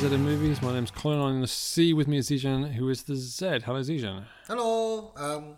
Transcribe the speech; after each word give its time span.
Z 0.00 0.06
in 0.14 0.22
Movies. 0.24 0.62
My 0.62 0.72
name's 0.72 0.90
Colin. 0.90 1.20
I'm 1.20 1.34
in 1.36 1.40
the 1.42 1.46
C. 1.46 1.92
With 1.92 2.08
me 2.08 2.16
is 2.18 2.30
Zijan, 2.30 2.72
who 2.72 2.88
is 2.88 3.02
the 3.02 3.16
Z. 3.16 3.60
Hello, 3.66 3.80
Zijan. 3.80 4.24
Hello. 4.46 5.12
Um, 5.16 5.56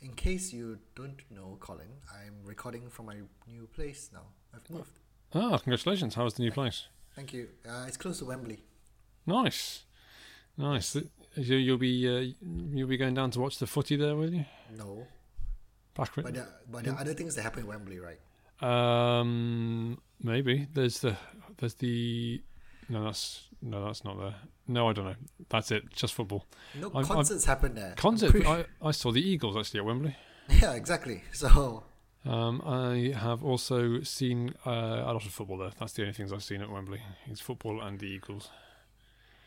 in 0.00 0.12
case 0.14 0.52
you 0.52 0.78
don't 0.96 1.20
know, 1.30 1.56
Colin, 1.60 1.86
I'm 2.12 2.34
recording 2.44 2.88
from 2.90 3.06
my 3.06 3.16
new 3.46 3.66
place 3.68 4.10
now. 4.12 4.26
I've 4.54 4.68
moved. 4.70 4.98
Ah, 5.34 5.58
congratulations. 5.58 6.14
How's 6.16 6.34
the 6.34 6.42
new 6.42 6.50
place? 6.50 6.86
Thank 7.14 7.32
you. 7.32 7.48
Uh, 7.68 7.84
it's 7.86 7.96
close 7.96 8.18
to 8.18 8.24
Wembley. 8.24 8.58
Nice. 9.26 9.84
Nice. 10.56 10.94
You- 10.96 11.10
You'll 11.38 11.76
be 11.76 12.08
uh, 12.08 12.32
you'll 12.72 12.88
be 12.88 12.96
going 12.96 13.12
down 13.12 13.30
to 13.32 13.40
watch 13.40 13.58
the 13.58 13.66
footy 13.66 13.94
there, 13.96 14.16
will 14.16 14.32
you? 14.32 14.46
No, 14.74 15.06
Back 15.94 16.12
but 16.16 16.32
there, 16.32 16.48
but 16.70 16.82
there 16.82 16.94
are 16.94 17.00
other 17.00 17.12
things 17.12 17.34
that 17.34 17.42
happen 17.42 17.60
in 17.60 17.66
Wembley, 17.66 17.98
right? 18.00 18.18
Um, 18.62 20.00
maybe 20.22 20.66
there's 20.72 21.00
the 21.00 21.14
there's 21.58 21.74
the 21.74 22.42
no 22.88 23.04
that's 23.04 23.48
no 23.70 23.84
that's 23.86 24.04
not 24.04 24.18
there. 24.18 24.34
No, 24.68 24.88
I 24.88 24.92
don't 24.92 25.04
know. 25.04 25.14
That's 25.48 25.70
it. 25.70 25.82
Just 25.92 26.14
football. 26.14 26.44
No 26.80 26.90
I've- 26.94 27.06
concerts 27.08 27.44
happen 27.44 27.74
there. 27.74 27.90
I'm 27.90 27.96
Concert. 27.96 28.30
pretty- 28.30 28.46
I, 28.46 28.64
I 28.82 28.90
saw 28.92 29.12
the 29.12 29.20
Eagles 29.20 29.56
actually 29.56 29.80
at 29.80 29.86
Wembley. 29.86 30.16
yeah, 30.62 30.72
exactly. 30.74 31.22
So 31.32 31.84
Um, 32.24 32.60
I 32.66 33.12
have 33.16 33.44
also 33.44 34.00
seen 34.02 34.54
uh, 34.66 34.70
a 34.70 35.12
lot 35.12 35.24
of 35.26 35.32
football 35.32 35.58
there. 35.58 35.70
That's 35.78 35.92
the 35.92 36.02
only 36.02 36.14
things 36.14 36.32
I've 36.32 36.42
seen 36.42 36.60
at 36.62 36.70
Wembley. 36.70 37.00
It's 37.30 37.40
football 37.40 37.80
and 37.80 37.98
the 37.98 38.06
Eagles. 38.06 38.50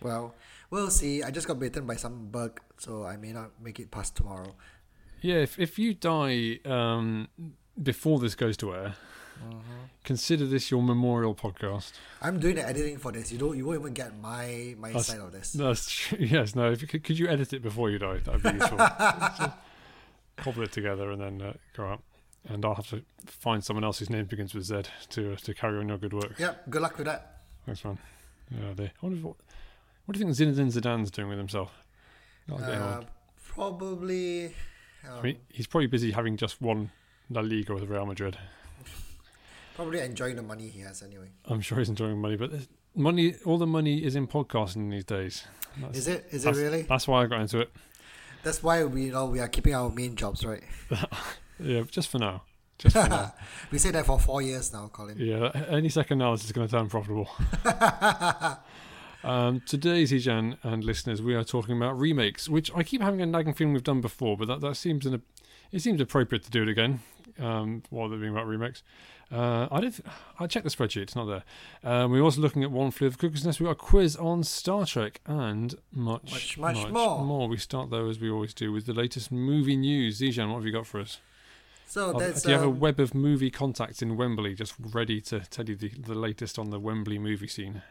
well, 0.01 0.33
we'll 0.69 0.89
see. 0.89 1.21
I 1.23 1.31
just 1.31 1.47
got 1.47 1.59
bitten 1.59 1.85
by 1.85 1.95
some 1.97 2.27
bug, 2.29 2.59
so 2.77 3.03
I 3.03 3.17
may 3.17 3.33
not 3.33 3.51
make 3.61 3.79
it 3.79 3.91
past 3.91 4.15
tomorrow. 4.15 4.55
Yeah, 5.21 5.35
if 5.47 5.59
if 5.59 5.77
you 5.77 5.93
die 5.93 6.59
um, 6.65 7.27
before 7.81 8.19
this 8.19 8.35
goes 8.35 8.55
to 8.57 8.73
air, 8.73 8.95
consider 10.03 10.45
this 10.45 10.71
your 10.71 10.81
memorial 10.81 11.35
podcast. 11.35 11.91
I'm 12.21 12.39
doing 12.39 12.55
the 12.55 12.67
editing 12.67 12.97
for 12.97 13.11
this. 13.11 13.31
You 13.31 13.37
don't. 13.37 13.57
You 13.57 13.65
won't 13.65 13.79
even 13.81 13.93
get 13.93 14.17
my 14.19 14.75
my 14.79 14.89
That's- 14.89 15.07
side 15.07 15.19
of 15.19 15.31
this. 15.31 15.53
That's 15.53 15.89
true. 15.89 16.17
Yes, 16.21 16.55
no. 16.55 16.71
If 16.71 16.81
you 16.81 16.87
could, 16.87 17.03
could 17.03 17.17
you 17.19 17.27
edit 17.27 17.53
it 17.53 17.61
before 17.61 17.89
you 17.89 17.99
die? 17.99 18.17
That'd 18.17 18.43
be 18.43 18.49
useful. 18.51 18.77
Cobble 20.37 20.63
it 20.63 20.71
together 20.71 21.11
and 21.11 21.21
then 21.21 21.41
uh, 21.41 21.53
go 21.75 21.85
out. 21.87 22.01
And 22.47 22.63
I'll 22.63 22.75
have 22.75 22.89
to 22.91 23.03
find 23.25 23.63
someone 23.63 23.83
else 23.83 23.99
whose 23.99 24.09
name 24.09 24.25
begins 24.25 24.53
with 24.53 24.63
Z 24.63 24.83
to 25.09 25.33
uh, 25.33 25.35
to 25.37 25.53
carry 25.53 25.77
on 25.79 25.89
your 25.89 25.97
good 25.97 26.13
work. 26.13 26.39
Yep. 26.39 26.69
Good 26.69 26.81
luck 26.81 26.97
with 26.97 27.07
that. 27.07 27.41
Thanks, 27.65 27.83
man. 27.83 27.97
Yeah, 28.51 28.73
they. 28.75 28.85
I 28.85 28.91
wonder 29.01 29.27
what. 29.27 29.35
What 30.05 30.13
do 30.15 30.19
you 30.25 30.33
think 30.33 30.57
Zinedine 30.57 30.71
Zidane's 30.73 31.11
doing 31.11 31.29
with 31.29 31.37
himself? 31.37 31.71
Uh, 32.51 33.01
probably. 33.47 34.47
Um, 35.07 35.19
I 35.19 35.21
mean, 35.21 35.37
he's 35.49 35.67
probably 35.67 35.87
busy 35.87 36.11
having 36.11 36.35
just 36.35 36.61
won 36.61 36.89
La 37.29 37.41
Liga 37.41 37.75
with 37.75 37.83
Real 37.83 38.05
Madrid. 38.07 38.37
Probably 39.79 40.01
enjoying 40.01 40.35
the 40.35 40.41
money 40.41 40.67
he 40.67 40.81
has 40.81 41.01
anyway. 41.01 41.29
I'm 41.45 41.61
sure 41.61 41.77
he's 41.77 41.87
enjoying 41.87 42.19
money, 42.19 42.35
but 42.35 42.51
money, 42.95 43.35
all 43.45 43.57
the 43.57 43.65
money 43.65 44.03
is 44.03 44.13
in 44.13 44.27
podcasting 44.27 44.91
these 44.91 45.05
days. 45.05 45.45
That's, 45.79 45.99
Is 45.99 46.07
it? 46.09 46.27
Is 46.31 46.45
it 46.45 46.53
really? 46.53 46.81
That's 46.81 47.07
why 47.07 47.23
I 47.23 47.27
got 47.27 47.39
into 47.39 47.61
it. 47.61 47.71
That's 48.43 48.61
why 48.61 48.83
we 48.83 49.03
you 49.03 49.13
know 49.13 49.27
we 49.27 49.39
are 49.39 49.47
keeping 49.47 49.73
our 49.73 49.89
main 49.89 50.15
jobs, 50.15 50.45
right? 50.45 50.63
Yeah, 51.61 51.83
just 51.91 52.07
for 52.07 52.19
now. 52.19 52.43
Just 52.77 52.95
for 52.95 53.09
now. 53.09 53.33
we 53.71 53.79
say 53.79 53.91
that 53.91 54.05
for 54.05 54.17
four 54.17 54.41
years 54.41 54.71
now, 54.71 54.87
Colin. 54.87 55.17
Yeah, 55.17 55.51
any 55.67 55.89
second 55.89 56.19
now 56.19 56.31
this 56.31 56.45
is 56.45 56.53
going 56.53 56.69
to 56.69 56.73
turn 56.73 56.87
profitable. 56.87 57.29
um, 59.29 59.61
today, 59.65 60.03
Zijan 60.03 60.57
and 60.63 60.85
listeners, 60.85 61.21
we 61.21 61.35
are 61.35 61.43
talking 61.43 61.75
about 61.75 61.99
remakes, 61.99 62.47
which 62.47 62.71
I 62.73 62.83
keep 62.83 63.01
having 63.01 63.21
a 63.21 63.25
nagging 63.25 63.53
feeling 63.55 63.73
we've 63.73 63.83
done 63.83 63.99
before, 63.99 64.37
but 64.37 64.47
that, 64.47 64.61
that 64.61 64.77
seems 64.77 65.05
an, 65.05 65.21
it 65.73 65.81
seems 65.81 65.99
appropriate 65.99 66.45
to 66.45 66.49
do 66.49 66.63
it 66.63 66.69
again 66.69 67.01
um, 67.39 67.83
while 67.89 68.09
they're 68.09 68.19
being 68.19 68.31
about 68.31 68.47
remakes. 68.47 68.83
Uh, 69.31 69.67
I 69.71 69.81
don't. 69.81 69.99
I 70.39 70.47
checked 70.47 70.63
the 70.63 70.71
spreadsheet; 70.71 71.03
it's 71.03 71.15
not 71.15 71.25
there. 71.25 71.43
Um, 71.83 72.11
we're 72.11 72.21
also 72.21 72.41
looking 72.41 72.63
at 72.63 72.71
One 72.71 72.89
Flew 72.89 73.07
of 73.07 73.17
the 73.17 73.27
Cuckoo's 73.27 73.45
Nest. 73.45 73.59
We 73.59 73.65
got 73.65 73.73
a 73.73 73.75
quiz 73.75 74.15
on 74.15 74.43
Star 74.43 74.85
Trek 74.85 75.21
and 75.27 75.75
much, 75.91 76.57
Much, 76.57 76.57
much 76.57 76.89
more. 76.89 77.47
We 77.47 77.57
start 77.57 77.91
though, 77.91 78.09
as 78.09 78.19
we 78.19 78.29
always 78.29 78.53
do, 78.53 78.71
with 78.71 78.87
the 78.87 78.93
latest 78.93 79.31
movie 79.31 79.77
news. 79.77 80.19
Zijan, 80.19 80.49
what 80.49 80.55
have 80.55 80.65
you 80.65 80.71
got 80.71 80.87
for 80.87 80.99
us? 80.99 81.19
So 81.85 82.13
do 82.13 82.25
you 82.45 82.53
have 82.53 82.63
a 82.63 82.67
um, 82.67 82.79
web 82.79 82.99
of 82.99 83.15
movie 83.15 83.49
contacts 83.49 84.03
in 84.03 84.15
Wembley 84.15 84.53
just 84.53 84.75
ready 84.79 85.19
to 85.21 85.39
tell 85.39 85.65
you 85.65 85.75
the, 85.75 85.89
the 85.89 86.13
latest 86.13 86.59
on 86.59 86.69
the 86.69 86.79
Wembley 86.79 87.17
movie 87.17 87.47
scene? 87.47 87.81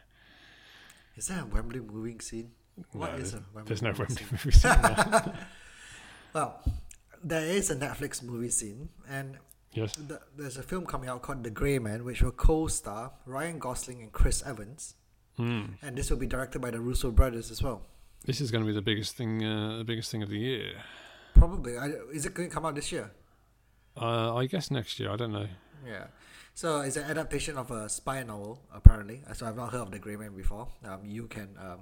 is 1.17 1.27
there 1.27 1.41
a 1.41 1.45
Wembley 1.45 1.81
movie 1.81 2.17
scene? 2.19 2.51
What 2.93 3.11
No, 3.11 3.17
is 3.17 3.33
a 3.33 3.43
Wembley 3.53 3.63
There's 3.67 3.81
no 3.81 3.91
Wembley 3.91 4.25
movie 4.31 4.51
scene. 4.51 4.71
Well, 6.33 6.61
there 7.23 7.45
is 7.45 7.69
a 7.69 7.75
Netflix 7.75 8.21
movie 8.23 8.49
scene, 8.49 8.89
and 9.09 9.37
yes. 9.73 9.93
th- 9.95 10.19
there's 10.37 10.57
a 10.57 10.63
film 10.63 10.85
coming 10.85 11.09
out 11.09 11.21
called 11.21 11.43
The 11.43 11.49
Grey 11.49 11.79
Man, 11.79 12.03
which 12.03 12.21
will 12.21 12.31
co-star 12.31 13.11
Ryan 13.25 13.59
Gosling 13.59 14.01
and 14.01 14.11
Chris 14.11 14.43
Evans, 14.45 14.95
Hmm. 15.37 15.73
and 15.81 15.97
this 15.97 16.09
will 16.09 16.17
be 16.17 16.27
directed 16.27 16.59
by 16.61 16.69
the 16.71 16.79
Russo 16.81 17.11
brothers 17.11 17.49
as 17.51 17.63
well. 17.63 17.81
This 18.25 18.41
is 18.41 18.51
going 18.51 18.63
to 18.63 18.67
be 18.67 18.73
the 18.73 18.81
biggest 18.81 19.15
thing. 19.15 19.43
Uh, 19.45 19.77
the 19.77 19.85
biggest 19.85 20.11
thing 20.11 20.21
of 20.21 20.29
the 20.29 20.37
year. 20.37 20.73
Probably. 21.33 21.77
I, 21.77 21.87
is 22.11 22.25
it 22.25 22.33
going 22.33 22.49
to 22.49 22.53
come 22.53 22.65
out 22.65 22.75
this 22.75 22.91
year? 22.91 23.11
Uh, 23.95 24.35
I 24.35 24.45
guess 24.45 24.69
next 24.69 24.99
year. 24.99 25.09
I 25.11 25.15
don't 25.15 25.31
know. 25.31 25.47
Yeah. 25.87 26.07
So 26.53 26.81
it's 26.81 26.97
an 26.97 27.05
adaptation 27.05 27.57
of 27.57 27.71
a 27.71 27.87
spy 27.87 28.21
novel, 28.23 28.61
apparently. 28.73 29.21
So 29.33 29.45
I've 29.47 29.55
not 29.55 29.71
heard 29.71 29.81
of 29.83 29.91
the 29.91 29.99
Grey 29.99 30.17
Man 30.17 30.35
before. 30.35 30.67
Um, 30.83 31.05
you 31.05 31.27
can 31.27 31.55
um, 31.57 31.79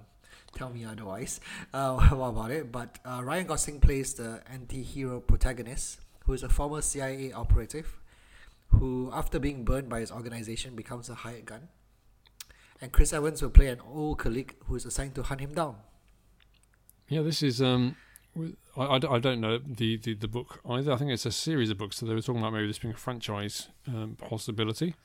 tell 0.55 0.69
me 0.69 0.85
otherwise 0.85 1.39
uh, 1.73 2.07
about 2.11 2.51
it. 2.51 2.71
But 2.71 2.99
uh, 3.05 3.21
Ryan 3.23 3.47
Gosling 3.47 3.79
plays 3.79 4.13
the 4.13 4.41
anti-hero 4.51 5.19
protagonist, 5.19 5.99
who 6.25 6.33
is 6.33 6.43
a 6.43 6.49
former 6.49 6.81
CIA 6.81 7.31
operative, 7.31 7.99
who, 8.69 9.09
after 9.13 9.39
being 9.39 9.63
burned 9.63 9.89
by 9.89 10.01
his 10.01 10.11
organization, 10.11 10.75
becomes 10.75 11.09
a 11.09 11.15
hired 11.15 11.45
gun. 11.45 11.69
And 12.81 12.91
Chris 12.91 13.13
Evans 13.13 13.41
will 13.41 13.49
play 13.49 13.67
an 13.67 13.79
old 13.91 14.19
colleague 14.19 14.55
who 14.65 14.75
is 14.75 14.85
assigned 14.85 15.15
to 15.15 15.23
hunt 15.23 15.41
him 15.41 15.53
down. 15.53 15.77
Yeah, 17.07 17.21
this 17.21 17.41
is. 17.41 17.61
Um, 17.61 17.95
I, 18.77 18.83
I, 18.83 18.95
I 18.95 19.19
don't 19.19 19.41
know 19.41 19.57
the, 19.57 19.97
the, 19.97 20.13
the 20.13 20.27
book 20.27 20.59
either. 20.69 20.91
I 20.91 20.97
think 20.97 21.11
it's 21.11 21.25
a 21.25 21.31
series 21.31 21.69
of 21.69 21.77
books. 21.77 21.97
So 21.97 22.05
they 22.05 22.13
were 22.13 22.21
talking 22.21 22.41
about 22.41 22.53
maybe 22.53 22.67
this 22.67 22.79
being 22.79 22.93
a 22.93 22.97
franchise 22.97 23.69
um, 23.87 24.15
possibility. 24.19 24.95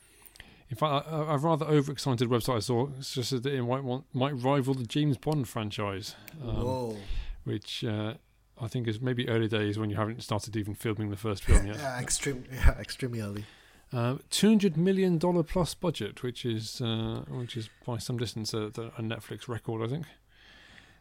In 0.73 0.77
fact, 0.79 1.07
a, 1.07 1.17
a 1.35 1.37
rather 1.37 1.67
overexcited 1.67 2.31
website 2.31 2.57
I 2.57 2.61
saw 2.61 2.89
suggested 3.03 3.43
that 3.43 3.53
it 3.53 3.63
might 3.63 3.85
want, 3.85 4.07
might 4.15 4.33
rival 4.33 4.73
the 4.73 4.87
James 4.87 5.19
Bond 5.19 5.47
franchise. 5.47 6.15
Um, 6.43 6.57
Whoa. 6.57 6.97
which 7.45 7.85
uh, 7.85 8.15
I 8.59 8.69
think 8.69 8.89
is 8.89 8.99
maybe 8.99 9.29
early 9.29 9.49
days 9.49 9.79
when 9.79 9.91
you 9.91 9.97
haven't 9.97 10.23
started 10.23 10.57
even 10.57 10.75
filming 10.75 11.11
the 11.11 11.17
first 11.19 11.45
film 11.45 11.67
yet. 11.67 11.77
yeah, 11.79 12.01
extreme, 12.01 12.45
yeah, 12.51 12.71
extremely 12.81 13.21
early. 13.21 13.45
Uh, 13.93 14.17
Two 14.31 14.49
hundred 14.49 14.79
million 14.79 15.19
dollar 15.19 15.43
plus 15.43 15.75
budget, 15.75 16.23
which 16.23 16.47
is 16.47 16.81
uh, 16.81 17.23
which 17.29 17.55
is 17.55 17.69
by 17.85 17.99
some 17.99 18.17
distance 18.17 18.55
a, 18.55 18.63
a 18.69 19.03
Netflix 19.03 19.49
record, 19.49 19.83
I 19.85 19.89
think. 19.93 20.07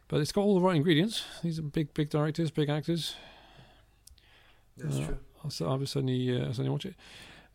But 0.08 0.20
it's 0.20 0.32
got 0.32 0.42
all 0.42 0.54
the 0.54 0.60
right 0.60 0.76
ingredients. 0.76 1.24
These 1.42 1.58
are 1.58 1.62
big, 1.62 1.94
big 1.94 2.10
directors, 2.10 2.50
big 2.50 2.68
actors. 2.68 3.14
That's 4.76 4.96
Uh, 4.98 5.06
true. 5.06 5.18
I'll, 5.42 5.46
s- 5.50 5.62
I 5.62 5.74
would 5.74 5.88
certainly, 5.88 6.30
uh, 6.38 6.48
certainly 6.48 6.68
watch 6.68 6.84
it. 6.84 6.94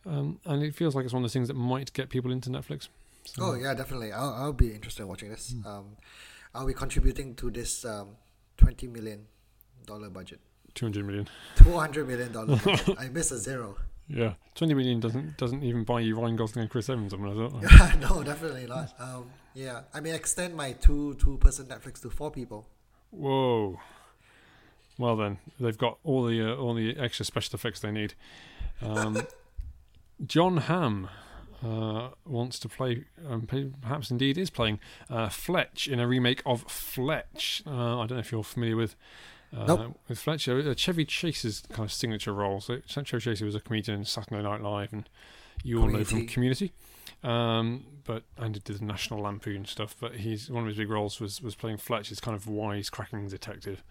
Um, 0.06 0.40
and 0.44 0.62
it 0.62 0.74
feels 0.74 0.94
like 0.94 1.04
it's 1.04 1.12
one 1.12 1.22
of 1.22 1.24
those 1.24 1.32
things 1.32 1.48
that 1.48 1.54
might 1.54 1.92
get 1.92 2.08
people 2.08 2.30
into 2.32 2.50
Netflix. 2.50 2.88
So, 3.24 3.42
Oh 3.42 3.54
yeah, 3.54 3.74
definitely. 3.74 4.12
I'll 4.12 4.32
I'll 4.34 4.52
be 4.52 4.72
interested 4.72 5.02
in 5.02 5.08
watching 5.08 5.28
this. 5.30 5.52
Hmm. 5.62 5.66
Um, 5.66 5.84
I'll 6.54 6.66
be 6.66 6.72
contributing 6.74 7.34
to 7.36 7.50
this 7.50 7.84
um 7.84 8.16
twenty 8.56 8.86
million 8.86 9.26
dollar 9.86 10.08
budget. 10.08 10.40
two 10.74 10.86
hundred 10.86 11.04
million. 11.04 11.28
Two 11.56 11.72
hundred 11.72 12.08
million 12.08 12.32
dollar. 12.32 12.58
I 12.98 13.08
missed 13.08 13.32
a 13.32 13.36
zero. 13.38 13.76
Yeah, 14.08 14.34
twenty 14.54 14.72
million 14.72 15.00
doesn't 15.00 15.36
doesn't 15.36 15.62
even 15.62 15.84
buy 15.84 16.00
you 16.00 16.18
Ryan 16.18 16.36
Gosling 16.36 16.62
and 16.62 16.70
Chris 16.70 16.88
Evans. 16.88 17.12
I 17.12 17.18
mean, 17.18 17.62
I 17.66 17.94
no, 18.00 18.22
definitely 18.22 18.66
not. 18.66 18.94
Um, 18.98 19.26
yeah, 19.54 19.82
I 19.92 20.00
mean 20.00 20.14
extend 20.14 20.56
my 20.56 20.72
two 20.72 21.14
two 21.14 21.36
person 21.36 21.66
Netflix 21.66 22.00
to 22.02 22.10
four 22.10 22.30
people. 22.30 22.66
Whoa. 23.10 23.78
Well 24.96 25.16
then, 25.16 25.38
they've 25.60 25.76
got 25.76 25.98
all 26.02 26.24
the 26.24 26.52
uh, 26.52 26.56
all 26.56 26.72
the 26.74 26.96
extra 26.98 27.24
special 27.26 27.54
effects 27.54 27.80
they 27.80 27.92
need. 27.92 28.14
Um, 28.80 29.22
John 30.24 30.58
Hamm 30.58 31.08
uh, 31.64 32.10
wants 32.24 32.58
to 32.60 32.68
play, 32.68 33.04
um, 33.28 33.46
perhaps 33.80 34.10
indeed 34.10 34.38
is 34.38 34.50
playing 34.50 34.80
uh, 35.10 35.28
Fletch 35.28 35.88
in 35.88 36.00
a 36.00 36.06
remake 36.06 36.42
of 36.46 36.62
Fletch. 36.62 37.62
Uh, 37.66 38.00
I 38.00 38.06
don't 38.06 38.12
know 38.12 38.18
if 38.18 38.32
you're 38.32 38.44
familiar 38.44 38.76
with 38.76 38.96
uh, 39.56 39.64
Nope. 39.64 40.00
with 40.08 40.18
Fletch. 40.18 40.48
Uh, 40.48 40.74
Chevy 40.74 41.04
Chase's 41.04 41.62
kind 41.70 41.84
of 41.84 41.92
signature 41.92 42.32
role. 42.32 42.60
So 42.60 42.80
Chevy 42.86 43.20
Chase 43.20 43.40
was 43.40 43.54
a 43.54 43.60
comedian 43.60 44.00
in 44.00 44.04
Saturday 44.04 44.42
Night 44.42 44.60
Live, 44.62 44.92
and 44.92 45.08
you 45.62 45.80
all 45.80 45.88
know 45.88 46.04
from 46.04 46.26
Community. 46.26 46.68
Community. 46.68 46.72
Um, 47.24 47.86
but 48.04 48.22
and 48.36 48.62
did 48.62 48.78
the 48.78 48.84
National 48.84 49.20
Lampoon 49.20 49.64
stuff. 49.64 49.96
But 49.98 50.16
he's 50.16 50.50
one 50.50 50.62
of 50.62 50.68
his 50.68 50.76
big 50.76 50.90
roles 50.90 51.20
was 51.20 51.42
was 51.42 51.54
playing 51.54 51.78
Fletch, 51.78 52.10
this 52.10 52.20
kind 52.20 52.36
of 52.36 52.46
wise, 52.46 52.90
cracking 52.90 53.26
detective. 53.28 53.82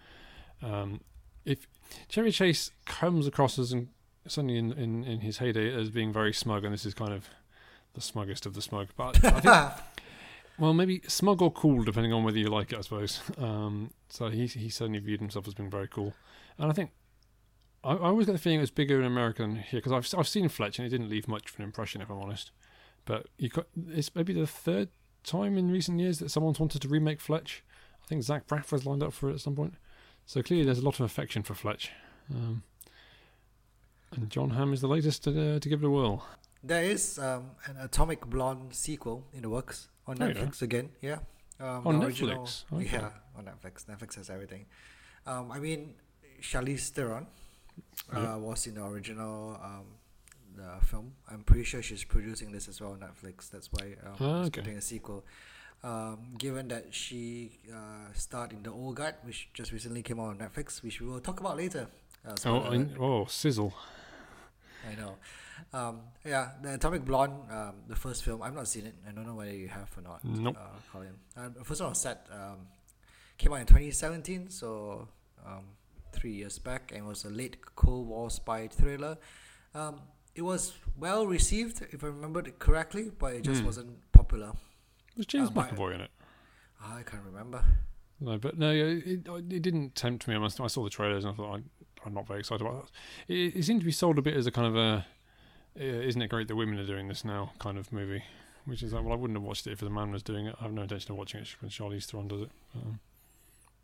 Um, 0.61 1.01
if 1.43 1.67
Chevy 2.09 2.31
Chase 2.31 2.71
comes 2.85 3.25
across 3.25 3.57
as, 3.57 3.71
in, 3.71 3.89
certainly 4.31 4.57
in, 4.57 4.71
in, 4.73 5.03
in 5.03 5.19
his 5.21 5.37
heyday, 5.37 5.73
as 5.73 5.89
being 5.89 6.13
very 6.13 6.33
smug, 6.33 6.63
and 6.63 6.73
this 6.73 6.85
is 6.85 6.93
kind 6.93 7.13
of 7.13 7.29
the 7.93 8.01
smuggest 8.01 8.45
of 8.45 8.53
the 8.53 8.61
smug. 8.61 8.89
But 8.95 9.23
I 9.23 9.39
think, 9.39 9.73
well, 10.59 10.73
maybe 10.73 11.01
smug 11.07 11.41
or 11.41 11.51
cool, 11.51 11.83
depending 11.83 12.13
on 12.13 12.23
whether 12.23 12.37
you 12.37 12.49
like 12.49 12.71
it, 12.71 12.77
I 12.77 12.81
suppose. 12.81 13.21
Um, 13.37 13.91
so 14.09 14.29
he 14.29 14.47
he 14.47 14.69
certainly 14.69 14.99
viewed 14.99 15.19
himself 15.19 15.47
as 15.47 15.53
being 15.53 15.69
very 15.69 15.87
cool, 15.87 16.13
and 16.57 16.69
I 16.69 16.73
think 16.73 16.91
I, 17.83 17.93
I 17.93 18.07
always 18.07 18.25
got 18.25 18.33
the 18.33 18.39
feeling 18.39 18.59
it 18.59 18.61
was 18.61 18.71
bigger 18.71 18.99
in 18.99 19.05
America 19.05 19.41
than 19.41 19.55
here 19.55 19.79
because 19.81 19.91
I've 19.91 20.19
I've 20.19 20.27
seen 20.27 20.49
Fletch 20.49 20.79
and 20.79 20.85
it 20.85 20.89
didn't 20.89 21.09
leave 21.09 21.27
much 21.27 21.51
of 21.51 21.59
an 21.59 21.63
impression, 21.63 22.01
if 22.01 22.09
I'm 22.09 22.19
honest. 22.19 22.51
But 23.05 23.27
you 23.37 23.49
got 23.49 23.67
it's 23.89 24.13
maybe 24.15 24.33
the 24.33 24.47
third 24.47 24.89
time 25.23 25.57
in 25.57 25.71
recent 25.71 25.99
years 25.99 26.19
that 26.19 26.29
someone's 26.29 26.59
wanted 26.59 26.81
to 26.81 26.87
remake 26.87 27.21
Fletch. 27.21 27.63
I 28.03 28.07
think 28.07 28.23
Zach 28.23 28.47
Braff 28.47 28.71
was 28.71 28.85
lined 28.85 29.03
up 29.03 29.13
for 29.13 29.29
it 29.29 29.35
at 29.35 29.41
some 29.41 29.55
point. 29.55 29.75
So 30.25 30.41
clearly, 30.41 30.65
there's 30.65 30.79
a 30.79 30.85
lot 30.85 30.99
of 30.99 31.05
affection 31.05 31.43
for 31.43 31.53
Fletch. 31.53 31.91
Um, 32.33 32.63
and 34.15 34.29
John 34.29 34.51
Hamm 34.51 34.73
is 34.73 34.81
the 34.81 34.87
latest 34.87 35.23
to, 35.25 35.55
uh, 35.55 35.59
to 35.59 35.69
give 35.69 35.83
it 35.83 35.85
a 35.85 35.89
whirl. 35.89 36.25
There 36.63 36.83
is 36.83 37.19
um, 37.19 37.51
an 37.65 37.77
Atomic 37.79 38.25
Blonde 38.25 38.73
sequel 38.73 39.25
in 39.33 39.41
the 39.41 39.49
works 39.49 39.89
on 40.07 40.17
yeah. 40.17 40.27
Netflix 40.29 40.61
again. 40.61 40.89
Yeah. 41.01 41.19
Um, 41.59 41.87
On 41.87 41.99
the 41.99 42.05
original- 42.07 42.45
Netflix? 42.45 42.63
Okay. 42.73 42.97
Yeah, 42.97 43.09
on 43.37 43.45
Netflix. 43.45 43.85
Netflix 43.85 44.15
has 44.15 44.29
everything. 44.29 44.65
Um, 45.25 45.51
I 45.51 45.59
mean, 45.59 45.95
Charlize 46.41 46.89
Theron 46.89 47.27
uh, 48.15 48.19
Yeah. 48.19 48.35
was 48.35 48.67
in 48.67 48.75
the 48.75 48.83
original 48.85 49.59
um, 49.63 49.85
the 50.55 50.85
film. 50.85 51.13
I'm 51.29 51.43
pretty 51.43 51.63
sure 51.63 51.81
she's 51.81 52.03
producing 52.03 52.51
this 52.51 52.67
as 52.67 52.81
well 52.81 52.91
on 52.91 52.99
Netflix. 52.99 53.49
That's 53.49 53.69
why 53.71 53.95
um, 54.05 54.13
Ah, 54.19 54.39
it's 54.41 54.47
okay. 54.47 54.61
getting 54.61 54.77
a 54.77 54.81
sequel. 54.81 55.23
Um, 55.83 56.33
given 56.39 56.67
that 56.69 56.93
she 56.93 57.59
uh, 57.71 58.11
starred 58.13 58.51
in 58.51 58.63
The 58.63 58.71
Old 58.71 58.95
Guard, 58.95 59.15
which 59.23 59.49
just 59.53 59.71
recently 59.71 60.01
came 60.01 60.19
out 60.19 60.29
on 60.29 60.37
Netflix, 60.39 60.81
which 60.81 60.99
we 61.01 61.07
will 61.07 61.19
talk 61.19 61.39
about 61.39 61.55
later. 61.57 61.87
Uh, 62.27 62.33
Oh, 62.45 62.85
oh, 62.99 63.25
sizzle. 63.25 63.73
I 64.87 64.95
know. 64.95 65.15
Um, 65.73 65.99
yeah, 66.25 66.51
the 66.61 66.75
Atomic 66.75 67.03
Blonde, 67.03 67.33
um, 67.51 67.73
the 67.87 67.95
first 67.95 68.23
film. 68.23 68.41
I've 68.41 68.53
not 68.55 68.67
seen 68.67 68.85
it. 68.85 68.95
I 69.07 69.11
don't 69.11 69.25
know 69.25 69.35
whether 69.35 69.53
you 69.53 69.67
have 69.67 69.89
or 69.97 70.01
not. 70.01 70.23
Nope. 70.23 70.55
Uh, 70.59 70.67
Colin. 70.91 71.15
Uh, 71.35 71.49
the 71.57 71.63
first 71.63 71.81
one 71.81 71.89
was 71.89 71.99
set 71.99 72.27
um, 72.31 72.67
came 73.37 73.51
out 73.53 73.59
in 73.61 73.65
2017, 73.65 74.49
so 74.49 75.07
um, 75.45 75.63
three 76.13 76.31
years 76.33 76.59
back, 76.59 76.91
and 76.95 77.05
was 77.07 77.25
a 77.25 77.29
late 77.29 77.57
Cold 77.75 78.07
War 78.07 78.29
spy 78.29 78.67
thriller. 78.67 79.17
Um, 79.75 80.01
it 80.35 80.41
was 80.43 80.73
well 80.97 81.25
received, 81.25 81.81
if 81.91 82.03
I 82.03 82.07
remember 82.07 82.39
it 82.41 82.59
correctly, 82.59 83.11
but 83.17 83.33
it 83.33 83.41
just 83.43 83.61
Hmm. 83.61 83.65
wasn't 83.67 84.11
popular. 84.11 84.51
Was 85.17 85.25
James 85.25 85.53
my- 85.53 85.67
McAvoy 85.67 85.95
in 85.95 86.01
it? 86.01 86.11
I 86.81 87.01
can't 87.01 87.23
remember. 87.23 87.63
No, 88.19 88.37
but 88.37 88.57
no, 88.57 88.71
it, 88.71 89.03
it, 89.05 89.27
it 89.27 89.61
didn't 89.61 89.95
tempt 89.95 90.27
me. 90.27 90.35
I, 90.35 90.37
must, 90.37 90.59
I 90.61 90.67
saw 90.67 90.83
the 90.83 90.89
trailers 90.91 91.25
and 91.25 91.33
I 91.33 91.35
thought 91.35 91.55
I, 91.57 91.61
I'm 92.07 92.13
not 92.13 92.27
very 92.27 92.39
excited 92.39 92.65
about 92.65 92.85
that. 92.85 93.33
It, 93.33 93.55
it 93.57 93.63
seemed 93.63 93.81
to 93.81 93.85
be 93.85 93.91
sold 93.91 94.17
a 94.17 94.21
bit 94.21 94.35
as 94.35 94.47
a 94.47 94.51
kind 94.51 94.67
of 94.67 94.75
a, 94.75 95.05
uh, 95.79 95.83
isn't 95.83 96.21
it 96.21 96.29
great 96.29 96.47
that 96.47 96.55
women 96.55 96.79
are 96.79 96.85
doing 96.85 97.07
this 97.07 97.23
now 97.25 97.51
kind 97.59 97.77
of 97.77 97.91
movie, 97.91 98.23
which 98.65 98.81
is 98.81 98.93
like, 98.93 99.03
well, 99.03 99.13
I 99.13 99.15
wouldn't 99.17 99.37
have 99.37 99.43
watched 99.43 99.67
it 99.67 99.71
if 99.73 99.79
the 99.79 99.89
man 99.89 100.11
was 100.11 100.23
doing 100.23 100.47
it. 100.47 100.55
I 100.59 100.63
have 100.63 100.73
no 100.73 100.81
intention 100.83 101.11
of 101.11 101.17
watching 101.17 101.41
it 101.41 101.55
when 101.59 101.69
Charlize 101.69 102.05
Theron 102.05 102.27
does 102.27 102.41
it. 102.43 102.51
Um, 102.75 102.99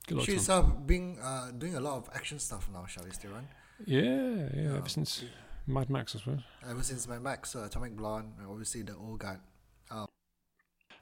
good 0.08 0.18
luck 0.18 0.26
She's 0.26 0.50
uh, 0.50 0.62
being 0.62 1.20
uh, 1.22 1.52
doing 1.58 1.76
a 1.76 1.80
lot 1.80 1.98
of 1.98 2.10
action 2.16 2.40
stuff 2.40 2.70
now, 2.74 2.86
Charlize 2.88 3.18
Theron. 3.18 3.48
Yeah, 3.86 4.02
yeah, 4.02 4.50
Yeah. 4.56 4.78
ever 4.78 4.90
since 4.90 5.24
Mad 5.68 5.90
Max, 5.90 6.16
I 6.16 6.20
suppose. 6.20 6.42
Ever 6.68 6.84
since 6.84 7.08
Mad 7.08 7.22
Max, 7.22 7.52
so 7.52 7.64
Atomic 7.64 7.96
Blonde, 7.96 8.34
and 8.40 8.48
obviously 8.50 8.82
the 8.82 8.96
old 8.96 9.20
guard. 9.20 9.40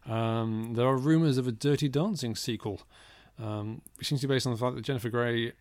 Um, 0.07 0.73
there 0.73 0.87
are 0.87 0.97
rumours 0.97 1.37
of 1.37 1.47
a 1.47 1.51
Dirty 1.51 1.87
Dancing 1.87 2.35
sequel, 2.35 2.81
um, 3.37 3.81
which 3.97 4.07
seems 4.07 4.21
to 4.21 4.27
be 4.27 4.33
based 4.33 4.47
on 4.47 4.53
the 4.53 4.57
fact 4.59 4.75
that 4.75 4.81
Jennifer 4.83 5.09
Grey, 5.09 5.51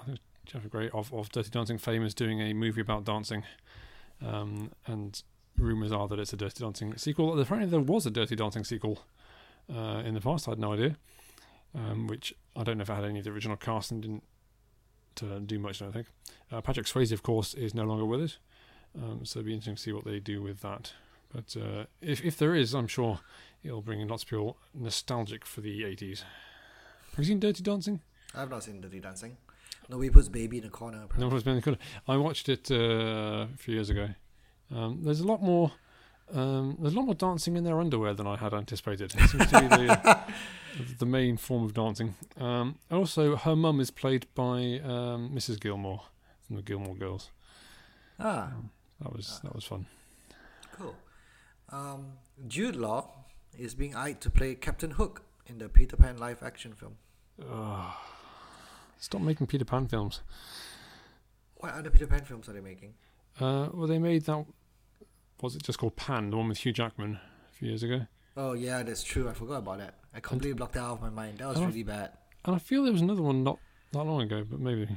I 0.00 0.04
think 0.04 0.18
Jennifer 0.44 0.68
Grey 0.68 0.90
of, 0.90 1.12
of 1.12 1.30
Dirty 1.30 1.50
Dancing 1.50 1.78
fame, 1.78 2.04
is 2.04 2.14
doing 2.14 2.40
a 2.40 2.52
movie 2.52 2.80
about 2.80 3.04
dancing. 3.04 3.44
Um, 4.24 4.72
and 4.86 5.22
rumours 5.56 5.92
are 5.92 6.08
that 6.08 6.18
it's 6.18 6.32
a 6.32 6.36
Dirty 6.36 6.62
Dancing 6.62 6.96
sequel. 6.96 7.38
Apparently, 7.38 7.70
there 7.70 7.80
was 7.80 8.06
a 8.06 8.10
Dirty 8.10 8.36
Dancing 8.36 8.64
sequel 8.64 9.00
uh, 9.74 10.02
in 10.04 10.14
the 10.14 10.20
past. 10.20 10.48
I 10.48 10.52
had 10.52 10.58
no 10.58 10.72
idea. 10.72 10.96
Um, 11.76 12.06
which 12.06 12.32
I 12.54 12.62
don't 12.62 12.78
know 12.78 12.82
if 12.82 12.90
it 12.90 12.94
had 12.94 13.04
any 13.04 13.18
of 13.18 13.24
the 13.24 13.32
original 13.32 13.56
cast 13.56 13.90
and 13.90 14.00
didn't 14.00 14.22
to 15.16 15.40
do 15.40 15.58
much. 15.58 15.82
I 15.82 15.86
don't 15.86 15.92
think. 15.92 16.06
Uh, 16.50 16.60
Patrick 16.60 16.86
Swayze, 16.86 17.12
of 17.12 17.22
course, 17.22 17.54
is 17.54 17.74
no 17.74 17.84
longer 17.84 18.04
with 18.04 18.20
us, 18.20 18.38
um, 18.96 19.24
so 19.24 19.40
it'll 19.40 19.46
be 19.46 19.54
interesting 19.54 19.74
to 19.74 19.82
see 19.82 19.92
what 19.92 20.04
they 20.04 20.20
do 20.20 20.40
with 20.40 20.60
that. 20.60 20.92
But 21.32 21.56
uh, 21.60 21.86
if 22.00 22.24
if 22.24 22.38
there 22.38 22.54
is, 22.54 22.74
I'm 22.74 22.86
sure 22.86 23.20
it'll 23.64 23.82
bring 23.82 24.00
in 24.00 24.06
lots 24.06 24.22
of 24.22 24.28
people 24.28 24.56
nostalgic 24.72 25.44
for 25.44 25.62
the 25.62 25.82
80s. 25.82 26.22
Have 27.10 27.18
you 27.18 27.24
seen 27.24 27.40
Dirty 27.40 27.62
Dancing? 27.62 28.00
I've 28.36 28.50
not 28.50 28.62
seen 28.62 28.80
Dirty 28.80 29.00
Dancing. 29.00 29.36
Nobody 29.88 30.10
puts 30.10 30.28
baby 30.28 30.58
in 30.58 30.64
a 30.64 30.70
corner. 30.70 30.98
No, 30.98 31.04
apparently. 31.04 31.36
it's 31.36 31.44
been 31.44 31.60
good. 31.60 31.78
I 32.08 32.16
watched 32.16 32.48
it 32.48 32.70
uh, 32.70 32.74
a 32.74 33.48
few 33.56 33.74
years 33.74 33.90
ago. 33.90 34.08
Um, 34.74 35.00
there's 35.02 35.20
a 35.20 35.26
lot 35.26 35.42
more. 35.42 35.72
Um, 36.32 36.78
there's 36.80 36.94
a 36.94 36.96
lot 36.96 37.04
more 37.04 37.14
dancing 37.14 37.54
in 37.56 37.64
their 37.64 37.78
underwear 37.78 38.14
than 38.14 38.26
I 38.26 38.36
had 38.36 38.54
anticipated. 38.54 39.14
It 39.14 39.28
seems 39.28 39.46
to 39.50 39.60
be 39.60 39.66
the, 39.68 40.18
the 40.98 41.04
main 41.06 41.36
form 41.36 41.64
of 41.64 41.74
dancing. 41.74 42.14
Um, 42.40 42.78
also, 42.90 43.36
her 43.36 43.54
mum 43.54 43.78
is 43.78 43.90
played 43.90 44.26
by 44.34 44.80
um, 44.82 45.30
Mrs. 45.34 45.60
Gilmore 45.60 46.00
from 46.46 46.56
the 46.56 46.62
Gilmore 46.62 46.94
Girls. 46.96 47.30
Ah, 48.18 48.52
That 49.02 49.12
was 49.14 49.40
that 49.44 49.54
was 49.54 49.64
fun. 49.64 49.86
cool. 50.72 50.94
Um, 51.70 52.12
Jude 52.48 52.76
Law 52.76 53.10
is 53.58 53.74
being 53.74 53.94
eyed 53.94 54.20
to 54.22 54.30
play 54.30 54.54
Captain 54.54 54.92
Hook 54.92 55.22
in 55.46 55.58
the 55.58 55.68
Peter 55.68 55.96
Pan 55.96 56.16
live 56.16 56.42
action 56.42 56.72
film. 56.72 56.96
Ugh. 57.42 57.92
Stop 59.04 59.20
making 59.20 59.46
Peter 59.48 59.66
Pan 59.66 59.86
films. 59.86 60.22
What 61.56 61.74
other 61.74 61.90
Peter 61.90 62.06
Pan 62.06 62.24
films 62.24 62.48
are 62.48 62.54
they 62.54 62.60
making? 62.62 62.94
Uh, 63.38 63.68
well, 63.74 63.86
they 63.86 63.98
made 63.98 64.24
that. 64.24 64.46
Was 65.42 65.54
it 65.56 65.62
just 65.62 65.78
called 65.78 65.94
Pan, 65.94 66.30
the 66.30 66.38
one 66.38 66.48
with 66.48 66.56
Hugh 66.64 66.72
Jackman 66.72 67.16
a 67.50 67.52
few 67.52 67.68
years 67.68 67.82
ago? 67.82 68.06
Oh 68.34 68.54
yeah, 68.54 68.82
that's 68.82 69.02
true. 69.02 69.28
I 69.28 69.34
forgot 69.34 69.58
about 69.58 69.78
that. 69.78 69.96
I 70.14 70.20
completely 70.20 70.54
blocked 70.54 70.72
that 70.72 70.80
out 70.84 70.92
of 70.92 71.02
my 71.02 71.10
mind. 71.10 71.38
That 71.38 71.48
was 71.48 71.60
really 71.60 71.82
bad. 71.82 72.12
And 72.46 72.56
I 72.56 72.58
feel 72.58 72.82
there 72.82 72.92
was 72.92 73.02
another 73.02 73.20
one 73.20 73.44
not 73.44 73.58
that 73.92 74.04
long 74.04 74.22
ago, 74.22 74.42
but 74.50 74.58
maybe. 74.58 74.88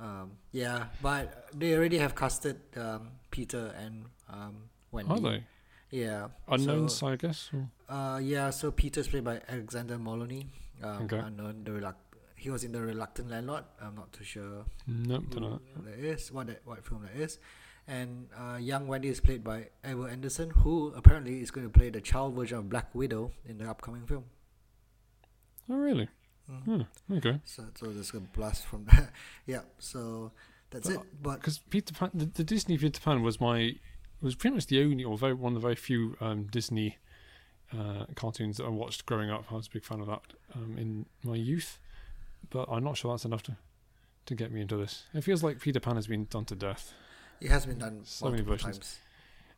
Um, 0.00 0.32
yeah, 0.52 0.86
but 1.02 1.48
they 1.54 1.74
already 1.74 1.98
have 1.98 2.14
casted 2.14 2.58
um, 2.76 3.08
Peter 3.30 3.74
and 3.78 4.06
um, 4.30 4.54
Wendy. 4.92 5.12
Are 5.12 5.20
they 5.20 5.44
Yeah. 5.90 6.28
unknowns? 6.48 6.94
So, 6.94 7.08
I 7.08 7.16
guess. 7.16 7.50
Or? 7.52 7.68
uh, 7.94 8.18
yeah. 8.18 8.48
So 8.50 8.70
Peter's 8.70 9.08
played 9.08 9.24
by 9.24 9.42
Alexander 9.46 9.98
Molony. 9.98 10.46
Um, 10.82 11.02
Okay. 11.04 11.18
Unknown. 11.18 11.64
The 11.64 11.70
reluct- 11.72 12.05
he 12.36 12.50
was 12.50 12.64
in 12.64 12.72
the 12.72 12.80
Reluctant 12.80 13.30
Landlord. 13.30 13.64
I'm 13.80 13.94
not 13.96 14.12
too 14.12 14.24
sure 14.24 14.64
Nope, 14.86 15.24
who 15.34 15.60
that 15.84 15.98
is, 15.98 16.30
what 16.32 16.46
that 16.48 16.60
what 16.64 16.84
film 16.84 17.02
that 17.02 17.20
is. 17.20 17.38
And 17.88 18.28
uh, 18.36 18.56
young 18.56 18.88
Wendy 18.88 19.08
is 19.08 19.20
played 19.20 19.44
by 19.44 19.68
Ever 19.84 20.08
Anderson, 20.08 20.50
who 20.50 20.92
apparently 20.96 21.40
is 21.40 21.50
going 21.52 21.66
to 21.66 21.78
play 21.78 21.88
the 21.90 22.00
child 22.00 22.34
version 22.34 22.58
of 22.58 22.68
Black 22.68 22.92
Widow 22.94 23.30
in 23.44 23.58
the 23.58 23.70
upcoming 23.70 24.04
film. 24.06 24.24
Oh, 25.70 25.76
really? 25.76 26.08
Mm. 26.50 26.64
Hmm. 27.08 27.14
Okay. 27.14 27.40
So, 27.44 27.64
so 27.74 27.86
there's 27.86 28.12
a 28.14 28.20
blast 28.20 28.64
from 28.66 28.84
that. 28.86 29.10
yeah. 29.46 29.60
So 29.78 30.32
that's 30.70 30.88
But- 30.88 30.96
it. 30.96 31.22
But 31.22 31.36
Because 31.40 31.58
Peter 31.58 31.94
Pan, 31.94 32.10
the, 32.14 32.26
the 32.26 32.44
Disney 32.44 32.76
Peter 32.78 33.00
Pan 33.00 33.22
was 33.22 33.40
my 33.40 33.74
was 34.20 34.34
pretty 34.34 34.54
much 34.54 34.66
the 34.66 34.82
only 34.82 35.04
or 35.04 35.16
very 35.18 35.34
one 35.34 35.54
of 35.54 35.60
the 35.60 35.66
very 35.66 35.76
few 35.76 36.16
um, 36.20 36.44
Disney 36.44 36.96
uh, 37.72 38.06
cartoons 38.14 38.56
that 38.56 38.64
I 38.64 38.68
watched 38.70 39.06
growing 39.06 39.30
up. 39.30 39.44
I 39.50 39.54
was 39.54 39.66
a 39.66 39.70
big 39.70 39.84
fan 39.84 40.00
of 40.00 40.06
that 40.06 40.22
um, 40.54 40.76
in 40.78 41.06
my 41.22 41.36
youth, 41.36 41.78
but 42.50 42.68
I'm 42.70 42.84
not 42.84 42.96
sure 42.96 43.12
that's 43.12 43.24
enough 43.24 43.42
to 43.44 43.56
to 44.26 44.34
get 44.34 44.50
me 44.50 44.60
into 44.60 44.76
this. 44.76 45.04
It 45.14 45.22
feels 45.22 45.42
like 45.44 45.60
Peter 45.60 45.78
Pan 45.80 45.94
has 45.96 46.06
been 46.08 46.24
done 46.24 46.44
to 46.46 46.54
death. 46.56 46.92
it 47.40 47.50
has 47.50 47.64
been 47.66 47.78
done 47.78 48.00
So 48.04 48.28
many 48.30 48.42
versions. 48.42 48.62
times. 48.78 48.98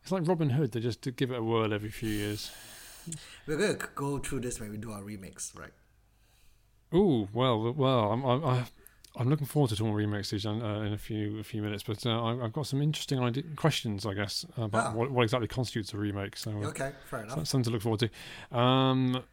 It's 0.03 0.11
like 0.11 0.27
Robin 0.27 0.51
Hood. 0.51 0.71
They 0.71 0.79
just 0.79 1.01
give 1.15 1.31
it 1.31 1.37
a 1.39 1.43
whirl 1.43 1.73
every 1.73 1.89
few 1.89 2.09
years. 2.09 2.51
We're 3.47 3.57
gonna 3.57 3.77
go 3.95 4.19
through 4.19 4.41
this 4.41 4.59
when 4.59 4.69
we 4.71 4.77
do 4.77 4.91
our 4.91 5.01
remix, 5.01 5.57
right? 5.57 5.73
Oh 6.91 7.27
well, 7.33 7.71
well, 7.73 8.11
I'm 8.11 8.23
I'm, 8.25 8.65
I'm 9.15 9.29
looking 9.29 9.47
forward 9.47 9.69
to 9.69 9.75
talking 9.75 9.93
remakes 9.93 10.29
these, 10.31 10.45
uh, 10.45 10.51
in 10.51 10.93
a 10.93 10.97
few 10.97 11.39
a 11.39 11.43
few 11.43 11.61
minutes. 11.61 11.83
But 11.83 12.05
uh, 12.05 12.21
I- 12.23 12.43
I've 12.45 12.53
got 12.53 12.67
some 12.67 12.81
interesting 12.81 13.19
idea, 13.19 13.43
questions, 13.55 14.05
I 14.05 14.13
guess, 14.13 14.45
about 14.57 14.87
Ah. 14.87 14.93
what, 14.93 15.11
what 15.11 15.23
exactly 15.23 15.47
constitutes 15.47 15.93
a 15.93 15.97
remake. 15.97 16.37
So 16.37 16.51
uh, 16.51 16.67
Okay, 16.67 16.91
fair 17.09 17.19
so 17.21 17.23
enough. 17.25 17.35
that's 17.37 17.49
something 17.49 17.65
to 17.65 17.71
look 17.71 17.81
forward 17.81 18.01
to. 18.51 18.57
Um, 18.57 19.23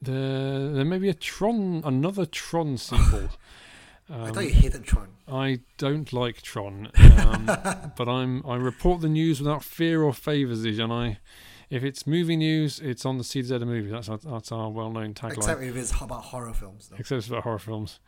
there 0.00 0.70
there 0.72 0.84
may 0.84 0.98
be 0.98 1.08
a 1.08 1.14
Tron, 1.14 1.82
another 1.84 2.26
Tron 2.26 2.76
sequel. 2.78 3.28
Um, 4.08 4.22
I 4.22 4.30
thought 4.30 4.44
you 4.44 4.52
hated 4.52 4.84
Tron. 4.84 5.08
I 5.26 5.60
don't 5.78 6.12
like 6.12 6.42
Tron, 6.42 6.90
um, 7.18 7.46
but 7.96 8.08
I'm 8.08 8.44
I 8.46 8.56
report 8.56 9.00
the 9.00 9.08
news 9.08 9.40
without 9.40 9.64
fear 9.64 10.02
or 10.02 10.12
favours, 10.12 10.64
and 10.64 10.92
I. 10.92 11.18
If 11.68 11.82
it's 11.82 12.06
movie 12.06 12.36
news, 12.36 12.78
it's 12.78 13.04
on 13.04 13.18
the 13.18 13.24
CZ 13.24 13.50
of 13.50 13.62
movie. 13.62 13.90
That's 13.90 14.08
our, 14.08 14.18
that's 14.18 14.52
our 14.52 14.70
well-known 14.70 15.14
tagline. 15.14 15.38
Except 15.38 15.62
if 15.64 15.74
it's 15.74 15.90
about 16.00 16.22
horror 16.22 16.52
films, 16.52 16.88
though. 16.88 16.96
except 16.96 17.26
about 17.26 17.42
horror 17.42 17.58
films. 17.58 17.98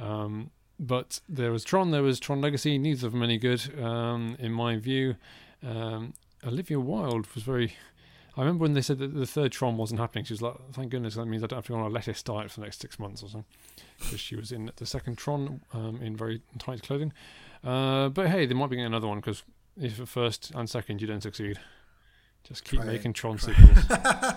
Um, 0.00 0.50
but 0.80 1.20
there 1.28 1.52
was 1.52 1.62
Tron, 1.62 1.92
there 1.92 2.02
was 2.02 2.18
Tron 2.18 2.40
Legacy. 2.40 2.76
Neither 2.76 3.06
of 3.06 3.12
them 3.12 3.22
any 3.22 3.38
good, 3.38 3.62
um, 3.80 4.36
in 4.40 4.50
my 4.50 4.78
view. 4.78 5.14
Um, 5.64 6.14
Olivia 6.44 6.80
Wilde 6.80 7.28
was 7.34 7.44
very. 7.44 7.74
I 8.36 8.40
remember 8.40 8.62
when 8.62 8.72
they 8.74 8.82
said 8.82 8.98
that 8.98 9.14
the 9.14 9.26
third 9.26 9.52
Tron 9.52 9.76
wasn't 9.76 10.00
happening. 10.00 10.24
She 10.24 10.32
was 10.32 10.42
like, 10.42 10.54
"Thank 10.72 10.90
goodness 10.90 11.14
that 11.14 11.26
means 11.26 11.42
I 11.44 11.46
don't 11.46 11.58
have 11.58 11.66
to 11.66 11.72
go 11.72 11.78
on 11.78 11.84
a 11.86 11.88
lettuce 11.88 12.22
diet 12.22 12.50
for 12.50 12.60
the 12.60 12.66
next 12.66 12.80
six 12.80 12.98
months 12.98 13.22
or 13.22 13.28
something," 13.28 13.44
Because 13.98 14.20
she 14.20 14.34
was 14.36 14.50
in 14.52 14.70
the 14.76 14.86
second 14.86 15.16
Tron 15.18 15.60
um, 15.72 16.00
in 16.02 16.16
very 16.16 16.42
tight 16.58 16.82
clothing. 16.82 17.12
Uh, 17.62 18.08
but 18.08 18.28
hey, 18.28 18.44
they 18.46 18.54
might 18.54 18.70
be 18.70 18.76
getting 18.76 18.86
another 18.86 19.06
one 19.08 19.18
because 19.18 19.42
if 19.80 20.00
at 20.00 20.08
first 20.08 20.50
and 20.54 20.68
second 20.68 21.00
you 21.00 21.06
don't 21.06 21.22
succeed, 21.22 21.58
just 22.42 22.64
keep 22.64 22.80
Try 22.80 22.88
it. 22.88 22.92
making 22.92 23.12
Tron 23.12 23.38
sequels. 23.38 23.78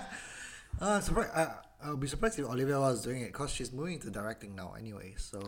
Uh, 0.80 1.00
surpri- 1.00 1.36
I, 1.36 1.56
I'll 1.84 1.98
be 1.98 2.08
surprised 2.08 2.38
if 2.38 2.46
Olivia 2.46 2.80
was 2.80 3.01
doing 3.04 3.22
it 3.24 3.27
because 3.34 3.50
she's 3.51 3.72
moving 3.72 4.00
to 4.01 4.12
directing 4.12 4.56
now 4.56 4.75
anyway. 4.77 5.16
So 5.18 5.42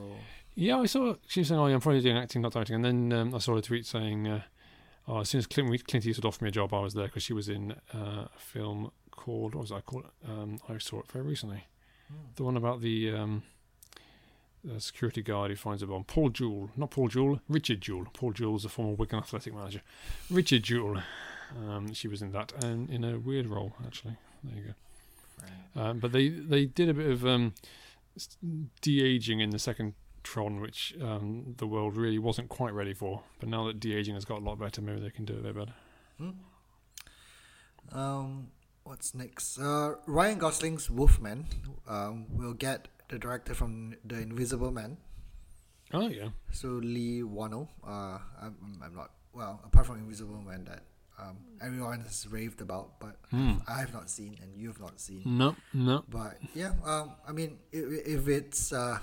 Yeah, 0.56 0.79
I 0.79 0.88
saw 0.88 1.15
she 1.27 1.41
was 1.41 1.50
saying, 1.50 1.60
"Oh, 1.60 1.68
yeah, 1.68 1.75
I'm 1.75 1.82
probably 1.82 2.01
doing 2.01 2.18
acting, 2.18 2.41
not 2.41 2.53
directing." 2.53 2.77
And 2.77 2.86
then 2.86 3.13
um, 3.13 3.36
I 3.36 3.38
saw 3.38 3.56
a 3.56 3.62
tweet 3.62 3.86
saying, 3.86 4.27
uh, 4.27 4.41
"Oh, 5.09 5.19
as 5.21 5.29
soon 5.29 5.39
as 5.39 5.47
Clint, 5.47 5.87
Clint 5.87 6.05
Eastwood 6.05 6.25
offered 6.25 6.43
me 6.43 6.49
a 6.49 6.51
job, 6.51 6.73
I 6.73 6.79
was 6.79 6.93
there 6.93 7.05
because 7.05 7.23
she 7.23 7.33
was 7.33 7.49
in 7.49 7.73
uh, 7.93 8.27
a 8.35 8.39
film 8.39 8.91
called 9.11 9.55
what 9.55 9.61
was 9.61 9.69
that 9.71 9.85
called? 9.85 10.05
Um, 10.27 10.59
I 10.69 10.77
saw 10.77 10.99
it 10.99 11.11
very 11.11 11.25
recently. 11.25 11.65
Hmm. 12.07 12.15
The 12.35 12.43
one 12.43 12.55
about 12.55 12.81
the 12.81 13.11
um, 13.11 13.43
the 14.63 14.79
security 14.79 15.21
guard 15.21 15.51
who 15.51 15.57
finds 15.57 15.81
a 15.81 15.87
bomb. 15.87 16.03
Paul 16.03 16.29
Jewell, 16.29 16.69
not 16.75 16.91
Paul 16.91 17.07
Jewell, 17.07 17.39
Richard 17.49 17.81
Jewell. 17.81 18.07
Paul 18.13 18.33
Jewell's 18.33 18.65
a 18.65 18.69
former 18.69 18.93
Wigan 18.93 19.19
Athletic 19.19 19.53
manager. 19.53 19.81
Richard 20.29 20.63
Jewell. 20.63 21.01
Um, 21.57 21.93
she 21.93 22.07
was 22.07 22.21
in 22.21 22.31
that 22.33 22.51
and 22.63 22.89
in 22.89 23.03
a 23.03 23.17
weird 23.17 23.47
role 23.47 23.73
actually. 23.85 24.17
There 24.43 24.55
you 24.55 24.63
go. 24.67 24.73
Um, 25.81 25.99
but 25.99 26.11
they 26.11 26.29
they 26.29 26.65
did 26.65 26.89
a 26.89 26.93
bit 26.93 27.09
of 27.09 27.25
um, 27.25 27.53
de-aging 28.81 29.39
in 29.39 29.49
the 29.49 29.59
second 29.59 29.93
Tron, 30.29 30.59
which 30.62 30.95
um, 31.01 31.55
the 31.57 31.65
world 31.65 31.98
really 31.98 32.19
wasn't 32.19 32.50
quite 32.50 32.74
ready 32.74 32.93
for. 32.93 33.21
But 33.39 33.50
now 33.50 33.65
that 33.67 33.79
de-aging 33.79 34.13
has 34.15 34.25
got 34.25 34.38
a 34.41 34.45
lot 34.45 34.59
better, 34.59 34.81
maybe 34.81 35.00
they 35.01 35.09
can 35.09 35.25
do 35.25 35.33
it 35.33 35.39
a 35.39 35.43
bit 35.43 35.55
better. 35.55 35.74
Hmm. 36.19 36.29
Um, 37.91 38.48
what's 38.83 39.15
next? 39.15 39.57
Uh, 39.59 39.95
Ryan 40.05 40.38
Gosling's 40.39 40.89
Wolfman 40.89 41.45
um, 41.88 42.25
will 42.38 42.53
get 42.53 42.88
the 43.09 43.17
director 43.17 43.53
from 43.55 43.95
The 44.05 44.19
Invisible 44.21 44.71
Man. 44.71 44.98
Oh 45.91 46.07
yeah, 46.07 46.29
So 46.51 46.67
Leigh 46.83 47.24
Whannell. 47.24 47.67
Uh, 47.83 48.19
I'm, 48.41 48.55
I'm 48.86 48.95
not 48.95 49.09
well 49.33 49.59
apart 49.65 49.88
from 49.88 49.98
Invisible 49.98 50.39
Man 50.45 50.65
that 50.65 50.83
um, 51.19 51.38
everyone 51.62 52.01
has 52.01 52.27
raved 52.29 52.62
about, 52.62 53.00
but 53.00 53.15
Hmm. 53.31 53.53
I 53.67 53.79
have 53.79 53.91
not 53.93 54.09
seen 54.09 54.38
and 54.41 54.55
you 54.55 54.67
have 54.67 54.79
not 54.79 55.00
seen. 55.01 55.24
no, 55.25 55.55
no. 55.74 56.03
But 56.07 56.38
yeah, 56.53 56.74
um, 56.86 57.13
I 57.27 57.31
mean, 57.31 57.57
if, 57.71 57.86
if 58.05 58.27
it's 58.27 58.71
uh, 58.71 59.00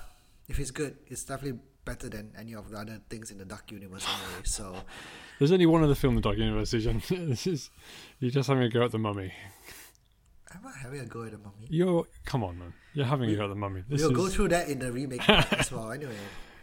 if 0.49 0.59
it's 0.59 0.71
good, 0.71 0.97
it's 1.07 1.25
definitely 1.25 1.61
better 1.85 2.09
than 2.09 2.33
any 2.39 2.55
of 2.55 2.71
the 2.71 2.79
other 2.79 3.01
things 3.09 3.31
in 3.31 3.39
the 3.39 3.45
Dark 3.45 3.71
Universe 3.71 4.05
anyway. 4.05 4.43
So 4.45 4.77
There's 5.39 5.53
only 5.53 5.67
one 5.67 5.83
other 5.83 5.95
film 5.95 6.13
in 6.13 6.17
the 6.17 6.29
Dark 6.29 6.39
Universe, 6.39 6.71
this 7.11 7.47
is 7.47 7.71
you're 8.19 8.31
just 8.31 8.49
having 8.49 8.65
a 8.65 8.69
go 8.69 8.85
at 8.85 8.93
the 8.93 8.99
Mummy. 8.99 9.33
I'm 10.55 10.63
not 10.63 10.75
having 10.77 11.01
a 11.01 11.07
go 11.07 11.25
at 11.25 11.33
the 11.33 11.39
mummy. 11.39 11.67
You're 11.69 12.07
come 12.25 12.43
on, 12.43 12.59
man. 12.59 12.73
You're 12.95 13.05
having 13.05 13.29
a 13.31 13.37
go 13.37 13.45
at 13.45 13.49
the 13.49 13.55
Mummy. 13.57 13.83
This 13.89 14.01
we'll 14.01 14.13
is, 14.13 14.17
go 14.17 14.29
through 14.29 14.49
that 14.51 14.69
in 14.69 14.79
the 14.79 14.91
remake 14.91 15.29
as 15.29 15.71
well. 15.71 15.91
Anyway, 15.91 16.15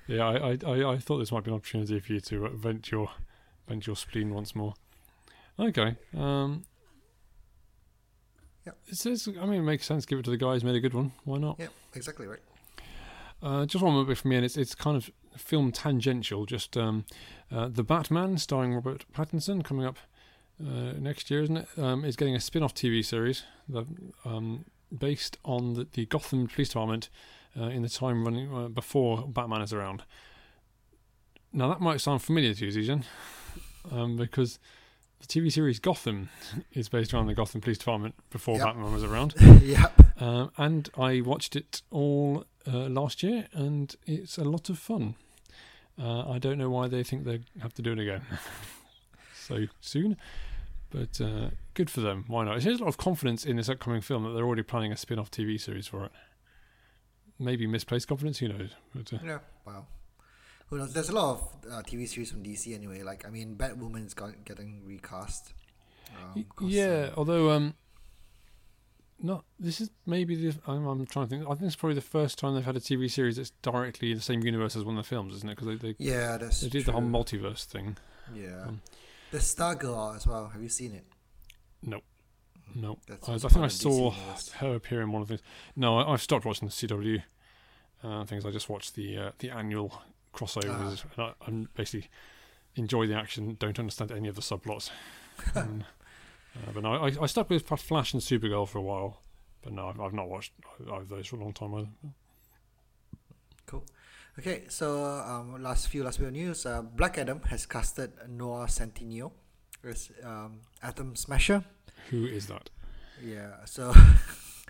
Yeah, 0.08 0.26
I, 0.26 0.58
I, 0.66 0.94
I, 0.94 0.98
thought 0.98 1.20
this 1.20 1.32
might 1.32 1.44
be 1.44 1.52
an 1.52 1.58
opportunity 1.58 2.00
for 2.00 2.14
you 2.14 2.20
to 2.22 2.46
uh, 2.46 2.50
vent 2.50 2.92
your 2.92 3.10
vent 3.68 3.86
your 3.86 3.96
spleen 3.96 4.34
once 4.34 4.56
more. 4.56 4.74
Okay. 5.60 5.96
Um, 6.18 6.66
Yep. 8.66 8.78
It 8.88 8.96
says, 8.96 9.28
I 9.28 9.46
mean, 9.46 9.60
it 9.60 9.64
makes 9.64 9.86
sense. 9.86 10.06
Give 10.06 10.20
it 10.20 10.24
to 10.24 10.32
the 10.32 10.38
guy 10.38 10.54
who's 10.54 10.64
made 10.64 10.76
a 10.76 10.80
good 10.80 10.94
one. 10.94 11.12
Why 11.26 11.38
not? 11.38 11.58
yeah, 11.60 11.68
exactly 11.94 12.28
right. 12.28 12.40
Uh, 13.44 13.66
just 13.66 13.84
one 13.84 13.94
more 13.94 14.06
bit 14.06 14.18
from 14.18 14.30
me, 14.30 14.38
and 14.38 14.46
it's 14.46 14.56
it's 14.56 14.74
kind 14.74 14.96
of 14.96 15.12
film 15.36 15.72
tangential. 15.72 16.46
Just 16.46 16.78
um, 16.78 17.04
uh, 17.52 17.68
the 17.68 17.84
Batman, 17.84 18.38
starring 18.38 18.74
Robert 18.74 19.06
Pattinson, 19.14 19.64
coming 19.64 19.86
up 19.86 19.98
uh, 20.62 20.94
next 20.98 21.30
year, 21.30 21.44
isn't 21.44 21.58
it? 21.58 21.68
Um, 21.78 22.06
is 22.06 22.16
getting 22.16 22.36
a 22.36 22.40
spin-off 22.40 22.74
TV 22.74 23.04
series 23.04 23.44
that, 23.68 23.86
um, 24.24 24.66
based 24.98 25.38
on 25.44 25.74
the, 25.74 25.88
the 25.92 26.06
Gotham 26.06 26.48
Police 26.48 26.70
Department 26.70 27.10
uh, 27.60 27.66
in 27.66 27.82
the 27.82 27.90
time 27.90 28.24
running 28.24 28.54
uh, 28.54 28.70
before 28.70 29.28
Batman 29.28 29.62
is 29.62 29.74
around. 29.74 30.04
Now 31.52 31.68
that 31.68 31.82
might 31.82 32.00
sound 32.00 32.22
familiar 32.22 32.54
to 32.54 32.66
you, 32.66 32.72
Zijan, 32.72 33.04
um, 33.92 34.16
because 34.16 34.58
the 35.28 35.40
TV 35.42 35.52
series 35.52 35.80
Gotham 35.80 36.30
is 36.74 36.90
based 36.90 37.14
around 37.14 37.28
the 37.28 37.34
Gotham 37.34 37.62
Police 37.62 37.78
Department 37.78 38.16
before 38.30 38.58
Yep. 38.58 38.66
Batman 38.66 38.94
was 38.94 39.04
around. 39.04 39.34
yep. 39.62 40.22
Um, 40.22 40.52
and 40.58 40.90
I 40.98 41.22
watched 41.22 41.56
it 41.56 41.82
all 41.92 42.46
uh, 42.68 42.88
last 42.88 43.24
year, 43.24 43.48
and 43.54 43.96
it's 44.06 44.38
a 44.38 44.44
lot 44.44 44.70
of 44.70 44.78
fun. 44.80 45.16
Uh, 46.02 46.30
I 46.30 46.40
don't 46.40 46.58
know 46.58 46.70
why 46.70 46.88
they 46.88 47.04
think 47.04 47.24
they 47.24 47.42
have 47.62 47.74
to 47.76 47.82
do 47.82 47.92
it 47.94 48.00
again 48.00 48.22
so 49.36 49.66
soon, 49.80 50.18
but 50.90 51.22
uh, 51.22 51.50
good 51.76 51.90
for 51.90 52.02
them. 52.02 52.26
Why 52.28 52.46
not? 52.46 52.58
It 52.58 52.64
shows 52.64 52.80
a 52.80 52.84
lot 52.84 52.90
of 52.90 52.98
confidence 52.98 53.46
in 53.46 53.58
this 53.58 53.70
upcoming 53.70 54.02
film 54.02 54.24
that 54.24 54.32
they're 54.32 54.46
already 54.46 54.64
planning 54.64 54.92
a 54.92 54.98
spin-off 54.98 55.30
TV 55.30 55.60
series 55.62 55.86
for 55.88 56.06
it. 56.06 56.12
Maybe 57.40 57.68
misplaced 57.68 58.08
confidence, 58.08 58.40
who 58.40 58.48
knows? 58.50 58.72
But 58.94 59.14
uh, 59.14 59.18
Yeah. 59.24 59.40
Wow. 59.66 59.86
Who 60.74 60.80
knows? 60.80 60.92
There's 60.92 61.10
a 61.10 61.14
lot 61.14 61.30
of 61.36 61.72
uh, 61.72 61.82
TV 61.84 62.08
series 62.08 62.32
from 62.32 62.42
DC 62.42 62.74
anyway. 62.74 63.04
Like 63.04 63.28
I 63.28 63.30
mean, 63.30 63.56
Batwoman's 63.56 64.16
got 64.16 64.44
getting 64.44 64.82
recast. 64.84 65.54
Um, 66.36 66.46
yeah, 66.62 67.10
uh, 67.12 67.14
although 67.16 67.52
um, 67.52 67.76
not 69.22 69.46
this 69.60 69.80
is 69.80 69.92
maybe 70.08 70.36
the 70.36 70.58
I'm, 70.66 70.88
I'm 70.88 71.06
trying 71.06 71.28
to 71.28 71.30
think. 71.30 71.44
I 71.44 71.50
think 71.50 71.68
it's 71.68 71.76
probably 71.76 71.94
the 71.94 72.02
first 72.02 72.40
time 72.40 72.56
they've 72.56 72.66
had 72.66 72.76
a 72.76 72.80
TV 72.80 73.10
series 73.10 73.36
that's 73.36 73.52
directly 73.62 74.10
in 74.10 74.18
the 74.18 74.24
same 74.24 74.42
universe 74.42 74.76
as 74.76 74.84
one 74.84 74.98
of 74.98 75.04
the 75.04 75.08
films, 75.08 75.36
isn't 75.36 75.48
it? 75.48 75.56
Because 75.56 75.80
they, 75.80 75.90
they 75.90 75.96
yeah, 76.00 76.38
that's 76.38 76.62
They 76.62 76.70
did 76.70 76.86
the 76.86 76.94
whole 76.94 77.02
multiverse 77.02 77.66
thing. 77.66 77.98
Yeah. 78.34 78.64
um, 78.66 78.82
the 79.30 79.38
Stargirl 79.38 80.16
as 80.16 80.26
well. 80.26 80.48
Have 80.48 80.64
you 80.64 80.70
seen 80.70 80.96
it? 80.96 81.06
No, 81.84 82.98
That's 83.08 83.30
I, 83.30 83.34
I 83.34 83.38
think 83.38 83.52
I 83.52 83.60
part 83.60 83.72
of 83.72 83.78
DC 83.78 83.82
saw 83.82 84.12
her 84.58 84.74
appear 84.74 85.04
in 85.04 85.12
one 85.12 85.22
of 85.22 85.28
the. 85.28 85.40
No, 85.76 86.00
I, 86.00 86.14
I've 86.14 86.22
stopped 86.24 86.46
watching 86.46 86.68
the 86.68 86.74
CW 86.74 87.22
uh, 88.04 88.26
things. 88.26 88.44
I 88.44 88.50
just 88.50 88.70
watched 88.70 88.96
the 88.96 89.18
uh, 89.18 89.32
the 89.38 89.52
annual 89.52 90.02
crossovers, 90.34 91.04
and 91.16 91.26
I, 91.26 91.34
I'm 91.48 91.70
basically 91.76 92.10
enjoy 92.76 93.08
the 93.08 93.16
action. 93.16 93.56
Don't 93.60 93.80
understand 93.80 94.12
any 94.12 94.28
of 94.28 94.36
the 94.36 94.42
subplots. 94.42 94.90
Um, 95.56 95.84
uh, 96.56 96.72
but 96.76 96.84
no, 96.84 96.94
I, 96.94 97.12
I 97.20 97.26
stuck 97.26 97.50
with 97.50 97.66
Flash 97.68 98.14
and 98.14 98.22
Supergirl 98.22 98.68
for 98.68 98.78
a 98.78 98.82
while. 98.84 99.24
But 99.64 99.74
no, 99.74 99.88
I've, 99.88 100.00
I've 100.00 100.14
not 100.14 100.30
watched 100.30 100.52
either 100.80 101.02
of 101.02 101.10
those 101.10 101.28
for 101.28 101.38
a 101.38 101.40
long 101.40 101.54
time 101.54 101.74
either. 101.74 101.88
Cool. 103.66 103.84
Okay, 104.38 104.64
so 104.68 105.06
um, 105.06 105.62
last 105.62 105.88
few 105.88 106.04
last 106.04 106.20
bit 106.20 106.28
of 106.28 106.34
news. 106.34 106.66
Uh, 106.66 106.82
Black 106.82 107.18
Adam 107.18 107.42
has 107.50 107.66
casted 107.66 108.12
Noah 108.28 108.66
Centineo 108.66 109.32
as 109.84 110.12
um, 110.24 110.60
Atom 110.82 111.16
Smasher. 111.16 111.64
Who 112.10 112.26
is 112.26 112.48
that? 112.48 112.70
Yeah, 113.24 113.66
so 113.66 113.94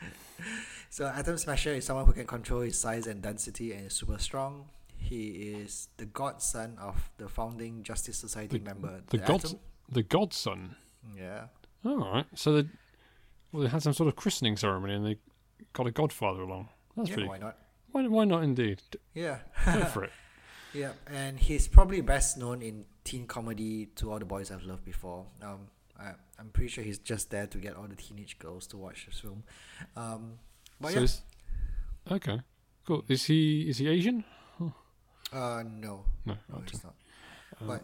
so 0.89 1.07
Atom 1.07 1.37
Smasher 1.37 1.71
is 1.71 1.85
someone 1.85 2.05
who 2.05 2.13
can 2.13 2.27
control 2.27 2.61
his 2.61 2.79
size 2.79 3.07
and 3.07 3.21
density 3.21 3.73
and 3.73 3.87
is 3.87 3.93
super 3.93 4.19
strong. 4.19 4.69
He 5.03 5.27
is 5.53 5.89
the 5.97 6.05
godson 6.05 6.77
of 6.79 7.11
the 7.17 7.27
founding 7.27 7.83
Justice 7.83 8.17
Society 8.17 8.57
The- 8.57 8.63
member. 8.63 9.01
The, 9.09 9.17
gods, 9.19 9.45
Atom. 9.45 9.59
the 9.91 10.03
godson. 10.03 10.75
Yeah. 11.17 11.47
All 11.85 11.97
right. 11.97 12.25
So 12.35 12.61
they, 12.61 12.69
well, 13.51 13.63
they 13.63 13.69
had 13.69 13.83
some 13.83 13.93
sort 13.93 14.07
of 14.07 14.15
christening 14.15 14.55
ceremony, 14.57 14.93
and 14.93 15.05
they 15.05 15.17
got 15.73 15.87
a 15.87 15.91
godfather 15.91 16.41
along. 16.41 16.69
That's 16.95 17.09
yeah, 17.09 17.15
pretty. 17.15 17.29
why 17.29 17.37
not? 17.39 17.57
Why, 17.91 18.07
why 18.07 18.23
not? 18.25 18.43
Indeed, 18.43 18.81
Yeah. 19.13 19.39
go 19.65 19.83
for 19.93 20.03
it. 20.05 20.11
Yeah, 20.73 20.93
and 21.07 21.39
he's 21.39 21.67
probably 21.67 22.01
best 22.01 22.37
known 22.37 22.61
in 22.63 22.85
teen 23.03 23.27
comedy 23.27 23.87
To 23.97 24.11
All 24.11 24.17
the 24.19 24.25
Boys 24.25 24.49
I've 24.51 24.63
Loved 24.63 24.83
Before. 24.85 25.25
Um, 25.41 25.67
I, 25.99 26.13
I'm 26.39 26.49
pretty 26.51 26.69
sure 26.69 26.83
he's 26.83 26.97
just 26.97 27.29
there 27.29 27.45
to 27.45 27.57
get 27.59 27.75
all 27.75 27.85
the 27.87 27.95
teenage 27.95 28.39
girls 28.39 28.65
to 28.67 28.77
watch 28.77 29.05
this 29.05 29.19
film. 29.19 29.43
Um, 29.95 30.39
but 30.81 30.93
So 30.93 30.97
yeah, 30.99 31.03
is- 31.03 31.21
okay, 32.11 32.41
cool. 32.85 33.03
Is 33.07 33.25
he 33.25 33.69
is 33.69 33.77
he 33.77 33.87
Asian? 33.87 34.23
Uh, 35.33 35.63
no, 35.63 36.05
No. 36.25 36.35
no, 36.49 36.55
okay. 36.57 36.71
he's 36.71 36.83
not. 36.83 36.95
Um, 37.61 37.67
But 37.67 37.83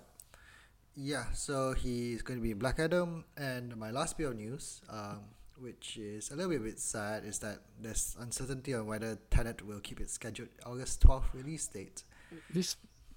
yeah, 0.95 1.25
so 1.33 1.73
he's 1.73 2.21
going 2.21 2.39
to 2.39 2.43
be 2.43 2.53
Black 2.53 2.79
Adam. 2.79 3.25
And 3.37 3.75
my 3.77 3.91
last 3.91 4.17
bit 4.17 4.27
of 4.27 4.35
news, 4.35 4.81
um, 4.89 5.19
which 5.57 5.97
is 5.97 6.31
a 6.31 6.35
little 6.35 6.51
bit, 6.51 6.63
bit 6.63 6.79
sad, 6.79 7.25
is 7.25 7.39
that 7.39 7.59
there's 7.81 8.15
uncertainty 8.19 8.73
on 8.73 8.85
whether 8.87 9.17
Tenet 9.29 9.65
will 9.65 9.79
keep 9.79 9.99
its 9.99 10.13
scheduled 10.13 10.49
August 10.65 11.01
12th 11.01 11.33
release 11.33 11.67
date. 11.67 12.03
this 12.53 12.75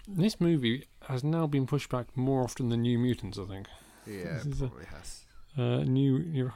this 0.09 0.41
movie 0.41 0.89
has 1.03 1.23
now 1.23 1.47
been 1.47 1.65
pushed 1.67 1.89
back 1.89 2.07
more 2.17 2.43
often 2.43 2.69
than 2.71 2.83
New 2.83 2.99
Mutants. 2.99 3.39
I 3.39 3.45
think. 3.45 3.67
Yeah, 4.07 4.35
This 4.43 4.47
is 4.47 4.63
a- 4.63 4.67
probably 4.69 4.87
has. 4.87 5.27
Uh, 5.57 5.85
new 5.85 6.19
new. 6.21 6.53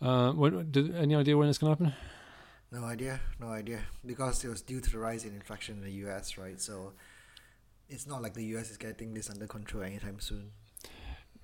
Uh, 0.00 0.32
when, 0.32 0.70
did, 0.70 0.94
any 0.94 1.14
idea 1.14 1.36
when 1.36 1.48
it's 1.48 1.58
going 1.58 1.76
to 1.76 1.84
happen? 1.84 1.96
No 2.70 2.84
idea, 2.84 3.20
no 3.40 3.48
idea. 3.48 3.80
Because 4.04 4.44
it 4.44 4.48
was 4.48 4.60
due 4.62 4.80
to 4.80 4.90
the 4.90 4.98
rise 4.98 5.24
in 5.24 5.34
infection 5.34 5.76
in 5.78 5.82
the 5.84 5.92
US, 6.08 6.36
right? 6.38 6.60
So 6.60 6.92
it's 7.88 8.06
not 8.06 8.22
like 8.22 8.34
the 8.34 8.44
US 8.56 8.70
is 8.70 8.76
getting 8.76 9.14
this 9.14 9.30
under 9.30 9.46
control 9.46 9.82
anytime 9.84 10.20
soon. 10.20 10.50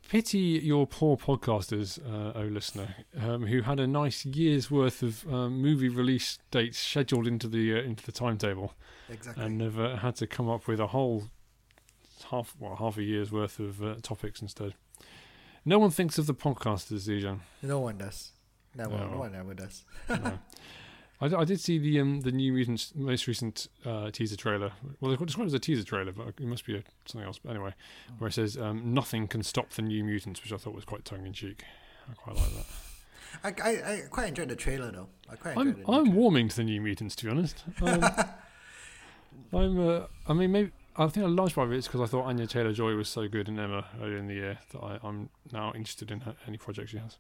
Pity 0.09 0.61
your 0.63 0.87
poor 0.87 1.17
podcasters, 1.17 1.99
uh, 2.05 2.33
oh 2.39 2.43
listener, 2.43 2.97
um, 3.19 3.47
who 3.47 3.63
had 3.63 3.79
a 3.81 3.87
nice 3.87 4.27
year's 4.27 4.71
worth 4.71 5.03
of 5.03 5.25
um, 5.33 5.63
movie 5.63 5.89
release 5.89 6.39
dates 6.51 6.79
scheduled 6.79 7.27
into 7.27 7.49
the 7.49 7.73
uh, 7.75 7.83
into 7.83 8.05
the 8.05 8.13
timetable, 8.13 8.75
Exactly. 9.09 9.43
and 9.45 9.61
have 9.63 9.79
uh, 9.79 9.97
had 9.97 10.17
to 10.17 10.27
come 10.27 10.51
up 10.51 10.67
with 10.67 10.81
a 10.81 10.89
whole 10.89 11.25
half 12.31 12.55
well 12.59 12.77
half 12.77 12.99
a 12.99 13.03
year's 13.03 13.31
worth 13.33 13.59
of 13.59 13.83
uh, 13.83 13.95
topics 14.03 14.43
instead. 14.43 14.75
No 15.65 15.79
one 15.79 15.91
thinks 15.91 16.19
of 16.19 16.27
the 16.27 16.35
podcasters, 16.35 17.09
Zijan. 17.09 17.39
no 17.63 17.79
one 17.79 17.97
does. 17.97 18.33
Never, 18.75 18.91
No. 18.97 19.09
no 19.11 19.19
one 19.19 19.35
ever 19.35 19.55
does. 19.55 19.85
no. 20.09 20.39
I, 21.23 21.41
I 21.41 21.45
did 21.45 21.61
see 21.61 21.79
the 21.79 22.01
um, 22.01 22.23
the 22.23 22.33
New 22.33 22.53
Mutants 22.53 22.93
most 22.97 23.27
recent 23.27 23.69
uh, 23.87 24.11
teaser 24.11 24.37
trailer. 24.37 24.73
Well, 25.01 25.17
they 25.17 25.25
described 25.25 25.47
as 25.47 25.55
a 25.55 25.59
teaser 25.61 25.85
trailer, 25.85 26.13
but 26.13 26.29
it 26.29 26.41
must 26.41 26.67
be 26.67 26.77
a, 26.77 26.83
something 27.07 27.27
else. 27.27 27.39
But 27.39 27.51
anyway, 27.51 27.75
where 28.19 28.29
it 28.29 28.33
says 28.33 28.57
um, 28.57 28.93
nothing 28.93 29.29
can 29.29 29.43
stop 29.43 29.71
the 29.71 29.83
New 29.83 30.03
Mutants, 30.03 30.43
which 30.43 30.53
I 30.53 30.57
thought 30.57 30.75
was 30.75 30.85
quite 30.85 31.05
tongue 31.05 31.25
in 31.25 31.33
cheek. 31.33 31.63
I 32.11 32.15
quite 32.15 32.37
like 32.37 32.53
that. 32.55 32.67
I, 33.63 33.71
I, 33.71 33.93
I 33.93 34.01
quite 34.11 34.29
enjoyed 34.29 34.49
the 34.49 34.57
trailer 34.57 34.91
though. 34.91 35.09
I 35.31 35.37
quite 35.37 35.57
I'm 35.57 35.69
enjoyed 35.69 35.85
I'm 35.87 36.05
trailer. 36.05 36.19
warming 36.19 36.49
to 36.49 36.57
the 36.57 36.65
New 36.65 36.81
Mutants, 36.81 37.15
to 37.17 37.25
be 37.25 37.31
honest. 37.31 37.65
Um, 37.83 38.05
I'm. 39.55 39.89
Uh, 39.89 40.07
I 40.27 40.33
mean, 40.33 40.53
maybe 40.53 40.73
I 40.97 41.07
think 41.09 41.25
a 41.25 41.29
large 41.29 41.55
part 41.55 41.69
of 41.69 41.73
it 41.73 41.79
is 41.79 41.87
because 41.87 42.01
I 42.01 42.07
thought 42.07 42.25
Anya 42.25 42.47
Taylor 42.47 42.73
Joy 42.73 42.95
was 42.95 43.09
so 43.09 43.29
good 43.29 43.49
in 43.49 43.59
Emma 43.59 43.87
earlier 44.01 44.19
in 44.19 44.27
the 44.27 44.35
year 44.35 44.59
that 44.73 44.79
I, 44.79 44.99
I'm 45.03 45.31
now 45.53 45.73
interested 45.75 46.11
in 46.11 46.21
her, 46.21 46.35
any 46.47 46.59
project 46.59 46.91
she 46.91 46.99
has 46.99 47.17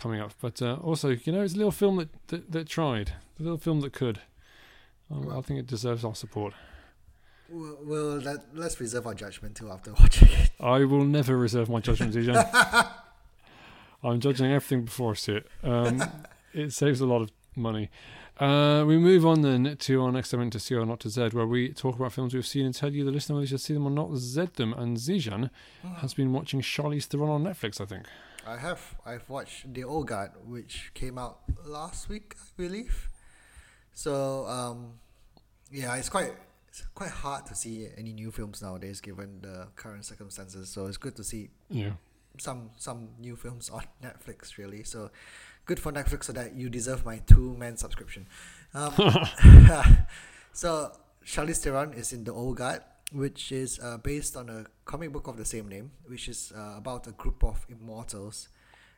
coming 0.00 0.20
up. 0.20 0.32
But 0.40 0.60
uh, 0.62 0.74
also, 0.82 1.10
you 1.10 1.32
know, 1.32 1.42
it's 1.42 1.54
a 1.54 1.56
little 1.56 1.70
film 1.70 1.96
that, 1.96 2.08
that, 2.28 2.52
that 2.52 2.68
tried, 2.68 3.12
a 3.38 3.42
little 3.42 3.58
film 3.58 3.80
that 3.82 3.92
could. 3.92 4.20
Um, 5.10 5.30
I 5.36 5.40
think 5.40 5.60
it 5.60 5.66
deserves 5.66 6.04
our 6.04 6.14
support. 6.14 6.54
We'll, 7.48 7.78
we'll 7.82 8.16
let, 8.18 8.38
let's 8.54 8.80
reserve 8.80 9.06
our 9.06 9.14
judgment 9.14 9.56
till 9.56 9.72
after 9.72 9.92
watching 10.00 10.28
it. 10.28 10.50
I 10.60 10.84
will 10.84 11.04
never 11.04 11.36
reserve 11.36 11.68
my 11.68 11.80
judgment, 11.80 12.14
Zijan. 12.14 12.90
I'm 14.02 14.20
judging 14.20 14.46
everything 14.46 14.84
before 14.84 15.12
I 15.12 15.14
see 15.14 15.32
it. 15.32 15.46
Um, 15.62 16.02
it 16.54 16.72
saves 16.72 17.00
a 17.00 17.06
lot 17.06 17.22
of 17.22 17.30
money. 17.54 17.90
Uh, 18.38 18.84
we 18.86 18.96
move 18.96 19.26
on 19.26 19.42
then 19.42 19.76
to 19.78 20.02
our 20.02 20.10
next 20.10 20.30
segment 20.30 20.52
to 20.54 20.58
C 20.58 20.74
or 20.74 20.86
not 20.86 21.00
to 21.00 21.10
Z, 21.10 21.30
where 21.32 21.46
we 21.46 21.72
talk 21.74 21.96
about 21.96 22.12
films 22.14 22.32
we've 22.32 22.46
seen 22.46 22.64
and 22.64 22.74
tell 22.74 22.90
you, 22.90 23.04
the 23.04 23.10
listener, 23.10 23.34
whether 23.34 23.42
you 23.42 23.48
should 23.48 23.60
see 23.60 23.74
them 23.74 23.86
or 23.86 23.90
not, 23.90 24.16
Z 24.16 24.48
them. 24.56 24.72
And 24.72 24.96
Zijan 24.96 25.50
has 25.98 26.14
been 26.14 26.32
watching 26.32 26.62
Charlize 26.62 27.04
Theron 27.04 27.28
on 27.28 27.44
Netflix, 27.44 27.80
I 27.80 27.84
think. 27.84 28.06
I 28.46 28.56
have. 28.56 28.80
I've 29.04 29.28
watched 29.28 29.72
The 29.72 29.84
Old 29.84 30.08
Guard, 30.08 30.30
which 30.44 30.90
came 30.94 31.18
out 31.18 31.40
last 31.64 32.08
week, 32.08 32.34
I 32.38 32.62
believe. 32.62 33.08
So, 33.92 34.46
um, 34.46 34.94
yeah, 35.70 35.94
it's 35.96 36.08
quite 36.08 36.32
it's 36.68 36.82
quite 36.94 37.10
hard 37.10 37.46
to 37.46 37.54
see 37.54 37.88
any 37.96 38.12
new 38.12 38.30
films 38.30 38.62
nowadays 38.62 39.00
given 39.00 39.40
the 39.42 39.68
current 39.76 40.04
circumstances. 40.04 40.68
So 40.68 40.86
it's 40.86 40.96
good 40.96 41.16
to 41.16 41.24
see 41.24 41.50
Yeah. 41.68 41.92
some 42.38 42.70
some 42.76 43.08
new 43.18 43.36
films 43.36 43.70
on 43.70 43.82
Netflix 44.02 44.56
really. 44.56 44.84
So 44.84 45.10
good 45.66 45.78
for 45.80 45.92
Netflix 45.92 46.24
so 46.24 46.32
that 46.32 46.54
you 46.54 46.70
deserve 46.70 47.04
my 47.04 47.18
two 47.26 47.56
man 47.58 47.76
subscription. 47.76 48.26
Um, 48.72 48.92
so 50.52 50.92
Charlize 51.26 51.58
Theron 51.62 51.92
is 51.92 52.12
in 52.12 52.24
the 52.24 52.32
Old 52.32 52.56
Guard, 52.56 52.82
which 53.12 53.52
is 53.52 53.78
uh, 53.80 53.98
based 53.98 54.36
on 54.36 54.48
a 54.48 54.64
comic 54.84 55.12
book 55.12 55.26
of 55.26 55.36
the 55.36 55.44
same 55.44 55.68
name, 55.68 55.90
which 56.06 56.28
is 56.28 56.52
uh, 56.56 56.74
about 56.76 57.06
a 57.06 57.12
group 57.12 57.42
of 57.44 57.64
immortals, 57.68 58.48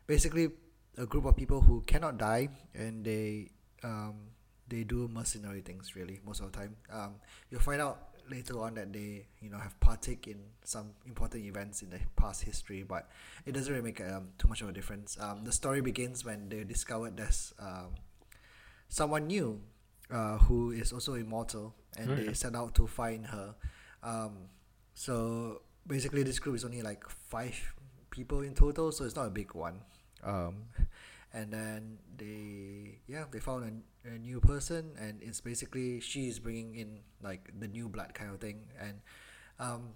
basically 0.06 0.50
a 0.98 1.06
group 1.06 1.24
of 1.24 1.36
people 1.36 1.60
who 1.60 1.80
cannot 1.86 2.18
die 2.18 2.48
and 2.74 3.04
they 3.04 3.48
um, 3.82 4.14
they 4.68 4.84
do 4.84 5.08
mercenary 5.08 5.60
things 5.60 5.96
really 5.96 6.20
most 6.24 6.40
of 6.40 6.52
the 6.52 6.58
time. 6.58 6.76
Um, 6.92 7.14
you'll 7.50 7.60
find 7.60 7.80
out 7.80 8.08
later 8.30 8.60
on 8.60 8.74
that 8.74 8.92
they 8.92 9.26
you 9.40 9.50
know 9.50 9.58
have 9.58 9.78
partake 9.80 10.28
in 10.28 10.38
some 10.64 10.90
important 11.06 11.44
events 11.44 11.82
in 11.82 11.90
the 11.90 11.98
past 12.16 12.42
history, 12.42 12.82
but 12.82 13.08
it 13.46 13.52
doesn't 13.52 13.72
really 13.72 13.84
make 13.84 14.00
um, 14.00 14.28
too 14.38 14.48
much 14.48 14.60
of 14.62 14.68
a 14.68 14.72
difference. 14.72 15.16
Um, 15.20 15.44
the 15.44 15.52
story 15.52 15.80
begins 15.80 16.24
when 16.24 16.48
they 16.48 16.64
discovered 16.64 17.16
there's 17.16 17.52
um, 17.58 17.94
someone 18.88 19.26
new 19.26 19.60
uh, 20.10 20.38
who 20.38 20.70
is 20.72 20.92
also 20.92 21.14
immortal, 21.14 21.74
and 21.96 22.10
Okay. 22.10 22.26
they 22.26 22.32
set 22.34 22.54
out 22.54 22.74
to 22.76 22.86
find 22.86 23.26
her. 23.26 23.54
Um, 24.02 24.48
so 24.94 25.62
basically, 25.86 26.22
this 26.22 26.38
group 26.38 26.56
is 26.56 26.64
only 26.64 26.82
like 26.82 27.08
five 27.08 27.74
people 28.10 28.40
in 28.42 28.54
total, 28.54 28.92
so 28.92 29.04
it's 29.04 29.16
not 29.16 29.26
a 29.26 29.30
big 29.30 29.54
one. 29.54 29.80
Um, 30.22 30.64
and 31.34 31.50
then 31.52 31.98
they 32.16 32.98
yeah 33.08 33.24
they 33.30 33.38
found 33.40 33.82
a, 34.04 34.08
a 34.14 34.18
new 34.18 34.40
person, 34.40 34.92
and 35.00 35.22
it's 35.22 35.40
basically 35.40 36.00
she 36.00 36.28
is 36.28 36.38
bringing 36.38 36.74
in 36.76 37.00
like 37.22 37.50
the 37.58 37.68
new 37.68 37.88
blood 37.88 38.12
kind 38.14 38.30
of 38.30 38.40
thing, 38.40 38.66
and 38.80 39.00
um, 39.58 39.94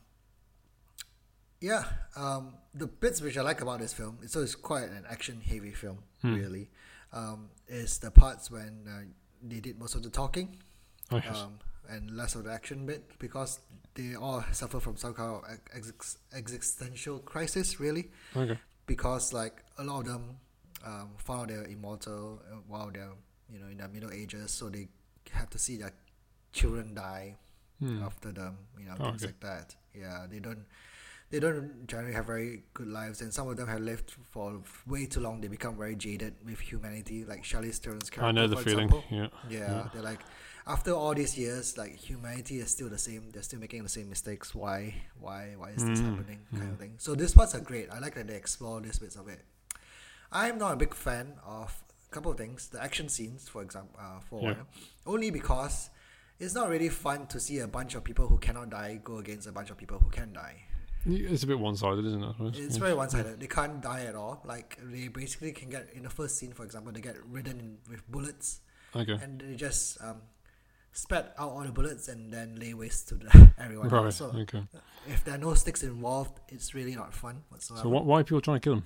yeah, 1.60 1.84
um, 2.16 2.54
the 2.74 2.86
bits 2.86 3.20
which 3.20 3.36
I 3.38 3.42
like 3.42 3.60
about 3.60 3.80
this 3.80 3.92
film, 3.92 4.18
so 4.26 4.42
it's 4.42 4.54
quite 4.54 4.84
an 4.84 5.04
action-heavy 5.08 5.72
film, 5.72 5.98
really. 6.22 6.68
Um, 7.12 7.48
is 7.66 7.98
the 7.98 8.10
parts 8.10 8.50
when 8.50 8.84
uh, 8.86 9.04
they 9.42 9.60
did 9.60 9.78
most 9.78 9.94
of 9.94 10.02
the 10.02 10.10
talking, 10.10 10.56
Oh, 11.10 11.16
yes. 11.16 11.36
um, 11.38 11.58
and 11.88 12.10
less 12.16 12.34
of 12.34 12.44
the 12.44 12.52
action 12.52 12.86
bit 12.86 13.02
because 13.18 13.60
they 13.94 14.14
all 14.14 14.44
suffer 14.52 14.78
from 14.80 14.96
some 14.96 15.14
kind 15.14 15.36
of 15.36 15.42
ex- 15.74 16.18
existential 16.34 17.18
crisis, 17.20 17.80
really. 17.80 18.10
okay. 18.36 18.58
Because 18.86 19.32
like 19.32 19.62
a 19.78 19.84
lot 19.84 20.00
of 20.00 20.06
them 20.06 20.36
um, 20.84 21.10
found 21.18 21.40
out 21.42 21.48
they're 21.48 21.64
immortal 21.64 22.40
uh, 22.50 22.56
while 22.68 22.90
they're 22.92 23.10
you 23.52 23.58
know 23.58 23.66
in 23.66 23.78
their 23.78 23.88
middle 23.88 24.12
ages, 24.12 24.50
so 24.52 24.68
they 24.68 24.88
have 25.32 25.50
to 25.50 25.58
see 25.58 25.76
their 25.76 25.92
children 26.52 26.94
die 26.94 27.36
Hmm. 27.78 28.02
after 28.02 28.32
them, 28.32 28.56
you 28.80 28.86
know, 28.86 28.94
Oh, 28.98 29.04
things 29.10 29.22
okay. 29.22 29.26
like 29.26 29.40
that. 29.40 29.74
Yeah, 29.94 30.26
they 30.30 30.38
don't 30.38 30.64
they 31.28 31.40
don't 31.40 31.86
generally 31.86 32.14
have 32.14 32.24
very 32.26 32.62
good 32.72 32.86
lives, 32.88 33.20
and 33.20 33.34
some 33.34 33.48
of 33.48 33.56
them 33.58 33.68
have 33.68 33.80
lived 33.80 34.14
for 34.30 34.62
way 34.86 35.04
too 35.06 35.20
long. 35.20 35.40
They 35.42 35.48
become 35.48 35.76
very 35.76 35.94
jaded 35.96 36.36
with 36.46 36.58
humanity, 36.60 37.24
like 37.26 37.42
Charlize 37.42 37.78
Theron's 37.78 38.08
character. 38.08 38.24
I 38.28 38.32
know 38.32 38.46
the 38.46 38.56
feeling. 38.56 38.88
Yeah. 39.10 39.28
Yeah, 39.50 39.58
Yeah. 39.58 39.88
they're 39.92 40.02
like 40.02 40.20
after 40.66 40.92
all 40.92 41.14
these 41.14 41.38
years, 41.38 41.78
like 41.78 41.94
humanity 41.96 42.58
is 42.58 42.70
still 42.70 42.88
the 42.88 42.98
same. 42.98 43.30
They're 43.32 43.42
still 43.42 43.60
making 43.60 43.82
the 43.84 43.88
same 43.88 44.08
mistakes. 44.08 44.54
Why? 44.54 44.94
Why? 45.20 45.54
Why 45.56 45.70
is 45.70 45.84
this 45.84 46.00
Mm, 46.00 46.16
happening? 46.16 46.40
Kind 46.58 46.72
of 46.72 46.78
thing. 46.78 46.94
So 46.98 47.14
these 47.14 47.34
parts 47.34 47.54
are 47.54 47.60
great. 47.60 47.88
I 47.90 47.98
like 48.00 48.14
that 48.16 48.26
they 48.26 48.34
explore 48.36 48.80
these 48.80 48.98
bits 48.98 49.16
of 49.16 49.28
it. 49.28 49.44
I'm 50.32 50.58
not 50.58 50.72
a 50.72 50.76
big 50.76 50.94
fan 50.94 51.34
of 51.44 51.72
a 52.08 52.14
couple 52.14 52.32
of 52.32 52.38
things. 52.38 52.68
The 52.68 52.82
action 52.82 53.08
scenes, 53.08 53.48
for 53.48 53.62
example, 53.62 53.98
uh, 53.98 54.20
for 54.20 54.42
Yeah. 54.42 54.62
only 55.06 55.30
because 55.30 55.90
it's 56.40 56.54
not 56.54 56.68
really 56.68 56.88
fun 56.88 57.26
to 57.28 57.38
see 57.40 57.60
a 57.60 57.68
bunch 57.68 57.94
of 57.94 58.02
people 58.02 58.26
who 58.26 58.38
cannot 58.38 58.70
die 58.70 59.00
go 59.02 59.18
against 59.18 59.46
a 59.46 59.52
bunch 59.52 59.70
of 59.70 59.76
people 59.78 59.98
who 60.00 60.10
can 60.10 60.32
die. 60.32 60.62
It's 61.08 61.44
a 61.44 61.46
bit 61.46 61.60
one-sided, 61.60 62.04
isn't 62.04 62.22
it? 62.24 62.56
It's 62.58 62.74
Yeah. 62.74 62.80
very 62.80 62.94
one-sided. 62.94 63.38
They 63.38 63.46
can't 63.46 63.80
die 63.80 64.04
at 64.06 64.16
all. 64.16 64.42
Like 64.44 64.76
they 64.82 65.06
basically 65.06 65.52
can 65.52 65.70
get 65.70 65.90
in 65.94 66.02
the 66.02 66.10
first 66.10 66.36
scene, 66.36 66.52
for 66.52 66.64
example, 66.64 66.90
they 66.92 67.00
get 67.00 67.24
ridden 67.24 67.60
in, 67.60 67.78
with 67.88 68.02
bullets 68.10 68.60
Okay. 68.96 69.12
and 69.22 69.40
they 69.40 69.54
just 69.54 70.00
um, 70.02 70.22
spat 70.96 71.34
out 71.38 71.50
all 71.50 71.62
the 71.62 71.72
bullets 71.78 72.08
and 72.08 72.32
then 72.32 72.56
lay 72.56 72.72
waste 72.72 73.08
to 73.08 73.14
the, 73.16 73.28
everyone 73.58 73.88
Right. 73.90 74.12
So 74.12 74.26
Okay. 74.44 74.62
if 75.06 75.22
there 75.24 75.34
are 75.34 75.38
no 75.48 75.52
sticks 75.54 75.82
involved, 75.82 76.40
it's 76.48 76.74
really 76.74 76.94
not 76.96 77.12
fun 77.12 77.42
whatsoever. 77.50 77.82
So 77.84 77.88
wh- 77.90 78.06
why 78.06 78.20
are 78.20 78.24
people 78.24 78.40
trying 78.40 78.60
to 78.60 78.64
kill 78.66 78.72
him? 78.80 78.84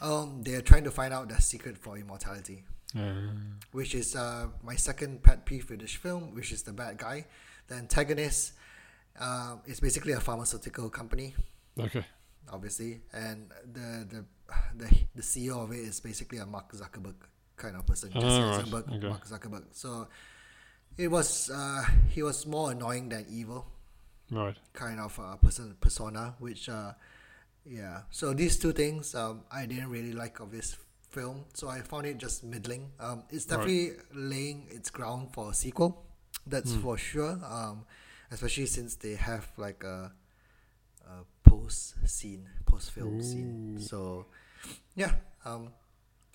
Um, 0.00 0.42
they're 0.42 0.62
trying 0.62 0.84
to 0.84 0.90
find 0.90 1.12
out 1.12 1.28
the 1.28 1.40
secret 1.40 1.76
for 1.78 1.96
immortality, 1.98 2.64
Uh, 2.96 3.30
which 3.72 3.94
is 3.94 4.16
uh, 4.16 4.46
my 4.64 4.74
second 4.74 5.22
pet 5.22 5.44
peeve 5.46 5.68
with 5.70 5.80
this 5.80 5.92
film, 5.94 6.34
which 6.34 6.50
is 6.52 6.62
the 6.62 6.72
bad 6.72 6.96
guy. 6.98 7.26
The 7.68 7.74
antagonist 7.76 8.52
uh, 9.20 9.56
is 9.66 9.78
basically 9.80 10.12
a 10.14 10.20
pharmaceutical 10.20 10.90
company, 10.90 11.34
okay. 11.78 12.04
obviously, 12.50 13.00
and 13.12 13.48
the 13.76 13.88
the 14.12 14.20
the 14.80 14.88
the 15.14 15.22
CEO 15.22 15.62
of 15.62 15.70
it 15.70 15.78
is 15.90 16.00
basically 16.00 16.38
a 16.38 16.46
Mark 16.46 16.72
Zuckerberg 16.72 17.14
kind 17.56 17.76
of 17.76 17.86
person, 17.86 18.10
Jesse 18.10 18.26
Ah, 18.26 18.50
right. 18.50 18.58
Eisenberg, 18.58 18.84
Okay. 18.88 19.08
Mark 19.08 19.24
Zuckerberg. 19.28 19.64
So 19.70 20.08
it 21.00 21.08
was 21.10 21.50
uh, 21.50 21.82
he 22.14 22.22
was 22.22 22.46
more 22.46 22.72
annoying 22.72 23.08
than 23.08 23.24
evil. 23.30 23.66
Right. 24.30 24.56
kind 24.72 25.00
of 25.00 25.18
uh, 25.18 25.34
person 25.42 25.74
persona 25.80 26.34
which 26.38 26.68
uh 26.68 26.92
yeah 27.66 28.02
so 28.10 28.32
these 28.32 28.56
two 28.62 28.70
things 28.72 29.12
um 29.14 29.42
i 29.50 29.66
didn't 29.66 29.90
really 29.90 30.12
like 30.14 30.38
of 30.38 30.52
this 30.52 30.76
film 31.10 31.44
so 31.52 31.66
i 31.68 31.80
found 31.80 32.06
it 32.06 32.16
just 32.16 32.44
middling 32.44 32.92
um 33.00 33.24
it's 33.30 33.46
Right. 33.50 33.58
definitely 33.58 33.90
laying 34.14 34.68
its 34.70 34.88
ground 34.88 35.34
for 35.34 35.50
a 35.50 35.54
sequel 35.54 36.06
that's 36.46 36.74
Hmm. 36.74 36.80
for 36.84 36.94
sure 36.96 37.34
um 37.58 37.84
especially 38.30 38.66
since 38.66 38.94
they 39.02 39.16
have 39.16 39.50
like 39.56 39.82
a, 39.82 40.12
a 41.10 41.16
post 41.42 41.96
scene 42.06 42.46
post 42.66 42.92
film 42.92 43.20
scene 43.20 43.80
so 43.82 44.26
yeah 44.94 45.12
um 45.44 45.72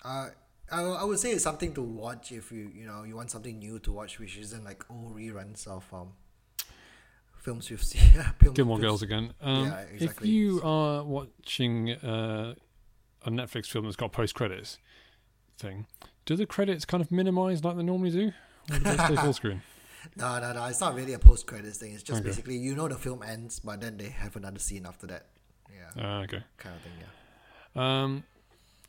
uh 0.04 0.28
I, 0.71 0.82
I 0.82 1.04
would 1.04 1.19
say 1.19 1.32
it's 1.32 1.43
something 1.43 1.73
to 1.75 1.82
watch 1.82 2.32
if 2.32 2.51
you 2.51 2.71
you 2.73 2.86
know 2.88 3.04
you 3.04 3.15
want 3.15 3.30
something 3.32 3.60
new 3.60 3.80
to 3.80 3.91
watch 3.91 4.19
which 4.19 4.38
isn't 4.38 4.63
like 4.63 4.84
old 4.89 5.15
reruns 5.15 5.67
of 5.67 5.84
um 5.93 6.13
films 7.38 7.69
you've 7.69 7.84
seen 7.91 8.01
film, 8.39 8.54
Gilmore 8.56 8.78
films- 8.78 8.82
Girls 8.82 9.01
again. 9.04 9.34
Um, 9.41 9.65
Yeah, 9.65 9.86
If 9.99 10.25
you 10.25 10.62
are 10.63 11.04
watching 11.04 11.91
uh, 11.91 12.56
a 13.23 13.30
Netflix 13.30 13.67
film 13.67 13.86
that's 13.86 13.95
got 13.95 14.12
post 14.12 14.34
credits 14.36 14.80
thing, 15.58 15.86
do 16.25 16.36
the 16.36 16.45
credits 16.45 16.86
kind 16.86 17.01
of 17.01 17.12
minimize 17.12 17.63
like 17.63 17.78
they 17.78 17.84
normally 17.84 18.12
do? 18.12 18.32
Or 18.71 18.80
do 18.80 18.84
they 18.84 18.97
stay 18.97 19.15
full 19.15 19.34
screen? 19.41 19.62
No, 20.15 20.39
no, 20.39 20.54
no. 20.54 20.65
It's 20.65 20.82
not 20.82 20.95
really 20.95 21.13
a 21.13 21.19
post 21.19 21.45
credits 21.47 21.78
thing. 21.78 21.93
It's 21.93 22.04
just 22.04 22.19
Okay. 22.21 22.30
basically 22.30 22.58
you 22.58 22.75
know 22.75 22.88
the 22.88 22.95
film 22.95 23.21
ends, 23.23 23.60
but 23.60 23.80
then 23.82 23.97
they 23.97 24.10
have 24.10 24.36
another 24.36 24.60
scene 24.60 24.86
after 24.86 25.08
that. 25.08 25.28
Yeah, 25.71 26.04
Uh, 26.04 26.21
okay. 26.23 26.43
kind 26.58 26.75
of 26.75 26.82
thing. 26.82 26.91
Yeah. 26.99 28.01
Um, 28.04 28.23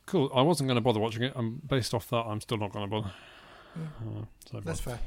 cool. 0.07 0.31
I 0.33 0.41
wasn't 0.41 0.67
going 0.67 0.75
to 0.75 0.81
bother 0.81 0.99
watching 0.99 1.21
it. 1.23 1.33
I'm 1.35 1.61
based 1.67 1.93
off 1.93 2.09
that. 2.09 2.25
I'm 2.25 2.41
still 2.41 2.57
not 2.57 2.71
going 2.73 2.85
to 2.85 2.89
bother. 2.89 3.11
Uh, 3.75 4.25
so 4.51 4.59
That's 4.59 4.79
fair. 4.79 4.99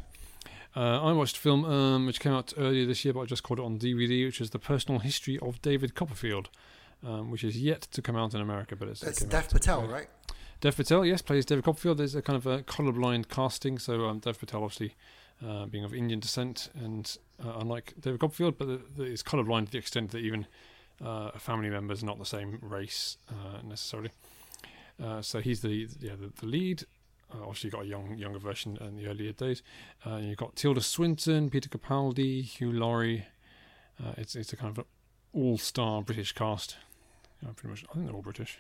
Uh, 0.77 1.03
I 1.03 1.13
watched 1.13 1.37
a 1.37 1.41
film 1.41 1.65
um, 1.65 2.07
which 2.07 2.21
came 2.21 2.33
out 2.33 2.53
earlier 2.57 2.87
this 2.87 3.05
year, 3.05 3.13
but 3.13 3.21
I 3.23 3.25
just 3.25 3.43
caught 3.43 3.59
it 3.59 3.65
on 3.65 3.79
DVD, 3.79 4.25
which 4.27 4.41
is 4.41 4.51
the 4.51 4.61
personal 4.61 5.01
history 5.01 5.37
of 5.41 5.61
David 5.63 5.97
Copperfield, 5.97 6.49
um, 7.05 7.31
which 7.33 7.43
is 7.43 7.61
yet 7.61 7.83
to 7.91 8.01
come 8.01 8.15
out 8.15 8.35
in 8.35 8.41
America, 8.41 8.77
but 8.77 8.87
it's 8.87 9.01
That's 9.01 9.25
Dev. 9.25 9.51
Patel, 9.51 9.87
Yeah. 9.87 9.93
right? 9.93 10.09
Dev 10.61 10.77
Patel, 10.77 11.05
yes, 11.05 11.23
plays 11.23 11.45
David 11.45 11.65
Copperfield. 11.65 11.99
There's 11.99 12.15
a 12.15 12.23
kind 12.23 12.37
of 12.37 12.47
a 12.47 12.63
colourblind 12.63 13.29
casting, 13.29 13.79
so 13.79 14.05
um, 14.07 14.21
Dev 14.21 14.39
Patel 14.39 14.63
obviously 14.63 14.95
uh, 15.45 15.67
being 15.67 15.83
of 15.85 15.93
Indian 15.95 16.21
descent, 16.21 16.69
and 16.75 17.17
uh, 17.45 17.55
unlike 17.59 17.95
David 17.99 18.21
Copperfield, 18.21 18.57
but 18.59 18.69
the, 18.69 18.81
the, 18.97 19.05
is 19.05 19.23
colourblind 19.25 19.67
to 19.67 19.73
the 19.73 19.79
extent 19.79 20.11
that 20.13 20.19
even 20.19 20.47
uh, 21.05 21.31
a 21.35 21.39
family 21.41 21.71
member 21.71 21.95
is 21.95 22.05
not 22.05 22.19
the 22.19 22.27
same 22.27 22.59
race 22.63 23.17
uh, 23.31 23.63
necessarily. 23.65 24.11
Uh, 25.03 25.23
so 25.23 25.41
he's 25.41 25.61
the 25.63 25.89
yeah 26.01 26.13
the, 26.21 26.33
the 26.41 26.47
lead. 26.47 26.85
Uh, 27.33 27.39
obviously, 27.43 27.69
you've 27.69 27.75
got 27.75 27.85
a 27.85 27.87
young 27.87 28.17
younger 28.19 28.39
version 28.39 28.77
in 28.81 28.97
the 28.97 29.07
earlier 29.07 29.33
days. 29.33 29.63
Uh, 30.05 30.17
you've 30.17 30.37
got 30.37 30.57
Tilda 30.57 30.81
Swinton, 30.81 31.51
Peter 31.51 31.69
Capaldi, 31.69 32.43
Hugh 32.43 32.73
Laurie. 32.73 33.27
Uh, 34.03 34.13
it's 34.17 34.35
it's 34.35 34.53
a 34.53 34.57
kind 34.57 34.77
of 34.77 34.85
all-star 35.33 36.03
British 36.03 36.33
cast. 36.33 36.77
Pretty 37.57 37.69
much, 37.69 37.85
I 37.91 37.95
think 37.95 38.07
they're 38.07 38.15
all 38.15 38.23
British. 38.23 38.59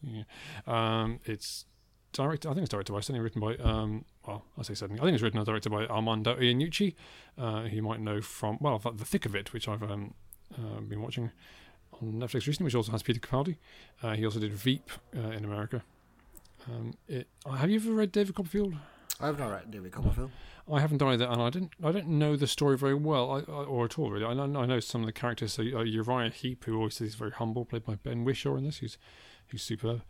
Yeah. 0.00 0.22
Um, 0.66 1.20
it's 1.24 1.66
directed. 2.12 2.48
I 2.48 2.54
think 2.54 2.62
it's 2.62 2.70
directed 2.70 2.92
by 2.92 3.00
certainly 3.00 3.20
written 3.20 3.40
by. 3.40 3.56
Um, 3.56 4.04
well, 4.26 4.44
I 4.58 4.62
say 4.62 4.74
certainly. 4.74 5.00
I 5.00 5.04
think 5.04 5.14
it's 5.14 5.22
written 5.22 5.38
and 5.38 5.46
directed 5.46 5.70
by 5.70 5.86
Armando 5.86 6.34
Iannucci. 6.36 6.94
Uh, 7.36 7.62
who 7.62 7.76
you 7.76 7.82
might 7.82 8.00
know 8.00 8.20
from 8.20 8.58
well, 8.60 8.78
The 8.78 9.04
Thick 9.04 9.26
of 9.26 9.34
It, 9.34 9.52
which 9.52 9.68
I've 9.68 9.82
um, 9.82 10.14
uh, 10.56 10.80
been 10.80 11.02
watching 11.02 11.30
on 12.02 12.14
Netflix 12.14 12.46
recently, 12.46 12.64
which 12.64 12.74
also 12.74 12.92
has 12.92 13.02
Peter 13.02 13.20
Capaldi. 13.20 13.56
Uh, 14.02 14.14
he 14.14 14.24
also 14.24 14.40
did 14.40 14.52
Veep 14.52 14.90
uh, 15.16 15.30
in 15.30 15.44
America. 15.44 15.82
Um, 16.66 16.94
it, 17.08 17.28
have 17.48 17.70
you 17.70 17.76
ever 17.76 17.92
read 17.92 18.12
David 18.12 18.34
Copperfield? 18.34 18.74
I 19.20 19.26
have 19.26 19.38
not 19.38 19.50
read 19.50 19.70
David 19.70 19.92
Copperfield. 19.92 20.30
I 20.72 20.80
haven't 20.80 21.02
either, 21.02 21.24
and 21.24 21.40
I 21.40 21.50
didn't. 21.50 21.72
I 21.82 21.92
don't 21.92 22.08
know 22.08 22.36
the 22.36 22.46
story 22.46 22.76
very 22.76 22.94
well, 22.94 23.30
I, 23.30 23.38
I, 23.50 23.64
or 23.64 23.86
at 23.86 23.98
all 23.98 24.10
really. 24.10 24.24
I 24.24 24.34
know, 24.34 24.60
I 24.60 24.66
know 24.66 24.80
some 24.80 25.00
of 25.00 25.06
the 25.06 25.12
characters. 25.12 25.54
So 25.54 25.62
uh, 25.62 25.82
Uriah 25.82 26.30
Heep, 26.30 26.64
who 26.64 26.76
always 26.76 27.00
is 27.00 27.14
very 27.14 27.30
humble, 27.30 27.64
played 27.64 27.84
by 27.84 27.94
Ben 27.94 28.24
Whishaw 28.24 28.56
in 28.56 28.64
this, 28.64 28.78
who's 28.78 28.98
who's 29.48 29.62
superb. 29.62 30.02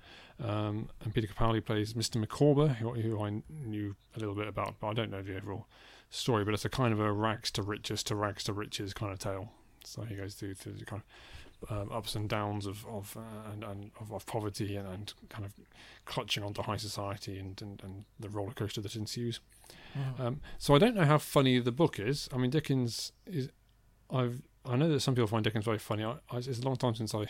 Um, 0.43 0.89
and 1.03 1.15
Peter 1.15 1.29
Capaldi 1.29 1.65
plays 1.65 1.95
Mr. 1.95 2.17
Micawber, 2.17 2.69
who, 2.69 2.93
who, 2.95 3.23
I 3.23 3.43
knew 3.65 3.97
a 4.17 4.19
little 4.19 4.35
bit 4.35 4.49
about, 4.49 4.77
but 4.81 4.89
I 4.89 4.93
don't 4.95 5.11
know 5.11 5.23
the 5.23 5.37
overall 5.37 5.67
story. 6.11 6.45
But 6.45 6.55
it's 6.55 6.65
a 6.65 6.69
kind 6.69 6.93
of 6.93 7.01
a 7.01 7.13
rags 7.13 7.51
to 7.53 7.63
riches 7.63 8.03
to 8.05 8.17
rags 8.17 8.45
to 8.45 8.53
riches 8.53 8.93
kind 8.93 9.13
of 9.13 9.19
tale. 9.21 9.53
So 9.85 10.03
he 10.03 10.17
goes 10.17 10.35
through, 10.35 10.55
through 10.55 10.73
the 10.73 10.85
kind 10.85 11.03
of 11.03 11.38
um, 11.71 11.91
ups 11.93 12.15
and 12.15 12.29
downs 12.29 12.67
of 12.67 12.87
of 12.87 13.17
uh, 13.17 13.51
and, 13.53 13.65
and 13.65 13.91
of, 14.01 14.13
of, 14.13 14.27
poverty 14.27 14.77
and, 14.77 14.87
and 14.89 15.13
kind 15.29 15.45
of 15.45 15.55
clutching 16.05 16.43
onto 16.43 16.63
high 16.63 16.77
society 16.77 17.39
and, 17.39 17.61
and, 17.61 17.83
and 17.83 18.05
the 18.19 18.29
roller 18.29 18.53
coaster 18.53 18.81
that 18.81 18.95
ensues. 18.95 19.41
Mm. 19.97 20.21
Um, 20.21 20.41
so 20.59 20.75
I 20.75 20.79
don't 20.79 20.95
know 20.95 21.05
how 21.05 21.19
funny 21.19 21.59
the 21.59 21.73
book 21.73 21.99
is. 21.99 22.29
I 22.33 22.39
mean, 22.39 22.51
Dickens 22.51 23.13
is. 23.27 23.49
I've 24.11 24.43
I 24.65 24.77
know 24.77 24.89
that 24.89 25.01
some 25.01 25.15
people 25.15 25.29
find 25.29 25.43
Dickens 25.43 25.65
very 25.65 25.79
funny. 25.79 26.05
I, 26.05 26.17
I, 26.31 26.39
it's 26.39 26.59
a 26.59 26.65
long 26.65 26.77
time 26.77 26.95
since 26.95 27.15
I 27.15 27.27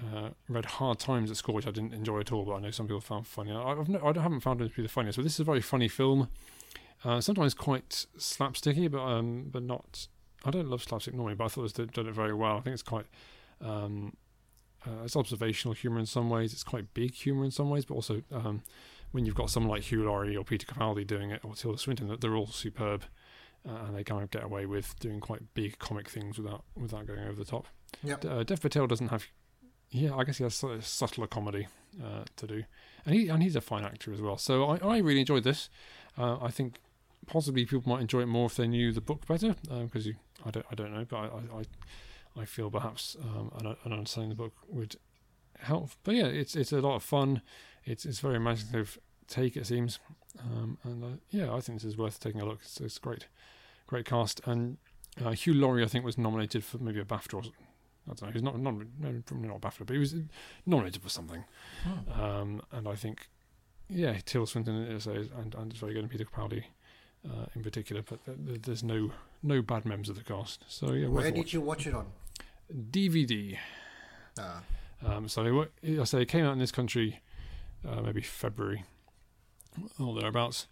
uh, 0.00 0.30
read 0.48 0.64
Hard 0.64 0.98
Times 0.98 1.30
at 1.30 1.36
school, 1.36 1.54
which 1.54 1.66
I 1.66 1.70
didn't 1.70 1.92
enjoy 1.92 2.20
at 2.20 2.32
all. 2.32 2.44
But 2.44 2.54
I 2.54 2.60
know 2.60 2.70
some 2.70 2.86
people 2.86 3.00
found 3.00 3.26
funny. 3.26 3.52
I, 3.52 3.72
I've 3.72 3.88
no, 3.88 4.00
I 4.02 4.20
haven't 4.20 4.40
found 4.40 4.60
it 4.60 4.70
to 4.70 4.76
be 4.76 4.82
the 4.82 4.88
funniest. 4.88 5.16
But 5.16 5.24
this 5.24 5.34
is 5.34 5.40
a 5.40 5.44
very 5.44 5.60
funny 5.60 5.88
film. 5.88 6.28
Uh, 7.04 7.20
sometimes 7.20 7.54
quite 7.54 8.06
slapsticky, 8.18 8.90
but 8.90 9.00
um, 9.00 9.48
but 9.50 9.62
not. 9.62 10.08
I 10.44 10.50
don't 10.50 10.68
love 10.68 10.82
slapstick 10.82 11.14
normally, 11.14 11.34
but 11.34 11.44
I 11.44 11.48
thought 11.48 11.78
it 11.78 11.92
done 11.92 12.06
it 12.06 12.14
very 12.14 12.34
well. 12.34 12.56
I 12.56 12.60
think 12.60 12.74
it's 12.74 12.82
quite. 12.82 13.06
Um, 13.60 14.16
uh, 14.86 15.04
it's 15.04 15.16
observational 15.16 15.74
humor 15.74 15.98
in 15.98 16.06
some 16.06 16.30
ways. 16.30 16.54
It's 16.54 16.64
quite 16.64 16.94
big 16.94 17.12
humor 17.12 17.44
in 17.44 17.50
some 17.50 17.68
ways, 17.68 17.84
but 17.84 17.94
also 17.94 18.22
um, 18.32 18.62
when 19.12 19.26
you've 19.26 19.34
got 19.34 19.50
someone 19.50 19.70
like 19.70 19.82
Hugh 19.82 20.04
Laurie 20.04 20.36
or 20.36 20.44
Peter 20.44 20.66
Capaldi 20.66 21.06
doing 21.06 21.30
it, 21.30 21.44
or 21.44 21.54
Tilda 21.54 21.78
Swinton, 21.78 22.16
they're 22.18 22.36
all 22.36 22.46
superb, 22.46 23.04
uh, 23.68 23.72
and 23.86 23.96
they 23.96 24.04
kind 24.04 24.22
of 24.22 24.30
get 24.30 24.42
away 24.42 24.64
with 24.64 24.98
doing 24.98 25.20
quite 25.20 25.52
big 25.52 25.78
comic 25.78 26.08
things 26.08 26.38
without 26.38 26.64
without 26.74 27.06
going 27.06 27.20
over 27.20 27.34
the 27.34 27.44
top. 27.44 27.66
Yeah, 28.02 28.16
uh, 28.26 28.42
Dev 28.42 28.60
Patel 28.60 28.86
doesn't 28.86 29.08
have. 29.08 29.26
Yeah, 29.90 30.14
I 30.14 30.24
guess 30.24 30.38
he 30.38 30.44
has 30.44 30.62
a 30.62 30.80
subtler 30.80 31.26
comedy 31.26 31.66
uh, 32.02 32.24
to 32.36 32.46
do, 32.46 32.64
and 33.04 33.14
he 33.14 33.28
and 33.28 33.42
he's 33.42 33.56
a 33.56 33.60
fine 33.60 33.84
actor 33.84 34.12
as 34.12 34.20
well. 34.22 34.38
So 34.38 34.64
I, 34.64 34.76
I 34.76 34.98
really 34.98 35.20
enjoyed 35.20 35.44
this. 35.44 35.68
Uh, 36.16 36.38
I 36.40 36.50
think 36.50 36.80
possibly 37.26 37.66
people 37.66 37.92
might 37.92 38.00
enjoy 38.00 38.20
it 38.22 38.26
more 38.26 38.46
if 38.46 38.56
they 38.56 38.68
knew 38.68 38.92
the 38.92 39.00
book 39.00 39.26
better, 39.26 39.56
because 39.62 40.06
um, 40.06 40.14
I 40.44 40.50
don't 40.50 40.66
I 40.70 40.74
don't 40.74 40.92
know, 40.92 41.04
but 41.08 41.16
I 41.16 41.58
I, 41.58 42.42
I 42.42 42.44
feel 42.44 42.70
perhaps 42.70 43.16
um, 43.22 43.50
an, 43.58 43.76
an 43.84 43.92
understanding 43.92 44.30
the 44.30 44.36
book 44.36 44.54
would 44.68 44.96
help. 45.58 45.90
But 46.04 46.14
yeah, 46.14 46.26
it's 46.26 46.56
it's 46.56 46.72
a 46.72 46.80
lot 46.80 46.96
of 46.96 47.02
fun. 47.02 47.42
It's 47.84 48.04
it's 48.04 48.20
very 48.20 48.36
imaginative 48.36 48.98
take 49.26 49.56
it 49.56 49.66
seems, 49.66 50.00
um, 50.40 50.78
and 50.82 51.04
uh, 51.04 51.16
yeah, 51.30 51.54
I 51.54 51.60
think 51.60 51.80
this 51.80 51.84
is 51.84 51.96
worth 51.96 52.18
taking 52.18 52.40
a 52.40 52.44
look. 52.44 52.60
It's, 52.62 52.80
it's 52.80 52.98
great, 52.98 53.26
great 53.86 54.04
cast, 54.04 54.40
and 54.44 54.78
uh, 55.24 55.30
Hugh 55.30 55.54
Laurie 55.54 55.84
I 55.84 55.86
think 55.86 56.04
was 56.04 56.18
nominated 56.18 56.64
for 56.64 56.78
maybe 56.78 57.00
a 57.00 57.04
BAFTA. 57.04 57.34
Or, 57.34 57.42
I 57.42 58.14
don't 58.14 58.22
know. 58.22 58.32
He's 58.32 58.42
not, 58.42 58.58
not 58.58 58.74
no, 58.74 59.22
probably 59.24 59.48
not 59.48 59.60
BAFTA, 59.60 59.86
but 59.86 59.92
he 59.92 59.98
was 59.98 60.14
nominated 60.66 61.02
for 61.02 61.08
something. 61.08 61.44
Oh. 61.86 62.22
Um, 62.22 62.62
and 62.72 62.88
I 62.88 62.96
think, 62.96 63.28
yeah, 63.88 64.16
Tilda 64.24 64.50
Swinton 64.50 64.74
is, 64.86 65.06
and 65.06 65.54
and 65.54 65.70
it's 65.70 65.80
very 65.80 65.94
good, 65.94 66.02
and 66.02 66.10
Peter 66.10 66.24
Capaldi. 66.24 66.64
Uh, 67.22 67.44
in 67.54 67.62
particular, 67.62 68.00
but 68.00 68.18
there's 68.26 68.82
no 68.82 69.12
no 69.42 69.62
bad 69.62 69.84
members 69.84 70.08
of 70.08 70.16
the 70.16 70.24
cast. 70.24 70.64
So 70.68 70.92
yeah, 70.92 71.08
where 71.08 71.30
did 71.30 71.52
you 71.52 71.60
watch 71.60 71.86
it 71.86 71.94
on? 71.94 72.06
DVD. 72.72 73.58
Ah. 74.38 74.62
Um, 75.04 75.28
so 75.28 75.66
I 75.82 76.04
say 76.04 76.22
it 76.22 76.28
came 76.28 76.44
out 76.44 76.52
in 76.52 76.58
this 76.58 76.72
country 76.72 77.20
uh, 77.88 78.00
maybe 78.02 78.20
February 78.20 78.84
or 79.98 80.14
thereabouts. 80.18 80.66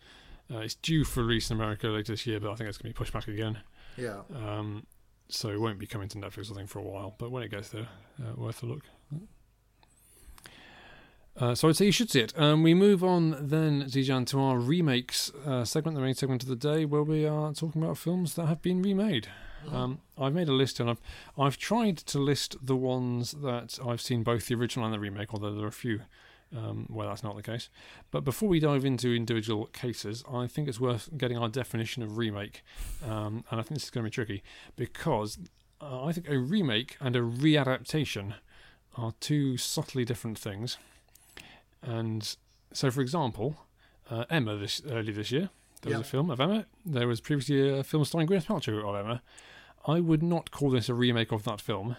Uh, 0.53 0.59
it's 0.59 0.75
due 0.75 1.05
for 1.05 1.23
release 1.23 1.51
in 1.51 1.57
America 1.57 1.89
later 1.89 2.13
this 2.13 2.27
year, 2.27 2.41
but 2.41 2.51
I 2.51 2.55
think 2.55 2.69
it's 2.69 2.79
going 2.79 2.93
to 2.93 2.95
be 2.95 2.99
pushed 2.99 3.13
back 3.13 3.29
again. 3.29 3.59
Yeah. 3.97 4.23
Um, 4.35 4.87
so 5.29 5.51
it 5.51 5.61
won't 5.61 5.79
be 5.79 5.87
coming 5.87 6.09
to 6.09 6.19
Netflix, 6.19 6.51
I 6.51 6.55
think, 6.55 6.69
for 6.69 6.79
a 6.79 6.83
while. 6.83 7.15
But 7.19 7.31
when 7.31 7.43
it 7.43 7.51
gets 7.51 7.69
there, 7.69 7.89
uh, 8.21 8.35
worth 8.35 8.63
a 8.63 8.67
look. 8.67 8.85
Uh, 11.39 11.55
so 11.55 11.69
I'd 11.69 11.77
say 11.77 11.87
you 11.87 11.93
should 11.93 12.11
see 12.11 12.21
it. 12.21 12.33
Um, 12.37 12.65
we 12.65 12.75
move 12.75 13.05
on 13.05 13.37
then, 13.41 13.85
Zijan, 13.85 14.27
to 14.27 14.41
our 14.41 14.59
remakes 14.59 15.31
uh, 15.47 15.65
segment, 15.65 15.95
the 15.95 16.03
main 16.03 16.15
segment 16.15 16.43
of 16.43 16.49
the 16.49 16.57
day, 16.57 16.85
where 16.85 17.05
we 17.05 17.27
are 17.27 17.53
talking 17.53 17.83
about 17.83 17.97
films 17.97 18.35
that 18.35 18.47
have 18.47 18.63
been 18.63 18.83
remade. 18.83 19.29
Um, 19.73 20.01
I've 20.17 20.35
made 20.35 20.49
a 20.49 20.53
list, 20.53 20.79
and 20.79 20.89
I've 20.89 21.01
I've 21.37 21.59
tried 21.59 21.99
to 21.99 22.21
list 22.21 22.57
the 22.63 22.77
ones 22.77 23.33
that 23.43 23.79
I've 23.85 24.01
seen 24.01 24.23
both 24.23 24.47
the 24.47 24.55
original 24.55 24.87
and 24.87 24.95
the 24.95 25.01
remake, 25.01 25.35
although 25.35 25.53
there 25.53 25.65
are 25.65 25.69
a 25.69 25.73
few 25.73 26.03
um, 26.57 26.87
where 26.89 27.07
that's 27.07 27.23
not 27.23 27.37
the 27.37 27.43
case. 27.43 27.69
But 28.11 28.25
before 28.25 28.49
we 28.49 28.61
dive 28.61 28.85
into 28.85 29.15
individual 29.15 29.67
cases, 29.67 30.25
I 30.33 30.47
think 30.47 30.69
it's 30.69 30.81
worth 30.81 31.11
getting 31.17 31.39
our 31.39 31.49
definition 31.49 32.03
of 32.03 32.17
remake. 32.17 32.63
Um, 33.05 33.45
and 33.51 33.61
I 33.61 33.63
think 33.63 33.75
this 33.75 33.85
is 33.85 33.91
going 33.91 34.05
to 34.05 34.11
be 34.11 34.15
tricky 34.15 34.43
because 34.77 35.39
uh, 35.81 36.05
I 36.05 36.13
think 36.13 36.29
a 36.29 36.39
remake 36.39 36.97
and 37.01 37.17
a 37.17 37.21
readaptation 37.21 38.35
are 38.97 39.13
two 39.21 39.57
subtly 39.57 40.05
different 40.05 40.39
things. 40.39 40.79
And 41.83 42.37
so, 42.73 42.91
for 42.91 43.01
example, 43.01 43.57
uh, 44.11 44.25
Emma 44.31 44.57
this 44.57 44.83
early 44.89 45.13
this 45.13 45.31
year, 45.31 45.51
there 45.83 45.97
was 45.97 46.07
a 46.07 46.11
film 46.11 46.31
of 46.31 46.41
Emma. 46.41 46.67
There 46.85 47.07
was 47.07 47.21
previously 47.21 47.79
a 47.79 47.85
film 47.85 48.05
starring 48.05 48.29
Gwyneth 48.29 48.47
Paltrow 48.47 48.89
of 48.89 48.97
Emma. 48.97 49.23
I 49.87 50.01
would 50.01 50.23
not 50.23 50.51
call 50.51 50.71
this 50.71 50.89
a 50.89 50.95
remake 50.95 51.33
of 51.33 51.45
that 51.45 51.61
film. 51.61 51.97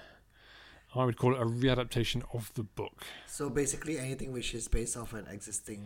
I 0.96 1.06
would 1.06 1.18
call 1.18 1.36
it 1.36 1.42
a 1.42 1.46
readaptation 1.46 2.24
of 2.34 2.52
the 2.56 2.64
book. 2.64 3.06
So 3.28 3.50
basically, 3.50 4.00
anything 4.00 4.32
which 4.32 4.54
is 4.54 4.68
based 4.68 4.98
off 4.98 5.14
an 5.14 5.28
existing. 5.32 5.86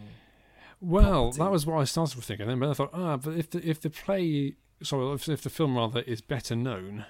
Well, 0.79 1.23
property. 1.25 1.39
that 1.39 1.51
was 1.51 1.65
what 1.65 1.79
I 1.79 1.83
started 1.83 2.15
with 2.15 2.25
thinking. 2.25 2.47
Then, 2.47 2.59
but 2.59 2.69
I 2.69 2.73
thought, 2.73 2.89
ah, 2.93 3.17
but 3.17 3.35
if 3.35 3.49
the 3.49 3.69
if 3.69 3.81
the 3.81 3.89
play, 3.89 4.55
sorry, 4.81 5.13
if, 5.13 5.27
if 5.27 5.41
the 5.41 5.49
film 5.49 5.77
rather 5.77 6.01
is 6.01 6.21
better 6.21 6.55
known 6.55 7.05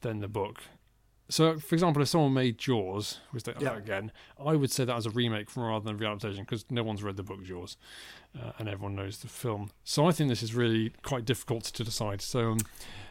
than 0.00 0.20
the 0.20 0.28
book. 0.28 0.62
So, 1.30 1.58
for 1.58 1.74
example, 1.74 2.02
if 2.02 2.08
someone 2.08 2.34
made 2.34 2.58
Jaws, 2.58 3.20
which 3.30 3.44
they, 3.44 3.52
again, 3.52 4.10
I 4.44 4.56
would 4.56 4.70
say 4.70 4.84
that 4.84 4.94
as 4.94 5.06
a 5.06 5.10
remake 5.10 5.48
rather 5.56 5.84
than 5.84 5.94
a 5.94 5.98
readaptation 5.98 6.40
because 6.40 6.64
no 6.70 6.82
one's 6.82 7.02
read 7.02 7.16
the 7.16 7.22
book 7.22 7.44
Jaws, 7.44 7.76
uh, 8.38 8.52
and 8.58 8.68
everyone 8.68 8.96
knows 8.96 9.18
the 9.18 9.28
film. 9.28 9.70
So 9.84 10.06
I 10.06 10.12
think 10.12 10.28
this 10.28 10.42
is 10.42 10.54
really 10.54 10.92
quite 11.02 11.24
difficult 11.24 11.64
to 11.64 11.84
decide. 11.84 12.20
So 12.20 12.52
um, 12.52 12.58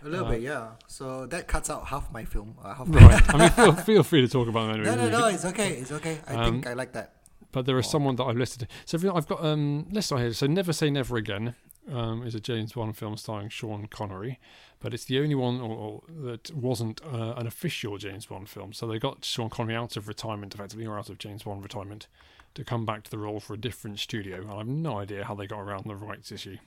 a 0.03 0.08
little 0.10 0.25
uh, 0.25 0.32
bit, 0.32 0.41
yeah. 0.41 0.71
So 0.88 1.25
that 1.27 1.47
cuts 1.47 1.69
out 1.69 1.88
half 1.88 2.12
my 2.12 2.25
film. 2.25 2.55
Uh, 2.62 2.73
half 2.73 2.88
right. 2.89 3.34
I 3.34 3.38
mean, 3.38 3.49
feel, 3.51 3.73
feel 3.73 4.03
free 4.03 4.21
to 4.21 4.27
talk 4.27 4.49
about 4.49 4.67
them 4.67 4.82
anyway. 4.82 4.95
No, 4.95 5.10
no, 5.10 5.19
no. 5.19 5.27
It's 5.27 5.45
okay. 5.45 5.73
It's 5.77 5.91
okay. 5.91 6.19
I 6.27 6.36
um, 6.36 6.53
think 6.53 6.67
I 6.67 6.73
like 6.73 6.91
that. 6.93 7.13
But 7.51 7.65
there 7.65 7.79
is 7.79 7.88
oh. 7.88 7.89
someone 7.89 8.15
that 8.17 8.25
I've 8.25 8.38
listed. 8.38 8.67
So 8.86 8.97
I've 9.15 9.27
got 9.27 9.43
um 9.43 9.88
list 9.91 10.12
right 10.12 10.21
here. 10.21 10.34
So 10.34 10.45
Never 10.45 10.73
Say 10.73 10.89
Never 10.89 11.15
Again 11.15 11.55
um, 11.91 12.25
is 12.25 12.36
a 12.36 12.39
James 12.39 12.73
Bond 12.73 12.97
film 12.97 13.17
starring 13.17 13.49
Sean 13.49 13.88
Connery, 13.88 14.39
but 14.80 14.93
it's 14.93 15.06
the 15.06 15.19
only 15.19 15.36
one 15.36 15.60
or, 15.62 15.75
or 15.75 16.02
that 16.23 16.54
wasn't 16.54 17.02
uh, 17.06 17.34
an 17.36 17.47
official 17.47 17.97
James 17.97 18.25
Bond 18.25 18.49
film. 18.49 18.73
So 18.73 18.88
they 18.88 18.99
got 18.99 19.25
Sean 19.25 19.49
Connery 19.49 19.75
out 19.75 19.97
of 19.97 20.08
retirement, 20.08 20.54
effectively, 20.54 20.86
or 20.86 20.97
out 20.97 21.10
of 21.10 21.17
James 21.17 21.43
Bond 21.43 21.63
retirement, 21.63 22.08
to 22.56 22.63
come 22.63 22.86
back 22.86 23.04
to 23.04 23.12
the 23.12 23.17
role 23.17 23.39
for 23.39 23.54
a 23.54 23.58
different 23.58 23.99
studio. 23.99 24.41
And 24.41 24.52
I 24.52 24.58
have 24.58 24.67
no 24.67 24.99
idea 24.99 25.25
how 25.25 25.36
they 25.36 25.47
got 25.47 25.60
around 25.60 25.86
the 25.86 25.95
rights 25.95 26.32
issue 26.32 26.58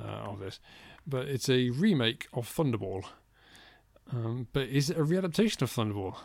uh, 0.00 0.30
of 0.30 0.40
this 0.40 0.60
but 1.08 1.26
it's 1.26 1.48
a 1.48 1.70
remake 1.70 2.28
of 2.32 2.46
Thunderball. 2.46 3.04
Um, 4.12 4.48
but 4.52 4.68
is 4.68 4.90
it 4.90 4.98
a 4.98 5.04
readaptation 5.04 5.62
of 5.62 5.72
Thunderball? 5.72 6.16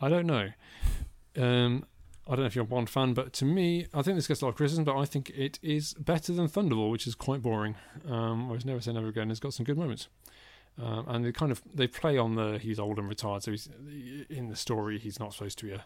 I 0.00 0.08
don't 0.08 0.26
know. 0.26 0.50
Um, 1.36 1.86
I 2.26 2.30
don't 2.30 2.40
know 2.40 2.46
if 2.46 2.56
you're 2.56 2.64
a 2.64 2.68
Bond 2.68 2.90
fan, 2.90 3.14
but 3.14 3.32
to 3.34 3.44
me, 3.44 3.86
I 3.94 4.02
think 4.02 4.16
this 4.16 4.26
gets 4.26 4.42
a 4.42 4.46
lot 4.46 4.50
of 4.50 4.56
criticism, 4.56 4.84
but 4.84 4.96
I 4.96 5.04
think 5.04 5.30
it 5.30 5.60
is 5.62 5.94
better 5.94 6.32
than 6.32 6.48
Thunderball, 6.48 6.90
which 6.90 7.06
is 7.06 7.14
quite 7.14 7.40
boring. 7.40 7.76
Um, 8.08 8.48
whereas 8.48 8.64
Never 8.64 8.80
Say 8.80 8.92
Never 8.92 9.08
Again 9.08 9.28
has 9.28 9.38
got 9.38 9.54
some 9.54 9.64
good 9.64 9.78
moments. 9.78 10.08
Um, 10.82 11.06
and 11.08 11.24
they 11.24 11.32
kind 11.32 11.52
of 11.52 11.62
they 11.72 11.86
play 11.86 12.18
on 12.18 12.34
the 12.34 12.58
he's 12.58 12.78
old 12.78 12.98
and 12.98 13.08
retired, 13.08 13.42
so 13.42 13.50
he's 13.50 13.68
in 14.28 14.48
the 14.48 14.56
story 14.56 14.98
he's 14.98 15.18
not 15.18 15.32
supposed 15.32 15.58
to 15.60 15.64
be 15.64 15.72
a 15.72 15.84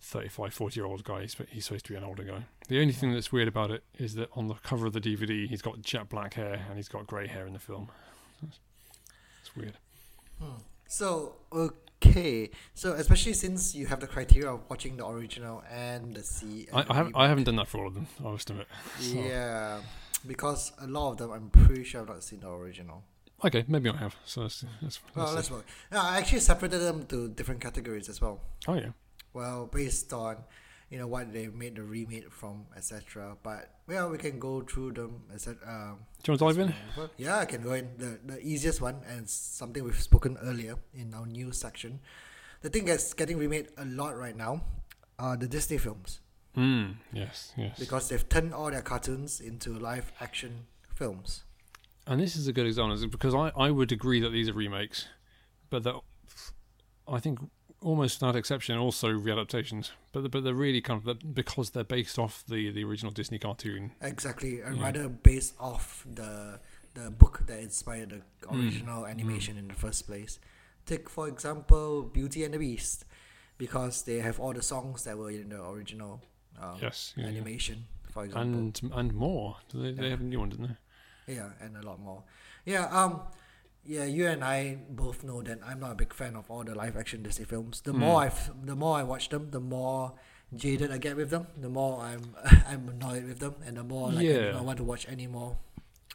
35, 0.00 0.54
40 0.54 0.80
year 0.80 0.86
old 0.86 1.04
guy. 1.04 1.22
He's, 1.22 1.36
he's 1.50 1.64
supposed 1.66 1.86
to 1.86 1.92
be 1.92 1.96
an 1.96 2.04
older 2.04 2.24
guy. 2.24 2.44
The 2.68 2.80
only 2.80 2.92
thing 2.92 3.12
that's 3.12 3.32
weird 3.32 3.48
about 3.48 3.70
it 3.70 3.84
is 3.98 4.14
that 4.14 4.28
on 4.34 4.48
the 4.48 4.54
cover 4.54 4.86
of 4.86 4.92
the 4.92 5.00
DVD, 5.00 5.46
he's 5.48 5.62
got 5.62 5.82
jet 5.82 6.08
black 6.08 6.34
hair 6.34 6.64
and 6.68 6.76
he's 6.76 6.88
got 6.88 7.06
grey 7.06 7.26
hair 7.26 7.46
in 7.46 7.52
the 7.52 7.58
film. 7.58 7.90
It's 8.42 9.56
weird. 9.56 9.74
Hmm. 10.40 10.62
So, 10.86 11.36
okay. 12.02 12.50
So, 12.74 12.92
especially 12.92 13.34
since 13.34 13.74
you 13.74 13.86
have 13.86 14.00
the 14.00 14.06
criteria 14.06 14.52
of 14.52 14.60
watching 14.68 14.96
the 14.96 15.06
original 15.06 15.62
and 15.70 16.14
the 16.14 16.22
C. 16.22 16.68
I, 16.72 16.84
I, 16.88 16.94
haven't. 16.94 17.16
I 17.16 17.28
haven't 17.28 17.44
done 17.44 17.56
that 17.56 17.68
for 17.68 17.78
all 17.78 17.88
of 17.88 17.94
them, 17.94 18.06
I 18.20 18.30
must 18.30 18.50
admit. 18.50 18.66
So. 19.00 19.16
Yeah. 19.16 19.80
Because 20.26 20.72
a 20.80 20.86
lot 20.86 21.12
of 21.12 21.18
them, 21.18 21.30
I'm 21.30 21.50
pretty 21.50 21.84
sure 21.84 22.00
I've 22.00 22.08
not 22.08 22.24
seen 22.24 22.40
the 22.40 22.50
original. 22.50 23.04
Okay, 23.44 23.64
maybe 23.68 23.88
I 23.88 23.96
have. 23.96 24.16
So 24.24 24.42
let's, 24.42 24.64
let's, 24.82 25.00
let's 25.14 25.16
well, 25.16 25.32
let's 25.34 25.50
No, 25.92 26.00
I 26.02 26.18
actually 26.18 26.40
separated 26.40 26.78
them 26.78 27.06
to 27.06 27.28
different 27.28 27.60
categories 27.60 28.08
as 28.08 28.20
well. 28.20 28.40
Oh 28.66 28.74
yeah. 28.74 28.90
Well, 29.32 29.66
based 29.66 30.12
on 30.12 30.38
you 30.90 30.98
know 30.98 31.06
what 31.06 31.32
they 31.32 31.48
made 31.48 31.76
the 31.76 31.82
remake 31.82 32.30
from, 32.32 32.66
etc. 32.76 33.36
But 33.42 33.74
well, 33.86 34.10
we 34.10 34.18
can 34.18 34.38
go 34.38 34.62
through 34.62 34.92
them, 34.92 35.22
etc. 35.32 35.96
Do 36.22 36.32
you 36.32 36.38
want 36.38 36.56
to 36.56 36.60
dive 36.62 36.74
in? 36.98 37.08
yeah, 37.16 37.38
I 37.38 37.44
can 37.44 37.62
go 37.62 37.72
in 37.72 37.88
the 37.98 38.18
the 38.24 38.40
easiest 38.40 38.80
one 38.80 39.02
and 39.08 39.28
something 39.28 39.84
we've 39.84 40.00
spoken 40.00 40.36
earlier 40.42 40.76
in 40.94 41.12
our 41.14 41.26
news 41.26 41.58
section. 41.58 42.00
The 42.62 42.70
thing 42.70 42.86
that's 42.86 43.14
getting 43.14 43.38
remade 43.38 43.68
a 43.76 43.84
lot 43.84 44.16
right 44.16 44.36
now 44.36 44.62
are 45.18 45.36
the 45.36 45.46
Disney 45.48 45.78
films 45.78 46.20
Mm, 46.56 46.96
yes, 47.12 47.52
yes. 47.56 47.78
because 47.78 48.08
they've 48.08 48.28
turned 48.28 48.52
all 48.54 48.70
their 48.70 48.82
cartoons 48.82 49.40
into 49.40 49.78
live 49.78 50.10
action 50.20 50.66
films. 50.94 51.44
And 52.06 52.20
this 52.20 52.34
is 52.34 52.48
a 52.48 52.52
good 52.52 52.66
example 52.66 53.06
because 53.08 53.34
I, 53.34 53.52
I 53.56 53.70
would 53.70 53.92
agree 53.92 54.20
that 54.20 54.30
these 54.30 54.48
are 54.48 54.54
remakes, 54.54 55.06
but 55.70 55.82
that 55.84 55.94
I 57.06 57.20
think 57.20 57.38
almost 57.80 58.20
without 58.20 58.36
exception 58.36 58.76
also 58.78 59.08
readaptations. 59.08 59.90
But 60.12 60.30
but 60.30 60.44
they're 60.44 60.54
really 60.54 60.80
kind 60.80 61.06
of 61.06 61.34
because 61.34 61.70
they're 61.70 61.84
based 61.84 62.18
off 62.18 62.44
the, 62.48 62.70
the 62.70 62.84
original 62.84 63.12
Disney 63.12 63.38
cartoon. 63.38 63.92
Exactly, 64.00 64.60
and 64.60 64.76
Yeah. 64.78 64.84
rather 64.84 65.08
based 65.08 65.54
off 65.60 66.04
the 66.14 66.60
the 66.94 67.10
book 67.10 67.42
that 67.46 67.60
inspired 67.60 68.10
the 68.10 68.46
Mm. 68.48 68.64
original 68.64 69.06
animation 69.06 69.56
in 69.56 69.68
the 69.68 69.74
first 69.74 70.06
place. 70.06 70.38
Take 70.86 71.08
for 71.10 71.28
example 71.28 72.02
Beauty 72.02 72.44
and 72.44 72.54
the 72.54 72.58
Beast, 72.58 73.04
because 73.58 74.02
they 74.02 74.20
have 74.20 74.40
all 74.40 74.52
the 74.54 74.62
songs 74.62 75.04
that 75.04 75.16
were 75.16 75.30
in 75.30 75.48
the 75.50 75.62
original 75.62 76.20
um, 76.60 76.78
Yes, 76.82 77.12
yeah, 77.16 77.24
yeah. 77.24 77.30
animation. 77.30 77.84
For 78.10 78.24
example, 78.24 78.58
and 78.58 78.80
and 78.94 79.12
more. 79.14 79.56
They, 79.72 79.92
they 79.92 80.10
have 80.10 80.20
a 80.20 80.24
new 80.24 80.40
one, 80.40 80.48
didn't 80.48 80.68
they? 81.26 81.34
yeah, 81.34 81.50
and 81.60 81.76
a 81.76 81.82
lot 81.82 82.00
more. 82.00 82.24
Yeah, 82.64 82.86
um, 82.90 83.20
yeah, 83.88 84.04
you 84.04 84.26
and 84.28 84.44
I 84.44 84.78
both 84.90 85.24
know 85.24 85.42
that 85.42 85.58
I'm 85.66 85.80
not 85.80 85.92
a 85.92 85.94
big 85.94 86.12
fan 86.12 86.36
of 86.36 86.50
all 86.50 86.62
the 86.62 86.74
live 86.74 86.96
action 86.96 87.22
Disney 87.22 87.46
films. 87.46 87.80
The 87.80 87.92
Mm. 87.92 87.98
more 88.04 88.22
I, 88.26 88.32
the 88.64 88.76
more 88.76 88.98
I 88.98 89.02
watch 89.02 89.30
them, 89.30 89.50
the 89.50 89.60
more 89.60 90.12
jaded 90.54 90.90
I 90.92 90.98
get 90.98 91.16
with 91.16 91.30
them. 91.30 91.46
The 91.56 91.68
more 91.70 92.00
I'm, 92.00 92.36
I'm 92.68 92.88
annoyed 92.88 93.24
with 93.24 93.38
them, 93.38 93.54
and 93.66 93.76
the 93.78 93.84
more 93.84 94.12
like 94.12 94.26
I 94.26 94.52
don't 94.52 94.66
want 94.66 94.76
to 94.78 94.84
watch 94.84 95.06
any 95.08 95.26
more 95.26 95.56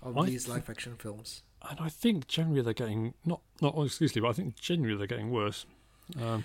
of 0.03 0.17
I 0.17 0.25
these 0.25 0.45
th- 0.45 0.53
live 0.55 0.69
action 0.69 0.95
films. 0.97 1.41
And 1.69 1.79
I 1.79 1.89
think 1.89 2.27
generally 2.27 2.62
they're 2.62 2.73
getting 2.83 3.13
not 3.25 3.41
not 3.62 3.73
exclusively, 3.77 4.21
but 4.21 4.29
I 4.29 4.33
think 4.33 4.55
generally 4.55 4.95
they're 4.97 5.07
getting 5.15 5.31
worse. 5.31 5.65
Um, 6.21 6.43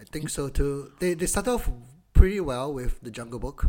I 0.00 0.04
think 0.04 0.30
so 0.30 0.48
too. 0.48 0.92
They 1.00 1.14
they 1.14 1.26
start 1.26 1.48
off 1.48 1.70
pretty 2.14 2.40
well 2.40 2.72
with 2.72 3.00
the 3.02 3.10
Jungle 3.10 3.38
Book, 3.40 3.66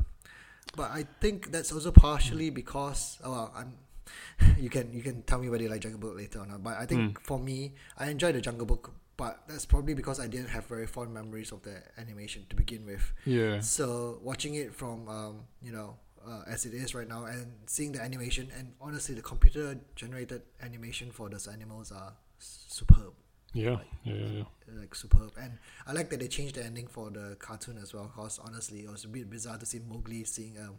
but 0.78 0.92
I 0.92 1.06
think 1.22 1.52
that's 1.52 1.72
also 1.74 1.92
partially 1.92 2.50
because 2.52 3.18
oh, 3.24 3.32
well, 3.32 3.54
I'm. 3.56 3.74
You 4.58 4.69
can 4.69 4.91
you 4.93 5.02
can 5.02 5.22
tell 5.24 5.39
me 5.39 5.50
whether 5.50 5.63
you 5.63 5.69
like 5.69 5.82
Jungle 5.82 6.00
Book 6.00 6.15
later 6.17 6.39
or 6.39 6.45
not. 6.45 6.63
But 6.63 6.78
I 6.78 6.86
think 6.86 7.19
for 7.22 7.39
me, 7.39 7.74
I 7.98 8.10
enjoyed 8.10 8.36
the 8.36 8.41
Jungle 8.41 8.65
Book, 8.65 8.91
but 9.17 9.43
that's 9.48 9.65
probably 9.65 9.93
because 9.93 10.19
I 10.19 10.28
didn't 10.28 10.50
have 10.50 10.65
very 10.65 10.88
fond 10.88 11.13
memories 11.13 11.52
of 11.52 11.62
the 11.63 11.82
animation 11.98 12.45
to 12.50 12.56
begin 12.56 12.86
with. 12.86 13.13
yeah, 13.26 13.60
So 13.62 14.19
watching 14.22 14.56
it 14.56 14.74
from 14.74 15.08
um, 15.08 15.41
you 15.62 15.72
know 15.72 15.98
uh, 16.28 16.41
as 16.48 16.65
it 16.65 16.74
is 16.74 16.93
right 16.93 17.08
now 17.08 17.26
and 17.26 17.54
seeing 17.65 17.91
the 17.91 18.02
animation 18.02 18.50
and 18.58 18.74
honestly 18.82 19.15
the 19.15 19.22
computer 19.22 19.78
generated 19.95 20.41
animation 20.62 21.12
for 21.12 21.30
those 21.30 21.48
animals 21.48 21.91
are 21.91 22.13
superb 22.38 23.13
yeah, 23.54 23.78
yeah, 24.04 24.13
yeah, 24.13 24.28
yeah. 24.28 24.43
like 24.80 24.93
superb 24.93 25.32
and 25.41 25.54
i 25.88 25.91
like 25.91 26.10
that 26.10 26.19
they 26.19 26.28
changed 26.28 26.56
the 26.56 26.63
ending 26.63 26.88
for 26.88 27.10
the 27.10 27.36
cartoon 27.39 27.78
as 27.82 27.93
well 27.93 28.12
because 28.13 28.39
honestly 28.43 28.80
it 28.82 28.89
was 28.91 29.06
a 29.06 29.08
bit 29.08 29.30
bizarre 29.30 29.58
to 29.58 29.65
see 29.65 29.80
mowgli 29.80 30.24
seeing 30.24 30.58
um, 30.60 30.76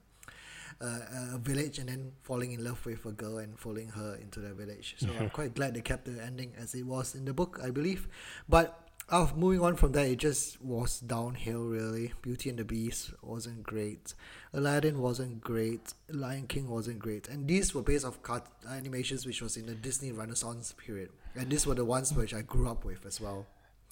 uh, 0.80 1.34
a 1.34 1.38
village 1.38 1.78
and 1.78 1.88
then 1.88 2.12
falling 2.22 2.52
in 2.52 2.64
love 2.64 2.84
with 2.86 3.04
a 3.04 3.12
girl 3.12 3.38
and 3.38 3.58
following 3.58 3.88
her 3.88 4.16
into 4.20 4.40
the 4.40 4.52
village. 4.54 4.96
So 4.98 5.08
i'm 5.18 5.30
quite 5.30 5.54
glad 5.54 5.74
they 5.74 5.80
kept 5.80 6.06
the 6.06 6.22
ending 6.22 6.52
as 6.58 6.74
it 6.74 6.84
was 6.84 7.14
in 7.14 7.24
the 7.24 7.32
book 7.32 7.60
i 7.62 7.70
believe. 7.70 8.08
But 8.48 8.88
uh, 9.10 9.26
moving 9.34 9.60
on 9.60 9.74
from 9.74 9.92
that 9.92 10.06
it 10.06 10.16
just 10.16 10.62
was 10.62 11.00
downhill 11.00 11.64
really. 11.64 12.12
Beauty 12.22 12.48
and 12.48 12.58
the 12.58 12.64
beast 12.64 13.12
wasn't 13.22 13.62
great. 13.62 14.14
Aladdin 14.52 15.00
wasn't 15.00 15.40
great. 15.40 15.94
Lion 16.08 16.46
king 16.46 16.68
wasn't 16.68 16.98
great. 16.98 17.28
And 17.28 17.46
these 17.48 17.74
were 17.74 17.82
based 17.82 18.04
off 18.04 18.22
cart- 18.22 18.48
animations 18.68 19.26
which 19.26 19.42
was 19.42 19.56
in 19.56 19.66
the 19.66 19.74
disney 19.74 20.12
renaissance 20.12 20.74
period. 20.78 21.10
And 21.34 21.50
these 21.50 21.66
were 21.66 21.74
the 21.74 21.84
ones 21.84 22.12
which 22.12 22.32
i 22.32 22.42
grew 22.42 22.68
up 22.68 22.84
with 22.84 23.04
as 23.04 23.20
well. 23.20 23.46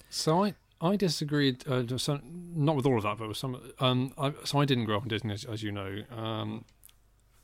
So 0.09 0.43
I 0.43 0.55
I 0.81 0.95
disagreed, 0.95 1.67
uh, 1.67 1.83
some, 1.97 2.21
not 2.55 2.75
with 2.75 2.85
all 2.85 2.97
of 2.97 3.03
that, 3.03 3.17
but 3.17 3.27
with 3.27 3.37
some. 3.37 3.59
Um, 3.79 4.13
I, 4.17 4.33
so 4.45 4.59
I 4.61 4.65
didn't 4.65 4.85
grow 4.85 4.97
up 4.97 5.03
in 5.03 5.09
Disney, 5.09 5.33
as, 5.33 5.43
as 5.43 5.61
you 5.61 5.71
know. 5.71 6.03
Um, 6.15 6.63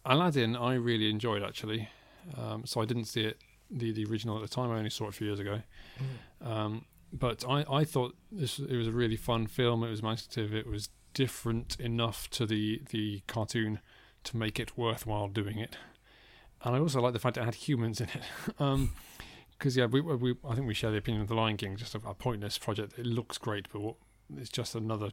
Aladdin, 0.06 0.56
I 0.56 0.74
really 0.76 1.10
enjoyed 1.10 1.44
actually. 1.44 1.90
Um, 2.38 2.66
so 2.66 2.82
I 2.82 2.86
didn't 2.86 3.06
see 3.06 3.22
it 3.26 3.38
the 3.70 3.92
the 3.92 4.06
original 4.06 4.36
at 4.36 4.42
the 4.42 4.48
time. 4.48 4.72
I 4.72 4.78
only 4.78 4.90
saw 4.90 5.06
it 5.06 5.10
a 5.10 5.12
few 5.14 5.28
years 5.28 5.40
ago. 5.40 5.62
Um, 6.42 6.86
but 7.14 7.44
I, 7.48 7.66
I 7.72 7.84
thought 7.86 8.16
this 8.32 8.60
it 8.60 8.76
was 8.76 8.88
a 8.88 8.92
really 8.92 9.16
fun 9.16 9.48
film. 9.48 9.84
It 9.84 9.90
was 9.90 10.00
imaginative. 10.02 10.54
It 10.54 10.68
was 10.68 10.90
different 11.14 11.80
enough 11.80 12.30
to 12.32 12.46
the 12.46 12.82
the 12.90 13.22
cartoon 13.28 13.80
to 14.26 14.38
make 14.38 14.60
it 14.60 14.78
worthwhile 14.78 15.28
doing 15.28 15.58
it. 15.60 15.78
And 16.64 16.76
I 16.76 16.80
also 16.80 17.00
like 17.02 17.14
the 17.14 17.20
fact 17.20 17.38
it 17.38 17.46
had 17.46 17.56
humans 17.56 18.02
in 18.02 18.08
it. 18.10 18.22
um, 18.60 18.94
because 19.58 19.78
yeah, 19.78 19.86
we, 19.86 20.02
we 20.02 20.36
I 20.48 20.56
think 20.56 20.68
we 20.68 20.74
share 20.74 20.92
the 20.92 20.98
opinion 20.98 21.22
of 21.22 21.28
the 21.30 21.36
Lion 21.36 21.56
King, 21.58 21.78
just 21.78 21.96
a, 21.96 22.00
a 22.06 22.14
pointless 22.14 22.58
project. 22.58 23.00
It 23.00 23.06
looks 23.06 23.38
great, 23.38 23.68
but 23.72 23.82
what, 23.82 23.96
it's 24.36 24.50
just 24.50 24.76
another, 24.76 25.12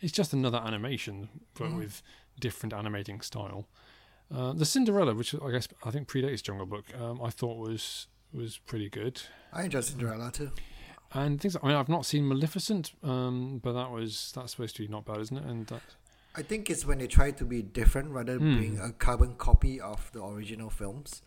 it's 0.00 0.12
just 0.12 0.32
another 0.32 0.58
animation, 0.64 1.28
but 1.58 1.68
Mm. 1.70 1.78
with 1.78 2.02
different 2.40 2.72
animating 2.72 3.20
style. 3.20 3.66
Uh, 4.30 4.52
the 4.52 4.64
Cinderella, 4.64 5.14
which 5.14 5.34
I 5.34 5.50
guess 5.50 5.68
I 5.84 5.90
think 5.90 6.08
predates 6.08 6.42
Jungle 6.42 6.66
Book, 6.66 6.84
um, 6.98 7.20
I 7.22 7.30
thought 7.30 7.58
was 7.58 8.06
was 8.32 8.58
pretty 8.58 8.88
good. 8.88 9.20
I 9.52 9.64
enjoyed 9.64 9.84
Cinderella 9.84 10.30
too. 10.32 10.50
And 11.12 11.38
things. 11.40 11.56
I 11.62 11.66
mean, 11.66 11.76
I've 11.76 11.90
not 11.90 12.06
seen 12.06 12.26
Maleficent, 12.26 12.92
um, 13.02 13.60
but 13.62 13.72
that 13.74 13.90
was 13.90 14.32
that's 14.34 14.52
supposed 14.52 14.76
to 14.76 14.82
be 14.82 14.88
not 14.88 15.04
bad, 15.04 15.18
isn't 15.20 15.36
it? 15.36 15.44
And 15.44 15.66
that, 15.66 15.82
I 16.34 16.40
think 16.42 16.70
it's 16.70 16.86
when 16.86 16.98
they 16.98 17.06
try 17.06 17.30
to 17.32 17.44
be 17.44 17.60
different 17.60 18.10
rather 18.10 18.38
than 18.38 18.54
Hmm. 18.54 18.58
being 18.60 18.80
a 18.80 18.92
carbon 18.92 19.34
copy 19.34 19.78
of 19.78 20.10
the 20.12 20.24
original 20.24 20.70
films 20.70 21.20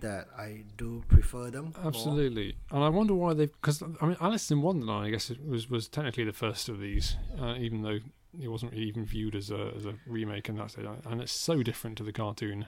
that 0.00 0.28
I 0.36 0.64
do 0.76 1.02
prefer 1.08 1.50
them. 1.50 1.72
more. 1.76 1.86
Absolutely, 1.86 2.56
and 2.70 2.84
I 2.84 2.90
wonder 2.90 3.14
why 3.14 3.32
they 3.32 3.46
because 3.46 3.82
I 3.82 4.06
mean 4.06 4.16
Alice 4.20 4.50
in 4.50 4.60
Wonderland 4.60 5.06
I 5.06 5.10
guess 5.10 5.30
it 5.30 5.42
was 5.46 5.70
was 5.70 5.88
technically 5.88 6.24
the 6.24 6.32
first 6.34 6.68
of 6.68 6.80
these, 6.80 7.16
uh, 7.40 7.54
even 7.58 7.80
though 7.82 8.00
it 8.40 8.48
wasn't 8.48 8.72
really 8.72 8.84
even 8.86 9.04
viewed 9.04 9.34
as 9.34 9.50
a 9.50 9.72
as 9.76 9.84
a 9.86 9.94
remake 10.06 10.48
and 10.48 10.58
that's 10.58 10.76
it, 10.76 10.86
and 11.04 11.20
it's 11.20 11.32
so 11.32 11.62
different 11.62 11.98
to 11.98 12.04
the 12.04 12.12
cartoon. 12.12 12.66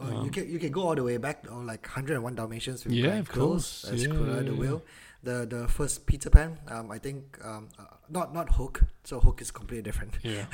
Oh, 0.00 0.08
you 0.10 0.16
Um, 0.16 0.30
can 0.30 0.48
you 0.48 0.58
can 0.58 0.70
go 0.70 0.82
all 0.82 0.94
the 0.94 1.02
way 1.02 1.16
back 1.16 1.44
or 1.50 1.64
like 1.64 1.84
101 1.86 2.34
Dalmatians 2.36 2.84
with 2.84 2.92
Yeah, 2.94 3.06
Brian 3.06 3.20
of 3.20 3.28
Coles 3.30 3.82
course. 3.82 3.84
as 3.92 4.02
Yeah, 4.04 4.10
Cruella 4.12 4.36
yeah, 4.36 4.42
de. 4.42 4.52
Vil. 4.52 4.82
The 5.24 5.46
the 5.46 5.66
first 5.68 6.06
Peter 6.06 6.30
Pan, 6.30 6.58
um, 6.68 6.92
I 6.92 6.98
think 6.98 7.38
um, 7.44 7.68
uh, 7.78 7.84
not 8.08 8.32
not 8.32 8.50
Hook. 8.54 8.82
So 9.02 9.18
Hook 9.18 9.40
is 9.42 9.50
completely 9.50 9.82
different. 9.82 10.18
Yeah, 10.22 10.46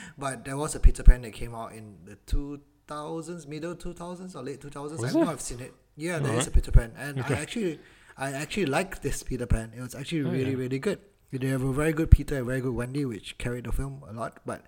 but 0.18 0.44
there 0.46 0.56
was 0.56 0.74
a 0.74 0.80
Peter 0.80 1.02
Pan 1.02 1.20
that 1.22 1.32
came 1.34 1.54
out 1.54 1.72
in 1.74 1.96
the 2.06 2.16
2000s, 2.26 3.46
middle 3.46 3.74
2000s 3.74 4.34
or 4.34 4.42
late 4.42 4.60
2000s. 4.60 4.98
Was 5.00 5.04
I 5.14 5.20
know 5.20 5.28
I've 5.28 5.40
seen 5.42 5.60
it. 5.60 5.74
Yeah, 5.96 6.18
there 6.18 6.28
is 6.32 6.32
Alright. 6.32 6.46
a 6.48 6.50
Peter 6.50 6.72
Pan, 6.72 6.92
and 6.96 7.18
Okay. 7.20 7.34
I 7.34 7.38
actually, 7.38 7.78
I 8.16 8.32
actually 8.32 8.66
liked 8.66 9.02
this 9.02 9.22
Peter 9.22 9.46
Pan. 9.46 9.72
It 9.76 9.80
was 9.82 9.94
actually 9.94 10.22
Oh, 10.24 10.30
really, 10.30 10.52
yeah. 10.52 10.56
really 10.58 10.78
good. 10.78 10.98
They 11.32 11.48
have 11.48 11.62
a 11.62 11.72
very 11.72 11.92
good 11.92 12.10
Peter, 12.10 12.36
and 12.38 12.46
very 12.46 12.60
good 12.60 12.74
Wendy, 12.74 13.04
which 13.04 13.36
carried 13.38 13.64
the 13.64 13.72
film 13.72 14.02
a 14.08 14.12
lot. 14.12 14.38
But 14.46 14.62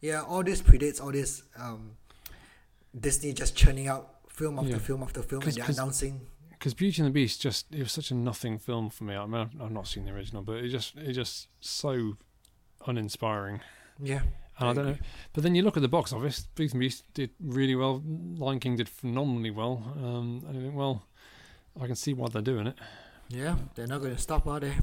yeah, 0.00 0.22
all 0.22 0.42
this 0.42 0.60
predates 0.60 1.00
all 1.00 1.12
this 1.12 1.42
um, 1.56 1.92
Disney 2.98 3.32
just 3.32 3.54
churning 3.54 3.86
out 3.88 4.14
film 4.28 4.58
after 4.58 4.70
Yeah. 4.72 4.78
film 4.78 5.02
after 5.02 5.22
film, 5.22 5.42
and 5.42 5.52
they're 5.52 5.64
'cause- 5.64 5.78
announcing. 5.78 6.26
because 6.50 6.74
Beauty 6.74 7.02
and 7.02 7.08
the 7.08 7.12
Beast 7.12 7.40
just 7.40 7.66
it 7.72 7.80
was 7.80 7.92
such 7.92 8.10
a 8.10 8.14
nothing 8.14 8.58
film 8.58 8.90
for 8.90 9.04
me. 9.04 9.14
I 9.14 9.26
mean, 9.26 9.34
I've, 9.40 9.60
I've 9.62 9.70
not 9.70 9.86
seen 9.86 10.06
the 10.06 10.12
original, 10.12 10.42
but 10.42 10.56
it 10.56 10.68
just 10.70 10.96
it 10.96 11.12
just 11.12 11.48
so 11.60 12.16
uninspiring. 12.86 13.60
Yeah, 14.00 14.22
And 14.58 14.68
I 14.68 14.72
don't 14.72 14.86
know, 14.86 14.96
but 15.32 15.42
then 15.42 15.54
you 15.54 15.62
look 15.62 15.76
at 15.76 15.82
the 15.82 15.88
box 15.88 16.12
office. 16.12 16.46
Beauty 16.54 16.72
and 16.72 16.80
the 16.80 16.86
Beast 16.86 17.04
did 17.14 17.30
really 17.40 17.74
well. 17.74 18.02
Lion 18.04 18.60
King 18.60 18.76
did 18.76 18.88
phenomenally 18.88 19.50
well. 19.50 19.92
Um, 19.96 20.44
and 20.48 20.56
I 20.58 20.60
think, 20.62 20.74
well, 20.74 21.04
I 21.80 21.86
can 21.86 21.96
see 21.96 22.14
why 22.14 22.28
they're 22.28 22.42
doing 22.42 22.66
it. 22.68 22.76
Yeah, 23.28 23.56
they're 23.74 23.86
not 23.88 24.00
going 24.00 24.14
to 24.14 24.20
stop, 24.20 24.46
are 24.46 24.60
they? 24.60 24.74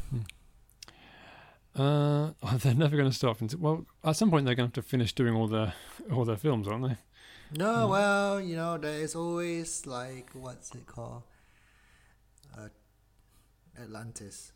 Uh, 1.76 2.32
they're 2.60 2.74
never 2.74 2.96
going 2.96 3.10
to 3.10 3.16
stop. 3.16 3.42
Until, 3.42 3.60
well, 3.60 3.86
at 4.04 4.16
some 4.16 4.30
point 4.32 4.46
they're 4.46 4.56
going 4.56 4.70
to 4.72 4.78
have 4.80 4.86
to 4.86 4.90
finish 4.90 5.14
doing 5.14 5.36
all 5.36 5.48
their 5.48 5.74
all 6.12 6.26
their 6.26 6.38
films, 6.38 6.68
aren't 6.68 6.88
they? 6.90 6.98
No, 7.58 7.66
Mm. 7.88 7.90
well, 7.90 8.42
you 8.42 8.56
know, 8.56 8.78
there 8.78 9.00
is 9.00 9.16
always 9.16 9.86
like 9.86 10.30
what's 10.34 10.74
it 10.74 10.86
called? 10.88 11.24
Uh, 12.58 12.70
Atlantis, 13.82 14.52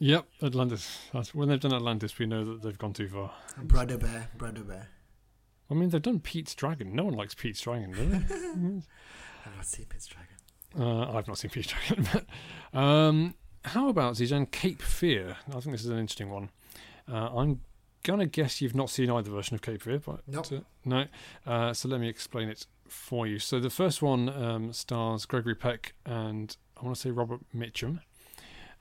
Yep, 0.00 0.26
Atlantis. 0.42 0.98
That's, 1.12 1.34
when 1.34 1.48
they've 1.48 1.60
done 1.60 1.72
Atlantis, 1.74 2.18
we 2.18 2.26
know 2.26 2.44
that 2.44 2.62
they've 2.62 2.76
gone 2.78 2.92
too 2.94 3.08
far. 3.08 3.30
Brother 3.62 3.96
Bear, 3.96 4.28
Brother 4.36 4.62
Bear. 4.64 4.88
I 5.70 5.74
mean, 5.74 5.90
they've 5.90 6.02
done 6.02 6.18
Pete's 6.20 6.54
Dragon. 6.54 6.94
No 6.96 7.04
one 7.04 7.14
likes 7.14 7.34
Pete's 7.34 7.60
Dragon, 7.60 7.92
do 7.92 8.04
they? 8.06 8.16
I've 9.46 9.56
not 9.56 9.66
seen 9.66 9.86
Pete's 9.86 10.06
Dragon. 10.08 10.34
uh, 10.76 11.16
I've 11.16 11.28
not 11.28 11.38
seen 11.38 11.50
Pete's 11.50 11.68
Dragon. 11.68 12.08
But, 12.72 12.78
um, 12.78 13.34
how 13.64 13.88
about 13.88 14.14
Zijan 14.14 14.50
Cape 14.50 14.82
Fear? 14.82 15.36
I 15.48 15.52
think 15.60 15.72
this 15.72 15.84
is 15.84 15.90
an 15.90 15.98
interesting 15.98 16.30
one. 16.30 16.50
Uh, 17.10 17.28
I'm 17.36 17.60
gonna 18.02 18.26
guess 18.26 18.60
you've 18.60 18.74
not 18.74 18.90
seen 18.90 19.10
either 19.10 19.30
version 19.30 19.54
of 19.54 19.62
Cape 19.62 19.82
Fear, 19.82 20.00
but 20.00 20.20
Nope. 20.26 20.52
uh, 20.52 20.56
no. 20.84 21.06
Uh, 21.46 21.72
so 21.72 21.88
let 21.88 22.00
me 22.00 22.08
explain 22.08 22.48
it 22.48 22.66
for 22.88 23.26
you. 23.26 23.38
So 23.38 23.58
the 23.60 23.70
first 23.70 24.02
one 24.02 24.28
um, 24.28 24.72
stars 24.72 25.24
Gregory 25.26 25.54
Peck 25.54 25.94
and 26.04 26.56
I 26.80 26.84
want 26.84 26.96
to 26.96 27.00
say 27.00 27.10
Robert 27.10 27.40
Mitchum. 27.54 28.00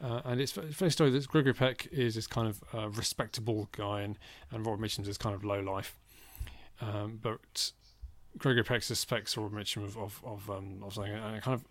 Uh, 0.01 0.21
and 0.25 0.41
it's 0.41 0.57
a 0.57 0.89
story 0.89 1.09
that 1.11 1.27
Gregory 1.29 1.53
Peck 1.53 1.87
is 1.91 2.15
this 2.15 2.27
kind 2.27 2.47
of 2.47 2.61
uh, 2.73 2.89
respectable 2.89 3.69
guy, 3.71 4.01
and, 4.01 4.19
and 4.51 4.65
Robert 4.65 4.83
Mitchum's 4.83 5.07
is 5.07 5.17
kind 5.17 5.33
of 5.33 5.45
low 5.45 5.61
life. 5.61 5.95
Um, 6.81 7.19
but 7.21 7.71
Gregory 8.37 8.63
Peck 8.63 8.83
suspects 8.83 9.37
Robert 9.37 9.55
Mitchum 9.57 9.85
of 9.85 9.95
of 9.97 10.21
of, 10.25 10.49
um, 10.49 10.83
of 10.83 10.93
something, 10.93 11.13
and 11.13 11.37
it 11.37 11.43
kind 11.43 11.55
of 11.55 11.63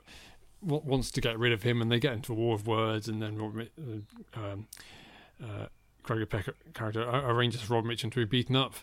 wants 0.63 1.11
to 1.11 1.21
get 1.21 1.39
rid 1.39 1.53
of 1.53 1.63
him, 1.63 1.83
and 1.83 1.91
they 1.91 1.99
get 1.99 2.13
into 2.13 2.33
a 2.33 2.37
war 2.37 2.55
of 2.55 2.67
words, 2.67 3.09
and 3.09 3.21
then 3.21 3.37
Robert, 3.37 3.71
uh, 3.79 4.41
um, 4.41 4.67
uh, 5.43 5.67
Gregory 6.03 6.27
Peck 6.27 6.49
character 6.75 7.03
arranges 7.03 7.69
Robert 7.69 7.89
Mitchum 7.89 8.13
to 8.13 8.21
be 8.21 8.25
beaten 8.25 8.57
up, 8.57 8.75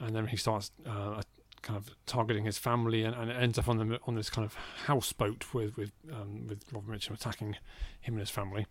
and 0.00 0.14
then 0.14 0.26
he 0.26 0.36
starts 0.36 0.70
uh, 0.86 1.20
kind 1.62 1.76
of 1.76 1.90
targeting 2.06 2.44
his 2.44 2.58
family, 2.58 3.02
and, 3.02 3.14
and 3.14 3.30
ends 3.30 3.58
up 3.58 3.68
on 3.68 3.76
the 3.76 4.00
on 4.06 4.14
this 4.14 4.30
kind 4.30 4.44
of 4.44 4.54
houseboat 4.86 5.52
with 5.52 5.76
with 5.76 5.92
um, 6.12 6.46
with 6.46 6.64
Robert 6.72 6.96
Mitchum 6.96 7.14
attacking 7.14 7.56
him 8.00 8.14
and 8.14 8.20
his 8.20 8.30
family. 8.30 8.66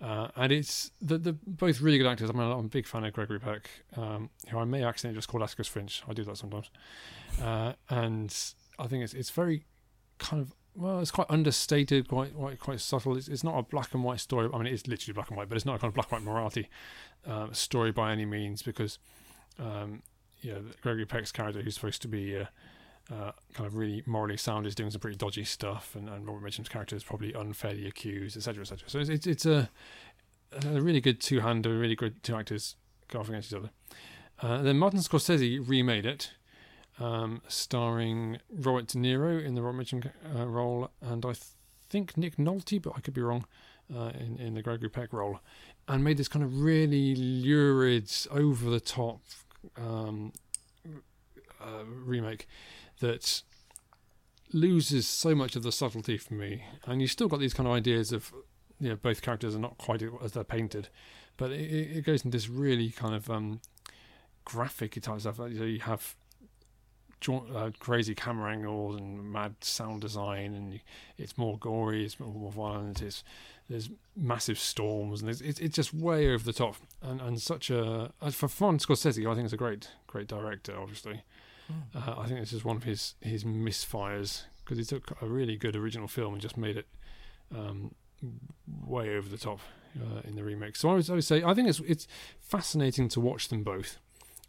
Uh, 0.00 0.28
and 0.34 0.50
it's 0.50 0.90
the, 1.00 1.16
the 1.16 1.32
both 1.46 1.80
really 1.80 1.96
good 1.96 2.08
actors. 2.08 2.28
I 2.28 2.32
mean, 2.32 2.42
I'm 2.42 2.58
a 2.58 2.62
big 2.64 2.88
fan 2.88 3.04
of 3.04 3.12
Gregory 3.12 3.38
Peck, 3.38 3.70
um, 3.96 4.30
who 4.48 4.58
I 4.58 4.64
may 4.64 4.82
accidentally 4.82 5.16
just 5.16 5.28
call 5.28 5.44
Atticus 5.44 5.68
Finch. 5.68 6.02
I 6.08 6.12
do 6.12 6.24
that 6.24 6.36
sometimes, 6.36 6.70
uh, 7.40 7.74
and 7.88 8.34
I 8.78 8.86
think 8.88 9.04
it's 9.04 9.14
it's 9.14 9.30
very 9.30 9.64
kind 10.18 10.42
of 10.42 10.54
well, 10.74 11.00
it's 11.00 11.10
quite 11.10 11.26
understated, 11.30 12.08
quite 12.08 12.34
quite 12.34 12.58
quite 12.58 12.80
subtle. 12.80 13.16
It's, 13.16 13.28
it's 13.28 13.44
not 13.44 13.58
a 13.58 13.62
black 13.62 13.92
and 13.94 14.02
white 14.02 14.20
story. 14.20 14.48
I 14.52 14.56
mean, 14.58 14.66
it 14.66 14.72
is 14.72 14.86
literally 14.86 15.14
black 15.14 15.28
and 15.28 15.36
white, 15.36 15.48
but 15.48 15.56
it's 15.56 15.66
not 15.66 15.76
a 15.76 15.78
kind 15.78 15.90
of 15.90 15.94
black 15.94 16.12
and 16.12 16.26
white 16.26 16.34
Marathi 16.34 16.66
uh, 17.26 17.52
story 17.52 17.92
by 17.92 18.12
any 18.12 18.24
means 18.24 18.62
because 18.62 18.98
um, 19.58 20.02
Gregory 20.80 21.06
Peck's 21.06 21.32
character, 21.32 21.62
who's 21.62 21.74
supposed 21.74 22.02
to 22.02 22.08
be 22.08 22.36
uh, 22.36 22.46
uh, 23.12 23.32
kind 23.52 23.66
of 23.66 23.76
really 23.76 24.02
morally 24.06 24.36
sound, 24.36 24.66
is 24.66 24.74
doing 24.74 24.90
some 24.90 25.00
pretty 25.00 25.16
dodgy 25.16 25.44
stuff, 25.44 25.94
and, 25.94 26.08
and 26.08 26.26
Robert 26.26 26.42
Mitchum's 26.42 26.68
character 26.68 26.96
is 26.96 27.04
probably 27.04 27.32
unfairly 27.32 27.86
accused, 27.86 28.36
etc., 28.36 28.62
etc. 28.62 28.88
So 28.88 28.98
it's 28.98 29.10
it's, 29.10 29.26
it's 29.26 29.46
a, 29.46 29.70
a 30.52 30.80
really 30.80 31.00
good 31.00 31.20
two-hander, 31.20 31.78
really 31.78 31.96
good 31.96 32.22
two 32.22 32.34
actors 32.34 32.76
go 33.08 33.20
off 33.20 33.28
against 33.28 33.52
each 33.52 33.58
other. 33.58 33.70
Uh, 34.40 34.62
then 34.62 34.78
Martin 34.78 35.00
Scorsese 35.00 35.66
remade 35.68 36.06
it, 36.06 36.32
um, 36.98 37.42
starring 37.48 38.38
Robert 38.50 38.88
De 38.88 38.98
Niro 38.98 39.42
in 39.44 39.54
the 39.54 39.62
Robert 39.62 39.82
Mitchum 39.82 40.10
uh, 40.36 40.46
role, 40.46 40.90
and 41.00 41.24
I 41.24 41.32
th- 41.32 41.44
think 41.88 42.16
Nick 42.16 42.36
Nolte, 42.36 42.80
but 42.80 42.94
I 42.96 43.00
could 43.00 43.14
be 43.14 43.22
wrong, 43.22 43.44
uh, 43.94 44.10
in 44.18 44.38
in 44.38 44.54
the 44.54 44.62
Gregory 44.62 44.88
Peck 44.88 45.12
role, 45.12 45.40
and 45.88 46.04
made 46.04 46.16
this 46.16 46.28
kind 46.28 46.44
of 46.44 46.60
really 46.60 47.14
lurid, 47.14 48.10
over-the-top 48.30 49.20
um, 49.76 50.32
uh, 51.60 51.84
remake 52.04 52.46
that 53.00 53.42
loses 54.52 55.06
so 55.06 55.34
much 55.34 55.56
of 55.56 55.62
the 55.62 55.72
subtlety 55.72 56.18
for 56.18 56.34
me. 56.34 56.64
And 56.84 57.00
you 57.00 57.08
still 57.08 57.28
got 57.28 57.40
these 57.40 57.54
kind 57.54 57.66
of 57.66 57.74
ideas 57.74 58.12
of, 58.12 58.32
you 58.78 58.90
know, 58.90 58.96
both 58.96 59.22
characters 59.22 59.54
are 59.54 59.58
not 59.58 59.78
quite 59.78 60.02
as 60.22 60.32
they're 60.32 60.44
painted, 60.44 60.88
but 61.36 61.50
it, 61.50 61.96
it 61.96 62.04
goes 62.04 62.24
into 62.24 62.36
this 62.36 62.48
really 62.48 62.90
kind 62.90 63.14
of 63.14 63.30
um, 63.30 63.60
graphic 64.44 65.00
type 65.00 65.20
stuff. 65.20 65.38
Like, 65.38 65.52
you, 65.52 65.80
have 65.80 66.14
uh, 67.28 67.70
crazy 67.78 68.14
camera 68.14 68.52
angles 68.52 68.96
and 68.96 69.32
mad 69.32 69.56
sound 69.60 70.00
design, 70.00 70.54
and 70.54 70.80
it's 71.18 71.36
more 71.38 71.58
gory, 71.58 72.04
it's 72.04 72.18
more 72.18 72.50
violent. 72.50 73.02
It's 73.02 73.24
there's 73.68 73.90
massive 74.16 74.58
storms, 74.58 75.20
and 75.20 75.30
it's 75.30 75.40
it's, 75.40 75.60
it's 75.60 75.76
just 75.76 75.94
way 75.94 76.32
over 76.32 76.44
the 76.44 76.52
top. 76.52 76.76
And 77.00 77.20
and 77.20 77.40
such 77.40 77.70
a 77.70 78.12
for 78.30 78.48
Fon 78.48 78.78
Scorsese, 78.78 79.30
I 79.30 79.34
think 79.34 79.44
it's 79.44 79.54
a 79.54 79.58
great 79.58 79.88
great 80.06 80.28
director, 80.28 80.78
obviously. 80.78 81.22
Uh, 81.94 82.14
I 82.18 82.26
think 82.26 82.40
this 82.40 82.52
is 82.52 82.64
one 82.64 82.76
of 82.76 82.84
his 82.84 83.14
his 83.20 83.44
misfires 83.44 84.44
because 84.64 84.78
he 84.78 84.84
took 84.84 85.20
a 85.22 85.26
really 85.26 85.56
good 85.56 85.76
original 85.76 86.08
film 86.08 86.34
and 86.34 86.42
just 86.42 86.56
made 86.56 86.76
it 86.76 86.86
um, 87.54 87.94
way 88.84 89.16
over 89.16 89.28
the 89.28 89.38
top 89.38 89.60
uh, 90.00 90.20
in 90.24 90.36
the 90.36 90.44
remake. 90.44 90.76
So 90.76 90.90
I 90.90 90.94
would, 90.94 91.10
I 91.10 91.14
would 91.14 91.24
say 91.24 91.42
I 91.42 91.54
think 91.54 91.68
it's 91.68 91.80
it's 91.80 92.06
fascinating 92.40 93.08
to 93.10 93.20
watch 93.20 93.48
them 93.48 93.62
both. 93.62 93.98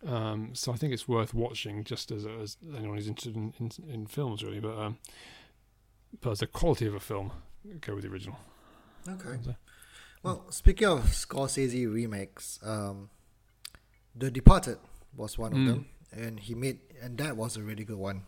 Um, 0.06 0.50
so 0.54 0.72
I 0.72 0.76
think 0.76 0.94
it's 0.94 1.08
worth 1.08 1.34
watching 1.34 1.84
just 1.84 2.12
as, 2.12 2.26
as 2.26 2.58
anyone 2.78 2.98
who's 2.98 3.08
interested 3.08 3.36
in, 3.36 3.54
in, 3.60 3.72
in 3.89 4.06
films 4.08 4.44
really. 4.44 4.60
But 4.60 4.78
um, 4.78 4.98
but 6.22 6.32
as 6.32 6.39
the 6.39 6.48
quality 6.48 6.86
of 6.88 6.94
a 6.94 7.00
film, 7.00 7.32
go 7.82 7.96
with 7.96 8.04
the 8.04 8.10
original. 8.10 8.38
Okay. 9.08 9.38
So- 9.44 9.56
Well, 10.24 10.46
speaking 10.52 10.88
of 10.88 11.02
Scorsese 11.06 11.92
remakes, 11.92 12.60
um, 12.63 13.10
The 14.16 14.30
Departed 14.32 14.78
was 15.16 15.38
one 15.38 15.52
of 15.54 15.58
Mm. 15.60 15.68
them, 15.68 15.86
and 16.12 16.39
he 16.39 16.54
made, 16.56 16.80
and 17.02 17.18
that 17.18 17.36
was 17.36 17.58
a 17.58 17.62
really 17.62 17.84
good 17.84 17.98
one. 17.98 18.24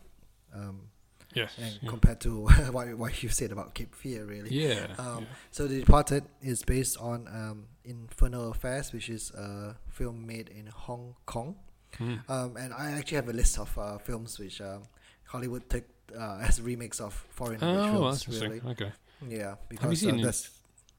Um, 0.53 0.89
Yes. 1.33 1.57
and 1.57 1.79
yeah. 1.81 1.89
compared 1.89 2.21
to 2.21 2.45
what, 2.71 2.97
what 2.97 3.21
you 3.23 3.29
said 3.29 3.51
about 3.51 3.73
Cape 3.75 3.93
Fear, 3.95 4.25
really. 4.25 4.49
Yeah. 4.51 4.87
Um, 4.97 5.23
yeah. 5.23 5.27
So 5.51 5.67
The 5.67 5.79
Departed 5.79 6.23
is 6.41 6.63
based 6.63 6.97
on 6.99 7.27
um, 7.27 7.67
Infernal 7.83 8.51
Affairs, 8.51 8.91
which 8.93 9.09
is 9.09 9.31
a 9.31 9.75
film 9.89 10.25
made 10.25 10.47
in 10.49 10.67
Hong 10.67 11.15
Kong. 11.25 11.55
Mm. 11.99 12.29
Um, 12.29 12.57
and 12.57 12.73
I 12.73 12.91
actually 12.91 13.15
have 13.17 13.29
a 13.29 13.33
list 13.33 13.57
of 13.59 13.77
uh, 13.77 13.97
films 13.99 14.37
which 14.39 14.61
um, 14.61 14.83
Hollywood 15.25 15.69
took 15.69 15.83
uh, 16.17 16.39
as 16.41 16.61
remakes 16.61 16.99
of 16.99 17.13
foreign 17.29 17.59
Oh, 17.63 17.91
films. 18.13 18.27
Really, 18.27 18.61
Okay. 18.65 18.91
yeah, 19.27 19.55
because 19.69 19.99
seen 19.99 20.19
uh, 20.19 20.25
that's 20.25 20.49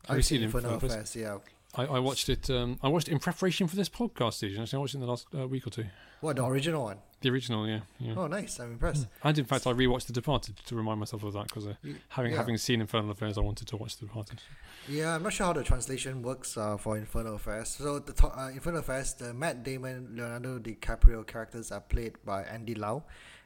Have 0.06 0.16
you 0.16 0.18
I've 0.18 0.24
seen 0.24 0.38
seen 0.38 0.44
Infernal 0.44 0.74
Infernal 0.74 0.94
Affairs. 0.94 1.16
Yeah. 1.16 1.38
I, 1.74 1.84
I 1.84 1.98
watched 1.98 2.28
it. 2.28 2.48
Um, 2.50 2.78
I 2.82 2.88
watched 2.88 3.08
it 3.08 3.12
in 3.12 3.18
preparation 3.18 3.66
for 3.68 3.76
this 3.76 3.88
podcast 3.90 4.34
season. 4.34 4.62
Actually, 4.62 4.78
I 4.78 4.80
watched 4.80 4.94
it 4.94 4.98
in 4.98 5.00
the 5.02 5.06
last 5.08 5.26
uh, 5.38 5.46
week 5.46 5.66
or 5.66 5.70
two. 5.70 5.84
What 6.20 6.36
the 6.36 6.44
original 6.46 6.84
one? 6.84 6.98
The 7.22 7.30
original, 7.30 7.66
yeah. 7.66 7.80
yeah. 7.98 8.14
Oh, 8.16 8.26
nice! 8.26 8.60
I'm 8.60 8.72
impressed. 8.72 9.06
And 9.24 9.38
in 9.38 9.46
fact, 9.46 9.66
I 9.66 9.72
rewatched 9.72 10.06
The 10.06 10.12
Departed 10.12 10.56
to 10.66 10.76
remind 10.76 11.00
myself 11.00 11.24
of 11.24 11.32
that 11.32 11.44
because 11.44 11.66
uh, 11.66 11.74
having 12.08 12.32
yeah. 12.32 12.38
having 12.38 12.58
seen 12.58 12.80
Infernal 12.82 13.10
Affairs, 13.10 13.38
I 13.38 13.40
wanted 13.40 13.66
to 13.68 13.76
watch 13.78 13.96
The 13.96 14.06
Departed. 14.06 14.40
Yeah, 14.88 15.14
I'm 15.14 15.22
not 15.22 15.32
sure 15.32 15.46
how 15.46 15.52
the 15.54 15.64
translation 15.64 16.22
works 16.22 16.56
uh, 16.56 16.76
for 16.76 16.96
Infernal 16.96 17.36
Affairs. 17.36 17.70
So 17.70 17.98
the 18.00 18.12
to- 18.12 18.38
uh, 18.38 18.50
Infernal 18.50 18.80
Affairs, 18.80 19.14
the 19.14 19.32
Matt 19.32 19.64
Damon, 19.64 20.10
Leonardo 20.14 20.58
DiCaprio 20.58 21.26
characters 21.26 21.72
are 21.72 21.80
played 21.80 22.12
by 22.24 22.42
Andy 22.42 22.74
Lau 22.74 23.04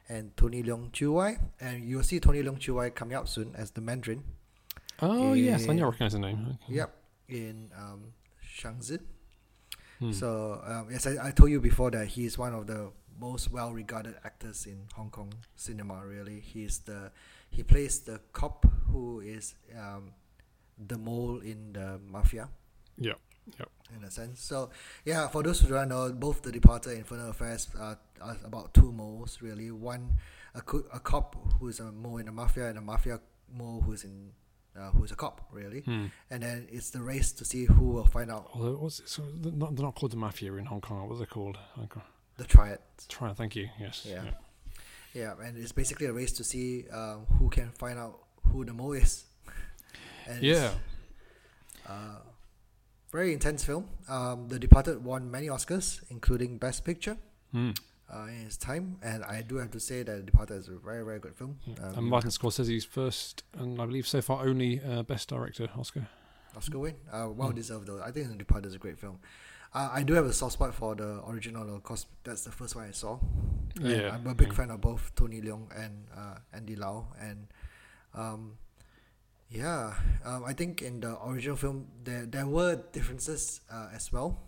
and 0.09 0.35
Tony 0.35 0.61
Leung 0.61 0.91
Chiu 0.91 1.13
Wai, 1.13 1.37
and 1.61 1.85
you'll 1.87 2.03
see 2.03 2.19
Tony 2.19 2.43
Leung 2.43 2.59
Chiu 2.59 2.75
Wai 2.75 2.89
coming 2.89 3.15
up 3.15 3.27
soon 3.29 3.55
as 3.55 3.71
the 3.71 3.81
Mandarin. 3.81 4.23
Oh 5.01 5.33
yes, 5.33 5.63
I 5.63 5.67
Yeah. 5.67 5.73
knew 5.73 5.83
I 5.83 5.85
recognised 5.85 6.15
the 6.15 6.19
name. 6.19 6.57
Okay. 6.65 6.75
Yep, 6.75 6.95
in 7.29 7.71
um, 7.77 8.13
Shang-Chi. 8.41 8.97
Hmm. 9.99 10.11
So 10.11 10.61
um, 10.65 10.87
yes, 10.91 11.07
I, 11.07 11.27
I 11.27 11.31
told 11.31 11.49
you 11.51 11.61
before 11.61 11.89
that 11.91 12.07
he 12.07 12.25
is 12.25 12.37
one 12.37 12.53
of 12.53 12.67
the 12.67 12.91
most 13.21 13.51
well-regarded 13.51 14.15
actors 14.25 14.65
in 14.65 14.79
Hong 14.95 15.09
Kong 15.11 15.31
cinema. 15.55 16.01
Really, 16.05 16.39
he's 16.41 16.79
the 16.79 17.11
he 17.49 17.63
plays 17.63 17.99
the 17.99 18.19
cop 18.33 18.65
who 18.91 19.21
is 19.21 19.53
um, 19.77 20.11
the 20.87 20.97
mole 20.97 21.39
in 21.51 21.73
the 21.73 21.99
mafia. 22.09 22.49
Yeah, 22.97 23.17
yep. 23.59 23.69
In 23.95 24.03
a 24.03 24.11
sense, 24.11 24.41
so 24.41 24.69
yeah, 25.05 25.27
for 25.29 25.43
those 25.43 25.59
who 25.61 25.67
don't 25.67 25.89
know, 25.89 26.11
both 26.13 26.41
The 26.41 26.51
Departed 26.51 26.89
and 26.91 26.99
Infernal 26.99 27.29
Affairs 27.29 27.67
are, 27.79 27.97
are 28.21 28.37
about 28.45 28.73
two 28.73 28.91
moles. 28.91 29.37
Really, 29.41 29.69
one 29.71 30.17
a, 30.55 30.61
co- 30.61 30.85
a 30.93 30.99
cop 30.99 31.35
who's 31.59 31.79
a 31.79 31.91
mole 31.91 32.17
in 32.17 32.25
the 32.25 32.31
mafia, 32.31 32.67
and 32.69 32.77
a 32.77 32.81
mafia 32.81 33.19
mole 33.53 33.81
who's 33.85 34.03
in 34.03 34.31
uh, 34.79 34.89
who's 34.91 35.11
a 35.11 35.15
cop. 35.15 35.47
Really, 35.51 35.81
Hmm. 35.81 36.05
and 36.29 36.41
then 36.43 36.67
it's 36.71 36.89
the 36.91 37.01
race 37.01 37.31
to 37.33 37.43
see 37.45 37.65
who 37.65 37.85
will 37.95 38.07
find 38.07 38.31
out 38.31 38.49
Although, 38.53 38.77
what's 38.83 38.99
it, 38.99 39.09
so 39.09 39.21
they're 39.41 39.51
not, 39.51 39.75
they're 39.75 39.85
not 39.85 39.95
called 39.95 40.11
the 40.13 40.17
mafia 40.17 40.53
in 40.53 40.65
Hong 40.65 40.81
Kong. 40.81 41.07
What 41.09 41.15
are 41.15 41.19
they 41.19 41.25
called? 41.25 41.57
The 42.41 42.47
triad. 42.47 42.79
Try. 43.07 43.29
It, 43.31 43.37
thank 43.37 43.55
you. 43.55 43.69
Yes. 43.79 44.05
Yeah. 44.09 44.23
Yeah, 45.13 45.33
and 45.43 45.57
it's 45.57 45.73
basically 45.73 46.07
a 46.07 46.13
race 46.13 46.31
to 46.39 46.43
see 46.43 46.85
um, 46.99 47.25
who 47.37 47.49
can 47.49 47.69
find 47.71 47.99
out 47.99 48.15
who 48.47 48.63
the 48.65 48.73
mole 48.73 48.93
is. 48.93 49.25
and 50.27 50.41
Yeah. 50.41 50.71
uh, 51.87 52.19
very 53.11 53.33
intense 53.33 53.63
film. 53.63 53.89
Um, 54.07 54.47
the 54.47 54.57
Departed 54.57 55.03
won 55.03 55.29
many 55.29 55.47
Oscars, 55.47 56.01
including 56.09 56.57
Best 56.57 56.85
Picture 56.85 57.17
Hmm. 57.51 57.71
uh, 58.11 58.25
in 58.27 58.45
its 58.47 58.57
time, 58.57 58.97
and 59.03 59.23
I 59.25 59.41
do 59.41 59.57
have 59.57 59.71
to 59.71 59.79
say 59.79 60.03
that 60.03 60.15
The 60.17 60.23
Departed 60.23 60.57
is 60.57 60.67
a 60.69 60.77
very, 60.77 61.03
very 61.03 61.19
good 61.19 61.35
film. 61.35 61.59
Um, 61.83 61.93
and 61.97 62.05
Martin 62.07 62.31
Scorsese's 62.31 62.85
first 62.85 63.43
and 63.53 63.81
I 63.81 63.85
believe 63.85 64.07
so 64.07 64.21
far 64.21 64.45
only 64.47 64.79
uh, 64.81 65.03
Best 65.03 65.27
Director 65.29 65.67
Oscar. 65.77 66.07
Oscar 66.55 66.79
win. 66.79 66.95
Uh, 67.11 67.27
well 67.29 67.51
Mm. 67.51 67.55
deserved 67.55 67.87
though. 67.87 68.01
I 68.01 68.11
think 68.11 68.29
The 68.29 68.35
Departed 68.35 68.67
is 68.69 68.75
a 68.75 68.79
great 68.79 68.97
film. 68.97 69.19
Uh, 69.73 69.89
I 69.93 70.03
do 70.03 70.13
have 70.15 70.25
a 70.25 70.33
soft 70.33 70.53
spot 70.53 70.73
for 70.75 70.95
the 70.95 71.21
original, 71.27 71.73
of 71.75 71.81
course. 71.83 72.05
That's 72.23 72.43
the 72.43 72.51
first 72.51 72.75
one 72.75 72.87
I 72.87 72.91
saw. 72.91 73.19
Yeah, 73.79 74.13
I'm 74.13 74.27
a 74.27 74.35
big 74.35 74.53
fan 74.53 74.69
of 74.69 74.81
both 74.81 75.15
Tony 75.15 75.39
Leung 75.41 75.67
and 75.73 76.07
uh, 76.15 76.35
Andy 76.53 76.75
Lau, 76.75 77.07
and 77.19 77.47
um, 78.13 78.57
yeah, 79.49 79.93
um, 80.25 80.43
I 80.45 80.51
think 80.53 80.81
in 80.81 80.99
the 80.99 81.15
original 81.25 81.55
film 81.55 81.87
there 82.03 82.25
there 82.25 82.47
were 82.47 82.75
differences 82.91 83.61
uh, 83.71 83.87
as 83.95 84.11
well 84.11 84.39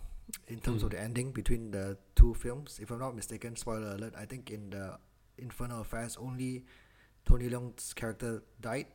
in 0.48 0.58
terms 0.60 0.82
of 0.82 0.88
Mm. 0.90 0.92
the 0.92 1.00
ending 1.00 1.32
between 1.32 1.70
the 1.70 1.96
two 2.14 2.34
films. 2.34 2.78
If 2.82 2.90
I'm 2.90 2.98
not 2.98 3.16
mistaken, 3.16 3.56
spoiler 3.56 3.94
alert. 3.96 4.12
I 4.18 4.26
think 4.26 4.50
in 4.50 4.70
the 4.70 4.98
Infernal 5.38 5.80
Affairs 5.80 6.18
only 6.20 6.64
Tony 7.24 7.48
Leung's 7.48 7.94
character 7.94 8.42
died 8.60 8.86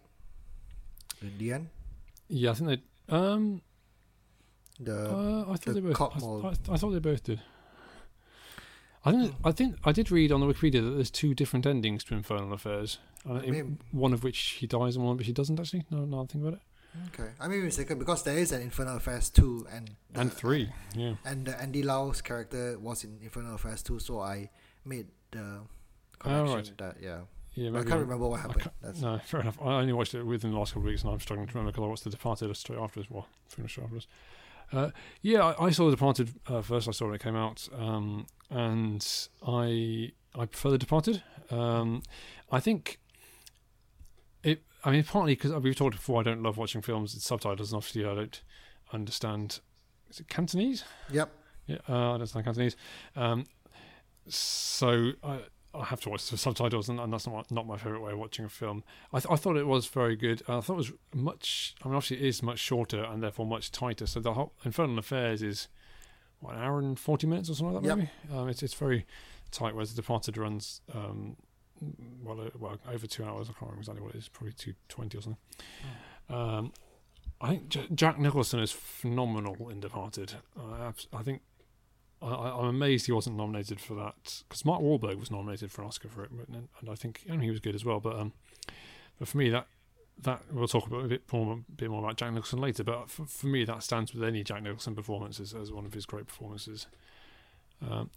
in 1.22 1.38
the 1.40 1.54
end. 1.54 1.70
Yeah, 2.28 2.52
I 2.52 2.54
think 2.54 2.70
they. 2.70 2.82
Um, 3.16 3.62
The 4.80 5.10
uh, 5.10 5.42
I 5.42 5.56
thought 5.58 5.62
the 5.66 5.74
they 5.74 5.80
both. 5.82 5.94
cop 5.96 6.16
I, 6.18 6.20
mold. 6.20 6.46
I, 6.70 6.74
I 6.74 6.78
thought 6.78 6.92
they 6.92 7.00
both 7.00 7.24
did. 7.24 7.42
I 9.06 9.12
think. 9.12 9.36
I 9.44 9.52
think 9.52 9.76
I 9.86 9.92
did 9.92 10.12
read 10.12 10.32
on 10.32 10.40
the 10.42 10.46
Wikipedia 10.48 10.84
that 10.84 10.92
there's 10.92 11.12
two 11.12 11.34
different 11.34 11.66
endings 11.66 12.04
to 12.06 12.16
Infernal 12.16 12.52
Affairs. 12.54 12.98
Uh, 13.30 13.36
Maybe- 13.46 13.78
one 13.92 14.14
of 14.14 14.24
which 14.24 14.38
he 14.60 14.68
dies 14.68 14.96
and 14.96 15.06
one 15.06 15.14
of 15.14 15.18
which 15.18 15.28
he 15.28 15.34
doesn't. 15.34 15.60
Actually, 15.60 15.86
no, 15.90 16.06
no, 16.06 16.22
I 16.24 16.26
think 16.26 16.44
about 16.46 16.54
it. 16.56 16.62
Okay, 17.14 17.30
I 17.40 17.48
may 17.48 17.58
be 17.58 17.64
mistaken 17.64 18.00
because 18.00 18.24
there 18.24 18.38
is 18.38 18.52
an 18.52 18.62
Infernal 18.62 18.98
Affairs 18.98 19.30
two 19.30 19.66
and 19.72 19.92
the- 20.12 20.20
and 20.22 20.34
three. 20.34 20.70
Yeah, 20.96 21.16
and 21.26 21.46
the 21.46 21.62
Andy 21.62 21.84
Lau's 21.84 22.22
character 22.22 22.78
was 22.80 23.04
in 23.04 23.20
Infernal 23.22 23.56
Affairs 23.56 23.84
two, 23.84 24.00
so 24.00 24.20
I 24.22 24.50
made 24.86 25.08
the 25.32 25.40
Oh, 25.42 25.68
connection 26.20 26.56
right. 26.56 26.78
that 26.78 26.98
yeah. 27.02 27.20
yeah. 27.54 27.70
I 27.80 27.84
can't 27.84 28.02
remember 28.02 28.28
what 28.28 28.42
happened. 28.42 28.70
That's 28.82 29.00
No, 29.00 29.20
fair 29.20 29.40
enough. 29.42 29.58
I 29.62 29.80
only 29.80 29.94
watched 29.94 30.14
it 30.16 30.24
within 30.24 30.52
the 30.52 30.58
last 30.58 30.72
couple 30.74 30.82
of 30.88 30.92
weeks, 30.92 31.04
and 31.04 31.14
I'm 31.14 31.20
struggling 31.22 31.48
to 31.48 31.54
remember 31.54 31.72
because 31.72 31.84
I 31.86 31.88
watched 31.88 32.04
The 32.06 32.10
Departed 32.10 32.54
straight 32.58 32.80
afterwards. 32.80 33.10
Well, 33.10 33.28
finished 33.48 33.78
afterwards. 33.80 34.08
Uh, 34.72 34.92
yeah, 35.22 35.44
I, 35.44 35.66
I 35.66 35.70
saw 35.72 35.86
The 35.86 35.92
Departed 35.92 36.30
uh, 36.48 36.62
first. 36.62 36.88
I 36.88 36.92
saw 36.92 37.06
it 37.06 37.08
when 37.08 37.16
it 37.16 37.24
came 37.24 37.36
out, 37.36 37.68
um, 37.78 38.28
and 38.50 39.06
I 39.46 40.12
I 40.36 40.46
prefer 40.46 40.72
The 40.72 40.78
Departed. 40.78 41.24
Um, 41.50 42.04
I 42.52 42.60
think 42.60 43.00
it. 44.44 44.64
I 44.84 44.92
mean, 44.92 45.04
partly 45.04 45.36
because 45.36 45.52
we've 45.64 45.76
talked 45.76 45.96
before. 45.96 46.20
I 46.20 46.24
don't 46.24 46.44
love 46.44 46.58
watching 46.58 46.82
films 46.82 47.14
with 47.14 47.24
subtitles, 47.24 47.72
and 47.72 47.78
obviously 47.78 48.06
I 48.06 48.16
don't 48.16 48.42
understand. 48.94 49.60
Is 50.10 50.20
it 50.20 50.28
Cantonese? 50.28 50.84
yep. 51.12 51.32
Yeah, 51.68 51.78
uh, 51.88 51.94
I 51.94 51.96
don't 51.98 52.14
understand 52.14 52.46
Cantonese. 52.46 52.76
Um, 53.16 53.46
so 54.28 55.12
I, 55.24 55.40
I 55.80 55.86
have 55.86 56.02
to 56.02 56.10
watch 56.10 56.30
the 56.30 56.38
subtitles, 56.38 56.90
and, 56.90 57.00
and 57.00 57.14
that's 57.14 57.26
not 57.26 57.50
not 57.50 57.66
my 57.66 57.78
favorite 57.78 58.02
way 58.02 58.12
of 58.12 58.20
watching 58.20 58.44
a 58.46 58.50
film. 58.50 58.84
I, 59.14 59.20
th- 59.20 59.32
I 59.32 59.36
thought 59.38 59.56
it 59.56 59.66
was 59.66 59.88
very 59.88 60.16
good. 60.16 60.42
I 60.48 60.60
thought 60.60 60.74
it 60.74 60.78
was 60.78 60.92
much. 61.14 61.76
I 61.84 61.88
mean, 61.88 61.96
obviously, 61.96 62.18
it 62.18 62.28
is 62.28 62.44
much 62.44 62.60
shorter 62.60 63.04
and 63.04 63.24
therefore 63.24 63.46
much 63.46 63.72
tighter. 63.72 64.06
So 64.06 64.20
the 64.20 64.34
whole 64.34 64.54
Infernal 64.66 65.00
Affairs 65.00 65.42
is 65.42 65.68
what 66.42 66.56
an 66.56 66.62
hour 66.62 66.80
and 66.80 67.00
forty 67.00 67.28
minutes 67.28 67.50
or 67.50 67.56
something 67.56 67.76
like 67.76 67.84
that. 67.84 67.90
Yep. 67.98 67.98
Maybe 67.98 68.38
um, 68.40 68.50
it's 68.50 68.62
it's 68.62 68.74
very 68.74 69.06
tight. 69.52 69.74
Whereas 69.74 69.94
The 69.94 70.02
Departed 70.02 70.38
runs 70.38 70.82
um, 70.94 71.38
well, 72.24 72.42
uh, 72.42 72.50
well 72.60 72.78
over 72.92 73.08
two 73.08 73.24
hours. 73.24 73.48
I 73.50 73.54
can't 73.54 73.62
remember 73.72 73.80
exactly 73.82 74.04
what 74.04 74.16
it 74.16 74.18
is. 74.18 74.28
Probably 74.28 74.54
two 74.54 74.74
twenty 74.90 75.18
or 75.18 75.22
something. 75.22 75.38
Um, 76.30 76.74
I 77.42 77.50
think 77.52 77.70
J- 77.70 77.88
Jack 77.96 78.20
Nicholson 78.20 78.60
is 78.60 78.72
phenomenal 78.74 79.70
in 79.70 79.80
Departed. 79.80 80.34
I, 80.60 80.92
I 81.14 81.24
think 81.24 81.42
I, 82.22 82.52
I'm 82.60 82.66
amazed 82.66 83.06
he 83.06 83.12
wasn't 83.12 83.38
nominated 83.38 83.80
for 83.80 83.96
that 83.96 84.44
because 84.48 84.66
Mark 84.66 84.82
Wahlberg 84.82 85.20
was 85.20 85.32
nominated 85.32 85.72
for 85.72 85.82
an 85.82 85.88
Oscar 85.88 86.10
for 86.10 86.24
it, 86.24 86.32
but, 86.36 86.50
and 86.50 86.90
I 86.90 86.96
think 86.96 87.22
and 87.30 87.42
he 87.42 87.50
was 87.50 87.60
good 87.60 87.76
as 87.76 87.86
well. 87.86 88.00
But 88.00 88.18
um, 88.18 88.34
but 89.18 89.28
for 89.28 89.38
me 89.38 89.50
that 89.50 89.68
that 90.22 90.42
we'll 90.52 90.68
talk 90.68 90.86
about 90.86 91.06
a 91.06 91.08
bit 91.08 91.22
more 91.32 91.54
a 91.54 91.72
bit 91.72 91.90
more 91.90 92.04
about 92.04 92.18
Jack 92.18 92.34
Nicholson 92.34 92.60
later. 92.60 92.84
But 92.84 93.10
for, 93.10 93.26
for 93.26 93.48
me 93.48 93.64
that 93.66 93.84
stands 93.84 94.14
with 94.14 94.24
any 94.24 94.44
Jack 94.44 94.64
Nicholson 94.64 94.96
performances 94.96 95.54
as, 95.54 95.72
one 95.72 95.86
of 95.86 95.94
his 95.94 96.06
great 96.06 96.28
performances. 96.28 96.88
Um, 97.82 98.10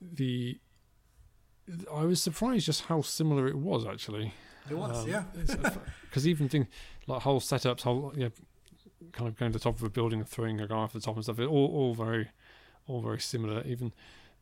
the 0.00 0.58
I 1.92 2.04
was 2.04 2.22
surprised 2.22 2.66
just 2.66 2.84
how 2.84 3.00
similar 3.02 3.48
it 3.48 3.56
was 3.56 3.86
actually. 3.86 4.34
It 4.70 4.76
was, 4.76 5.04
Um, 5.04 5.08
yeah. 5.08 5.24
Because 6.02 6.26
even 6.28 6.48
things 6.48 6.66
like 7.06 7.22
whole 7.22 7.40
setups, 7.40 7.82
whole 7.82 8.12
yeah, 8.14 8.28
kind 9.12 9.28
of 9.28 9.36
going 9.38 9.52
to 9.52 9.58
the 9.58 9.62
top 9.62 9.76
of 9.76 9.82
a 9.82 9.90
building 9.90 10.20
and 10.20 10.28
throwing 10.28 10.60
a 10.60 10.66
guy 10.66 10.76
off 10.76 10.92
the 10.92 11.00
top 11.00 11.14
and 11.14 11.24
stuff, 11.24 11.38
it 11.38 11.46
all 11.46 11.66
all 11.66 11.94
very, 11.94 12.28
all 12.88 13.00
very 13.02 13.20
similar. 13.20 13.62
Even 13.64 13.92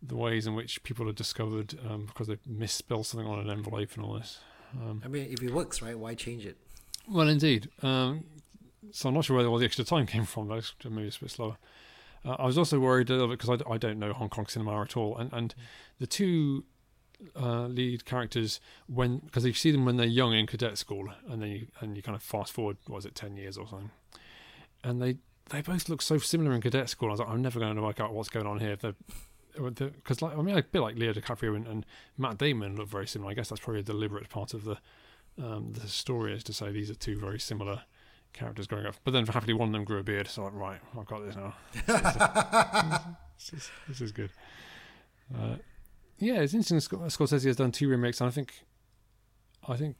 the 0.02 0.16
ways 0.16 0.46
in 0.46 0.54
which 0.54 0.82
people 0.82 1.08
are 1.08 1.12
discovered 1.12 1.74
um, 1.88 2.06
because 2.06 2.28
they 2.28 2.38
misspell 2.46 3.02
something 3.04 3.28
on 3.28 3.38
an 3.38 3.50
envelope 3.50 3.90
and 3.94 4.04
all 4.04 4.14
this. 4.14 4.38
Um, 4.74 5.02
I 5.04 5.08
mean, 5.08 5.28
if 5.30 5.42
it 5.42 5.52
works, 5.52 5.82
right? 5.82 5.98
Why 5.98 6.14
change 6.14 6.46
it? 6.46 6.56
well, 7.08 7.28
indeed. 7.28 7.68
Um, 7.82 8.24
so 8.92 9.08
I'm 9.08 9.14
not 9.14 9.24
sure 9.24 9.36
where 9.36 9.46
all 9.46 9.58
the 9.58 9.64
extra 9.64 9.84
time 9.84 10.06
came 10.06 10.24
from. 10.24 10.48
Though 10.48 10.60
maybe 10.88 11.08
it's 11.08 11.16
a 11.16 11.20
bit 11.20 11.30
slower. 11.30 11.56
Uh, 12.24 12.36
I 12.38 12.46
was 12.46 12.58
also 12.58 12.80
worried 12.80 13.10
a 13.10 13.12
little 13.12 13.28
bit 13.28 13.38
because 13.38 13.62
I 13.70 13.78
don't 13.78 13.98
know 13.98 14.12
Hong 14.12 14.28
Kong 14.28 14.46
cinema 14.46 14.80
at 14.82 14.96
all, 14.96 15.16
and 15.16 15.32
and 15.32 15.54
the 15.98 16.06
two 16.06 16.64
uh, 17.34 17.66
lead 17.66 18.04
characters 18.04 18.60
when 18.86 19.18
because 19.18 19.44
you 19.44 19.52
see 19.52 19.70
them 19.70 19.84
when 19.84 19.96
they're 19.96 20.06
young 20.06 20.32
in 20.32 20.46
cadet 20.46 20.78
school, 20.78 21.08
and 21.28 21.42
then 21.42 21.50
you 21.50 21.66
and 21.80 21.96
you 21.96 22.02
kind 22.02 22.16
of 22.16 22.22
fast 22.22 22.52
forward, 22.52 22.76
what 22.86 22.96
was 22.96 23.06
it 23.06 23.14
ten 23.14 23.36
years 23.36 23.56
or 23.56 23.66
something, 23.68 23.90
and 24.82 25.00
they 25.00 25.16
they 25.50 25.62
both 25.62 25.88
look 25.88 26.02
so 26.02 26.18
similar 26.18 26.52
in 26.52 26.60
cadet 26.60 26.88
school. 26.88 27.08
I 27.08 27.12
was 27.12 27.20
like, 27.20 27.28
I'm 27.28 27.42
never 27.42 27.60
going 27.60 27.76
to 27.76 27.82
work 27.82 28.00
out 28.00 28.12
what's 28.12 28.28
going 28.28 28.46
on 28.46 28.58
here. 28.58 28.76
Because 28.76 30.22
like 30.22 30.36
I 30.36 30.42
mean, 30.42 30.56
a 30.56 30.62
bit 30.62 30.80
like 30.80 30.96
Leo 30.96 31.12
DiCaprio 31.12 31.56
and, 31.56 31.66
and 31.66 31.86
Matt 32.18 32.38
Damon 32.38 32.76
look 32.76 32.88
very 32.88 33.06
similar. 33.06 33.30
I 33.30 33.34
guess 33.34 33.48
that's 33.48 33.60
probably 33.60 33.80
a 33.80 33.84
deliberate 33.84 34.28
part 34.28 34.54
of 34.54 34.64
the 34.64 34.78
um, 35.42 35.72
the 35.72 35.86
story 35.86 36.34
is 36.34 36.42
to 36.44 36.52
say 36.52 36.70
these 36.72 36.90
are 36.90 36.94
two 36.94 37.18
very 37.18 37.38
similar 37.38 37.82
characters 38.32 38.66
growing 38.66 38.86
up. 38.86 38.96
But 39.04 39.12
then 39.12 39.26
happily 39.26 39.54
one 39.54 39.68
of 39.68 39.72
them 39.72 39.84
grew 39.84 39.98
a 39.98 40.02
beard, 40.02 40.28
so 40.28 40.44
like, 40.44 40.54
right, 40.54 40.80
I've 40.98 41.06
got 41.06 41.24
this 41.24 41.36
now. 41.36 41.54
this, 43.38 43.52
is, 43.52 43.70
this 43.88 44.00
is 44.00 44.12
good. 44.12 44.30
Uh, 45.34 45.56
yeah, 46.18 46.40
it's 46.40 46.54
interesting. 46.54 46.80
Sc- 46.80 47.18
Scorsese 47.18 47.44
has 47.44 47.56
done 47.56 47.72
two 47.72 47.88
remakes, 47.88 48.20
and 48.20 48.28
I 48.28 48.30
think, 48.30 48.64
I 49.68 49.76
think, 49.76 49.96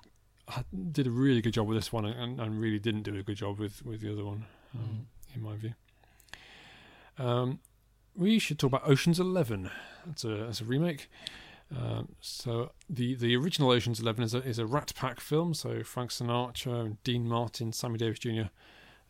I 0.49 0.65
did 0.93 1.07
a 1.07 1.11
really 1.11 1.43
good 1.43 1.53
job 1.53 1.67
with 1.67 1.77
this 1.77 1.93
one, 1.93 2.05
and, 2.05 2.41
and 2.41 2.61
really 2.61 2.79
didn't 2.79 3.03
do 3.03 3.17
a 3.17 3.23
good 3.23 3.37
job 3.37 3.59
with 3.59 3.85
with 3.85 4.01
the 4.01 4.13
other 4.13 4.25
one, 4.25 4.47
um, 4.75 5.07
in 5.37 5.43
my 5.43 5.57
view. 5.57 5.75
Um, 7.19 7.61
we 8.15 8.39
should 8.39 8.59
talk 8.59 8.69
about 8.69 8.89
Ocean's 8.89 9.21
Eleven. 9.21 9.71
That's 10.07 10.25
a 10.25 10.29
that's 10.29 10.61
a 10.61 10.65
remake. 10.65 11.11
Um, 11.75 12.15
so 12.21 12.73
the 12.89 13.15
the 13.15 13.37
original 13.37 13.71
Ocean's 13.71 14.01
Eleven 14.01 14.25
is 14.25 14.35
a 14.35 14.39
is 14.39 14.59
a 14.59 14.67
Rat 14.67 14.93
Pack 14.97 15.21
film. 15.21 15.55
So 15.55 15.83
Frank 15.83 16.11
Sinatra, 16.11 16.85
and 16.85 17.03
Dean 17.03 17.29
Martin, 17.29 17.73
Sammy 17.73 17.99
Davis 17.99 18.19
Jr., 18.19 18.49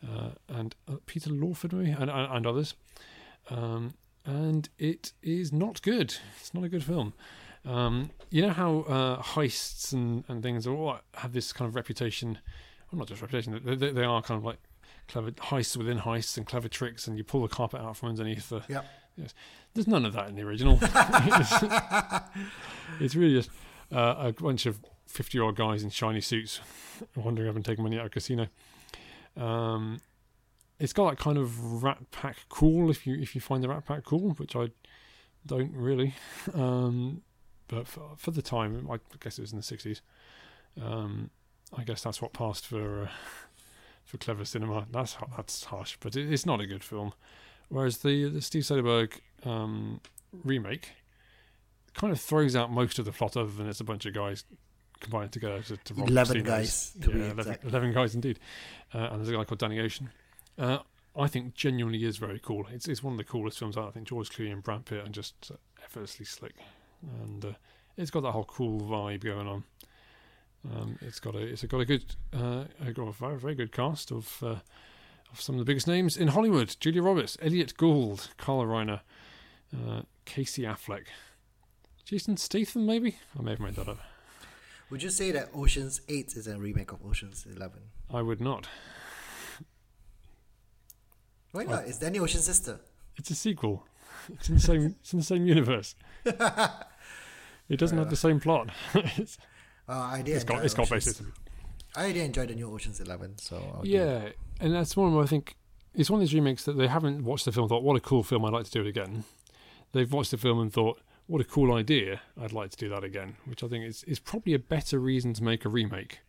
uh, 0.07 0.31
and 0.49 0.75
uh, 0.87 0.95
Peter 1.05 1.29
Lawford, 1.29 1.73
maybe, 1.73 1.91
and 1.91 2.09
and, 2.09 2.31
and 2.31 2.47
others. 2.47 2.73
Um, 3.49 3.93
and 4.25 4.67
it 4.77 5.13
is 5.23 5.53
not 5.53 5.81
good. 5.81 6.15
It's 6.39 6.53
not 6.53 6.63
a 6.63 6.69
good 6.69 6.83
film. 6.83 7.13
Um, 7.65 8.11
you 8.29 8.41
know 8.41 8.49
how 8.49 8.79
uh, 8.81 9.21
heists 9.21 9.93
and, 9.93 10.23
and 10.27 10.43
things 10.43 10.67
all 10.67 10.99
have 11.15 11.33
this 11.33 11.53
kind 11.53 11.67
of 11.67 11.75
reputation. 11.75 12.39
Well, 12.91 12.99
not 12.99 13.07
just 13.07 13.21
reputation. 13.21 13.59
They, 13.63 13.75
they, 13.75 13.91
they 13.91 14.03
are 14.03 14.21
kind 14.21 14.37
of 14.37 14.45
like 14.45 14.59
clever 15.07 15.31
heists 15.31 15.77
within 15.77 15.99
heists 15.99 16.37
and 16.37 16.45
clever 16.45 16.67
tricks, 16.67 17.07
and 17.07 17.17
you 17.17 17.23
pull 17.23 17.41
the 17.41 17.47
carpet 17.47 17.81
out 17.81 17.97
from 17.97 18.09
underneath 18.09 18.49
the. 18.49 18.61
Yep. 18.67 18.85
Yes. 19.15 19.33
There's 19.73 19.87
none 19.87 20.05
of 20.05 20.13
that 20.13 20.29
in 20.29 20.35
the 20.35 20.43
original. 20.43 20.77
it's, 22.99 23.15
really 23.15 23.33
just 23.33 23.49
uh, 23.91 24.15
a 24.17 24.33
bunch 24.33 24.65
of 24.65 24.79
50 25.07 25.37
year 25.37 25.43
old 25.43 25.55
guys 25.55 25.83
in 25.83 25.89
shiny 25.89 26.21
suits 26.21 26.59
wandering 27.15 27.49
up 27.49 27.55
and 27.55 27.65
taking 27.65 27.83
money 27.83 27.97
out 27.97 28.01
of 28.01 28.07
a 28.07 28.11
casino. 28.11 28.47
Um, 29.35 30.01
it's 30.79 30.93
got 30.93 31.09
that 31.09 31.17
kind 31.17 31.37
of 31.37 31.83
Rat 31.83 32.11
Pack 32.11 32.37
cool 32.49 32.91
if 32.91 33.07
you 33.07 33.15
if 33.15 33.33
you 33.33 33.41
find 33.41 33.63
the 33.63 33.69
Rat 33.69 33.85
Pack 33.85 34.03
cool, 34.03 34.31
which 34.31 34.55
I 34.55 34.69
don't 35.45 35.73
really. 35.73 36.13
Um, 36.53 37.21
but 37.67 37.87
for, 37.87 38.11
for 38.17 38.31
the 38.31 38.41
time, 38.41 38.87
I 38.91 38.99
guess 39.19 39.37
it 39.37 39.41
was 39.41 39.51
in 39.51 39.57
the 39.57 39.63
60s. 39.63 40.01
Um, 40.81 41.31
I 41.75 41.83
guess 41.83 42.03
that's 42.03 42.21
what 42.21 42.33
passed 42.33 42.65
for 42.65 43.03
uh, 43.03 43.07
for 44.07 44.17
clever 44.17 44.45
cinema. 44.45 44.87
That's 44.91 45.17
that's 45.35 45.65
harsh, 45.65 45.97
but 45.99 46.15
it, 46.15 46.31
it's 46.31 46.45
not 46.45 46.61
a 46.61 46.65
good 46.65 46.83
film. 46.83 47.13
Whereas 47.69 47.99
the 47.99 48.29
the 48.29 48.41
Steve 48.41 48.63
Soderbergh 48.63 49.19
um, 49.43 49.99
remake 50.43 50.93
kind 51.93 52.11
of 52.13 52.19
throws 52.19 52.55
out 52.55 52.71
most 52.71 52.97
of 52.97 53.05
the 53.05 53.11
plot, 53.11 53.37
other 53.37 53.51
than 53.51 53.67
it's 53.67 53.81
a 53.81 53.83
bunch 53.83 54.05
of 54.05 54.13
guys 54.13 54.45
combined 54.99 55.31
together 55.31 55.61
to, 55.61 55.77
to 55.77 55.93
rob 55.93 56.09
Eleven 56.09 56.43
guys, 56.43 56.93
to 57.01 57.11
be 57.11 57.19
yeah, 57.19 57.25
11, 57.25 57.39
exact. 57.39 57.63
11 57.65 57.93
guys 57.93 58.15
indeed. 58.15 58.39
Uh, 58.95 59.09
and 59.11 59.19
there's 59.19 59.29
a 59.29 59.33
guy 59.33 59.43
called 59.43 59.59
Danny 59.59 59.79
Ocean. 59.79 60.09
Uh, 60.57 60.79
I 61.15 61.27
think 61.27 61.53
genuinely 61.53 62.03
is 62.03 62.17
very 62.17 62.39
cool. 62.39 62.65
It's 62.71 62.87
it's 62.87 63.03
one 63.03 63.13
of 63.13 63.17
the 63.17 63.25
coolest 63.25 63.59
films 63.59 63.77
out. 63.77 63.89
I 63.89 63.91
think 63.91 64.07
George 64.07 64.29
Clooney 64.29 64.53
and 64.53 64.63
Brad 64.63 64.85
Pitt 64.85 65.05
are 65.05 65.09
just 65.09 65.51
effortlessly 65.83 66.25
slick, 66.25 66.53
and 67.21 67.43
uh, 67.43 67.51
it's 67.97 68.11
got 68.11 68.21
that 68.21 68.31
whole 68.31 68.45
cool 68.45 68.79
vibe 68.79 69.23
going 69.23 69.47
on. 69.47 69.65
Um, 70.75 70.97
it's 71.01 71.19
got 71.19 71.35
a 71.35 71.39
it's 71.39 71.63
got 71.63 71.79
a 71.79 71.85
good 71.85 72.15
uh, 72.33 72.65
a 72.85 72.91
got 72.91 73.07
a 73.07 73.11
very 73.11 73.37
very 73.37 73.55
good 73.55 73.71
cast 73.71 74.11
of 74.11 74.37
uh, 74.41 74.55
of 75.31 75.39
some 75.39 75.55
of 75.55 75.59
the 75.59 75.65
biggest 75.65 75.87
names 75.87 76.17
in 76.17 76.29
Hollywood: 76.29 76.75
Julia 76.79 77.01
Roberts, 77.01 77.37
Elliott 77.41 77.77
Gould, 77.77 78.29
Carl 78.37 78.65
Reiner, 78.65 79.01
uh, 79.73 80.01
Casey 80.25 80.63
Affleck, 80.63 81.05
Jason 82.05 82.37
Statham. 82.37 82.85
Maybe 82.85 83.17
I 83.37 83.41
may 83.41 83.51
have 83.51 83.59
made 83.59 83.75
that 83.75 83.87
up. 83.87 83.99
Would 84.89 85.03
you 85.03 85.09
say 85.09 85.31
that 85.31 85.49
Ocean's 85.53 86.01
Eight 86.07 86.35
is 86.35 86.47
a 86.47 86.57
remake 86.57 86.91
of 86.91 87.05
Ocean's 87.05 87.45
Eleven? 87.45 87.81
I 88.11 88.21
would 88.21 88.41
not. 88.41 88.67
Why 91.51 91.63
not? 91.63 91.87
It's 91.87 91.97
Danny 91.97 92.19
Ocean's 92.19 92.45
sister. 92.45 92.79
It's 93.15 93.29
a 93.29 93.35
sequel. 93.35 93.85
It's 94.33 94.49
in 94.49 94.55
the 94.55 94.61
same. 94.61 94.95
it's 94.99 95.13
in 95.13 95.19
the 95.19 95.25
same 95.25 95.45
universe. 95.45 95.95
It 97.69 97.77
doesn't 97.79 97.97
have 97.97 98.09
the 98.09 98.15
same 98.15 98.39
plot. 98.39 98.69
it's, 99.87 99.95
Uh, 99.95 99.99
I 99.99 100.21
did. 100.21 100.35
it's 100.35 100.43
got 100.43 100.53
enjoy 100.55 100.65
it's 100.65 100.73
got 100.73 100.83
Ocean's- 100.91 101.05
basically. 101.05 101.31
I 101.95 102.11
did 102.11 102.17
enjoy 102.25 102.45
the 102.45 102.55
new 102.55 102.71
Ocean's 102.73 102.99
Eleven. 102.99 103.37
So 103.39 103.57
I'll 103.75 103.81
give- 103.81 103.91
Yeah, 103.91 104.29
and 104.59 104.73
that's 104.73 104.95
one 104.95 105.13
where 105.15 105.23
I 105.23 105.27
think 105.27 105.55
it's 105.95 106.09
one 106.09 106.21
of 106.21 106.27
these 106.27 106.33
remakes 106.35 106.63
that 106.65 106.73
they 106.73 106.87
haven't 106.87 107.23
watched 107.23 107.45
the 107.45 107.51
film 107.51 107.63
and 107.63 107.69
thought, 107.69 107.83
"What 107.83 107.95
a 107.95 107.99
cool 108.01 108.23
film! 108.23 108.45
I'd 108.45 108.53
like 108.53 108.65
to 108.65 108.71
do 108.71 108.81
it 108.81 108.87
again." 108.87 109.23
They've 109.93 110.11
watched 110.11 110.31
the 110.31 110.37
film 110.37 110.59
and 110.59 110.71
thought, 110.71 110.99
"What 111.27 111.41
a 111.41 111.45
cool 111.45 111.73
idea! 111.73 112.21
I'd 112.39 112.51
like 112.53 112.69
to 112.71 112.77
do 112.77 112.89
that 112.89 113.03
again." 113.03 113.37
Which 113.45 113.63
I 113.63 113.67
think 113.67 113.85
is 113.85 114.03
is 114.03 114.19
probably 114.19 114.53
a 114.53 114.59
better 114.59 114.99
reason 114.99 115.33
to 115.33 115.43
make 115.43 115.65
a 115.65 115.69
remake. 115.69 116.19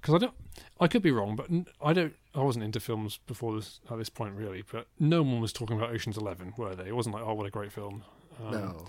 Because 0.00 0.14
I 0.14 0.18
don't, 0.18 0.34
I 0.80 0.88
could 0.88 1.02
be 1.02 1.10
wrong, 1.10 1.36
but 1.36 1.50
I 1.84 1.92
don't. 1.92 2.14
I 2.34 2.40
wasn't 2.42 2.64
into 2.64 2.80
films 2.80 3.18
before 3.26 3.54
this 3.54 3.80
at 3.90 3.98
this 3.98 4.08
point 4.08 4.34
really, 4.34 4.62
but 4.72 4.86
no 4.98 5.22
one 5.22 5.40
was 5.42 5.52
talking 5.52 5.76
about 5.76 5.90
Ocean's 5.90 6.16
Eleven, 6.16 6.54
were 6.56 6.74
they? 6.74 6.86
It 6.88 6.96
wasn't 6.96 7.14
like, 7.16 7.24
"Oh, 7.24 7.34
what 7.34 7.44
a 7.46 7.50
great 7.50 7.70
film." 7.70 8.02
Um, 8.42 8.50
no. 8.50 8.86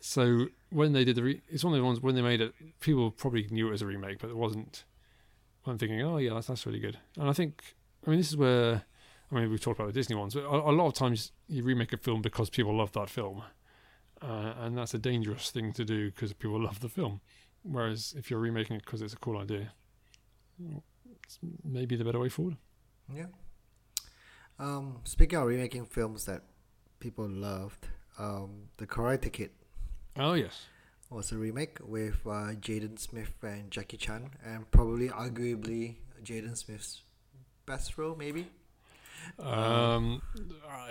So 0.00 0.46
when 0.70 0.92
they 0.92 1.04
did 1.04 1.16
the, 1.16 1.22
re- 1.22 1.42
it's 1.48 1.64
one 1.64 1.72
of 1.72 1.78
the 1.78 1.84
ones 1.84 2.00
when 2.00 2.14
they 2.14 2.22
made 2.22 2.40
it, 2.40 2.52
people 2.80 3.10
probably 3.10 3.46
knew 3.50 3.68
it 3.68 3.72
was 3.72 3.82
a 3.82 3.86
remake, 3.86 4.18
but 4.18 4.30
it 4.30 4.36
wasn't 4.36 4.84
I'm 5.66 5.78
thinking, 5.78 6.00
oh 6.02 6.18
yeah, 6.18 6.34
that's 6.34 6.46
that's 6.46 6.66
really 6.66 6.78
good. 6.78 6.98
And 7.16 7.28
I 7.28 7.32
think, 7.32 7.74
I 8.06 8.10
mean, 8.10 8.18
this 8.18 8.30
is 8.30 8.36
where, 8.36 8.84
I 9.30 9.34
mean, 9.34 9.50
we've 9.50 9.60
talked 9.60 9.80
about 9.80 9.88
the 9.88 9.92
Disney 9.92 10.16
ones, 10.16 10.34
but 10.34 10.44
a, 10.44 10.70
a 10.70 10.72
lot 10.72 10.86
of 10.86 10.94
times 10.94 11.32
you 11.48 11.62
remake 11.62 11.92
a 11.92 11.96
film 11.96 12.22
because 12.22 12.50
people 12.50 12.76
love 12.76 12.92
that 12.92 13.10
film, 13.10 13.42
uh, 14.22 14.54
and 14.58 14.78
that's 14.78 14.94
a 14.94 14.98
dangerous 14.98 15.50
thing 15.50 15.72
to 15.72 15.84
do 15.84 16.10
because 16.10 16.32
people 16.32 16.60
love 16.64 16.80
the 16.80 16.88
film. 16.88 17.20
Whereas 17.62 18.14
if 18.16 18.30
you're 18.30 18.40
remaking 18.40 18.76
it 18.76 18.84
because 18.84 19.02
it's 19.02 19.14
a 19.14 19.18
cool 19.18 19.38
idea, 19.38 19.72
it's 21.24 21.38
maybe 21.64 21.96
the 21.96 22.04
better 22.04 22.20
way 22.20 22.28
forward. 22.28 22.56
Yeah. 23.12 23.26
Um, 24.58 25.00
speaking 25.04 25.38
of 25.38 25.46
remaking 25.46 25.84
films 25.86 26.26
that 26.26 26.42
people 27.00 27.28
loved, 27.28 27.88
um, 28.18 28.68
The 28.76 28.86
Karate 28.86 29.32
Kid 29.32 29.50
Oh 30.18 30.34
yes, 30.34 30.66
was 31.10 31.32
a 31.32 31.36
remake 31.36 31.78
with 31.84 32.16
uh, 32.26 32.54
Jaden 32.60 32.98
Smith 32.98 33.32
and 33.42 33.70
Jackie 33.70 33.96
Chan, 33.96 34.30
and 34.44 34.70
probably 34.70 35.08
arguably 35.08 35.96
Jaden 36.24 36.56
Smith's 36.56 37.02
best 37.66 37.98
role, 37.98 38.16
maybe. 38.16 38.48
um, 39.40 40.22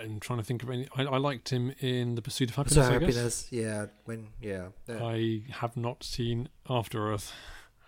I'm 0.02 0.20
trying 0.20 0.38
to 0.38 0.44
think 0.44 0.62
of 0.62 0.70
any. 0.70 0.88
I, 0.96 1.04
I 1.04 1.16
liked 1.18 1.48
him 1.48 1.72
in 1.80 2.14
The 2.14 2.22
Pursuit 2.22 2.50
of 2.50 2.56
Happiness. 2.56 2.86
So 2.86 2.92
happiness, 2.92 3.48
yeah, 3.50 3.86
when 4.04 4.28
yeah, 4.40 4.68
that, 4.86 5.00
I 5.02 5.42
have 5.60 5.76
not 5.76 6.04
seen 6.04 6.48
After 6.68 7.12
Earth. 7.12 7.32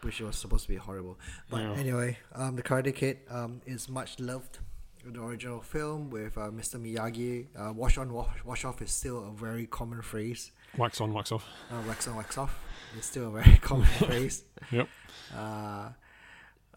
which 0.03 0.21
was 0.21 0.37
supposed 0.37 0.65
to 0.65 0.69
be 0.71 0.77
horrible. 0.77 1.19
But 1.51 1.61
Yeah. 1.63 1.73
anyway, 1.75 2.19
um, 2.35 2.57
the 2.57 2.63
Karate 2.63 2.95
Kid 2.95 3.19
um, 3.31 3.61
is 3.67 3.89
much 3.89 4.19
loved. 4.21 4.59
The 5.05 5.23
original 5.23 5.61
film 5.61 6.11
with 6.11 6.37
uh, 6.37 6.51
Mr. 6.51 6.77
Miyagi, 6.81 7.47
uh, 7.57 7.73
"wash 7.73 7.97
on, 7.97 8.13
wash, 8.13 8.45
wash 8.45 8.65
off" 8.65 8.83
is 8.83 8.91
still 8.91 9.25
a 9.29 9.31
very 9.31 9.67
common 9.67 10.03
phrase. 10.03 10.51
Wax 10.79 11.01
on, 11.01 11.13
wax 11.13 11.33
off. 11.33 11.45
Uh, 11.71 11.83
wax 11.89 12.07
on, 12.07 12.17
wax 12.17 12.39
off 12.39 12.57
is 12.97 13.05
still 13.05 13.29
a 13.29 13.43
very 13.43 13.57
common 13.63 13.87
phrase. 13.99 14.45
Yep. 14.71 14.89
Uh, 15.37 15.89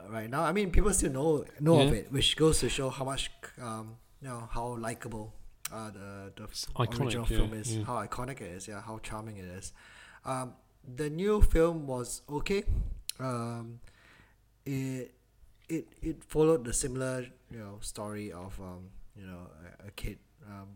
right 0.10 0.30
now, 0.30 0.44
I 0.44 0.52
mean, 0.52 0.72
people 0.72 0.92
still 0.94 1.12
know 1.12 1.46
know 1.60 1.82
of 1.82 1.94
it, 1.94 2.12
which 2.12 2.36
goes 2.36 2.60
to 2.60 2.70
show 2.70 2.90
how 2.90 3.06
much, 3.06 3.30
um, 3.62 3.98
you 4.22 4.28
know, 4.28 4.50
how 4.52 4.76
likable 4.78 5.34
uh, 5.72 5.92
the 5.92 6.34
the 6.36 6.48
iconic, 6.48 7.00
original 7.00 7.28
yeah, 7.30 7.38
film 7.38 7.54
is, 7.54 7.78
yeah. 7.78 7.84
how 7.84 7.96
iconic 8.06 8.42
it 8.42 8.52
is, 8.52 8.68
yeah, 8.68 8.82
how 8.82 9.00
charming 9.04 9.38
it 9.38 9.46
is. 9.46 9.72
Um, 10.26 10.56
the 10.96 11.10
new 11.10 11.42
film 11.42 11.86
was 11.86 12.24
okay. 12.30 12.64
Um, 13.20 13.80
it 14.66 15.14
it 15.70 15.88
it 16.02 16.24
followed 16.24 16.66
the 16.66 16.74
similar 16.74 17.28
you 17.52 17.60
know 17.60 17.78
story 17.82 18.32
of 18.32 18.60
um, 18.60 18.90
you 19.16 19.26
know 19.28 19.48
a, 19.84 19.88
a 19.88 19.92
kid 19.92 20.18
um, 20.48 20.70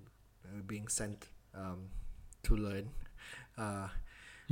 being 0.68 0.88
sent 0.88 1.28
um, 1.56 1.90
to 2.44 2.56
learn. 2.56 2.90
Uh, 3.58 3.88
I 3.88 3.90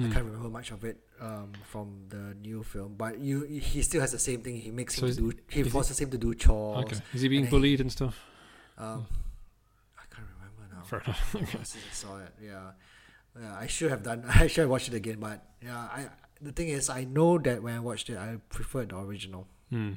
Hmm. 0.02 0.12
can't 0.12 0.26
remember 0.26 0.50
much 0.50 0.72
of 0.72 0.84
it 0.84 0.98
um, 1.22 1.52
from 1.70 2.06
the 2.10 2.34
new 2.42 2.64
film, 2.64 2.96
but 2.98 3.20
you 3.20 3.44
he 3.44 3.84
still 3.84 4.02
has 4.02 4.12
the 4.12 4.18
same 4.20 4.42
thing. 4.42 4.58
He 4.60 4.72
makes 4.72 4.96
So 4.96 5.06
him 5.06 5.16
do. 5.16 5.32
He 5.50 5.62
he- 5.64 5.70
forces 5.70 6.00
him 6.00 6.10
to 6.10 6.18
do 6.18 6.34
chores. 6.34 6.86
Okay. 6.86 6.98
Is 7.14 7.22
he 7.22 7.28
being 7.28 7.44
and 7.44 7.52
bullied 7.52 7.80
and 7.80 7.92
stuff? 7.92 8.18
Um, 8.78 9.06
I 10.00 10.06
can't 10.14 10.28
remember 10.36 10.64
now. 10.76 10.84
Fair 10.84 11.00
enough. 11.06 11.36
I 11.36 11.64
since 11.64 11.76
I 11.76 11.94
saw 11.94 12.18
it, 12.18 12.34
yeah, 12.42 12.72
yeah. 13.40 13.56
I 13.56 13.68
should 13.68 13.92
have 13.92 14.02
done. 14.02 14.26
I 14.28 14.48
should 14.48 14.62
have 14.62 14.70
watched 14.72 14.88
it 14.88 14.96
again, 14.96 15.20
but 15.20 15.46
yeah. 15.62 15.78
I 15.78 16.10
the 16.42 16.52
thing 16.52 16.70
is, 16.70 16.90
I 16.90 17.04
know 17.04 17.38
that 17.38 17.62
when 17.62 17.76
I 17.76 17.80
watched 17.80 18.10
it, 18.10 18.18
I 18.18 18.38
preferred 18.50 18.90
the 18.90 18.98
original 18.98 19.48
Hmm. 19.70 19.94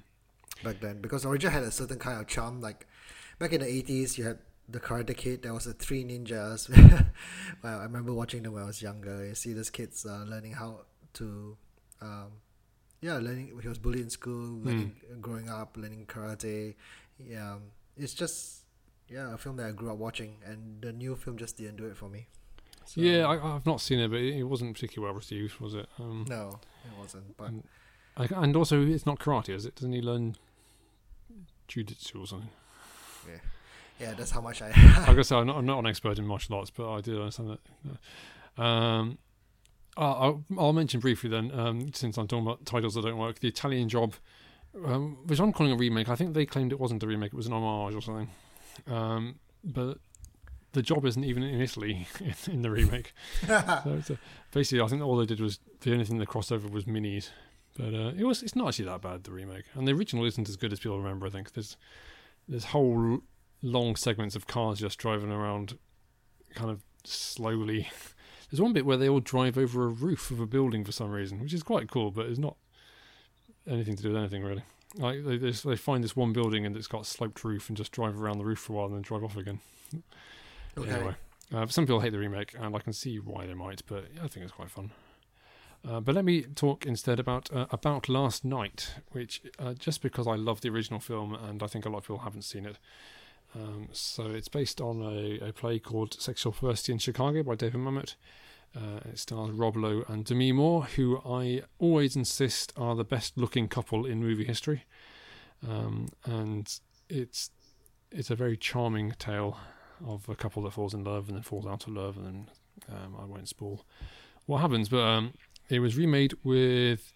back 0.62 0.80
then 0.80 1.00
because 1.00 1.22
the 1.22 1.30
original 1.30 1.52
had 1.54 1.62
a 1.62 1.70
certain 1.70 1.98
kind 1.98 2.20
of 2.20 2.26
charm. 2.26 2.60
Like 2.60 2.86
back 3.38 3.54
in 3.54 3.60
the 3.62 3.66
eighties, 3.66 4.18
you 4.18 4.24
had 4.24 4.38
the 4.68 4.80
Karate 4.80 5.16
Kid. 5.16 5.42
There 5.42 5.54
was 5.54 5.64
the 5.64 5.72
three 5.72 6.04
ninjas. 6.04 6.68
well, 7.62 7.80
I 7.80 7.82
remember 7.84 8.12
watching 8.12 8.42
them 8.42 8.52
when 8.52 8.62
I 8.62 8.66
was 8.66 8.82
younger. 8.82 9.24
You 9.24 9.34
see 9.34 9.52
these 9.52 9.70
kids 9.70 10.04
uh, 10.04 10.24
learning 10.26 10.52
how 10.52 10.80
to, 11.14 11.56
um, 12.00 12.32
yeah, 13.00 13.14
learning. 13.14 13.52
He 13.60 13.68
was 13.68 13.78
bullied 13.78 14.00
in 14.00 14.10
school, 14.10 14.60
learning, 14.62 14.96
growing 15.20 15.48
up, 15.48 15.76
learning 15.76 16.06
karate. 16.06 16.74
Yeah, 17.18 17.54
um, 17.54 17.62
it's 17.96 18.14
just 18.14 18.64
yeah 19.08 19.32
a 19.34 19.38
film 19.38 19.56
that 19.56 19.66
I 19.66 19.72
grew 19.72 19.90
up 19.90 19.98
watching, 19.98 20.36
and 20.44 20.82
the 20.82 20.92
new 20.92 21.16
film 21.16 21.36
just 21.36 21.56
didn't 21.56 21.76
do 21.76 21.86
it 21.86 21.96
for 21.96 22.08
me. 22.08 22.28
So, 22.84 23.00
yeah, 23.00 23.26
I, 23.26 23.56
I've 23.56 23.66
not 23.66 23.80
seen 23.80 23.98
it, 23.98 24.08
but 24.08 24.20
it 24.20 24.38
it 24.38 24.44
wasn't 24.44 24.74
particularly 24.74 25.10
well 25.10 25.16
received, 25.16 25.58
was 25.60 25.74
it? 25.74 25.86
Um, 25.98 26.24
no, 26.28 26.60
it 26.84 26.98
wasn't. 26.98 27.36
But. 27.36 27.50
I, 28.18 28.28
and 28.30 28.56
also, 28.56 28.80
it's 28.86 29.04
not 29.04 29.18
karate, 29.18 29.50
is 29.50 29.66
it? 29.66 29.74
Doesn't 29.74 29.92
he 29.92 30.00
learn 30.00 30.36
jujitsu 31.68 32.22
or 32.22 32.26
something? 32.26 32.48
Yeah, 34.00 34.14
that's 34.14 34.30
how 34.30 34.40
much 34.40 34.62
I. 34.62 34.68
like 35.06 35.18
I 35.18 35.22
said, 35.22 35.38
I'm 35.38 35.46
not, 35.46 35.56
I'm 35.56 35.66
not 35.66 35.78
an 35.78 35.86
expert 35.86 36.18
in 36.18 36.26
martial 36.26 36.56
arts, 36.56 36.70
but 36.70 36.92
I 36.92 37.00
do 37.00 37.20
understand 37.20 37.58
that. 38.56 38.62
Um, 38.62 39.18
I'll, 39.96 40.44
I'll 40.58 40.72
mention 40.72 41.00
briefly 41.00 41.30
then, 41.30 41.50
um, 41.58 41.92
since 41.94 42.18
I'm 42.18 42.28
talking 42.28 42.46
about 42.46 42.66
titles 42.66 42.94
that 42.94 43.02
don't 43.02 43.16
work, 43.16 43.40
the 43.40 43.48
Italian 43.48 43.88
Job, 43.88 44.14
um, 44.84 45.18
which 45.24 45.40
I'm 45.40 45.52
calling 45.52 45.72
a 45.72 45.76
remake. 45.76 46.08
I 46.08 46.16
think 46.16 46.34
they 46.34 46.44
claimed 46.44 46.72
it 46.72 46.80
wasn't 46.80 47.02
a 47.02 47.06
remake; 47.06 47.32
it 47.32 47.36
was 47.36 47.46
an 47.46 47.54
homage 47.54 47.94
or 47.94 48.02
something. 48.02 48.28
Um, 48.86 49.36
but 49.64 49.98
the 50.72 50.82
job 50.82 51.06
isn't 51.06 51.24
even 51.24 51.42
in 51.42 51.60
Italy 51.62 52.06
in 52.46 52.60
the 52.60 52.70
remake. 52.70 53.14
so 53.46 53.54
a, 54.10 54.18
basically, 54.52 54.82
I 54.82 54.86
think 54.88 55.02
all 55.02 55.16
they 55.16 55.24
did 55.24 55.40
was 55.40 55.58
the 55.80 55.92
only 55.92 56.04
thing 56.04 56.18
they 56.18 56.26
crossed 56.26 56.52
over 56.52 56.68
was 56.68 56.84
minis. 56.84 57.30
But 57.78 57.94
uh, 57.94 58.12
it 58.16 58.24
was 58.24 58.42
it's 58.42 58.54
not 58.54 58.68
actually 58.68 58.86
that 58.86 59.00
bad 59.00 59.24
the 59.24 59.32
remake, 59.32 59.64
and 59.74 59.88
the 59.88 59.92
original 59.92 60.24
isn't 60.26 60.48
as 60.48 60.56
good 60.56 60.72
as 60.72 60.78
people 60.78 60.98
remember. 60.98 61.26
I 61.26 61.30
think 61.30 61.52
there's 61.54 61.76
there's 62.48 62.66
whole 62.66 63.20
long 63.62 63.96
segments 63.96 64.36
of 64.36 64.46
cars 64.46 64.80
just 64.80 64.98
driving 64.98 65.30
around, 65.30 65.78
kind 66.54 66.70
of 66.70 66.82
slowly. 67.04 67.88
There's 68.50 68.60
one 68.60 68.72
bit 68.72 68.86
where 68.86 68.96
they 68.96 69.08
all 69.08 69.20
drive 69.20 69.58
over 69.58 69.84
a 69.84 69.88
roof 69.88 70.30
of 70.30 70.40
a 70.40 70.46
building 70.46 70.84
for 70.84 70.92
some 70.92 71.10
reason, 71.10 71.40
which 71.40 71.52
is 71.52 71.62
quite 71.62 71.90
cool, 71.90 72.10
but 72.10 72.26
it's 72.26 72.38
not 72.38 72.56
anything 73.68 73.96
to 73.96 74.02
do 74.02 74.08
with 74.10 74.18
anything 74.18 74.42
really. 74.42 74.62
Like 74.96 75.24
they 75.24 75.36
they, 75.36 75.50
they 75.50 75.76
find 75.76 76.02
this 76.04 76.16
one 76.16 76.32
building 76.32 76.64
and 76.64 76.76
it's 76.76 76.86
got 76.86 77.02
a 77.02 77.04
sloped 77.04 77.44
roof 77.44 77.68
and 77.68 77.76
just 77.76 77.92
drive 77.92 78.20
around 78.20 78.38
the 78.38 78.44
roof 78.44 78.60
for 78.60 78.72
a 78.72 78.76
while 78.76 78.86
and 78.86 78.94
then 78.94 79.02
drive 79.02 79.24
off 79.24 79.36
again. 79.36 79.60
okay. 80.78 80.90
Anyway, 80.90 81.14
uh, 81.52 81.66
some 81.66 81.84
people 81.86 82.00
hate 82.00 82.12
the 82.12 82.18
remake, 82.18 82.54
and 82.58 82.74
I 82.74 82.78
can 82.78 82.92
see 82.92 83.18
why 83.18 83.46
they 83.46 83.54
might, 83.54 83.82
but 83.86 84.06
I 84.22 84.28
think 84.28 84.44
it's 84.44 84.52
quite 84.52 84.70
fun. 84.70 84.90
Uh, 85.86 86.00
but 86.00 86.14
let 86.14 86.24
me 86.24 86.42
talk 86.42 86.86
instead 86.86 87.20
about 87.20 87.52
uh, 87.52 87.66
about 87.70 88.08
Last 88.08 88.44
Night, 88.44 88.94
which 89.12 89.42
uh, 89.58 89.74
just 89.74 90.02
because 90.02 90.26
I 90.26 90.34
love 90.34 90.60
the 90.60 90.70
original 90.70 91.00
film, 91.00 91.34
and 91.34 91.62
I 91.62 91.66
think 91.66 91.86
a 91.86 91.88
lot 91.88 91.98
of 91.98 92.04
people 92.04 92.18
haven't 92.18 92.42
seen 92.42 92.66
it. 92.66 92.78
Um, 93.54 93.88
so 93.92 94.30
it's 94.30 94.48
based 94.48 94.80
on 94.80 95.02
a, 95.02 95.48
a 95.48 95.52
play 95.52 95.78
called 95.78 96.20
Sexual 96.20 96.52
Perversity 96.52 96.92
in 96.92 96.98
Chicago 96.98 97.42
by 97.42 97.54
David 97.54 97.80
Mamet. 97.80 98.14
Uh, 98.76 99.00
it 99.06 99.18
stars 99.18 99.52
Rob 99.52 99.76
Lowe 99.76 100.04
and 100.08 100.24
Demi 100.24 100.52
Moore, 100.52 100.84
who 100.84 101.18
I 101.24 101.62
always 101.78 102.16
insist 102.16 102.72
are 102.76 102.94
the 102.94 103.04
best 103.04 103.38
looking 103.38 103.68
couple 103.68 104.04
in 104.04 104.20
movie 104.20 104.44
history. 104.44 104.84
Um, 105.66 106.08
and 106.24 106.78
it's 107.08 107.50
it's 108.12 108.30
a 108.30 108.34
very 108.34 108.56
charming 108.56 109.12
tale 109.18 109.58
of 110.06 110.28
a 110.28 110.34
couple 110.34 110.62
that 110.64 110.72
falls 110.72 110.92
in 110.92 111.04
love 111.04 111.28
and 111.28 111.36
then 111.36 111.42
falls 111.42 111.66
out 111.66 111.86
of 111.86 111.94
love, 111.94 112.16
and 112.18 112.26
then 112.26 112.50
um, 112.90 113.16
I 113.18 113.24
won't 113.24 113.48
spoil 113.48 113.86
what 114.44 114.60
happens. 114.60 114.90
But 114.90 115.02
um, 115.02 115.32
it 115.70 115.80
was 115.80 115.96
remade 115.96 116.34
with 116.44 117.12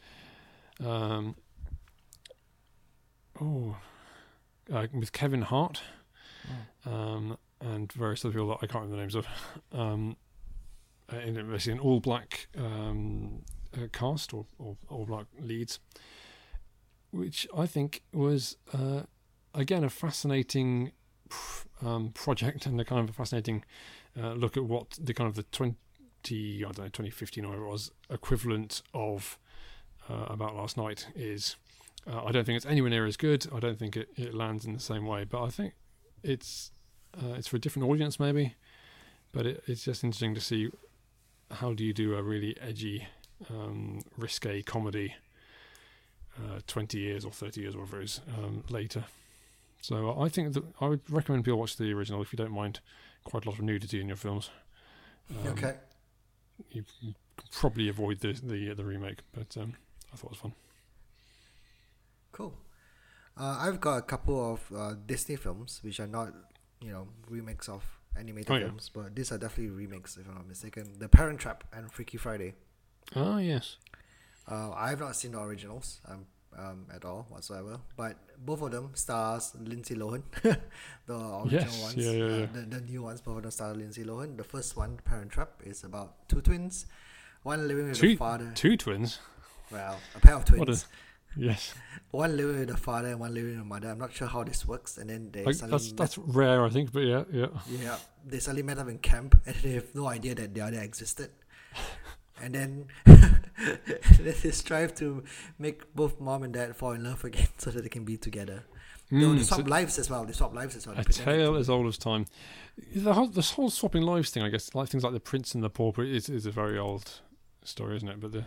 um, 0.83 1.37
oh 3.41 3.77
uh, 4.73 4.87
with 4.95 5.13
Kevin 5.13 5.43
Hart 5.43 5.83
um, 6.87 7.37
and 7.61 7.93
various 7.93 8.25
other 8.25 8.33
people 8.33 8.49
that 8.49 8.59
I 8.63 8.67
can't 8.67 8.85
remember 8.85 8.97
the 8.97 9.03
names 9.03 9.15
of. 9.15 9.27
Um, 9.73 10.17
uh, 11.13 11.17
basically, 11.43 11.73
an 11.73 11.79
all 11.81 12.01
black 12.01 12.49
um, 12.57 13.43
uh, 13.75 13.87
cast 13.93 14.33
or, 14.33 14.47
or 14.59 14.77
all 14.89 15.07
black 15.07 15.27
leads, 15.41 15.81
which 17.11 17.47
I 17.57 17.67
think 17.67 18.03
was 18.13 18.57
uh, 18.73 19.03
again 19.55 19.85
a 19.85 19.91
fascinating 19.91 20.93
um, 21.85 22.11
project 22.11 22.67
and 22.67 22.81
a 22.81 22.85
kind 22.85 23.03
of 23.03 23.11
a 23.11 23.13
fascinating 23.13 23.65
uh, 24.21 24.33
look 24.33 24.57
at 24.57 24.65
what 24.65 24.99
the 25.01 25.15
kind 25.15 25.29
of 25.29 25.35
the 25.35 25.45
20 25.45 25.77
I 26.27 26.61
don't 26.61 26.79
know 26.79 26.85
2015 26.85 27.45
or 27.45 27.49
whatever 27.49 27.67
it 27.67 27.71
was 27.71 27.91
equivalent 28.11 28.83
of 28.93 29.39
uh, 30.09 30.27
about 30.29 30.55
last 30.55 30.77
night 30.77 31.09
is 31.15 31.57
uh, 32.07 32.25
I 32.25 32.33
don't 32.33 32.45
think 32.45 32.57
it's 32.57 32.67
anywhere 32.67 32.91
near 32.91 33.07
as 33.07 33.17
good 33.17 33.47
I 33.55 33.61
don't 33.61 33.79
think 33.79 33.97
it, 33.97 34.09
it 34.17 34.35
lands 34.35 34.65
in 34.65 34.75
the 34.75 34.81
same 34.81 35.07
way 35.07 35.25
but 35.25 35.43
I 35.43 35.49
think 35.49 35.75
it's 36.23 36.71
uh, 37.17 37.35
it's 37.35 37.49
for 37.49 37.57
a 37.57 37.61
different 37.61 37.89
audience 37.89 38.21
maybe 38.21 38.55
but 39.33 39.47
it, 39.47 39.63
it's 39.67 39.85
just 39.85 40.05
interesting 40.05 40.35
to 40.35 40.41
see 40.41 40.71
how 41.51 41.73
do 41.73 41.85
you 41.85 41.93
do 41.93 42.15
a 42.15 42.23
really 42.23 42.57
edgy 42.61 43.07
um, 43.49 44.01
risque 44.17 44.63
comedy 44.63 45.15
uh, 46.39 46.61
20 46.67 46.99
years 46.99 47.25
or 47.25 47.33
30 47.33 47.61
years 47.61 47.75
or 47.75 47.81
whatever 47.81 48.01
it 48.01 48.05
is 48.05 48.21
um, 48.39 48.63
later 48.69 49.05
so 49.81 50.21
I 50.21 50.29
think 50.29 50.53
that 50.55 50.65
I 50.81 50.89
would 50.89 51.01
recommend 51.11 51.45
people 51.45 51.59
watch 51.59 51.77
the 51.77 51.93
original 51.93 52.23
if 52.23 52.33
you 52.33 52.37
don't 52.37 52.53
mind 52.53 52.81
quite 53.25 53.45
a 53.45 53.49
lot 53.49 53.59
of 53.59 53.65
nudity 53.65 54.01
in 54.01 54.09
your 54.09 54.17
films. 54.17 54.51
Um, 55.31 55.53
okay. 55.53 55.75
You 56.71 56.85
can 57.01 57.15
probably 57.51 57.89
avoid 57.89 58.21
the 58.21 58.33
the, 58.33 58.75
the 58.75 58.85
remake, 58.85 59.21
but 59.33 59.57
um, 59.57 59.75
I 60.13 60.17
thought 60.17 60.27
it 60.27 60.33
was 60.33 60.39
fun. 60.39 60.53
Cool. 62.33 62.55
Uh, 63.41 63.57
I've 63.59 63.81
got 63.81 63.97
a 63.97 64.03
couple 64.03 64.53
of 64.53 64.61
uh, 64.77 64.95
Disney 65.07 65.37
films 65.37 65.81
which 65.83 65.99
are 65.99 66.07
not, 66.07 66.35
you 66.83 66.93
know, 66.93 67.09
remakes 67.29 67.69
of 67.71 67.83
animated 68.19 68.51
Oh, 68.51 68.57
yeah. 68.57 68.67
films, 68.67 68.91
but 68.93 69.17
these 69.17 69.33
are 69.33 69.39
definitely 69.39 69.71
remakes, 69.75 70.17
if 70.19 70.29
I'm 70.29 70.35
not 70.35 70.47
mistaken. 70.47 70.85
The 70.99 71.09
Parent 71.09 71.39
Trap 71.41 71.65
and 71.73 71.91
Freaky 71.91 72.19
Friday. 72.19 72.55
Oh 73.17 73.39
yes. 73.39 73.77
Uh, 74.51 74.73
I've 74.73 75.01
not 75.01 75.17
seen 75.17 75.33
the 75.33 75.41
originals. 75.41 76.01
I'm 76.07 76.27
um, 76.59 76.87
at 76.95 77.05
all 77.05 77.27
whatsoever. 77.31 77.79
But 77.97 78.17
both 78.45 78.61
of 78.63 78.73
them 78.73 78.91
stars 78.95 79.53
Lindsay 79.59 79.95
Lohan, 79.95 80.23
the 80.43 80.59
original 81.09 81.47
Yes, 81.51 81.83
ones. 81.83 81.97
yeah, 81.97 82.11
yeah, 82.11 82.25
uh, 82.25 82.29
yeah. 82.41 82.47
The, 82.53 82.61
the 82.77 82.81
new 82.83 83.03
ones, 83.05 83.21
both 83.23 83.37
of 83.39 83.43
them 83.43 83.51
star 83.53 83.73
Lindsay 83.73 84.05
Lohan. 84.05 84.37
The 84.37 84.45
first 84.45 84.77
one, 84.77 84.99
Parent 85.05 85.31
Trap, 85.31 85.63
is 85.65 85.85
about 85.85 86.29
two 86.29 86.41
twins, 86.43 86.87
one 87.43 87.67
living 87.69 87.89
with 87.89 87.99
Two- 87.99 88.11
a 88.11 88.17
father. 88.17 88.53
Two 88.55 88.77
twins. 88.77 89.19
Well, 89.71 89.99
a 90.17 90.21
pair 90.21 90.35
of 90.35 90.45
twins. 90.45 90.87
Yes, 91.37 91.75
One 92.11 92.37
living 92.37 92.59
with 92.59 92.71
a 92.71 92.77
father 92.77 93.09
and 93.09 93.21
one 93.21 93.33
living 93.33 93.53
with 93.53 93.61
a 93.61 93.65
mother. 93.65 93.89
I'm 93.89 93.99
not 93.99 94.13
sure 94.13 94.27
how 94.27 94.43
this 94.43 94.67
works. 94.67 94.99
And 94.99 95.09
then 95.11 95.31
they 95.31 95.45
like, 95.45 95.55
suddenly 95.55 95.79
that's 95.79 95.91
met- 95.91 95.97
that's 95.97 96.19
rare, 96.19 96.65
I 96.65 96.69
think. 96.71 96.93
But 96.93 97.01
yeah, 97.01 97.25
yeah. 97.33 97.47
yeah, 97.69 97.97
they 98.27 98.41
suddenly 98.41 98.63
met 98.65 98.79
up 98.79 98.89
in 98.89 98.99
camp 98.99 99.41
and 99.47 99.55
they 99.63 99.73
have 99.73 99.95
no 99.95 100.09
idea 100.09 100.35
that 100.35 100.53
the 100.55 100.61
other 100.61 100.81
existed. 100.81 101.31
and 102.43 102.55
then, 102.55 102.87
then 103.07 104.35
they 104.43 104.51
strive 104.51 104.95
to 104.97 105.23
make 105.59 105.95
both 105.95 106.21
mom 106.21 106.43
and 106.43 106.53
dad 106.53 106.75
fall 106.77 106.93
in 106.93 107.05
love 107.05 107.23
again 107.25 107.49
so 107.59 107.71
that 107.71 107.83
they 107.83 107.89
can 107.89 108.05
be 108.05 108.17
together. 108.17 108.65
No, 109.13 109.29
Mm, 109.29 109.39
they 109.39 109.43
so 109.43 109.57
swap 109.57 109.69
lives 109.69 109.99
as 109.99 110.09
well. 110.09 110.25
They 110.25 110.33
swap 110.33 110.55
lives 110.55 110.77
as 110.77 110.87
well. 110.87 110.97
A 110.99 111.05
tale 111.05 111.57
as 111.57 111.69
old 111.69 111.87
as 111.87 111.99
time. 111.99 112.27
The 112.95 113.13
whole 113.13 113.27
this 113.27 113.53
whole 113.53 113.69
swapping 113.71 114.03
lives 114.03 114.31
thing, 114.31 114.43
I 114.45 114.49
guess, 114.49 114.73
like 114.75 114.89
things 114.89 115.03
like 115.03 115.13
the 115.13 115.21
prince 115.21 115.53
and 115.55 115.65
the 115.65 115.71
pauper, 115.71 116.05
is 116.05 116.29
is 116.29 116.47
a 116.47 116.51
very 116.53 116.79
old 116.79 117.21
story, 117.65 117.97
isn't 117.97 118.09
it? 118.09 118.21
But 118.21 118.33
the 118.33 118.45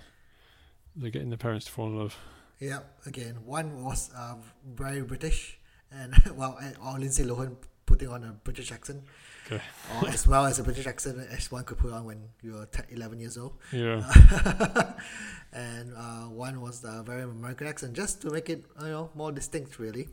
they're 0.96 1.10
getting 1.12 1.30
their 1.30 1.38
parents 1.38 1.66
to 1.66 1.72
fall 1.72 1.88
in 1.88 1.98
love. 1.98 2.18
Yeah, 2.64 2.80
again, 3.05 3.36
one 3.45 3.84
was 3.84 4.09
uh, 4.16 4.36
very 4.66 5.01
British, 5.01 5.59
and 5.91 6.14
well, 6.36 6.57
or 6.86 6.97
Lindsay 6.97 7.24
Lohan 7.26 7.57
putting 7.86 8.07
on 8.07 8.24
a 8.24 8.32
British 8.32 8.72
accent, 8.72 9.03
Okay. 9.45 9.61
or 10.01 10.07
as 10.07 10.26
well 10.32 10.45
as 10.45 10.59
a 10.59 10.64
British 10.64 10.88
accent 10.88 11.18
as 11.30 11.51
one 11.51 11.66
could 11.66 11.78
put 11.78 11.91
on 11.91 12.05
when 12.05 12.30
you 12.41 12.53
were 12.53 12.66
10, 12.66 12.86
11 12.91 13.20
years 13.20 13.38
old. 13.38 13.53
Yeah. 13.74 13.99
and 15.51 15.93
uh, 15.93 16.32
one 16.32 16.61
was 16.61 16.80
the 16.80 17.03
very 17.03 17.24
American 17.24 17.68
accent, 17.68 17.93
just 17.93 18.22
to 18.22 18.32
make 18.32 18.49
it 18.49 18.64
you 18.80 18.88
know 18.88 19.09
more 19.14 19.34
distinct, 19.34 19.78
really. 19.78 20.07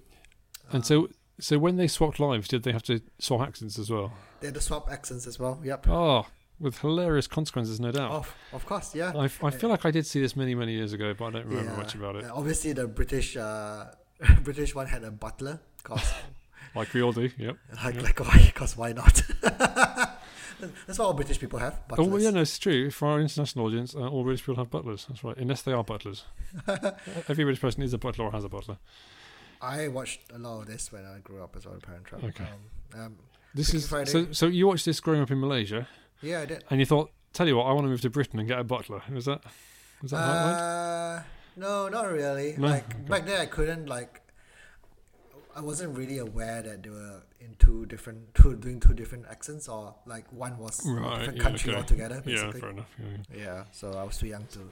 And 0.72 0.84
so, 0.84 1.08
so 1.38 1.56
when 1.56 1.76
they 1.76 1.86
swapped 1.86 2.18
lives, 2.18 2.48
did 2.48 2.64
they 2.64 2.72
have 2.72 2.82
to 2.84 3.00
swap 3.20 3.42
accents 3.46 3.78
as 3.78 3.90
well? 3.90 4.12
They 4.40 4.48
had 4.48 4.54
to 4.54 4.60
swap 4.60 4.90
accents 4.90 5.28
as 5.28 5.38
well. 5.38 5.60
Yep. 5.62 5.86
Oh, 5.88 6.26
with 6.60 6.78
hilarious 6.78 7.26
consequences, 7.26 7.80
no 7.80 7.90
doubt. 7.90 8.10
Of, 8.12 8.34
of 8.52 8.66
course, 8.66 8.94
yeah. 8.94 9.12
I, 9.16 9.24
I 9.24 9.50
feel 9.50 9.70
like 9.70 9.84
I 9.84 9.90
did 9.90 10.06
see 10.06 10.20
this 10.20 10.36
many, 10.36 10.54
many 10.54 10.72
years 10.72 10.92
ago, 10.92 11.14
but 11.14 11.26
I 11.26 11.30
don't 11.30 11.46
remember 11.46 11.70
yeah. 11.70 11.76
much 11.76 11.94
about 11.94 12.16
it. 12.16 12.24
Obviously, 12.30 12.72
the 12.72 12.86
British 12.86 13.36
uh, 13.36 13.86
British 14.42 14.74
one 14.74 14.86
had 14.86 15.02
a 15.04 15.10
butler, 15.10 15.60
cause 15.82 16.12
Like 16.74 16.92
we 16.94 17.02
all 17.02 17.12
do. 17.12 17.28
Yep. 17.36 17.56
like 17.84 18.02
like 18.02 18.20
why? 18.20 18.52
Cause 18.54 18.76
why 18.76 18.92
not? 18.92 19.22
That's 20.86 20.98
what 20.98 21.06
all 21.06 21.14
British 21.14 21.40
people 21.40 21.58
have. 21.58 21.72
Oh, 21.72 21.84
Butlers. 21.88 22.08
well, 22.08 22.20
yeah, 22.20 22.30
no, 22.30 22.42
it's 22.42 22.58
true. 22.58 22.90
For 22.90 23.08
our 23.08 23.20
international 23.20 23.64
audience, 23.64 23.94
uh, 23.94 24.06
all 24.06 24.22
British 24.24 24.42
people 24.42 24.56
have 24.56 24.70
butlers. 24.70 25.06
That's 25.08 25.24
right, 25.24 25.36
unless 25.38 25.62
they 25.62 25.72
are 25.72 25.82
butlers. 25.82 26.24
Every 27.28 27.44
British 27.44 27.62
person 27.62 27.82
is 27.82 27.94
a 27.94 27.98
butler 27.98 28.26
or 28.26 28.32
has 28.32 28.44
a 28.44 28.50
butler. 28.50 28.76
I 29.62 29.88
watched 29.88 30.20
a 30.32 30.38
lot 30.38 30.60
of 30.60 30.66
this 30.66 30.92
when 30.92 31.06
I 31.06 31.18
grew 31.20 31.42
up 31.42 31.56
as 31.56 31.66
well. 31.66 31.78
Parent 31.80 32.04
Trap. 32.04 32.24
Okay. 32.24 32.44
Um, 32.94 33.00
um, 33.00 33.16
This 33.54 33.72
is 33.72 33.88
Friday. 33.88 34.10
so. 34.10 34.32
So 34.32 34.46
you 34.46 34.66
watched 34.66 34.84
this 34.84 35.00
growing 35.00 35.22
up 35.22 35.30
in 35.30 35.40
Malaysia, 35.40 35.88
yeah, 36.22 36.40
I 36.40 36.46
did. 36.46 36.64
and 36.70 36.80
you 36.80 36.86
thought, 36.86 37.10
"Tell 37.32 37.46
you 37.48 37.56
what, 37.56 37.64
I 37.66 37.72
want 37.72 37.84
to 37.84 37.88
move 37.88 38.00
to 38.02 38.10
Britain 38.10 38.38
and 38.38 38.48
get 38.48 38.58
a 38.58 38.64
butler." 38.64 39.02
Was 39.12 39.24
that? 39.26 39.42
Was 40.02 40.10
that 40.12 40.18
how 40.18 40.32
it 40.32 40.44
went? 40.46 40.60
Uh, 40.60 41.22
no, 41.56 41.88
not 41.88 42.10
really. 42.10 42.54
No? 42.56 42.68
Like 42.68 42.84
Okay. 42.94 43.02
back 43.08 43.26
then, 43.26 43.40
I 43.40 43.46
couldn't 43.46 43.86
like. 43.86 44.20
I 45.54 45.60
wasn't 45.60 45.96
really 45.98 46.18
aware 46.18 46.62
that 46.62 46.82
they 46.84 46.90
were 46.90 47.22
in 47.40 47.56
two 47.58 47.84
different, 47.86 48.34
two 48.34 48.54
doing 48.56 48.78
two 48.78 48.94
different 48.94 49.26
accents, 49.28 49.68
or 49.68 49.94
like 50.06 50.32
one 50.32 50.56
was 50.58 50.80
from 50.80 50.98
a 50.98 51.00
Right, 51.00 51.18
different 51.18 51.38
yeah, 51.38 51.42
country 51.42 51.70
okay. 51.72 51.80
altogether. 51.80 52.22
Yeah, 52.24 52.50
fair 52.52 52.70
enough. 52.70 52.88
Yeah. 52.98 53.36
Yeah, 53.36 53.64
so 53.72 53.92
I 53.94 54.04
was 54.04 54.16
too 54.16 54.28
young 54.28 54.46
to, 54.52 54.70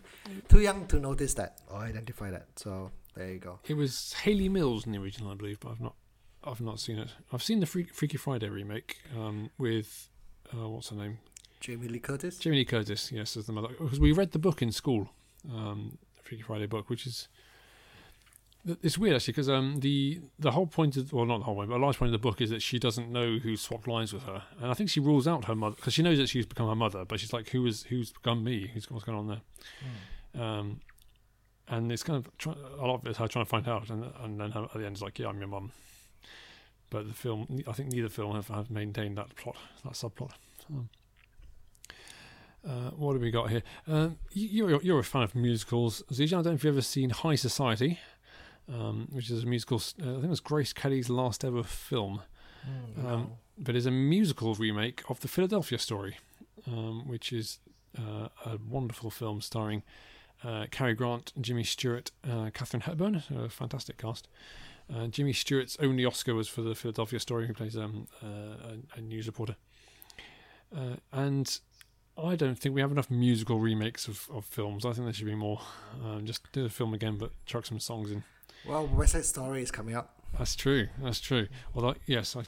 too 0.48 0.60
young 0.60 0.86
to 0.86 1.00
notice 1.00 1.34
that 1.34 1.60
or 1.68 1.78
identify 1.80 2.30
that. 2.30 2.46
So 2.56 2.92
there 3.16 3.32
you 3.32 3.38
go. 3.40 3.58
It 3.66 3.74
was 3.74 4.12
Hayley 4.22 4.48
Mills 4.48 4.86
in 4.86 4.92
the 4.92 4.98
original, 4.98 5.32
I 5.32 5.34
believe, 5.34 5.58
but 5.58 5.70
I've 5.70 5.80
not, 5.80 5.94
I've 6.44 6.60
not 6.60 6.78
seen 6.78 6.98
it. 6.98 7.08
I've 7.32 7.42
seen 7.42 7.58
the 7.58 7.66
Freaky 7.66 8.16
Friday 8.16 8.48
remake 8.48 8.98
um, 9.16 9.50
with, 9.58 10.08
uh, 10.54 10.68
what's 10.68 10.90
her 10.90 10.96
name, 10.96 11.18
Jamie 11.60 11.88
Lee 11.88 11.98
Curtis. 11.98 12.38
Jamie 12.38 12.58
Lee 12.58 12.64
Curtis. 12.64 13.10
Yes, 13.12 13.36
as 13.36 13.46
the 13.46 13.52
mother. 13.52 13.68
Because 13.68 14.00
we 14.00 14.12
read 14.12 14.32
the 14.32 14.38
book 14.38 14.62
in 14.62 14.72
school, 14.72 15.08
um, 15.52 15.98
the 16.16 16.22
Freaky 16.22 16.42
Friday 16.42 16.66
book, 16.66 16.88
which 16.88 17.06
is. 17.06 17.28
It's 18.82 18.98
weird 18.98 19.14
actually 19.14 19.32
because 19.32 19.48
um, 19.48 19.76
the 19.80 20.20
the 20.38 20.50
whole 20.50 20.66
point 20.66 20.96
of 20.96 21.12
well 21.12 21.24
not 21.24 21.38
the 21.38 21.44
whole 21.44 21.54
point 21.54 21.70
but 21.70 21.76
a 21.76 21.78
large 21.78 21.96
point 21.96 22.08
of 22.08 22.12
the 22.12 22.18
book 22.18 22.40
is 22.42 22.50
that 22.50 22.60
she 22.60 22.78
doesn't 22.78 23.10
know 23.10 23.38
who 23.38 23.56
swapped 23.56 23.86
lines 23.86 24.12
with 24.12 24.24
her 24.24 24.42
and 24.60 24.70
I 24.70 24.74
think 24.74 24.90
she 24.90 25.00
rules 25.00 25.26
out 25.26 25.46
her 25.46 25.54
mother 25.54 25.76
because 25.76 25.94
she 25.94 26.02
knows 26.02 26.18
that 26.18 26.28
she's 26.28 26.44
become 26.44 26.68
her 26.68 26.74
mother 26.74 27.06
but 27.06 27.18
she's 27.18 27.32
like 27.32 27.48
who 27.48 27.64
is 27.64 27.84
who's 27.84 28.10
become 28.10 28.44
me 28.44 28.66
who's 28.74 28.90
what's 28.90 29.04
going 29.04 29.16
on 29.16 29.28
there 29.28 30.42
um, 30.42 30.80
and 31.68 31.92
it's 31.92 32.02
kind 32.02 32.16
of 32.16 32.36
try, 32.38 32.54
a 32.78 32.86
lot 32.86 32.96
of 32.96 33.06
it 33.06 33.10
is 33.10 33.16
her 33.18 33.28
trying 33.28 33.44
to 33.44 33.48
find 33.48 33.68
out, 33.68 33.90
and 33.90 34.04
and 34.22 34.40
then 34.40 34.50
her, 34.52 34.64
at 34.64 34.72
the 34.72 34.86
end 34.86 34.94
it's 34.94 35.02
like, 35.02 35.18
yeah, 35.18 35.28
I'm 35.28 35.38
your 35.38 35.48
mum. 35.48 35.72
But 36.90 37.06
the 37.06 37.14
film, 37.14 37.62
I 37.66 37.72
think 37.72 37.92
neither 37.92 38.08
film 38.08 38.34
have, 38.34 38.48
have 38.48 38.70
maintained 38.70 39.18
that 39.18 39.36
plot, 39.36 39.56
that 39.84 39.92
subplot. 39.92 40.32
Um, 40.70 40.88
uh, 42.66 42.90
what 42.90 43.12
have 43.14 43.22
we 43.22 43.30
got 43.30 43.50
here? 43.50 43.62
Um, 43.86 44.18
you- 44.32 44.66
you're 44.68 44.82
you're 44.82 44.98
a 44.98 45.04
fan 45.04 45.22
of 45.22 45.34
musicals, 45.34 46.02
Zijan. 46.10 46.38
I 46.38 46.42
don't 46.42 46.44
know 46.46 46.52
if 46.52 46.64
you've 46.64 46.74
ever 46.74 46.82
seen 46.82 47.10
High 47.10 47.34
Society, 47.36 47.98
um, 48.68 49.08
which 49.10 49.30
is 49.30 49.42
a 49.44 49.46
musical. 49.46 49.78
Uh, 50.02 50.10
I 50.10 50.12
think 50.14 50.24
it 50.24 50.28
was 50.30 50.40
Grace 50.40 50.72
Kelly's 50.72 51.08
last 51.10 51.44
ever 51.44 51.62
film 51.62 52.22
Mm, 52.66 53.04
Um, 53.06 53.30
but 53.56 53.76
it's 53.76 53.86
a 53.86 53.90
musical 53.90 54.54
remake 54.54 55.02
of 55.08 55.20
the 55.20 55.28
Philadelphia 55.28 55.78
Story, 55.78 56.16
um, 56.66 57.06
which 57.08 57.32
is 57.32 57.60
uh, 57.96 58.28
a 58.44 58.58
wonderful 58.68 59.10
film 59.10 59.40
starring 59.40 59.84
uh, 60.44 60.66
Cary 60.70 60.94
Grant, 60.94 61.32
Jimmy 61.40 61.64
Stewart, 61.64 62.10
uh, 62.28 62.50
Katharine 62.52 62.82
Hepburn, 62.82 63.22
a 63.34 63.48
fantastic 63.48 63.96
cast. 63.96 64.28
Uh, 64.92 65.06
Jimmy 65.06 65.32
Stewart's 65.32 65.76
only 65.80 66.04
Oscar 66.04 66.34
was 66.34 66.48
for 66.48 66.62
the 66.62 66.74
Philadelphia 66.74 67.20
Story. 67.20 67.46
He 67.46 67.52
plays 67.52 67.76
um, 67.76 68.08
uh, 68.22 68.26
a, 68.26 68.98
a 68.98 69.00
news 69.00 69.26
reporter, 69.28 69.56
uh, 70.76 70.96
and 71.12 71.60
I 72.22 72.34
don't 72.36 72.58
think 72.58 72.74
we 72.74 72.80
have 72.80 72.90
enough 72.90 73.10
musical 73.10 73.60
remakes 73.60 74.08
of, 74.08 74.28
of 74.32 74.44
films. 74.44 74.84
I 74.84 74.92
think 74.92 75.04
there 75.04 75.12
should 75.12 75.26
be 75.26 75.34
more. 75.34 75.60
Um, 76.04 76.26
just 76.26 76.50
do 76.52 76.62
the 76.62 76.68
film 76.68 76.92
again, 76.94 77.16
but 77.16 77.30
chuck 77.46 77.64
some 77.66 77.78
songs 77.80 78.10
in. 78.10 78.24
Well, 78.66 78.86
West 78.88 79.12
Side 79.12 79.24
Story 79.24 79.62
is 79.62 79.70
coming 79.70 79.94
up. 79.94 80.14
That's 80.36 80.56
true. 80.56 80.88
That's 81.00 81.20
true. 81.20 81.46
Although, 81.74 81.94
yes, 82.06 82.34
I, 82.34 82.42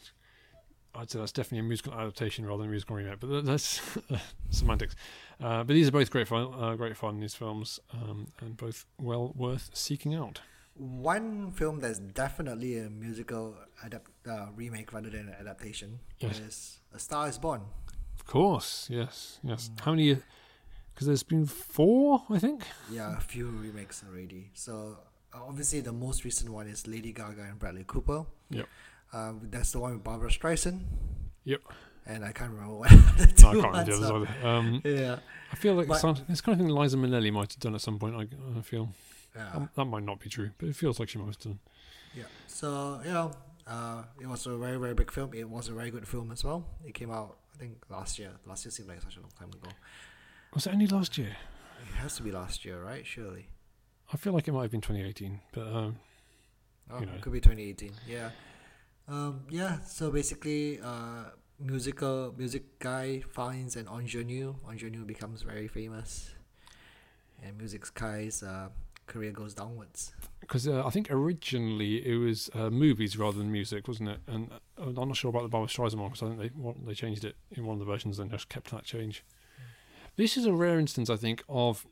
I'd 0.95 1.11
say 1.11 1.19
that's 1.21 1.33
definitely 1.33 1.61
a 1.61 1.63
musical 1.69 1.95
adaptation 1.95 2.45
rather 2.47 2.59
than 2.63 2.69
a 2.69 2.71
musical 2.71 2.97
remake. 2.97 3.21
But 3.21 3.45
that's 3.45 3.81
semantics. 4.51 4.97
Uh, 5.41 5.59
but 5.65 5.69
these 5.69 5.89
are 5.89 5.93
both 5.93 6.11
great 6.11 6.27
fun. 6.29 6.53
Uh, 6.59 6.75
great 6.75 6.97
fun. 6.97 7.21
These 7.21 7.35
films, 7.35 7.79
um, 7.93 8.27
and 8.41 8.57
both 8.57 8.87
well 9.01 9.33
worth 9.37 9.71
seeking 9.73 10.15
out. 10.15 10.41
One 10.75 11.53
film 11.53 11.81
that's 11.81 11.99
definitely 11.99 12.79
a 12.79 12.89
musical 12.91 13.55
adapt 13.85 14.11
uh, 14.27 14.47
remake 14.57 14.93
rather 14.93 15.11
than 15.11 15.29
an 15.29 15.35
adaptation 15.39 16.01
Yes. 16.19 16.39
is 16.41 16.81
A 16.95 16.99
Star 16.99 17.29
Is 17.29 17.39
Born. 17.39 17.61
Of 18.21 18.27
course. 18.27 18.89
Yes. 18.91 19.39
Yes. 19.43 19.71
How 19.81 19.93
many? 19.93 20.15
Because 20.95 21.07
there's 21.07 21.23
been 21.23 21.47
four, 21.47 22.23
I 22.29 22.39
think. 22.39 22.63
Yeah, 22.93 23.17
a 23.17 23.21
few 23.21 23.47
remakes 23.49 24.05
already. 24.09 24.51
So 24.53 24.99
uh, 25.33 25.39
obviously 25.49 25.81
the 25.81 25.93
most 25.93 26.25
recent 26.25 26.51
one 26.51 26.67
is 26.69 26.87
Lady 26.87 27.13
Gaga 27.13 27.43
and 27.43 27.59
Bradley 27.59 27.85
Cooper. 27.87 28.27
Yep. 28.51 28.67
Um, 29.13 29.41
that's 29.51 29.73
the 29.73 29.81
one 29.81 29.95
with 29.95 30.05
Barbra 30.05 30.29
Streisand. 30.31 30.81
Yep. 31.45 31.63
And 32.07 32.25
I 32.25 32.33
can't 32.33 32.51
remember 32.53 32.75
what 32.75 32.91
the 33.19 33.27
two 33.27 33.45
No, 33.45 33.49
I 33.49 33.63
can't 33.63 33.73
ones 33.73 33.89
remember 33.89 34.07
the 34.09 34.15
others 34.15 34.29
either. 34.43 34.49
Um, 34.49 34.83
Yeah. 34.85 35.19
I 35.53 35.57
feel 35.57 35.75
like 35.75 35.89
But- 35.89 36.01
some, 36.01 36.17
it's 36.29 36.41
kind 36.41 36.61
of 36.61 36.67
thing 36.67 36.75
Liza 36.75 36.97
Minnelli 36.97 37.33
might 37.33 37.53
have 37.53 37.61
done 37.61 37.75
at 37.75 37.81
some 37.81 37.99
point. 37.99 38.15
I, 38.15 38.59
I 38.59 38.63
feel 38.63 38.91
Yeah. 39.35 39.51
um, 39.55 39.71
that 39.75 39.85
might 39.87 40.05
not 40.05 40.21
be 40.21 40.29
true, 40.29 40.51
but 40.59 40.69
it 40.69 40.77
feels 40.77 41.01
like 41.01 41.09
she 41.09 41.19
might 41.19 41.27
have 41.29 41.39
done. 41.39 41.59
Yeah. 42.15 42.25
So 42.47 43.01
you 43.05 43.11
know, 43.13 43.31
uh, 43.67 44.03
it 44.21 44.27
was 44.29 44.47
a 44.47 44.57
very 44.57 44.77
very 44.77 44.95
big 44.95 45.11
film. 45.11 45.33
It 45.35 45.49
was 45.49 45.69
a 45.69 45.73
very 45.73 45.91
good 45.91 46.07
film 46.07 46.31
as 46.33 46.45
well. 46.45 46.67
It 46.85 46.93
came 46.95 47.11
out 47.11 47.37
think 47.61 47.77
last 47.91 48.19
year. 48.19 48.31
Last 48.47 48.65
year 48.65 48.73
seemed 48.73 48.89
like 48.89 49.03
such 49.03 49.17
a 49.17 49.21
long 49.21 49.31
time 49.39 49.49
ago. 49.51 49.69
Was 50.55 50.67
it 50.67 50.73
only 50.73 50.87
last 50.87 51.17
year? 51.19 51.37
It 51.89 51.95
has 51.97 52.17
to 52.17 52.23
be 52.23 52.33
last 52.33 52.65
year, 52.65 52.83
right? 52.83 53.07
Surely. 53.07 53.49
I 54.13 54.17
feel 54.17 54.33
like 54.33 54.49
it 54.49 54.53
might 54.53 54.63
have 54.63 54.71
been 54.71 54.81
2018, 54.81 55.41
but 55.53 55.67
um, 55.67 55.97
Oh, 56.91 56.99
You 57.01 57.07
know. 57.07 57.13
it 57.15 57.21
could 57.21 57.33
be 57.33 57.41
2018. 57.41 57.93
Yeah. 58.09 58.31
Um, 59.07 59.43
yeah. 59.51 59.81
So 59.83 60.11
basically, 60.11 60.81
uh, 60.83 61.25
musical 61.61 62.35
music 62.37 62.79
guy 62.81 63.21
finds 63.21 63.77
an 63.77 63.87
ingenue. 63.87 64.57
Ingenue 64.69 65.05
becomes 65.05 65.43
very 65.43 65.69
famous, 65.69 66.35
and 67.43 67.57
music 67.59 67.83
guy's 67.95 68.43
uh, 68.43 68.69
career 69.13 69.33
goes 69.33 69.53
downwards. 69.55 70.13
because 70.41 70.67
uh, 70.67 70.87
I 70.89 70.91
think 70.91 71.11
originally 71.11 71.93
it 72.07 72.17
was 72.17 72.39
uh, 72.55 72.71
movies 72.71 73.17
rather 73.23 73.39
than 73.39 73.51
music, 73.53 73.87
wasn't 73.89 74.09
it? 74.15 74.21
And 74.27 74.51
uh, 74.79 75.01
I'm 75.01 75.09
not 75.09 75.17
sure 75.17 75.31
about 75.31 75.43
the 75.43 75.49
Barbra 75.55 75.69
Streisand 75.69 76.01
one 76.01 76.11
because 76.11 76.23
I 76.23 76.29
think 76.29 76.39
they 76.41 76.51
they 76.87 76.95
changed 76.95 77.25
it 77.25 77.37
in 77.57 77.67
one 77.67 77.75
of 77.75 77.81
the 77.81 77.91
versions 77.93 78.19
and 78.19 78.31
just 78.31 78.49
kept 78.49 78.71
that 78.71 78.85
change. 78.85 79.25
This 80.17 80.37
is 80.37 80.45
a 80.47 80.53
rare 80.53 80.79
instance, 80.79 81.09
I 81.11 81.17
think, 81.17 81.43
of 81.49 81.87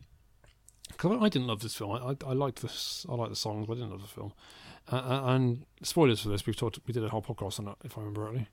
because 0.89 1.19
I 1.21 1.29
didn't 1.29 1.49
love 1.49 1.61
this 1.61 1.75
film. 1.75 1.93
I, 1.93 1.99
I, 2.11 2.31
I 2.31 2.33
liked 2.33 2.63
this. 2.63 3.07
I 3.09 3.15
liked 3.15 3.31
the 3.31 3.37
songs, 3.37 3.67
but 3.67 3.75
I 3.75 3.77
didn't 3.77 3.91
love 3.91 4.03
the 4.03 4.09
film. 4.09 4.33
Uh, 4.91 4.97
uh, 4.97 5.23
and 5.35 5.65
spoilers 5.83 6.21
for 6.23 6.31
this, 6.31 6.47
we've 6.47 6.57
talked. 6.57 6.79
We 6.87 6.95
did 6.95 7.05
a 7.05 7.11
whole 7.11 7.23
podcast 7.23 7.61
on 7.61 7.69
it, 7.69 7.77
if 7.85 7.97
I 7.97 8.01
remember 8.01 8.23
rightly. 8.23 8.49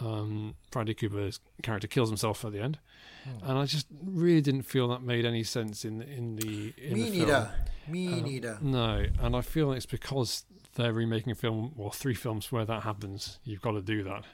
Um, 0.00 0.54
Bradley 0.70 0.94
Cooper's 0.94 1.40
character 1.62 1.86
kills 1.88 2.08
himself 2.08 2.44
at 2.44 2.52
the 2.52 2.60
end, 2.60 2.78
Hmm. 3.24 3.50
and 3.50 3.58
I 3.58 3.64
just 3.66 3.86
really 4.04 4.40
didn't 4.40 4.62
feel 4.62 4.88
that 4.88 5.02
made 5.02 5.24
any 5.24 5.42
sense 5.42 5.84
in 5.84 6.02
in 6.02 6.36
the 6.36 6.72
in 6.78 6.94
Me 6.94 7.10
the 7.10 7.18
neither. 7.18 7.52
film. 7.86 7.92
Me 7.92 8.12
Uh, 8.12 8.16
neither. 8.24 8.58
No, 8.62 9.06
and 9.20 9.34
I 9.36 9.40
feel 9.42 9.72
it's 9.72 9.86
because 9.86 10.44
they're 10.74 10.92
remaking 10.92 11.32
a 11.32 11.34
film 11.34 11.72
or 11.76 11.92
three 11.92 12.14
films 12.14 12.50
where 12.52 12.64
that 12.64 12.82
happens. 12.82 13.38
You've 13.44 13.62
got 13.62 13.72
to 13.72 13.82
do 13.82 14.02
that. 14.04 14.24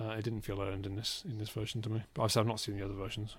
Uh, 0.00 0.10
it 0.18 0.22
didn't 0.24 0.40
feel 0.42 0.60
earned 0.60 0.86
in 0.86 0.96
this 0.96 1.22
in 1.24 1.38
this 1.38 1.48
version 1.50 1.80
to 1.82 1.90
me. 1.90 2.02
But 2.14 2.22
I've, 2.24 2.36
I've 2.36 2.46
not 2.46 2.60
seen 2.60 2.76
the 2.76 2.84
other 2.84 2.94
versions. 2.94 3.36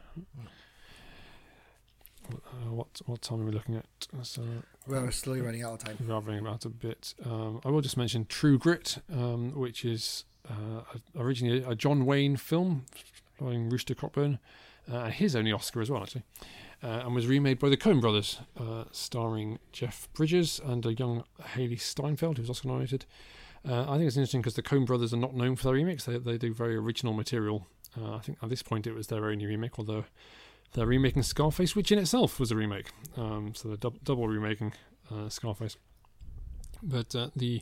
Uh, 2.30 2.72
what 2.72 3.02
what 3.06 3.22
time 3.22 3.42
are 3.42 3.46
we 3.46 3.52
looking 3.52 3.76
at? 3.76 3.86
So 4.22 4.44
We're 4.88 5.12
slowly 5.12 5.42
running 5.42 5.64
out 5.64 5.74
of 5.74 5.80
time. 5.80 5.98
we 6.00 6.12
are 6.14 6.22
running 6.22 6.48
out 6.48 6.64
a 6.66 6.70
bit. 6.70 7.14
Um, 7.26 7.60
I 7.66 7.70
will 7.70 7.82
just 7.82 7.98
mention 7.98 8.26
True 8.26 8.58
Grit, 8.58 9.00
um, 9.12 9.52
which 9.56 9.84
is 9.84 10.24
uh, 10.26 10.33
originally 11.18 11.64
a 11.64 11.76
John 11.76 12.06
Wayne 12.06 12.36
film 12.38 12.86
starring 13.36 13.70
Rooster 13.70 13.96
Cogburn, 13.96 14.40
uh, 14.92 15.10
his 15.10 15.36
only 15.36 15.52
Oscar 15.52 15.82
as 15.82 15.90
well, 15.90 16.04
actually, 16.04 16.24
uh, 16.84 17.04
and 17.06 17.16
was 17.16 17.28
remade 17.28 17.60
by 17.60 17.70
the 17.70 17.78
Coen 17.78 18.02
brothers, 18.02 18.40
uh, 18.58 18.86
starring 18.92 19.60
Jeff 19.72 20.08
Bridges 20.14 20.60
and 20.64 20.86
a 20.86 20.94
young 20.94 21.24
Hailee 21.42 21.80
Steinfeld, 21.80 22.38
who 22.38 22.44
was 22.44 22.50
Oscar 22.50 22.68
nominated. 22.68 23.06
Uh, 23.68 23.84
I 23.84 23.98
think 23.98 24.08
it's 24.08 24.18
interesting 24.18 24.42
because 24.42 24.56
the 24.56 24.62
Coen 24.62 24.86
brothers 24.86 25.14
are 25.14 25.18
not 25.18 25.36
known 25.36 25.56
for 25.56 25.64
their 25.66 25.74
remakes. 25.74 26.06
They, 26.06 26.18
they 26.18 26.38
do 26.38 26.54
very 26.54 26.76
original 26.76 27.14
material. 27.14 27.68
Uh, 27.98 28.16
I 28.16 28.20
think 28.20 28.38
at 28.42 28.50
this 28.50 28.64
point 28.64 28.88
it 28.88 28.94
was 28.94 29.08
their 29.08 29.26
only 29.26 29.46
remake, 29.46 29.80
although 29.80 30.06
they're 30.74 30.86
remaking 30.86 31.24
Scarface, 31.24 31.76
which 31.76 31.92
in 31.92 32.00
itself 32.00 32.40
was 32.40 32.52
a 32.52 32.56
remake. 32.56 32.88
Um, 33.16 33.54
so 33.56 33.70
they're 33.70 33.78
dub- 33.78 34.04
double 34.04 34.28
remaking 34.28 34.74
uh, 35.12 35.30
Scarface. 35.30 35.78
But 36.82 37.16
uh, 37.16 37.30
the 37.36 37.62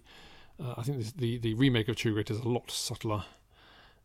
uh, 0.61 0.75
I 0.77 0.83
think 0.83 0.97
this, 0.97 1.11
the 1.13 1.37
the 1.37 1.53
remake 1.55 1.87
of 1.89 1.95
True 1.95 2.13
Grit 2.13 2.29
is 2.31 2.39
a 2.39 2.47
lot 2.47 2.69
subtler 2.71 3.23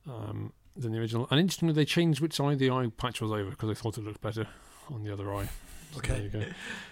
um, 0.08 0.52
than 0.76 0.92
the 0.92 0.98
original. 0.98 1.26
And 1.30 1.38
interestingly, 1.40 1.74
they 1.74 1.84
changed 1.84 2.20
which 2.20 2.40
eye 2.40 2.54
the 2.54 2.70
eye 2.70 2.90
patch 2.96 3.20
was 3.20 3.30
over 3.32 3.50
because 3.50 3.68
they 3.68 3.74
thought 3.74 3.98
it 3.98 4.04
looked 4.04 4.20
better 4.20 4.46
on 4.90 5.02
the 5.04 5.12
other 5.12 5.32
eye. 5.34 5.48
So 5.92 6.00
there 6.00 6.12
Okay. 6.16 6.22
you 6.24 6.28
go. 6.28 6.44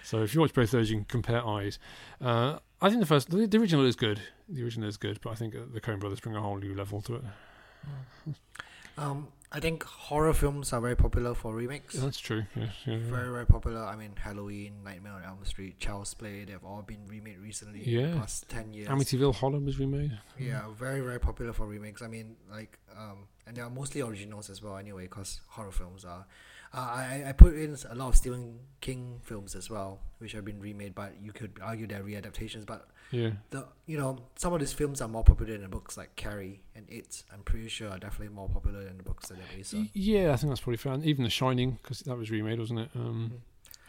So 0.03 0.23
if 0.23 0.35
you 0.35 0.41
watch 0.41 0.55
both 0.55 0.71
those, 0.71 0.89
you 0.91 0.97
can 0.97 1.05
compare 1.05 1.45
eyes. 1.47 1.79
Uh, 2.21 2.59
I 2.81 2.89
think 2.89 3.01
the 3.01 3.07
first, 3.07 3.31
the, 3.31 3.47
the 3.47 3.59
original 3.59 3.85
is 3.85 3.97
good. 3.97 4.21
The 4.49 4.63
original 4.63 4.89
is 4.89 4.97
good, 4.97 5.21
but 5.21 5.31
I 5.31 5.35
think 5.35 5.55
uh, 5.55 5.61
the 5.73 5.81
Coen 5.81 5.99
Brothers 6.01 6.21
bring 6.21 6.37
a 6.37 6.41
whole 6.41 6.57
new 6.57 6.75
level 6.75 7.01
to 7.03 7.17
it. 7.17 7.23
Um, 8.97 9.29
I 9.55 9.61
think 9.61 9.85
horror 9.85 10.35
films 10.35 10.73
are 10.73 10.81
very 10.81 10.97
popular 10.97 11.33
for 11.33 11.55
remakes. 11.55 11.95
That's 11.95 12.19
true. 12.19 12.43
Yeah, 12.57 12.71
yeah. 12.87 12.99
Very, 12.99 13.31
very 13.31 13.47
popular. 13.47 13.85
I 13.85 13.95
mean, 13.95 14.11
Halloween, 14.17 14.83
Nightmare 14.85 15.13
on 15.13 15.23
Elm 15.23 15.45
Street, 15.45 15.79
Child's 15.79 16.13
Play, 16.13 16.45
they've 16.45 16.65
all 16.65 16.83
been 16.83 17.07
remade 17.07 17.39
recently. 17.39 17.81
Yeah. 17.85 18.17
Past 18.17 18.49
10 18.49 18.73
years. 18.75 18.89
Amityville 18.89 19.37
Horror 19.37 19.61
was 19.61 19.79
remade. 19.79 20.19
Yeah, 20.37 20.63
very, 20.77 21.01
very 21.03 21.21
popular 21.21 21.53
for 21.53 21.67
remakes. 21.67 22.03
I 22.03 22.09
mean, 22.09 22.35
like, 22.51 22.81
um, 22.99 23.29
and 23.47 23.57
they 23.57 23.63
are 23.63 23.71
mostly 23.71 24.01
originals 24.01 24.51
as 24.51 24.61
well, 24.61 24.77
anyway, 24.77 25.05
because 25.05 25.41
horror 25.47 25.71
films 25.71 26.05
are. 26.05 26.27
Uh, 26.75 26.81
I, 26.81 27.25
I 27.29 27.33
put 27.33 27.55
in 27.55 27.77
a 27.89 27.95
lot 27.95 28.09
of 28.09 28.17
Stephen 28.17 28.59
King 28.81 29.21
films 29.23 29.55
as 29.55 29.71
well, 29.71 30.01
which 30.19 30.33
have 30.33 30.45
been 30.45 30.59
remade, 30.61 30.95
but 30.95 31.13
you 31.23 31.33
could 31.33 31.53
argue 31.63 31.87
they're 31.87 32.03
readaptations. 32.03 32.67
But 32.67 32.89
Yeah. 33.13 33.31
the 33.51 33.69
you 33.87 33.97
know 33.97 34.19
some 34.35 34.53
of 34.53 34.59
these 34.61 34.73
films 34.73 35.01
are 35.01 35.07
more 35.09 35.23
popular 35.23 35.53
than 35.53 35.63
the 35.63 35.69
books, 35.69 35.97
like 35.97 36.17
Carrie 36.17 36.63
and 36.75 36.85
It. 36.91 37.23
I'm 37.33 37.43
pretty 37.45 37.69
sure 37.69 37.91
are 37.91 37.99
definitely 37.99 38.35
more 38.35 38.49
popular 38.49 38.83
than 38.85 38.97
the 38.97 39.05
books 39.05 39.29
that 39.29 39.39
they're 39.39 39.57
based 39.57 39.75
on. 39.75 39.81
Y- 39.83 39.91
Yeah, 39.95 40.33
I 40.33 40.37
think 40.37 40.51
that's 40.51 40.61
probably 40.63 40.79
fair. 40.79 40.93
And 40.95 41.05
even 41.05 41.23
The 41.25 41.31
Shining, 41.31 41.79
because 41.83 42.01
that 42.01 42.17
was 42.17 42.31
remade, 42.31 42.59
wasn't 42.59 42.81
it? 42.81 42.91
Um, 42.97 43.31
Mhm. 43.35 43.41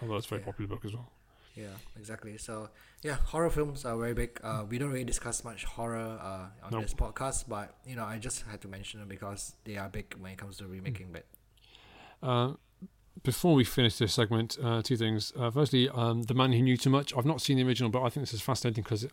although 0.03 0.17
it's 0.17 0.27
a 0.27 0.29
very 0.29 0.41
Yeah. 0.41 0.45
popular 0.45 0.67
book 0.69 0.85
as 0.85 0.93
well. 0.93 1.11
Yeah, 1.55 1.73
exactly. 1.97 2.37
So 2.37 2.69
yeah, 3.01 3.15
horror 3.15 3.49
films 3.49 3.83
are 3.85 3.97
very 3.97 4.13
big. 4.13 4.39
Uh, 4.43 4.63
we 4.69 4.77
don't 4.77 4.91
really 4.91 5.05
discuss 5.05 5.43
much 5.43 5.63
horror 5.63 6.19
uh, 6.21 6.49
on 6.65 6.71
Nope. 6.71 6.83
this 6.83 6.93
podcast, 6.93 7.47
but 7.47 7.77
you 7.85 7.95
know, 7.95 8.03
I 8.05 8.19
just 8.19 8.43
had 8.43 8.61
to 8.61 8.67
mention 8.67 8.99
them 8.99 9.09
because 9.09 9.55
they 9.63 9.77
are 9.77 9.89
big 9.89 10.13
when 10.19 10.33
it 10.33 10.37
comes 10.37 10.57
to 10.57 10.67
remaking. 10.67 11.11
But 11.11 11.25
Uh, 12.23 12.53
before 13.23 13.55
we 13.55 13.63
finish 13.63 13.97
this 13.97 14.13
segment, 14.13 14.57
uh, 14.63 14.81
two 14.81 14.97
things. 14.97 15.33
Uh, 15.37 15.49
firstly, 15.49 15.89
um, 15.89 16.23
The 16.23 16.33
Man 16.33 16.51
Who 16.53 16.61
Knew 16.61 16.77
Too 16.77 16.89
Much. 16.89 17.15
I've 17.15 17.25
not 17.25 17.41
seen 17.41 17.57
the 17.57 17.63
original, 17.63 17.89
but 17.89 18.03
I 18.03 18.09
think 18.09 18.25
this 18.25 18.33
is 18.33 18.41
fascinating 18.41 18.83
because 18.83 19.07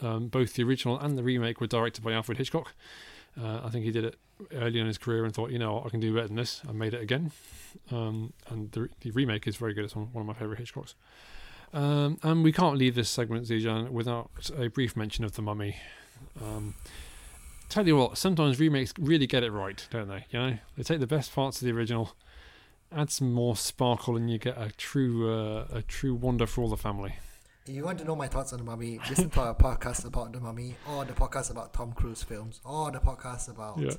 um, 0.00 0.28
both 0.28 0.54
the 0.54 0.62
original 0.62 0.98
and 0.98 1.16
the 1.16 1.22
remake 1.22 1.60
were 1.60 1.66
directed 1.66 2.04
by 2.04 2.12
Alfred 2.12 2.38
Hitchcock. 2.38 2.74
Uh, 3.40 3.60
I 3.64 3.68
think 3.68 3.84
he 3.84 3.90
did 3.90 4.04
it 4.04 4.16
early 4.54 4.80
in 4.80 4.86
his 4.86 4.98
career 4.98 5.24
and 5.24 5.34
thought, 5.34 5.50
you 5.50 5.58
know, 5.58 5.82
I 5.84 5.90
can 5.90 6.00
do 6.00 6.14
better 6.14 6.28
than 6.28 6.36
this. 6.36 6.62
I 6.68 6.72
made 6.72 6.94
it 6.94 7.02
again. 7.02 7.32
Um, 7.90 8.32
and 8.48 8.72
the, 8.72 8.88
the 9.00 9.10
remake 9.10 9.46
is 9.46 9.56
very 9.56 9.74
good. 9.74 9.84
It's 9.84 9.94
one, 9.94 10.06
one 10.12 10.22
of 10.22 10.26
my 10.26 10.34
favourite 10.34 10.60
Hitchcocks. 10.60 10.94
Um, 11.74 12.18
and 12.22 12.42
we 12.42 12.52
can't 12.52 12.78
leave 12.78 12.94
this 12.94 13.10
segment, 13.10 13.46
Zijan, 13.46 13.90
without 13.90 14.30
a 14.56 14.68
brief 14.68 14.96
mention 14.96 15.24
of 15.24 15.32
The 15.32 15.42
Mummy. 15.42 15.76
Um, 16.42 16.74
tell 17.68 17.86
you 17.86 17.96
what, 17.96 18.16
sometimes 18.16 18.58
remakes 18.58 18.94
really 18.98 19.26
get 19.26 19.42
it 19.42 19.50
right, 19.50 19.86
don't 19.90 20.08
they? 20.08 20.24
You 20.30 20.38
know, 20.38 20.58
they 20.76 20.82
take 20.82 21.00
the 21.00 21.06
best 21.06 21.34
parts 21.34 21.60
of 21.60 21.66
the 21.66 21.72
original, 21.72 22.14
add 22.92 23.10
some 23.10 23.32
more 23.32 23.56
sparkle, 23.56 24.16
and 24.16 24.30
you 24.30 24.38
get 24.38 24.56
a 24.60 24.70
true, 24.76 25.30
uh, 25.32 25.66
a 25.72 25.82
true 25.82 26.14
wonder 26.14 26.46
for 26.46 26.62
all 26.62 26.68
the 26.70 26.76
family. 26.76 27.14
if 27.66 27.74
you 27.74 27.84
want 27.84 27.98
to 27.98 28.04
know 28.04 28.14
my 28.16 28.28
thoughts 28.28 28.52
on 28.52 28.58
the 28.58 28.64
Mummy, 28.64 29.00
listen 29.08 29.30
to 29.30 29.40
our 29.40 29.54
podcast 29.66 30.04
about 30.06 30.32
the 30.32 30.40
Mummy, 30.40 30.76
or 30.88 31.04
the 31.04 31.12
podcast 31.12 31.50
about 31.50 31.72
Tom 31.72 31.92
Cruise 31.92 32.22
films, 32.22 32.60
or 32.64 32.90
the 32.90 32.98
podcast 32.98 33.48
about 33.50 33.78
Yeah. 33.78 33.92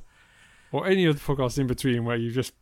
Or 0.71 0.85
any 0.88 1.07
other 1.07 1.19
podcast 1.19 1.57
in 1.59 1.67
between 1.67 2.03
where 2.03 2.17
you 2.17 2.29
just 2.31 2.53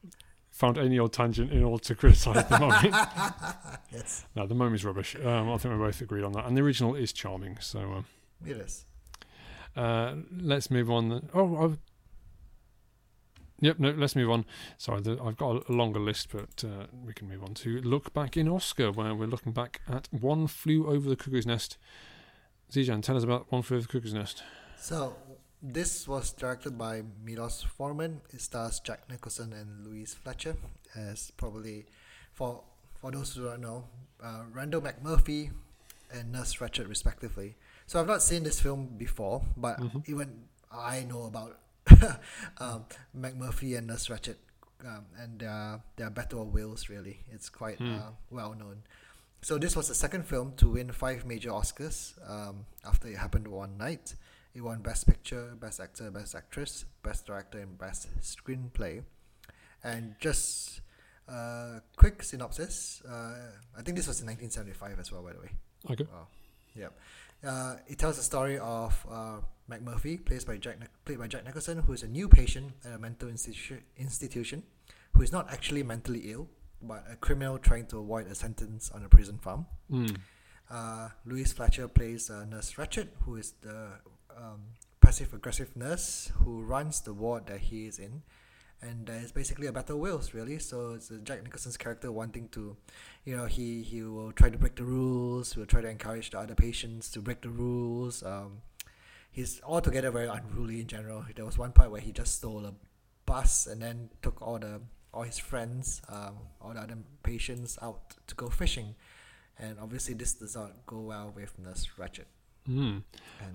found 0.51 0.77
any 0.77 0.97
old 0.99 1.11
tangent 1.11 1.51
in 1.51 1.63
order 1.63 1.83
to 1.83 1.95
criticise 1.95 2.47
the 2.47 2.59
mummy. 2.59 2.89
yes, 3.91 4.25
no, 4.35 4.45
the 4.47 4.55
mummy's 4.55 4.85
rubbish. 4.85 5.15
Um, 5.15 5.49
I 5.51 5.57
think 5.57 5.73
we 5.73 5.79
both 5.79 5.99
agreed 6.01 6.23
on 6.23 6.31
that. 6.33 6.45
And 6.45 6.55
the 6.55 6.61
original 6.61 6.95
is 6.95 7.11
charming. 7.11 7.57
So 7.59 7.79
um, 7.79 8.05
it 8.45 8.57
is. 8.57 8.85
uh, 9.75 10.15
let's 10.39 10.69
move 10.71 10.89
on. 10.91 11.09
then. 11.09 11.29
Oh, 11.33 11.55
oh, 11.57 11.77
yep. 13.59 13.79
No, 13.79 13.91
let's 13.91 14.15
move 14.15 14.29
on. 14.29 14.45
Sorry, 14.77 15.01
the, 15.01 15.19
I've 15.23 15.37
got 15.37 15.67
a 15.69 15.71
longer 15.71 15.99
list, 15.99 16.29
but 16.31 16.63
uh, 16.63 16.85
we 17.05 17.13
can 17.13 17.27
move 17.29 17.43
on 17.43 17.53
to 17.55 17.81
look 17.81 18.13
back 18.13 18.37
in 18.37 18.47
Oscar, 18.47 18.91
where 18.91 19.13
we're 19.15 19.27
looking 19.27 19.51
back 19.51 19.81
at 19.87 20.07
One 20.11 20.47
Flew 20.47 20.87
Over 20.87 21.09
the 21.09 21.15
Cuckoo's 21.15 21.45
Nest. 21.45 21.77
Zijan, 22.71 23.01
tell 23.03 23.17
us 23.17 23.23
about 23.23 23.51
One 23.51 23.61
Flew 23.61 23.77
Over 23.77 23.85
the 23.87 23.91
Cuckoo's 23.91 24.13
Nest. 24.13 24.43
So 24.77 25.15
this 25.61 26.07
was 26.07 26.31
directed 26.31 26.77
by 26.77 27.03
Milos 27.23 27.61
Forman. 27.63 28.21
It 28.31 28.41
stars 28.41 28.79
Jack 28.79 29.09
Nicholson 29.09 29.53
and 29.53 29.85
Louise 29.85 30.13
Fletcher 30.13 30.55
as 30.95 31.31
probably 31.37 31.85
for 32.33 32.63
for 33.01 33.11
those 33.11 33.33
who 33.35 33.43
don't 33.45 33.61
know, 33.61 33.83
uh, 34.23 34.43
Randle 34.51 34.81
McMurphy 34.81 35.51
and 36.11 36.31
Nurse 36.31 36.55
Ratched 36.55 36.87
respectively. 36.87 37.55
So 37.87 37.99
I've 37.99 38.07
not 38.07 38.21
seen 38.23 38.43
this 38.43 38.59
film 38.59 38.87
before, 38.97 39.43
but 39.57 39.79
Mhm. 39.79 40.07
even 40.09 40.45
I 40.71 41.01
know 41.03 41.23
about 41.25 41.59
um, 42.57 42.85
McMurphy 43.17 43.77
and 43.77 43.87
Nurse 43.87 44.07
Ratched, 44.07 44.35
um, 44.83 45.05
and 45.19 45.39
their 45.39 45.81
their 45.95 46.09
battle 46.09 46.41
of 46.41 46.53
wills. 46.53 46.89
Really, 46.89 47.19
it's 47.31 47.49
quite 47.49 47.77
Hmm. 47.77 47.95
uh, 47.95 48.11
well 48.29 48.53
known. 48.53 48.83
So 49.41 49.57
this 49.59 49.75
was 49.75 49.87
the 49.87 49.95
second 49.95 50.25
film 50.25 50.53
to 50.57 50.69
win 50.69 50.91
five 50.91 51.25
major 51.25 51.49
Oscars 51.51 52.13
um, 52.27 52.65
after 52.83 53.07
it 53.07 53.17
happened 53.17 53.47
one 53.47 53.77
night. 53.77 54.15
It 54.55 54.61
won 54.61 54.81
Best 54.81 55.05
Picture, 55.05 55.53
Best 55.59 55.79
Actor, 55.79 56.09
Best 56.11 56.33
Actress, 56.33 56.85
Best 57.03 57.25
Director, 57.27 57.59
and 57.59 57.77
Best 57.77 58.07
Screenplay. 58.21 59.03
And 59.83 60.15
just 60.19 60.81
uh, 61.29 61.81
quick 61.95 62.23
synopsis. 62.23 63.03
Uh, 63.07 63.51
I 63.77 63.81
think 63.83 63.97
this 63.97 64.07
was 64.07 64.21
in 64.21 64.27
1975 64.27 64.99
as 64.99 65.11
well, 65.11 65.21
by 65.21 65.33
the 65.33 65.39
way. 65.41 65.51
Okay. 65.91 66.07
Oh, 66.11 66.25
yep. 66.73 66.97
Uh, 67.45 67.75
it 67.87 67.99
tells 67.99 68.17
the 68.17 68.23
story 68.23 68.57
of 68.57 69.05
uh, 69.09 69.37
McMurphy, 69.69 70.23
played 70.23 70.45
by 70.45 70.57
Jack, 70.57 70.77
played 71.05 71.19
by 71.19 71.27
Jack 71.27 71.45
Nicholson, 71.45 71.79
who 71.79 71.93
is 71.93 72.03
a 72.03 72.07
new 72.07 72.27
patient 72.27 72.73
at 72.83 72.93
a 72.93 72.97
mental 72.97 73.29
institution, 73.29 73.83
institution, 73.97 74.63
who 75.13 75.21
is 75.21 75.31
not 75.31 75.51
actually 75.51 75.83
mentally 75.83 76.31
ill, 76.31 76.47
but 76.81 77.03
a 77.09 77.15
criminal 77.15 77.57
trying 77.57 77.85
to 77.87 77.99
avoid 77.99 78.27
a 78.27 78.35
sentence 78.35 78.89
on 78.91 79.03
a 79.03 79.09
prison 79.09 79.37
farm. 79.37 79.65
Mm. 79.91 80.17
Uh, 80.69 81.09
Louise 81.25 81.53
Fletcher 81.53 81.87
plays 81.87 82.29
uh, 82.29 82.45
Nurse 82.45 82.73
Ratched, 82.73 83.09
who 83.23 83.35
is 83.35 83.53
the 83.61 83.89
um, 84.35 84.61
passive 84.99 85.33
aggressive 85.33 85.75
nurse 85.75 86.31
who 86.43 86.63
runs 86.63 87.01
the 87.01 87.13
ward 87.13 87.45
that 87.47 87.59
he 87.59 87.85
is 87.85 87.99
in. 87.99 88.23
And 88.81 89.09
uh, 89.09 89.13
it's 89.13 89.31
basically 89.31 89.67
a 89.67 89.71
battle 89.71 89.95
of 89.95 90.01
wills, 90.01 90.33
really. 90.33 90.59
So 90.59 90.91
it's 90.91 91.09
uh, 91.09 91.15
Jack 91.23 91.43
Nicholson's 91.43 91.77
character 91.77 92.11
wanting 92.11 92.49
to, 92.49 92.77
you 93.23 93.35
know, 93.35 93.45
he, 93.45 93.81
he 93.81 94.03
will 94.03 94.31
try 94.31 94.49
to 94.49 94.57
break 94.57 94.75
the 94.75 94.83
rules, 94.83 95.53
he 95.53 95.59
will 95.59 95.67
try 95.67 95.81
to 95.81 95.89
encourage 95.89 96.29
the 96.29 96.39
other 96.39 96.55
patients 96.55 97.09
to 97.11 97.19
break 97.21 97.41
the 97.41 97.49
rules. 97.49 98.21
Um, 98.23 98.61
he's 99.31 99.61
altogether 99.63 100.11
very 100.11 100.27
unruly 100.27 100.81
in 100.81 100.87
general. 100.87 101.25
There 101.35 101.45
was 101.45 101.57
one 101.57 101.71
part 101.71 101.89
where 101.89 102.01
he 102.01 102.11
just 102.11 102.35
stole 102.35 102.65
a 102.65 102.73
bus 103.25 103.65
and 103.65 103.81
then 103.81 104.09
took 104.21 104.41
all 104.41 104.59
the 104.59 104.81
all 105.13 105.23
his 105.23 105.37
friends, 105.37 106.01
um, 106.09 106.35
all 106.59 106.73
the 106.73 106.81
other 106.81 106.97
patients 107.23 107.79
out 107.81 108.15
to 108.27 108.35
go 108.35 108.49
fishing 108.49 108.95
and 109.57 109.77
obviously 109.79 110.13
this 110.13 110.33
does 110.33 110.55
not 110.55 110.85
go 110.85 110.99
well 110.99 111.31
with 111.35 111.57
Nurse 111.59 111.87
Ratched. 111.97 112.25
Mm. 112.69 113.03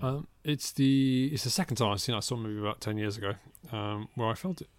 Um, 0.01 0.27
it's 0.43 0.71
the 0.71 1.29
it's 1.33 1.43
the 1.43 1.49
second 1.49 1.75
time 1.75 1.91
I've 1.91 2.01
seen. 2.01 2.15
I 2.15 2.21
saw 2.21 2.35
a 2.35 2.37
movie 2.37 2.59
about 2.59 2.79
ten 2.79 2.97
years 2.97 3.17
ago, 3.17 3.33
um, 3.71 4.07
where 4.15 4.29
I 4.29 4.35
felt 4.35 4.61
it 4.61 4.69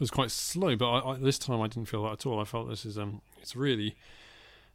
was 0.00 0.10
quite 0.10 0.30
slow, 0.30 0.74
but 0.76 0.90
I, 0.90 1.10
I, 1.12 1.16
this 1.18 1.38
time 1.38 1.60
I 1.60 1.68
didn't 1.68 1.88
feel 1.88 2.02
that 2.04 2.12
at 2.12 2.26
all. 2.26 2.40
I 2.40 2.44
felt 2.44 2.68
this 2.68 2.84
is 2.84 2.98
um, 2.98 3.20
it's 3.40 3.54
really, 3.54 3.96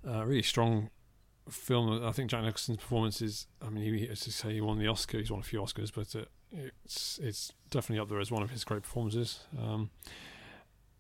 uh, 0.07 0.23
really 0.25 0.41
strong 0.43 0.89
film. 1.49 2.03
I 2.05 2.11
think 2.11 2.29
Jack 2.31 2.43
Nicholson's 2.43 2.77
performance 2.77 3.21
is. 3.21 3.47
I 3.61 3.69
mean, 3.69 3.83
he, 3.93 4.07
as 4.07 4.25
you 4.25 4.31
say, 4.31 4.53
he 4.53 4.61
won 4.61 4.79
the 4.79 4.87
Oscar. 4.87 5.17
He's 5.17 5.31
won 5.31 5.39
a 5.41 5.43
few 5.43 5.59
Oscars, 5.61 5.91
but 5.93 6.15
uh, 6.15 6.25
it's 6.85 7.19
it's 7.21 7.51
definitely 7.71 7.99
up 8.01 8.09
there 8.09 8.19
as 8.19 8.31
one 8.31 8.43
of 8.43 8.51
his 8.51 8.63
great 8.63 8.83
performances. 8.83 9.41
Um, 9.61 9.89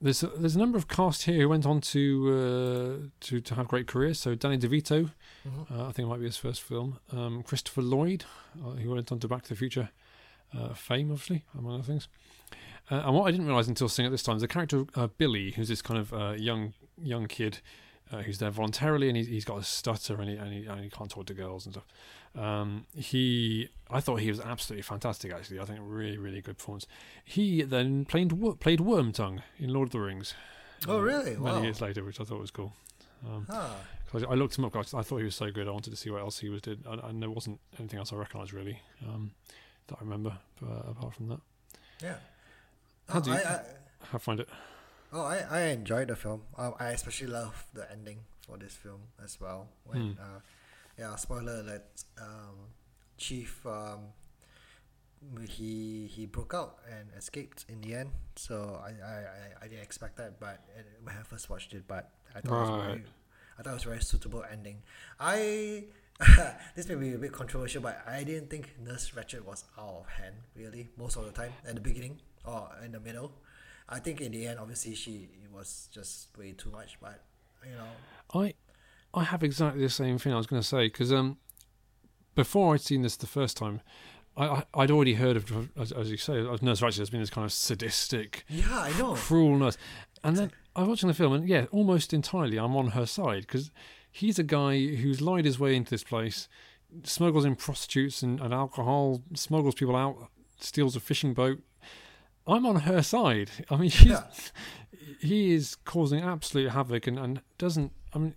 there's 0.01 0.21
a, 0.23 0.27
there's 0.27 0.55
a 0.55 0.59
number 0.59 0.77
of 0.77 0.87
cast 0.89 1.23
here 1.23 1.39
who 1.41 1.49
went 1.49 1.65
on 1.65 1.79
to 1.81 3.01
uh, 3.03 3.07
to 3.21 3.39
to 3.41 3.55
have 3.55 3.67
great 3.67 3.87
careers. 3.87 4.19
So 4.19 4.35
Danny 4.35 4.57
DeVito, 4.57 5.11
Mhm. 5.47 5.71
uh, 5.71 5.87
I 5.87 5.91
think 5.91 6.07
it 6.07 6.09
might 6.09 6.19
be 6.19 6.25
his 6.25 6.37
first 6.37 6.61
film. 6.61 6.99
Um, 7.11 7.43
Christopher 7.43 7.81
Lloyd, 7.81 8.25
uh, 8.63 8.71
who 8.71 8.89
went 8.89 9.11
on 9.11 9.19
to 9.19 9.27
Back 9.27 9.43
to 9.43 9.49
the 9.49 9.55
Future 9.55 9.89
uh, 10.57 10.73
fame, 10.73 11.11
obviously, 11.11 11.43
among 11.57 11.75
other 11.75 11.83
things. 11.83 12.07
Uh, 12.91 13.01
and 13.05 13.15
what 13.15 13.23
I 13.27 13.31
didn't 13.31 13.47
realise 13.47 13.67
until 13.67 13.89
seeing 13.89 14.07
it 14.07 14.11
this 14.11 14.23
time 14.23 14.35
is 14.35 14.41
the 14.41 14.47
character 14.47 14.85
uh, 14.95 15.07
Billy, 15.17 15.51
who's 15.51 15.67
this 15.69 15.81
kind 15.81 15.99
of 15.99 16.13
uh, 16.13 16.33
young 16.37 16.73
young 17.01 17.27
kid 17.27 17.59
uh, 18.11 18.21
who's 18.21 18.37
there 18.37 18.51
voluntarily, 18.51 19.07
and 19.07 19.17
he's, 19.17 19.27
he's 19.27 19.45
got 19.45 19.57
a 19.59 19.63
stutter 19.63 20.21
and 20.21 20.29
he, 20.29 20.35
and 20.35 20.53
he 20.53 20.65
and 20.65 20.81
he 20.83 20.89
can't 20.89 21.09
talk 21.09 21.25
to 21.25 21.33
girls 21.33 21.65
and 21.65 21.73
stuff. 21.73 21.87
Um, 22.35 22.85
he, 22.95 23.69
I 23.89 24.01
thought 24.01 24.17
he 24.19 24.29
was 24.29 24.39
absolutely 24.39 24.83
fantastic. 24.83 25.31
Actually, 25.33 25.59
I 25.59 25.65
think 25.65 25.79
really, 25.81 26.17
really 26.17 26.41
good 26.41 26.57
performance. 26.57 26.85
He 27.23 27.63
then 27.63 28.05
played 28.05 28.29
played 28.59 28.79
Wormtongue 28.79 29.41
in 29.57 29.73
Lord 29.73 29.87
of 29.87 29.91
the 29.93 29.99
Rings. 30.01 30.33
Oh, 30.87 30.97
uh, 30.97 31.01
really? 31.01 31.31
Many 31.31 31.41
Wow. 31.57 31.61
years 31.63 31.81
later, 31.81 32.03
which 32.03 32.19
I 32.21 32.23
thought 32.23 32.39
was 32.39 32.51
cool. 32.51 32.73
Um. 33.27 33.47
'cause 34.11 34.23
I, 34.23 34.31
I 34.31 34.35
looked 34.35 34.57
him 34.57 34.65
up. 34.65 34.75
I 34.75 34.83
thought 34.83 35.17
he 35.17 35.23
was 35.23 35.35
so 35.35 35.49
good. 35.49 35.67
I 35.67 35.71
wanted 35.71 35.89
to 35.89 35.95
see 35.95 36.11
what 36.11 36.21
else 36.21 36.37
he 36.39 36.49
was 36.49 36.61
did, 36.61 36.85
and, 36.85 37.01
and 37.01 37.21
there 37.23 37.29
wasn't 37.31 37.59
anything 37.79 37.97
else 37.97 38.13
I 38.13 38.17
recognised 38.17 38.53
really 38.53 38.79
um, 39.03 39.31
that 39.87 39.97
I 39.99 40.03
remember. 40.03 40.37
But 40.61 40.89
apart 40.89 41.13
from 41.15 41.27
that, 41.29 41.39
Yeah. 42.01 42.17
How 43.09 43.19
Oh, 43.19 43.21
do 43.21 43.29
you- 43.31 43.37
I, 43.37 43.41
I, 43.41 43.61
I 44.13 44.17
find 44.17 44.39
it. 44.39 44.49
oh, 45.13 45.21
I, 45.23 45.37
I 45.49 45.59
enjoyed 45.71 46.07
the 46.07 46.15
film. 46.15 46.41
Um, 46.57 46.73
I 46.79 46.87
especially 46.89 47.27
love 47.27 47.65
the 47.73 47.89
ending 47.91 48.19
for 48.47 48.57
this 48.57 48.73
film 48.73 49.01
as 49.23 49.39
well. 49.39 49.69
When, 49.85 50.13
Hmm. 50.13 50.21
uh, 50.21 50.39
yeah, 50.97 51.15
spoiler 51.15 51.59
alert. 51.59 52.03
Um, 52.21 52.55
Chief, 53.17 53.65
um, 53.65 54.07
he 55.49 56.07
he 56.07 56.25
broke 56.25 56.53
out 56.53 56.77
and 56.91 57.09
escaped 57.17 57.65
in 57.69 57.81
the 57.81 57.95
end. 57.95 58.11
So 58.35 58.79
I, 58.83 58.89
I, 58.89 59.15
I, 59.15 59.65
I 59.65 59.67
didn't 59.67 59.83
expect 59.83 60.17
that, 60.17 60.39
but 60.39 60.63
uh, 60.77 60.81
when 61.03 61.15
I 61.15 61.23
first 61.23 61.49
watched 61.49 61.73
it, 61.73 61.83
but 61.87 62.11
I 62.35 62.41
thought 62.41 62.57
it 62.67 62.71
was 62.71 62.85
very, 62.85 63.03
I 63.57 63.63
thought 63.63 63.71
it 63.71 63.73
was 63.73 63.85
a 63.85 63.89
very 63.89 64.01
suitable 64.01 64.43
ending. 64.51 64.81
I 65.19 65.85
this 66.75 66.87
may 66.87 66.95
be 66.95 67.13
a 67.13 67.17
bit 67.17 67.31
controversial, 67.33 67.81
but 67.81 68.01
I 68.07 68.23
didn't 68.23 68.49
think 68.49 68.75
Nurse 68.81 69.11
Ratched 69.11 69.43
was 69.43 69.65
out 69.77 70.03
of 70.03 70.07
hand 70.07 70.35
really 70.55 70.89
most 70.97 71.17
of 71.17 71.25
the 71.25 71.31
time 71.31 71.51
at 71.67 71.75
the 71.75 71.81
beginning 71.81 72.19
or 72.45 72.69
in 72.83 72.93
the 72.93 72.99
middle. 72.99 73.33
I 73.89 73.99
think 73.99 74.21
in 74.21 74.31
the 74.31 74.47
end, 74.47 74.59
obviously, 74.59 74.95
she 74.95 75.29
it 75.43 75.51
was 75.51 75.89
just 75.91 76.35
way 76.37 76.53
too 76.53 76.71
much. 76.71 76.97
But 77.01 77.21
you 77.63 77.75
know, 77.75 78.39
I 78.39 78.53
I 79.13 79.25
have 79.25 79.43
exactly 79.43 79.81
the 79.81 79.89
same 79.89 80.17
thing 80.17 80.33
I 80.33 80.37
was 80.37 80.47
going 80.47 80.61
to 80.61 80.67
say 80.67 80.87
because 80.87 81.11
um 81.11 81.37
before 82.33 82.73
I'd 82.73 82.81
seen 82.81 83.01
this 83.01 83.17
the 83.17 83.27
first 83.27 83.57
time, 83.57 83.81
I, 84.37 84.45
I 84.47 84.63
I'd 84.73 84.91
already 84.91 85.15
heard 85.15 85.35
of 85.35 85.69
as, 85.77 85.91
as 85.91 86.09
you 86.09 86.17
say 86.17 86.39
of 86.39 86.63
Nurse 86.63 86.79
Ratched 86.79 86.99
as 86.99 87.09
being 87.09 87.21
this 87.21 87.29
kind 87.29 87.45
of 87.45 87.51
sadistic, 87.51 88.45
yeah, 88.47 88.63
I 88.71 88.97
know. 88.97 89.15
cruel 89.15 89.57
nurse, 89.57 89.77
and 90.23 90.37
then 90.37 90.51
I 90.75 90.81
was 90.81 90.89
watching 90.89 91.07
the 91.07 91.13
film 91.13 91.33
and 91.33 91.47
yeah, 91.47 91.65
almost 91.71 92.13
entirely 92.13 92.57
I'm 92.57 92.75
on 92.75 92.91
her 92.91 93.05
side 93.05 93.41
because 93.41 93.69
he's 94.15 94.39
a 94.39 94.43
guy 94.43 94.77
who's 94.77 95.19
lied 95.19 95.43
his 95.43 95.59
way 95.59 95.75
into 95.75 95.91
this 95.91 96.03
place, 96.03 96.47
smuggles 97.03 97.43
in 97.43 97.53
prostitutes 97.53 98.21
and, 98.21 98.39
and 98.39 98.53
alcohol, 98.53 99.21
smuggles 99.33 99.75
people 99.75 99.93
out, 99.93 100.29
steals 100.57 100.95
a 100.95 101.01
fishing 101.01 101.33
boat. 101.33 101.59
I'm 102.47 102.65
on 102.65 102.77
her 102.77 103.03
side. 103.03 103.49
I 103.69 103.75
mean, 103.75 103.89
she's 103.89 104.11
Yeah. 104.11 104.23
he 105.19 105.53
is 105.53 105.75
causing 105.83 106.21
absolute 106.21 106.71
havoc 106.71 107.07
and, 107.07 107.19
and 107.19 107.41
doesn't 107.57 107.91
I 108.13 108.19
mean 108.19 108.35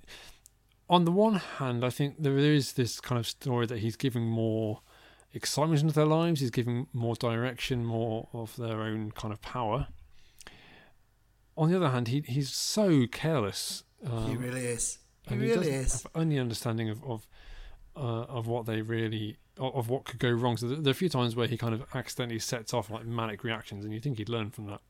on 0.90 1.04
the 1.04 1.12
one 1.12 1.34
hand 1.34 1.84
I 1.84 1.90
think 1.90 2.16
there 2.18 2.38
is 2.38 2.72
this 2.72 3.00
kind 3.00 3.18
of 3.18 3.26
story 3.26 3.66
that 3.66 3.78
he's 3.78 3.94
giving 3.96 4.24
more 4.26 4.80
excitement 5.32 5.82
into 5.82 5.94
their 5.94 6.06
lives, 6.06 6.40
he's 6.40 6.50
giving 6.50 6.88
more 6.92 7.14
direction, 7.14 7.84
more 7.84 8.28
of 8.32 8.56
their 8.56 8.80
own 8.80 9.12
kind 9.12 9.32
of 9.32 9.40
power. 9.42 9.86
On 11.56 11.70
the 11.70 11.76
other 11.76 11.90
hand, 11.90 12.08
he 12.08 12.22
he's 12.26 12.52
so 12.52 13.06
careless. 13.06 13.84
Um, 14.04 14.30
he 14.30 14.36
really 14.36 14.66
is. 14.66 14.98
He 15.28 15.34
and 15.34 15.42
really 15.42 15.70
is. 15.70 16.02
have 16.02 16.12
any 16.14 16.38
understanding 16.38 16.90
of 16.90 17.04
of, 17.04 17.26
uh, 17.96 18.24
of 18.24 18.46
what 18.46 18.66
they 18.66 18.82
really 18.82 19.36
of, 19.58 19.74
of 19.74 19.88
what 19.88 20.04
could 20.04 20.18
go 20.18 20.30
wrong. 20.30 20.56
So 20.56 20.68
there 20.68 20.88
are 20.88 20.90
a 20.90 20.94
few 20.94 21.08
times 21.08 21.36
where 21.36 21.46
he 21.46 21.56
kind 21.56 21.74
of 21.74 21.84
accidentally 21.94 22.38
sets 22.38 22.72
off 22.74 22.90
like 22.90 23.06
manic 23.06 23.44
reactions, 23.44 23.84
and 23.84 23.92
you 23.92 24.00
think 24.00 24.18
he'd 24.18 24.28
learn 24.28 24.50
from 24.50 24.66
that. 24.66 24.80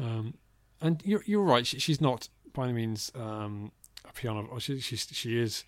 Um, 0.00 0.34
and 0.80 1.02
you're 1.04 1.22
you're 1.26 1.42
right. 1.42 1.66
She, 1.66 1.78
she's 1.78 2.00
not 2.00 2.28
by 2.52 2.64
any 2.64 2.72
means 2.72 3.10
um, 3.14 3.72
a 4.08 4.12
piano. 4.12 4.58
She 4.58 4.80
she 4.80 4.96
she 4.96 5.38
is 5.38 5.64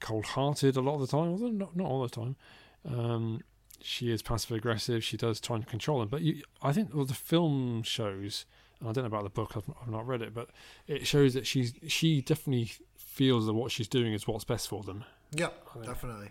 cold 0.00 0.26
hearted 0.26 0.76
a 0.76 0.80
lot 0.80 0.94
of 0.94 1.00
the 1.00 1.06
time, 1.06 1.28
although 1.28 1.48
not 1.48 1.76
not 1.76 1.86
all 1.86 2.02
the 2.02 2.08
time. 2.08 2.36
Um, 2.84 3.40
she 3.80 4.12
is 4.12 4.22
passive 4.22 4.56
aggressive. 4.56 5.02
She 5.02 5.16
does 5.16 5.40
try 5.40 5.56
and 5.56 5.66
control 5.66 6.02
him, 6.02 6.08
But 6.08 6.22
you, 6.22 6.42
I 6.60 6.72
think 6.72 6.94
well, 6.94 7.04
the 7.04 7.14
film 7.14 7.82
shows, 7.82 8.44
and 8.82 8.88
I 8.90 8.92
don't 8.92 9.04
know 9.04 9.08
about 9.16 9.22
the 9.24 9.30
book. 9.30 9.52
I've, 9.56 9.70
I've 9.80 9.88
not 9.90 10.06
read 10.06 10.20
it, 10.22 10.34
but 10.34 10.50
it 10.86 11.06
shows 11.06 11.32
that 11.34 11.46
she's 11.46 11.72
she 11.86 12.20
definitely 12.20 12.72
feels 12.96 13.46
that 13.46 13.54
what 13.54 13.70
she's 13.70 13.88
doing 13.88 14.12
is 14.12 14.26
what's 14.26 14.44
best 14.44 14.68
for 14.68 14.82
them. 14.82 15.04
Yeah, 15.34 15.48
definitely. 15.84 16.30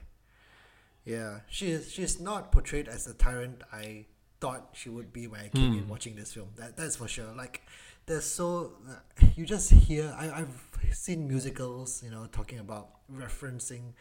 Yeah, 1.06 1.40
she 1.50 1.72
is. 1.72 1.92
She's 1.92 2.20
not 2.20 2.52
portrayed 2.52 2.88
as 2.88 3.08
a 3.08 3.14
tyrant 3.14 3.62
I 3.74 4.06
thought 4.40 4.70
she 4.74 4.90
would 4.90 5.14
be 5.14 5.28
when 5.28 5.40
I 5.42 5.48
came 5.50 5.74
in 5.74 5.84
Hmm. 5.84 5.90
watching 5.90 6.16
this 6.16 6.34
film. 6.34 6.50
That 6.58 6.76
that's 6.78 6.96
for 6.98 7.08
sure. 7.08 7.34
Like, 7.36 7.62
there's 8.06 8.26
so 8.26 8.74
uh, 8.90 9.26
you 9.36 9.46
just 9.46 9.72
hear. 9.72 10.14
I 10.18 10.42
I've 10.42 10.68
seen 10.94 11.28
musicals, 11.28 12.04
you 12.04 12.12
know, 12.12 12.28
talking 12.32 12.60
about 12.60 12.90
referencing 13.12 13.94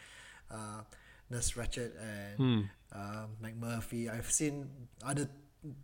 uh, 0.50 0.82
Nurse 1.30 1.52
Ratched 1.52 1.92
and 2.00 2.36
Hmm. 2.36 2.60
um, 3.00 3.28
McMurphy. 3.42 4.10
I've 4.12 4.30
seen 4.30 4.68
other 5.04 5.28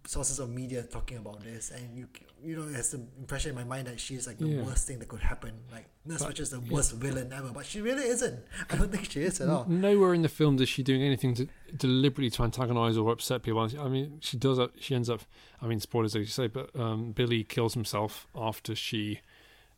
sources 0.07 0.39
of 0.39 0.49
media 0.51 0.83
talking 0.83 1.19
about 1.19 1.43
this, 1.43 1.71
and 1.71 1.97
you 1.97 2.09
you 2.45 2.55
know, 2.57 2.69
it 2.69 2.75
has 2.75 2.91
the 2.91 3.01
impression 3.19 3.51
in 3.51 3.55
my 3.57 3.65
mind 3.65 3.87
that 3.89 3.99
she's 3.99 4.27
like 4.27 4.39
the 4.39 4.47
Yeah. 4.47 4.63
worst 4.63 4.87
thing 4.87 4.99
that 5.01 5.09
could 5.09 5.21
happen. 5.21 5.53
Like 5.73 5.87
Nurse 6.05 6.21
But- 6.21 6.29
Ratched's 6.29 6.51
the 6.51 6.61
yeah. 6.61 6.73
worst 6.73 6.93
villain 6.93 7.33
ever, 7.33 7.51
but 7.53 7.67
she 7.67 7.81
really 7.81 8.05
isn't. 8.05 8.39
I 8.71 8.77
don't 8.77 8.91
think 8.93 9.11
she 9.11 9.23
is 9.23 9.41
at 9.41 9.49
all. 9.49 9.65
Nowhere 9.67 10.15
in 10.15 10.23
the 10.23 10.29
film 10.29 10.57
does 10.57 10.69
she 10.69 10.83
doing 10.83 11.03
anything 11.03 11.35
to 11.35 11.49
deliberately 11.77 12.31
to 12.31 12.43
antagonize 12.43 12.97
or 12.97 13.11
upset 13.13 13.43
people. 13.43 13.61
I 13.61 13.89
mean, 13.89 14.19
she 14.21 14.37
does. 14.37 14.59
uh, 14.59 14.69
She 14.79 14.95
ends 14.95 15.11
up. 15.11 15.23
I 15.61 15.67
mean, 15.67 15.81
spoilers 15.81 16.15
as 16.15 16.21
you 16.21 16.27
say, 16.27 16.47
but 16.47 16.75
um, 16.79 17.13
Billy 17.13 17.43
kills 17.45 17.75
himself 17.75 18.27
after 18.35 18.75
she 18.75 19.21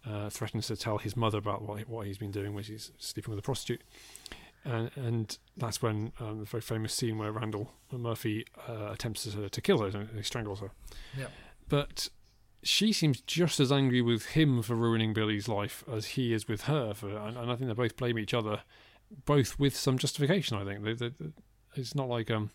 uh, 0.04 0.28
threatens 0.30 0.66
to 0.68 0.76
tell 0.76 0.98
his 0.98 1.16
mother 1.16 1.38
about 1.38 1.62
what 1.62 1.88
what 1.88 2.06
he's 2.06 2.18
been 2.18 2.30
doing, 2.32 2.54
which 2.54 2.70
is 2.70 2.92
sleeping 2.98 3.30
with 3.30 3.38
a 3.38 3.42
prostitute. 3.42 3.82
And, 4.64 4.90
and 4.96 5.38
that's 5.56 5.80
when 5.80 6.12
um, 6.20 6.40
the 6.40 6.44
very 6.44 6.60
famous 6.60 6.92
scene 6.92 7.16
where 7.18 7.32
Randle 7.32 7.72
Murphy 7.92 8.44
uh, 8.68 8.90
attempts 8.92 9.24
to, 9.24 9.48
to 9.48 9.60
kill 9.60 9.78
her 9.78 9.86
and 9.98 10.10
he 10.14 10.22
strangles 10.22 10.60
her. 10.60 10.70
Yeah. 11.18 11.28
But 11.68 12.08
she 12.62 12.92
seems 12.92 13.20
just 13.22 13.60
as 13.60 13.70
angry 13.72 14.02
with 14.02 14.26
him 14.26 14.62
for 14.62 14.74
ruining 14.74 15.12
Billy's 15.14 15.48
life 15.48 15.84
as 15.90 16.06
he 16.06 16.32
is 16.32 16.48
with 16.48 16.62
her 16.62 16.92
for, 16.92 17.08
and, 17.16 17.36
and 17.36 17.50
I 17.50 17.56
think 17.56 17.68
they 17.68 17.74
both 17.74 17.96
blame 17.96 18.18
each 18.18 18.34
other, 18.34 18.62
both 19.24 19.58
with 19.58 19.76
some 19.76 19.96
justification. 19.96 20.58
I 20.58 20.64
think 20.64 20.84
they, 20.84 20.92
they, 20.94 21.08
they- 21.18 21.32
it's 21.74 21.94
not 21.94 22.08
like 22.08 22.30
um, 22.30 22.50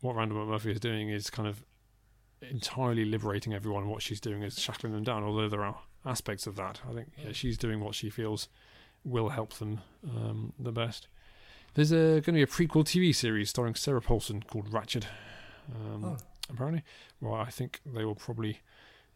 what 0.00 0.16
Randle 0.16 0.44
Murphy 0.44 0.72
is 0.72 0.80
doing 0.80 1.08
is 1.10 1.30
kind 1.30 1.46
of 1.48 1.62
entirely 2.42 3.04
liberating 3.04 3.52
everyone. 3.54 3.88
What 3.88 4.02
she's 4.02 4.20
doing 4.20 4.42
is 4.42 4.58
shackling 4.58 4.92
them 4.92 5.04
down. 5.04 5.22
Although 5.22 5.48
there 5.48 5.62
are 5.62 5.78
aspects 6.04 6.46
of 6.46 6.56
that, 6.56 6.80
I 6.88 6.92
think 6.94 7.12
yeah, 7.22 7.32
she's 7.32 7.58
doing 7.58 7.80
what 7.80 7.94
she 7.94 8.10
feels 8.10 8.48
will 9.04 9.28
help 9.30 9.54
them 9.54 9.80
um, 10.04 10.52
the 10.58 10.72
best. 10.72 11.06
There's 11.74 11.92
a, 11.92 12.20
going 12.20 12.22
to 12.22 12.32
be 12.32 12.42
a 12.42 12.46
prequel 12.46 12.84
TV 12.84 13.14
series 13.14 13.50
starring 13.50 13.74
Sarah 13.74 14.02
Paulson 14.02 14.42
called 14.42 14.70
Ratched. 14.70 15.04
Um, 15.74 16.04
Oh. 16.04 16.16
Apparently, 16.52 16.82
well, 17.20 17.34
I 17.34 17.48
think 17.50 17.80
they 17.86 18.04
will 18.04 18.16
probably 18.16 18.60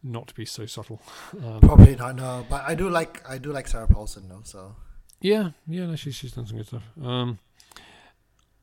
not 0.04 0.32
be 0.34 0.44
so 0.44 0.66
subtle. 0.66 1.02
Um, 1.44 1.60
Probably 1.60 1.96
not. 1.96 2.14
No, 2.14 2.46
but 2.48 2.62
I 2.64 2.76
do 2.76 2.88
like 2.88 3.28
I 3.28 3.38
do 3.38 3.52
like 3.52 3.66
Sarah 3.66 3.88
Paulson 3.88 4.28
though. 4.28 4.42
So 4.44 4.76
Yeah, 5.20 5.50
yeah, 5.66 5.86
no, 5.86 5.96
she's 5.96 6.14
she's 6.14 6.32
done 6.32 6.46
some 6.46 6.58
good 6.58 6.68
stuff. 6.68 6.84
Um, 7.02 7.40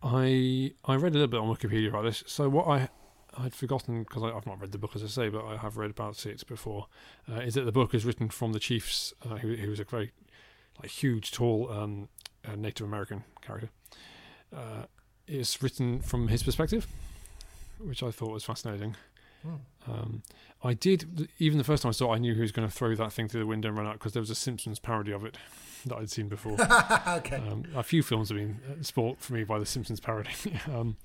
I 0.02 0.72
I 0.86 0.96
read 0.96 1.12
a 1.12 1.20
little 1.20 1.28
bit 1.28 1.39
on 1.42 1.54
Wikipedia 1.54 1.89
about 1.89 2.04
this. 2.04 2.24
So 2.28 2.48
what 2.48 2.68
I 2.68 2.89
I'd 3.38 3.54
forgotten 3.54 4.04
because 4.04 4.24
I've 4.24 4.46
not 4.46 4.62
read 4.62 4.72
the 4.72 4.78
book 4.78 4.96
as 4.96 5.04
I 5.04 5.08
say, 5.08 5.30
but 5.30 5.46
I 5.46 5.58
have 5.58 5.78
read 5.78 5.92
about 5.92 6.26
it 6.26 6.46
before. 6.48 6.88
Uh, 7.30 7.39
is 7.42 7.56
that 7.56 7.66
the 7.66 7.72
book 7.72 7.94
is 7.94 8.06
written 8.06 8.30
from 8.30 8.54
the 8.54 8.60
chief's, 8.60 9.14
uh, 9.24 9.38
who 9.38 9.56
who 9.56 9.70
was 9.70 9.80
a 9.80 9.84
very 9.84 10.12
like 10.82 10.92
huge, 10.92 11.32
tall 11.32 11.70
um, 11.72 12.08
uh, 12.46 12.56
Native 12.56 12.88
American 12.88 13.24
character. 13.42 13.70
Uh, 14.56 14.84
it's 15.28 15.62
written 15.62 16.02
from 16.02 16.28
his 16.28 16.43
perspective, 16.43 16.88
which 17.80 18.04
I 18.04 18.12
thought 18.12 18.32
was 18.32 18.43
fascinating. 18.43 18.95
Hmm. 19.43 19.56
Um, 19.88 20.24
I 20.64 20.74
did 20.74 21.30
even 21.39 21.58
the 21.58 21.64
first 21.64 21.84
time 21.84 21.89
I 21.89 21.93
saw 21.93 22.12
it, 22.12 22.18
I 22.18 22.20
knew 22.20 22.36
he 22.36 22.41
was 22.41 22.52
going 22.52 22.68
to 22.68 22.74
throw 22.74 22.95
that 22.95 23.12
thing 23.12 23.28
through 23.28 23.39
the 23.39 23.47
window 23.47 23.70
and 23.70 23.78
run 23.78 23.88
out 23.88 23.93
because 23.93 24.14
there 24.14 24.22
was 24.22 24.30
a 24.30 24.36
Simpsons 24.36 24.80
parody 24.80 25.12
of 25.12 25.26
it 25.26 25.38
that 25.86 25.97
I'd 25.97 26.12
seen 26.12 26.28
before. 26.28 26.54
okay. 27.08 27.38
Um, 27.38 27.64
a 27.76 27.84
few 27.84 28.04
films 28.04 28.30
have 28.30 28.38
been 28.38 28.60
uh, 28.70 28.84
spoilt 28.84 29.20
for 29.20 29.34
me 29.34 29.43
by 29.43 29.58
the 29.58 29.66
Simpsons 29.66 29.99
parody 29.99 30.30
um, 30.68 30.97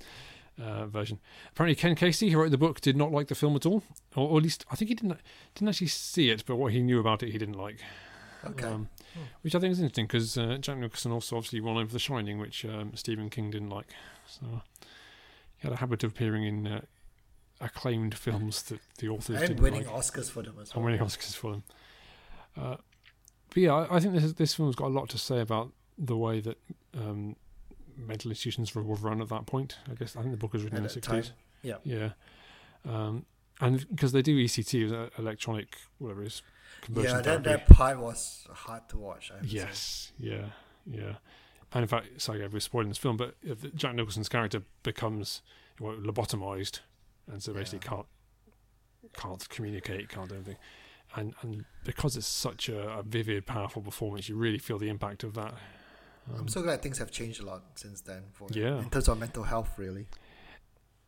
uh, 0.62 0.86
version. 0.86 1.18
Apparently, 1.53 1.74
Ken 1.74 1.94
Kesey, 1.97 2.30
who 2.30 2.38
wrote 2.38 2.51
the 2.51 2.59
book, 2.59 2.80
did 2.80 2.97
not 2.97 3.12
like 3.12 3.28
the 3.28 3.34
film 3.34 3.57
at 3.57 3.64
all, 3.64 3.82
or, 4.14 4.28
or 4.28 4.36
at 4.38 4.42
least 4.42 4.66
I 4.70 4.76
think 4.76 4.88
he 4.88 4.94
didn't 4.94 5.18
didn't 5.55 5.68
actually 5.68 5.88
see 5.88 6.30
it, 6.30 6.44
but 6.47 6.57
what 6.57 6.72
he 6.72 6.82
knew 6.82 7.01
about 7.01 7.22
it, 7.22 7.30
he 7.30 7.38
didn't 7.38 7.59
like. 7.59 7.80
Okay. 8.51 8.66
Um, 8.66 8.88
Hmm. 9.16 9.22
Which 9.40 9.55
I 9.55 9.61
think 9.61 9.72
is 9.72 9.78
interesting 9.80 10.07
because 10.07 10.36
uh, 10.36 10.59
Jack 10.61 10.76
Nicholson 10.76 11.11
also 11.11 11.36
obviously 11.36 11.61
won 11.61 11.78
over 11.78 11.90
The 11.90 11.99
Shining, 11.99 12.38
which 12.38 12.64
um, 12.64 12.92
Stephen 12.94 13.30
King 13.30 13.51
didn't 13.51 13.70
like. 13.70 13.94
So 14.26 14.62
he 15.57 15.66
had 15.66 15.72
a 15.72 15.76
habit 15.76 16.05
of 16.05 16.11
appearing 16.12 16.44
in 16.44 16.66
uh, 16.66 16.80
acclaimed 17.61 18.14
films 18.16 18.62
that 18.64 18.80
the 18.99 19.09
authors 19.09 19.36
and 19.36 19.49
didn't 19.49 19.62
winning 19.62 19.86
like, 19.86 19.94
Oscars 19.94 20.30
for 20.30 20.42
them 20.42 20.57
as 20.61 20.72
and 20.72 20.84
winning 20.84 21.01
Oscars 21.01 21.34
for 21.34 21.53
them. 21.53 21.64
Uh, 22.57 22.76
but 23.49 23.57
yeah, 23.57 23.72
I, 23.72 23.97
I 23.97 24.01
think 24.01 24.14
this 24.14 24.32
this 24.34 24.55
film's 24.55 24.76
got 24.76 24.88
a 24.88 24.94
lot 24.94 25.09
to 25.11 25.18
say 25.18 25.40
about 25.40 25.72
the 25.97 26.16
way 26.16 26.40
that 26.40 26.59
um, 26.94 27.36
mental 27.97 28.30
institutions 28.30 28.74
were, 28.74 28.82
run 28.82 29.22
at 29.22 29.28
that 29.30 29.47
point. 29.47 29.78
I 29.90 29.94
guess 29.94 30.14
I 30.16 30.20
think 30.20 30.32
the 30.32 30.38
book 30.38 30.53
was 30.53 30.62
written 30.62 30.76
At 30.76 30.80
in 30.80 30.84
the 30.84 30.90
sixties. 30.90 31.32
Yeah. 31.62 31.76
Yeah. 31.84 32.11
Um, 32.84 33.24
and 33.61 33.88
because 33.88 34.12
they 34.12 34.20
do 34.20 34.36
ECT, 34.36 34.92
uh, 34.92 35.09
electronic, 35.18 35.78
whatever 35.99 36.22
it 36.22 36.26
is, 36.26 36.42
Yeah, 36.93 37.20
that, 37.20 37.43
that 37.45 37.66
part 37.68 37.99
was 37.99 38.47
hard 38.53 38.89
to 38.91 38.99
watch. 38.99 39.31
I 39.33 39.41
would 39.41 39.51
say. 39.51 39.57
Yes, 39.57 40.12
yeah, 40.18 40.47
yeah. 40.91 41.14
And 41.72 41.83
in 41.83 41.89
fact, 41.89 42.20
sorry, 42.20 42.41
yeah, 42.41 42.49
we're 42.53 42.61
spoiling 42.61 42.89
this 42.89 42.99
film, 42.99 43.16
but 43.16 43.35
if 43.43 43.74
Jack 43.74 43.95
Nicholson's 43.97 44.29
character 44.29 44.62
becomes 44.83 45.43
well, 45.81 45.97
lobotomized, 45.97 46.81
and 47.31 47.43
so 47.43 47.53
basically 47.53 47.81
Yeah. 47.85 47.91
can't 47.91 48.07
can't 49.14 49.49
communicate, 49.49 50.09
can't 50.09 50.29
do 50.29 50.35
anything, 50.37 50.57
and 51.16 51.35
and 51.43 51.64
because 51.85 52.16
it's 52.16 52.27
such 52.27 52.68
a, 52.68 52.89
a 52.99 53.03
vivid, 53.03 53.47
powerful 53.47 53.83
performance, 53.83 54.29
you 54.29 54.37
really 54.37 54.59
feel 54.59 54.79
the 54.79 54.89
impact 54.89 55.24
of 55.24 55.35
that. 55.35 55.55
Um, 56.33 56.41
I'm 56.41 56.49
so 56.49 56.62
glad 56.62 56.83
things 56.83 56.99
have 56.99 57.11
changed 57.11 57.41
a 57.43 57.47
lot 57.47 57.62
since 57.77 58.01
then. 58.01 58.22
For 58.33 58.49
Yeah. 58.53 58.79
in 58.79 58.91
terms 58.91 59.09
of 59.09 59.18
mental 59.18 59.45
health, 59.45 59.70
really. 59.77 60.07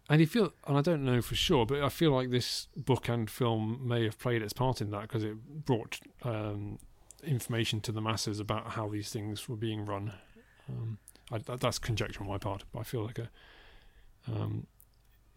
And 0.08 0.20
you 0.20 0.26
feel, 0.26 0.52
and 0.66 0.76
I 0.78 0.80
don't 0.80 1.04
know 1.04 1.20
for 1.20 1.34
sure, 1.34 1.66
but 1.66 1.82
I 1.82 1.88
feel 1.88 2.12
like 2.12 2.30
this 2.30 2.68
book 2.76 3.08
and 3.08 3.30
film 3.30 3.80
may 3.82 4.04
have 4.04 4.18
played 4.18 4.42
its 4.42 4.52
part 4.52 4.80
in 4.80 4.90
that 4.90 5.02
because 5.02 5.22
it 5.24 5.64
brought 5.64 6.00
um, 6.22 6.78
information 7.22 7.80
to 7.82 7.92
the 7.92 8.00
masses 8.00 8.40
about 8.40 8.70
how 8.70 8.88
these 8.88 9.10
things 9.10 9.48
were 9.48 9.56
being 9.56 9.84
run. 9.84 10.12
Um, 10.68 10.98
I, 11.30 11.38
that, 11.38 11.60
that's 11.60 11.78
conjecture 11.78 12.22
on 12.22 12.28
my 12.28 12.38
part, 12.38 12.64
but 12.72 12.80
I 12.80 12.82
feel 12.84 13.04
like 13.04 13.18
a, 13.18 13.28
um, 14.28 14.66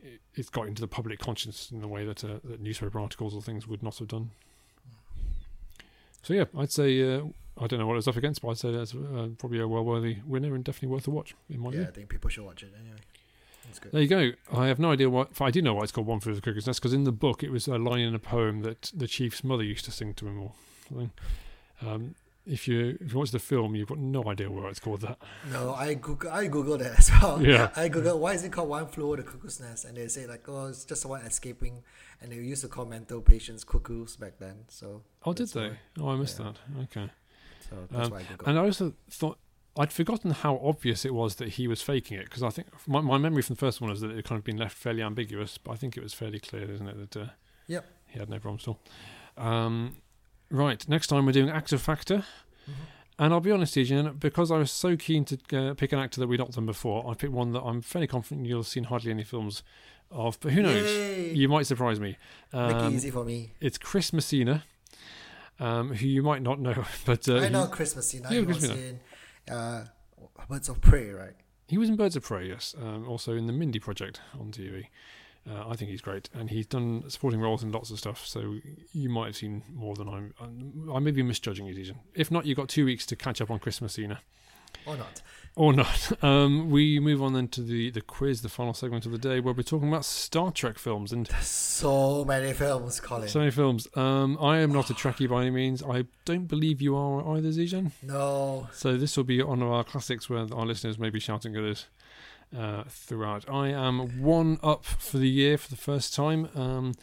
it, 0.02 0.22
it's 0.36 0.50
got 0.50 0.68
into 0.68 0.82
the 0.82 0.88
public 0.88 1.20
conscience 1.20 1.70
in 1.72 1.84
a 1.84 1.88
way 1.88 2.06
that, 2.06 2.24
uh, 2.24 2.40
that 2.44 2.62
newspaper 2.62 3.00
articles 3.00 3.36
or 3.36 3.42
things 3.42 3.68
would 3.68 3.84
not 3.84 3.98
have 3.98 4.08
done. 4.08 4.32
So 6.24 6.34
yeah, 6.34 6.46
I'd 6.58 6.72
say 6.72 7.02
uh, 7.16 7.24
I 7.58 7.68
don't 7.68 7.80
know 7.80 7.88
what 7.88 7.98
it's 7.98 8.08
up 8.08 8.16
against, 8.16 8.42
but 8.42 8.50
I'd 8.50 8.58
say 8.58 8.72
that's 8.72 8.94
uh, 8.94 9.30
probably 9.38 9.60
a 9.60 9.68
well-worthy 9.68 10.18
winner 10.26 10.56
and 10.56 10.64
definitely 10.64 10.94
worth 10.94 11.08
a 11.08 11.12
watch 11.12 11.36
in 11.50 11.60
my 11.60 11.72
Yeah, 11.72 11.78
view. 11.80 11.88
I 11.88 11.92
think 11.92 12.10
people 12.10 12.30
should 12.30 12.46
watch 12.46 12.64
it 12.64 12.74
anyway. 12.80 13.00
There 13.92 14.02
you 14.02 14.08
go. 14.08 14.32
I 14.54 14.68
have 14.68 14.80
no 14.80 14.92
idea 14.92 15.10
what. 15.10 15.30
I 15.42 15.52
do 15.52 15.62
know 15.62 15.76
why 15.76 15.84
it's 15.84 15.92
called 15.92 16.08
One 16.08 16.20
Flew 16.20 16.32
Over 16.34 16.42
the 16.42 16.46
Cuckoo's 16.46 16.68
Nest 16.68 16.80
because 16.82 16.94
in 16.94 17.04
the 17.04 17.12
book 17.12 17.44
it 17.44 17.52
was 17.52 17.68
a 17.68 17.78
line 17.78 18.02
in 18.02 18.14
a 18.16 18.20
poem 18.20 18.62
that 18.62 18.92
the 18.94 19.08
chief's 19.08 19.44
mother 19.44 19.64
used 19.64 19.86
to 19.86 19.92
sing 19.92 20.14
to 20.16 20.28
him 20.28 20.40
or 20.42 20.52
something. 20.88 21.12
Um, 21.82 22.16
if 22.46 22.68
you 22.68 22.98
if 23.00 23.14
you 23.14 23.20
watch 23.20 23.32
the 23.32 23.40
film, 23.40 23.76
you've 23.76 23.88
got 23.88 23.98
no 24.00 24.24
idea 24.28 24.50
why 24.50 24.68
it's 24.70 24.80
called 24.80 25.02
that. 25.02 25.18
No, 25.52 25.74
I 25.74 25.94
Google 25.94 26.32
I 26.32 26.48
googled 26.48 26.80
that 26.80 26.98
as 27.00 27.12
well. 27.12 27.42
Yeah. 27.42 27.70
I 27.76 27.88
googled 27.88 28.18
why 28.20 28.34
is 28.34 28.44
it 28.44 28.52
called 28.52 28.68
one 28.70 28.88
flew 28.88 29.08
over 29.08 29.18
the 29.18 29.24
cuckoo's 29.24 29.60
nest, 29.60 29.86
and 29.86 29.96
they 29.96 30.08
say 30.08 30.26
like, 30.28 30.48
oh, 30.50 30.68
it's 30.68 30.84
just 30.84 31.02
someone 31.04 31.22
escaping, 31.22 31.84
and 32.22 32.32
they 32.32 32.38
used 32.38 32.64
to 32.64 32.68
call 32.68 32.86
mental 32.86 33.22
patients 33.22 33.64
cuckoos 33.64 34.16
back 34.16 34.34
then. 34.40 34.66
So 34.70 35.02
Oh, 35.24 35.34
did 35.34 35.50
they? 35.50 35.70
why. 35.70 35.78
Oh, 36.00 36.10
I 36.10 36.16
missed 36.18 36.40
Yeah. 36.40 36.52
that. 36.76 36.84
Okay. 36.84 37.12
so 37.70 37.76
that's 37.92 38.08
Um, 38.08 38.12
why 38.12 38.20
I 38.20 38.24
googled. 38.24 38.48
And 38.48 38.60
I 38.60 38.64
also 38.64 38.94
thought 39.10 39.38
I'd 39.78 39.94
forgotten 39.94 40.32
how 40.32 40.60
obvious 40.64 41.06
it 41.06 41.14
was 41.14 41.36
that 41.36 41.50
he 41.50 41.68
was 41.68 41.82
faking 41.82 42.18
it 42.20 42.26
because 42.26 42.44
I 42.44 42.50
think 42.50 42.68
my, 42.88 43.00
my 43.02 43.18
memory 43.18 43.42
from 43.42 43.56
the 43.56 43.60
first 43.60 43.80
one 43.80 43.90
is 43.92 44.02
that 44.02 44.12
it 44.12 44.16
had 44.18 44.26
kind 44.26 44.38
of 44.38 44.44
been 44.44 44.58
left 44.58 44.76
fairly 44.78 45.02
ambiguous, 45.02 45.58
but 45.58 45.72
I 45.72 45.76
think 45.76 45.96
it 45.96 46.04
was 46.04 46.14
fairly 46.14 46.40
clear, 46.40 46.70
isn't 46.70 46.88
it, 46.88 47.12
that 47.12 47.22
uh, 47.22 47.30
Yep. 47.68 47.86
he 48.08 48.20
had 48.20 48.30
no 48.30 48.38
problems 48.40 48.64
at 48.68 48.68
all. 48.70 48.80
Um, 49.48 49.96
right, 50.50 50.86
next 50.90 51.08
time 51.08 51.26
we're 51.26 51.32
doing 51.32 51.50
actor 51.50 51.78
factor. 51.78 52.26
Mhm. 52.70 52.74
And 53.20 53.34
I'll 53.34 53.40
be 53.40 53.52
honest, 53.52 53.76
Eugene, 53.78 54.14
because 54.20 54.52
I 54.52 54.58
was 54.58 54.72
so 54.72 54.98
keen 54.98 55.26
to 55.26 55.38
uh, 55.58 55.74
pick 55.76 55.92
an 55.94 56.00
actor 56.00 56.20
that 56.20 56.28
we'd 56.28 56.40
not 56.40 56.52
done 56.52 56.66
before, 56.66 57.10
I 57.10 57.14
picked 57.14 57.32
one 57.34 57.52
that 57.54 57.62
I'm 57.62 57.82
fairly 57.82 58.08
confident 58.08 58.48
you'll 58.48 58.60
have 58.60 58.68
seen 58.68 58.86
hardly 58.86 59.12
any 59.12 59.24
films 59.24 59.62
of, 60.10 60.38
but 60.42 60.52
who 60.54 60.64
knows? 60.64 60.84
Yay! 60.86 61.34
You 61.34 61.48
might 61.48 61.66
surprise 61.68 62.00
me. 62.00 62.18
Make 62.52 62.72
it 62.72 62.76
Um, 62.76 62.94
easy 62.96 63.12
for 63.12 63.24
me. 63.24 63.54
it's 63.62 63.78
Chris 63.78 64.12
Messina, 64.12 64.64
um, 65.60 65.94
who 65.94 66.08
you 66.08 66.24
might 66.24 66.42
not 66.42 66.60
know, 66.60 66.84
but 67.06 67.30
uh, 67.30 67.38
I 67.38 67.50
know 67.50 67.68
Chris 67.68 67.96
Messina. 67.96 68.28
Yeah, 68.32 68.44
Chris 68.44 68.62
Messina. 68.64 68.98
Uh, 69.50 69.84
Birds 70.50 70.70
of 70.70 70.82
Prey, 70.82 71.10
right? 71.10 71.34
he 71.72 71.78
was 71.78 71.88
in 71.88 71.96
Birds 71.96 72.18
of 72.18 72.24
Prey, 72.24 72.50
yes, 72.50 72.76
um, 72.82 73.08
also 73.08 73.34
in 73.34 73.48
the 73.48 73.54
Mindy 73.54 73.80
Project 73.80 74.20
on 74.38 74.52
TV. 74.52 74.88
Uh, 75.50 75.70
I 75.70 75.76
think 75.78 75.90
he's 75.90 76.02
great, 76.02 76.30
and 76.34 76.50
he's 76.50 76.68
done 76.68 77.10
supporting 77.10 77.40
roles 77.40 77.64
in 77.64 77.72
lots 77.72 77.90
of 77.90 77.98
stuff. 77.98 78.28
So 78.28 78.58
you 78.92 79.10
might 79.10 79.28
have 79.28 79.38
seen 79.38 79.64
more 79.74 79.96
than 79.96 80.10
I'm. 80.10 80.34
I'm 80.40 80.92
I 80.94 81.00
may 81.00 81.12
be 81.12 81.24
misjudging 81.24 81.66
you, 81.66 81.74
Eugene. 81.74 82.00
If 82.14 82.30
not, 82.30 82.46
you've 82.46 82.58
got 82.58 82.68
two 82.68 82.84
weeks 82.86 83.06
to 83.08 83.16
catch 83.16 83.40
up 83.40 83.50
on 83.50 83.58
Chris 83.58 83.82
Messina. 83.82 84.20
Or 84.86 84.98
not? 84.98 85.22
Or 85.56 85.74
not. 85.74 86.12
Um, 86.24 86.70
we 86.70 87.00
move 87.00 87.22
on 87.22 87.34
then 87.34 87.48
to 87.50 87.62
the, 87.62 87.90
the 87.90 88.00
quiz, 88.02 88.42
the 88.42 88.50
final 88.50 88.74
segment 88.74 89.06
of 89.06 89.12
the 89.12 89.18
day, 89.18 89.40
where 89.40 89.54
we're 89.54 89.64
talking 89.64 89.88
about 89.90 90.06
Star 90.06 90.52
Trek 90.52 90.78
films 90.78 91.12
and 91.12 91.28
So 91.42 92.24
many 92.24 92.54
films, 92.54 93.00
Colin. 93.00 93.28
so 93.28 93.40
many 93.40 93.52
films. 93.52 93.88
Um, 93.96 94.38
I 94.40 94.60
am 94.60 94.72
not 94.72 94.90
a 94.90 94.94
Trekkie 94.94 95.28
by 95.30 95.42
any 95.42 95.50
means. 95.52 95.82
I 95.84 96.06
don't 96.26 96.46
believe 96.46 96.80
you 96.82 96.96
are 96.96 97.36
either, 97.38 97.50
Zijan. 97.50 97.92
no. 98.04 98.68
So 98.72 98.98
this 98.98 99.18
will 99.18 99.24
be 99.24 99.42
one 99.42 99.62
of 99.62 99.70
our 99.70 99.84
classics 99.84 100.30
where 100.30 100.40
our 100.54 100.66
listeners 100.66 101.00
may 101.00 101.10
be 101.10 101.20
shouting 101.20 101.56
at 101.56 101.64
us 101.64 101.88
uh, 102.56 102.84
throughout. 102.88 103.50
I 103.50 103.70
am 103.70 104.22
one 104.22 104.60
up 104.62 104.86
for 104.86 105.18
the 105.18 105.30
year 105.30 105.58
for 105.58 105.70
the 105.70 105.76
first 105.78 106.14
time. 106.14 106.50
Um, 106.56 106.94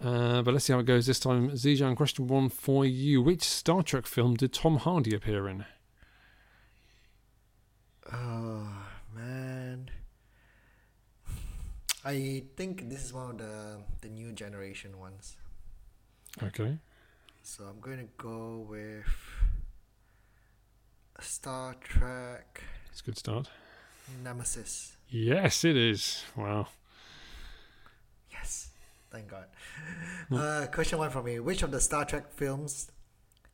uh, 0.00 0.42
but 0.42 0.52
let's 0.52 0.66
see 0.66 0.72
how 0.72 0.78
it 0.78 0.86
goes 0.86 1.06
this 1.06 1.18
time. 1.20 1.50
Zijan, 1.52 1.96
question 1.96 2.28
one 2.28 2.48
for 2.50 2.84
you. 2.84 3.22
Which 3.22 3.42
Star 3.42 3.82
Trek 3.82 4.06
film 4.06 4.34
did 4.34 4.52
Tom 4.52 4.76
Hardy 4.76 5.14
appear 5.14 5.48
in? 5.48 5.64
Oh 8.12 8.68
man. 9.14 9.90
I 12.04 12.44
think 12.56 12.88
this 12.88 13.04
is 13.04 13.12
one 13.12 13.30
of 13.30 13.38
the 13.38 13.78
the 14.00 14.08
new 14.08 14.32
generation 14.32 14.98
ones. 14.98 15.36
Okay. 16.42 16.78
So 17.42 17.64
I'm 17.64 17.80
going 17.80 17.98
to 17.98 18.08
go 18.18 18.66
with 18.68 19.06
Star 21.20 21.74
Trek 21.80 22.62
It's 22.90 23.00
a 23.00 23.04
good 23.04 23.18
start. 23.18 23.48
Nemesis. 24.22 24.96
Yes, 25.08 25.64
it 25.64 25.76
is. 25.76 26.24
Wow. 26.36 26.68
Yes. 28.30 28.68
Thank 29.10 29.28
God. 29.28 29.46
Uh, 30.30 30.66
question 30.72 30.98
one 30.98 31.10
for 31.10 31.22
me. 31.22 31.40
Which 31.40 31.62
of 31.62 31.70
the 31.70 31.80
Star 31.80 32.04
Trek 32.04 32.32
films 32.32 32.90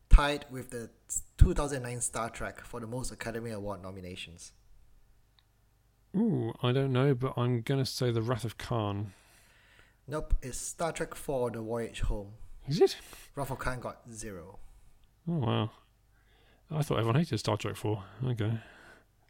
tied 0.09 0.44
with 0.50 0.70
the 0.70 0.90
2009 1.38 2.00
Star 2.00 2.30
Trek 2.30 2.61
for 2.61 2.80
the 2.80 2.86
most 2.86 3.11
Academy 3.11 3.50
Award 3.50 3.82
nominations? 3.82 4.52
Ooh, 6.16 6.52
I 6.62 6.72
don't 6.72 6.92
know, 6.92 7.14
but 7.14 7.34
I'm 7.36 7.61
going 7.62 7.80
to 7.80 7.86
say 7.90 8.11
The 8.12 8.22
Wrath 8.22 8.44
of 8.44 8.57
Khan. 8.57 9.12
Nope, 10.07 10.34
it's 10.42 10.59
Star 10.59 10.92
Trek 10.92 11.14
4 11.14 11.50
The 11.50 11.61
Voyage 11.61 12.00
Home. 12.02 12.32
Is 12.68 12.80
it? 12.80 12.96
Wrath 13.34 13.50
of 13.50 13.59
Khan 13.59 13.80
got 13.80 14.00
zero. 14.12 14.59
Oh, 15.28 15.38
wow. 15.38 15.70
I 16.70 16.82
thought 16.82 16.98
everyone 16.98 17.16
hated 17.16 17.38
Star 17.38 17.57
Trek 17.57 17.76
4. 17.76 18.02
Okay. 18.26 18.52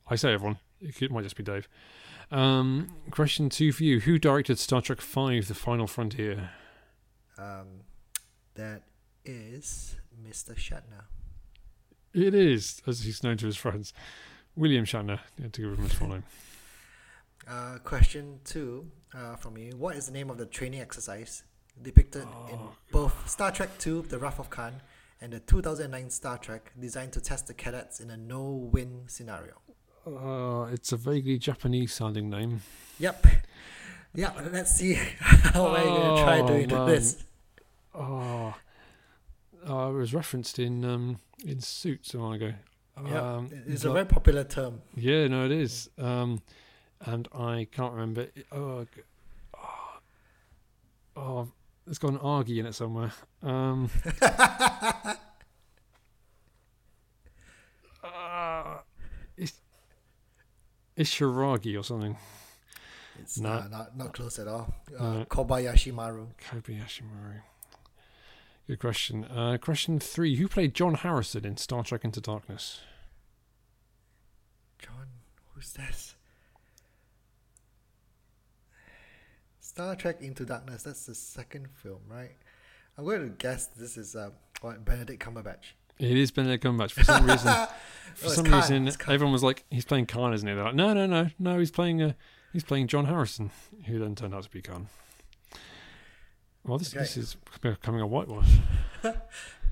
I 0.09 0.17
say 0.17 0.33
everyone. 0.35 0.59
It 0.81 1.11
might 1.11 1.23
just 1.23 1.37
be 1.37 1.43
Dave. 1.43 1.69
Um, 2.31 2.95
question 3.11 3.49
two 3.49 3.73
for 3.73 3.85
you. 3.85 4.01
Who 4.01 4.19
directed 4.19 4.59
Star 4.59 4.83
Trek 4.83 5.01
5 5.01 5.49
The 5.49 5.55
Final 5.55 5.87
Frontier? 5.87 6.51
Um, 7.39 7.83
that 8.55 8.83
is 9.25 9.97
Mr. 10.23 10.55
Shatner. 10.55 11.05
It 12.13 12.35
is, 12.35 12.81
as 12.87 13.01
he's 13.03 13.23
known 13.23 13.37
to 13.39 13.47
his 13.47 13.57
friends. 13.57 13.93
William 14.57 14.85
Shatner, 14.85 15.19
to 15.39 15.49
give 15.49 15.79
him 15.79 15.85
his 15.85 15.93
full 15.93 16.09
name. 16.09 16.25
Uh, 17.47 17.77
question 17.85 18.41
two 18.43 18.91
uh, 19.15 19.37
from 19.37 19.59
you. 19.59 19.71
What 19.77 19.97
is 19.97 20.07
the 20.07 20.13
name 20.13 20.31
of 20.31 20.39
the 20.39 20.47
training 20.47 20.81
exercise 20.81 21.43
depicted 21.83 22.23
in 22.23 22.55
Oh, 22.59 22.73
both 22.91 23.29
Star 23.29 23.51
Trek 23.53 23.69
II, 23.87 24.01
The 24.01 24.19
Wrath 24.19 24.39
of 24.39 24.49
Khan, 24.49 24.81
and 25.21 25.31
the 25.35 25.41
2009 25.41 26.09
Star 26.09 26.39
Trek 26.39 26.73
designed 26.81 27.13
to 27.13 27.21
test 27.21 27.47
the 27.47 27.53
cadets 27.53 28.01
in 28.01 28.09
a 28.09 28.17
no-win 28.17 29.03
scenario? 29.09 29.61
Uh, 30.07 30.73
it's 30.73 30.93
a 30.93 30.97
vaguely 30.97 31.37
Japanese 31.39 31.93
sounding 31.93 32.31
name. 32.31 32.63
Yep. 32.99 33.27
Yeah, 34.17 34.31
let's 34.53 34.77
see 34.77 34.95
how 35.21 35.67
are 35.67 35.79
you 35.81 35.85
going 35.85 36.17
to 36.17 36.23
try 36.23 36.39
Oh, 36.41 36.47
doing 36.47 36.69
man. 36.69 36.87
this. 36.87 37.25
Oh, 37.95 38.55
uh, 39.69 39.91
was 39.93 40.13
referenced 40.15 40.59
in 40.59 40.85
um, 40.85 41.19
in 41.45 41.61
Suits 41.61 42.15
a 42.15 42.19
while 42.19 42.33
ago. 42.33 42.53
Yeah, 43.07 43.35
Um, 43.37 43.51
it's 43.67 43.85
a 43.85 43.93
very 43.93 44.05
popular 44.07 44.45
term. 44.45 44.81
Yeah, 44.95 45.27
no, 45.27 45.45
it 45.47 45.51
is. 45.53 45.91
Um, 45.99 46.41
and 47.01 47.27
I 47.35 47.67
can't 47.73 47.93
remember. 47.93 48.29
Oh, 48.53 48.85
g- 48.85 49.01
oh, 49.57 49.99
oh, 51.17 51.49
it's 51.89 51.99
got 51.99 52.13
an 52.13 52.19
argy 52.19 52.61
in 52.61 52.67
it 52.67 52.75
somewhere. 52.75 53.13
Um, 53.43 53.91
uh, 58.05 58.79
it's, 59.37 59.61
it's 60.97 61.11
Shiragi 61.11 61.79
or 61.79 61.83
something. 61.83 62.17
It's 63.21 63.39
No. 63.39 63.51
uh, 63.51 63.69
not 63.71 63.97
not 63.97 64.13
close 64.13 64.39
at 64.39 64.49
all. 64.49 64.73
Uh, 64.99 65.03
No. 65.19 65.25
Kobayashi 65.27 65.93
Maru. 65.93 66.29
Kobayashi 66.49 67.03
Maru. 67.03 67.41
Good 68.67 68.79
question. 68.79 69.25
Uh, 69.25 69.59
question 69.61 69.99
three: 70.01 70.37
Who 70.37 70.49
played 70.49 70.75
John 70.75 70.95
Harrison 70.95 71.45
in 71.45 71.57
Star 71.59 71.83
Trek 71.85 72.05
Into 72.05 72.21
Darkness? 72.21 72.81
John, 74.79 75.07
who's 75.53 75.73
this? 75.75 76.15
Star 79.61 79.95
Trek 79.97 80.21
Into 80.23 80.45
Darkness. 80.45 80.83
That's 80.83 81.05
the 81.07 81.15
second 81.15 81.69
film, 81.71 82.01
right? 82.09 82.31
I'm 82.97 83.05
going 83.05 83.23
to 83.23 83.29
guess 83.37 83.67
this 83.67 83.97
is 83.97 84.15
uh, 84.17 84.31
Benedict 84.85 85.23
Cumberbatch. 85.23 85.73
It 85.99 86.17
is 86.17 86.31
Benedict 86.31 86.65
Cumberbatch 86.65 86.93
for 86.93 87.05
some 87.05 87.27
reason. 87.27 87.53
For 88.15 88.27
Oh, 88.27 88.29
some 88.29 88.45
Khan, 88.45 88.61
reason, 88.61 88.87
everyone 89.09 89.33
was 89.33 89.43
like, 89.43 89.65
"He's 89.71 89.85
playing 89.87 90.07
Khan, 90.07 90.33
isn't 90.35 90.47
he?" 90.47 90.55
They're 90.55 90.63
like, 90.65 90.75
"No, 90.77 90.93
no, 90.95 91.07
no, 91.07 91.31
no. 91.39 91.59
He's 91.59 91.73
playing. 91.73 92.01
Uh, 92.01 92.13
he's 92.53 92.63
playing 92.63 92.87
John 92.87 93.07
Harrison, 93.07 93.51
who 93.87 93.99
then 93.99 94.15
turned 94.15 94.33
out 94.35 94.45
to 94.45 94.51
be 94.51 94.63
Khan." 94.63 94.87
Well, 96.65 96.79
this, 96.79 96.91
this 96.93 97.17
is 97.17 97.37
becoming 97.61 98.01
a 98.01 98.07
whitewash. 98.07 98.49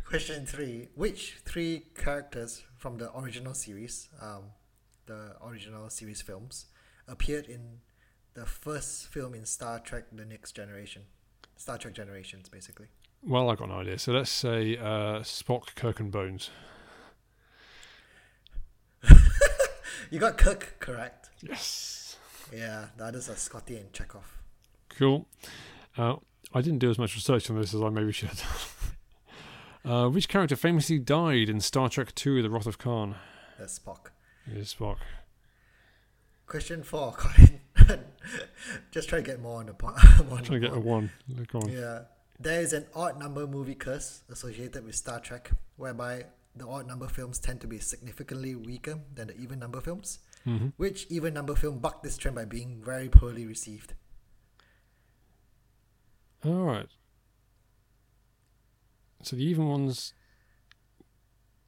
Question 0.05 0.45
three: 0.45 0.89
Which 0.95 1.39
three 1.45 1.87
characters 1.97 2.65
from 2.77 2.99
the 2.99 3.17
original 3.17 3.55
series, 3.55 4.09
um, 4.21 4.45
the 5.07 5.37
original 5.43 5.89
series 5.89 6.21
films, 6.21 6.67
appeared 7.09 7.47
in 7.47 7.81
the 8.35 8.45
first 8.45 9.09
film 9.09 9.35
in 9.35 9.47
Star 9.47 9.79
Trek: 9.79 10.05
The 10.13 10.25
Next 10.25 10.53
Generation? 10.53 11.03
Star 11.57 11.79
Trek 11.79 11.95
Generations, 11.95 12.49
basically. 12.49 12.89
Well, 13.25 13.49
I 13.49 13.55
got 13.55 13.69
an 13.69 13.75
idea. 13.75 13.99
So 13.99 14.13
let's 14.13 14.31
say 14.31 14.77
uh, 14.77 15.21
Spock, 15.21 15.75
Kirk, 15.77 16.01
and 16.01 16.11
Bones. 16.11 16.51
You 20.13 20.19
got 20.19 20.37
Kirk 20.37 20.75
correct. 20.79 21.31
Yes. 21.41 22.19
Yeah, 22.55 22.89
the 22.99 23.05
others 23.07 23.31
are 23.31 23.35
Scotty 23.35 23.79
and 23.79 23.91
Chekov. 23.95 24.25
Cool. 24.91 25.27
Uh, 25.97 26.17
I 26.55 26.61
didn't 26.61 26.79
do 26.81 26.91
as 26.91 26.99
much 26.99 27.15
research 27.15 27.49
on 27.51 27.59
this 27.61 27.75
as 27.75 27.83
I 27.83 27.89
maybe 27.89 28.13
should. 28.13 28.31
uh, 29.85 30.09
which 30.09 30.29
character 30.29 30.57
famously 30.57 30.99
died 30.99 31.49
in 31.49 31.61
Star 31.61 31.89
Trek 31.89 32.13
II: 32.27 32.43
The 32.43 32.51
Wrath 32.51 32.67
of 32.67 32.79
Khan? 32.79 33.17
That's 33.59 33.79
Spock. 33.79 34.11
It 34.51 34.59
is 34.59 34.75
Spock. 34.79 34.97
Question 36.47 36.83
four, 36.83 37.13
Colin. 37.13 37.61
Just 38.91 39.09
try 39.09 39.19
to 39.19 39.25
get 39.25 39.41
more 39.41 39.61
on 39.61 39.67
the 39.67 39.75
po- 39.75 39.95
more 40.29 40.39
on 40.39 40.45
Trying 40.45 40.61
to 40.61 40.69
get 40.69 40.77
a 40.77 40.81
one. 40.81 41.11
Go 41.51 41.61
on. 41.61 41.71
Yeah. 41.71 42.01
There 42.39 42.61
is 42.61 42.73
an 42.73 42.87
odd 42.95 43.19
number 43.19 43.47
movie 43.47 43.75
curse 43.75 44.23
associated 44.29 44.85
with 44.85 44.95
Star 44.97 45.21
Trek, 45.21 45.53
whereby 45.77 46.25
the 46.57 46.67
odd 46.67 46.87
number 46.87 47.07
films 47.07 47.39
tend 47.39 47.61
to 47.63 47.67
be 47.67 47.79
significantly 47.79 48.55
weaker 48.55 48.99
than 49.15 49.29
the 49.29 49.37
even 49.41 49.59
number 49.59 49.81
films, 49.81 50.19
hmm 50.45 50.69
which 50.77 51.07
even 51.09 51.33
number 51.35 51.55
film 51.55 51.79
bucked 51.79 52.03
this 52.03 52.17
trend 52.19 52.35
by 52.35 52.45
being 52.45 52.81
very 52.85 53.09
poorly 53.09 53.47
received. 53.47 53.95
All 56.45 56.53
right. 56.65 56.87
So 59.23 59.37
the 59.37 59.45
even 59.45 59.69
ones. 59.69 60.15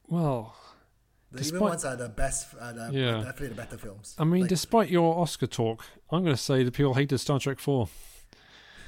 Well, 0.07 0.55
The 1.31 1.45
even 1.47 1.59
ones 1.61 1.83
are 1.85 1.95
the 1.95 2.09
best, 2.09 2.53
are 2.59 2.73
the, 2.73 2.89
Yeah. 2.93 3.15
definitely 3.23 3.47
the 3.49 3.55
better 3.55 3.77
films. 3.77 4.15
I 4.19 4.23
mean, 4.23 4.41
Like, 4.41 4.49
despite 4.49 4.89
your 4.89 5.17
Oscar 5.19 5.47
talk, 5.47 5.83
I'm 6.11 6.23
going 6.23 6.35
to 6.35 6.41
say 6.41 6.63
the 6.63 6.71
people 6.71 6.93
hated 6.93 7.17
Star 7.17 7.39
Trek 7.39 7.59
4. 7.59 7.89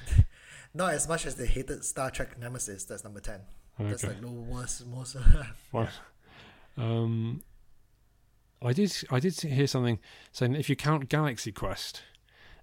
not 0.73 0.93
as 0.93 1.07
much 1.07 1.25
as 1.25 1.35
they 1.35 1.47
hated 1.47 1.83
Star 1.83 2.11
Trek 2.11 2.37
Nemesis, 2.37 2.83
that's 2.85 3.03
number 3.03 3.19
10. 3.19 3.41
That's 3.79 4.03
Okay. 4.03 4.13
like 4.13 4.21
the 4.21 4.27
worst, 4.27 4.85
most. 4.87 5.15
Fine. 5.71 5.89
Um, 6.77 7.43
I 8.61 8.73
did. 8.73 8.95
I 9.11 9.19
did 9.19 9.39
hear 9.39 9.67
something 9.67 9.99
saying 10.31 10.53
that 10.53 10.59
if 10.59 10.69
you 10.69 10.75
count 10.75 11.09
Galaxy 11.09 11.51
Quest 11.51 12.01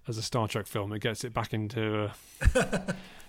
as 0.07 0.17
a 0.17 0.21
Star 0.21 0.47
Trek 0.47 0.67
film, 0.67 0.93
it 0.93 0.99
gets 1.01 1.23
it 1.23 1.33
back 1.33 1.53
into 1.53 2.11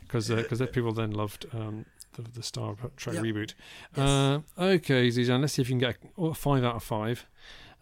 because 0.03 0.31
uh, 0.31 0.37
because 0.49 0.61
people 0.72 0.93
then 0.93 1.11
loved 1.11 1.47
um, 1.55 1.87
the, 2.14 2.22
the 2.22 2.43
Star 2.43 2.74
Trek 2.97 3.16
Yeah. 3.16 3.22
reboot. 3.22 3.55
Yes. 3.97 4.09
Uh, 4.09 4.41
okay, 4.59 5.09
Zizan, 5.09 5.41
let's 5.41 5.55
see 5.55 5.62
if 5.62 5.68
you 5.68 5.74
can 5.79 5.79
get 5.81 5.97
a 6.18 6.35
five 6.35 6.64
out 6.64 6.77
of 6.77 6.83
five. 6.83 7.27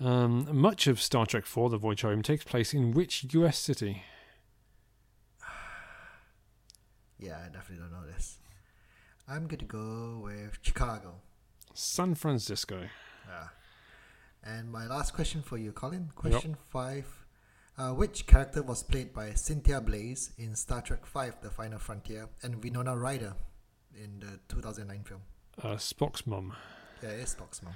Um, 0.00 0.48
much 0.52 0.86
of 0.88 1.00
Star 1.00 1.24
Trek 1.24 1.46
4, 1.46 1.70
The 1.70 1.76
Voyage 1.78 2.02
Home, 2.02 2.20
takes 2.20 2.42
place 2.42 2.74
in 2.74 2.90
which 2.92 3.24
US 3.32 3.56
city? 3.56 4.02
yeah, 7.18 7.38
I 7.44 7.48
definitely 7.48 7.76
don't 7.78 7.92
know 7.92 8.06
this. 8.12 8.38
I'm 9.28 9.46
going 9.46 9.60
to 9.60 9.64
go 9.64 10.20
with 10.22 10.58
Chicago. 10.62 11.14
San 11.74 12.14
Francisco. 12.14 12.88
Yeah. 13.28 13.48
And 14.44 14.70
my 14.70 14.86
last 14.86 15.14
question 15.14 15.42
for 15.42 15.56
you, 15.56 15.72
Colin. 15.72 16.10
Question 16.14 16.56
five. 16.68 17.06
Uh, 17.76 17.90
which 17.90 18.26
character 18.26 18.62
was 18.62 18.82
played 18.84 19.12
by 19.12 19.32
Cynthia 19.34 19.80
Blaise 19.80 20.30
in 20.38 20.54
Star 20.54 20.80
Trek 20.80 21.04
V 21.06 21.30
The 21.42 21.50
Final 21.50 21.78
Frontier 21.80 22.28
and 22.42 22.62
Winona 22.62 22.96
Ryder 22.96 23.34
in 23.96 24.20
the 24.20 24.38
2009 24.54 25.02
film? 25.04 25.20
Uh, 25.62 25.76
Spock's 25.76 26.24
mum. 26.26 26.52
Yeah, 27.02 27.08
it's 27.10 27.34
Spock's 27.34 27.62
mom. 27.62 27.74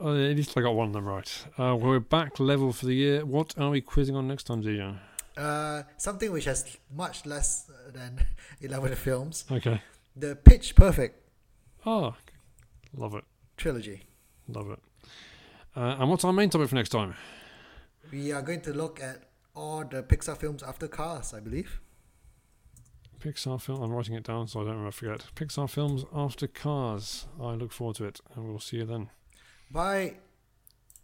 Oh, 0.00 0.08
at 0.12 0.36
least 0.36 0.56
I 0.58 0.60
got 0.62 0.74
one 0.74 0.88
of 0.88 0.92
them 0.92 1.04
right. 1.06 1.44
Uh, 1.56 1.76
we're 1.76 2.00
back 2.00 2.40
level 2.40 2.72
for 2.72 2.86
the 2.86 2.94
year. 2.94 3.24
What 3.24 3.54
are 3.56 3.70
we 3.70 3.80
quizzing 3.80 4.16
on 4.16 4.26
next 4.26 4.44
time, 4.44 4.62
Zizan? 4.64 4.98
Uh, 5.36 5.82
something 5.96 6.32
which 6.32 6.46
has 6.46 6.76
much 6.92 7.24
less 7.26 7.70
uh, 7.70 7.92
than 7.92 8.18
11 8.60 8.96
films. 8.96 9.44
Okay. 9.52 9.80
The 10.16 10.34
Pitch 10.34 10.74
Perfect 10.74 11.22
Oh, 11.84 12.16
love 12.96 13.14
it. 13.14 13.22
trilogy. 13.56 14.02
Love 14.48 14.70
it. 14.70 14.80
Uh, 15.76 15.96
and 16.00 16.10
what's 16.10 16.24
our 16.24 16.32
main 16.32 16.50
topic 16.50 16.68
for 16.68 16.74
next 16.74 16.88
time? 16.88 17.14
We 18.10 18.32
are 18.32 18.42
going 18.42 18.60
to 18.62 18.72
look 18.72 19.00
at 19.00 19.24
all 19.54 19.84
the 19.84 20.02
Pixar 20.02 20.36
films 20.36 20.62
after 20.62 20.86
Cars, 20.88 21.34
I 21.34 21.40
believe. 21.40 21.80
Pixar 23.18 23.60
film. 23.60 23.82
I'm 23.82 23.90
writing 23.90 24.14
it 24.14 24.24
down 24.24 24.46
so 24.46 24.60
I 24.60 24.64
don't 24.64 24.80
ever 24.80 24.92
forget. 24.92 25.26
Pixar 25.34 25.68
films 25.68 26.04
after 26.14 26.46
Cars. 26.46 27.26
I 27.40 27.54
look 27.54 27.72
forward 27.72 27.96
to 27.96 28.04
it, 28.04 28.20
and 28.34 28.46
we'll 28.46 28.60
see 28.60 28.76
you 28.76 28.84
then. 28.84 29.10
Bye. 29.70 30.16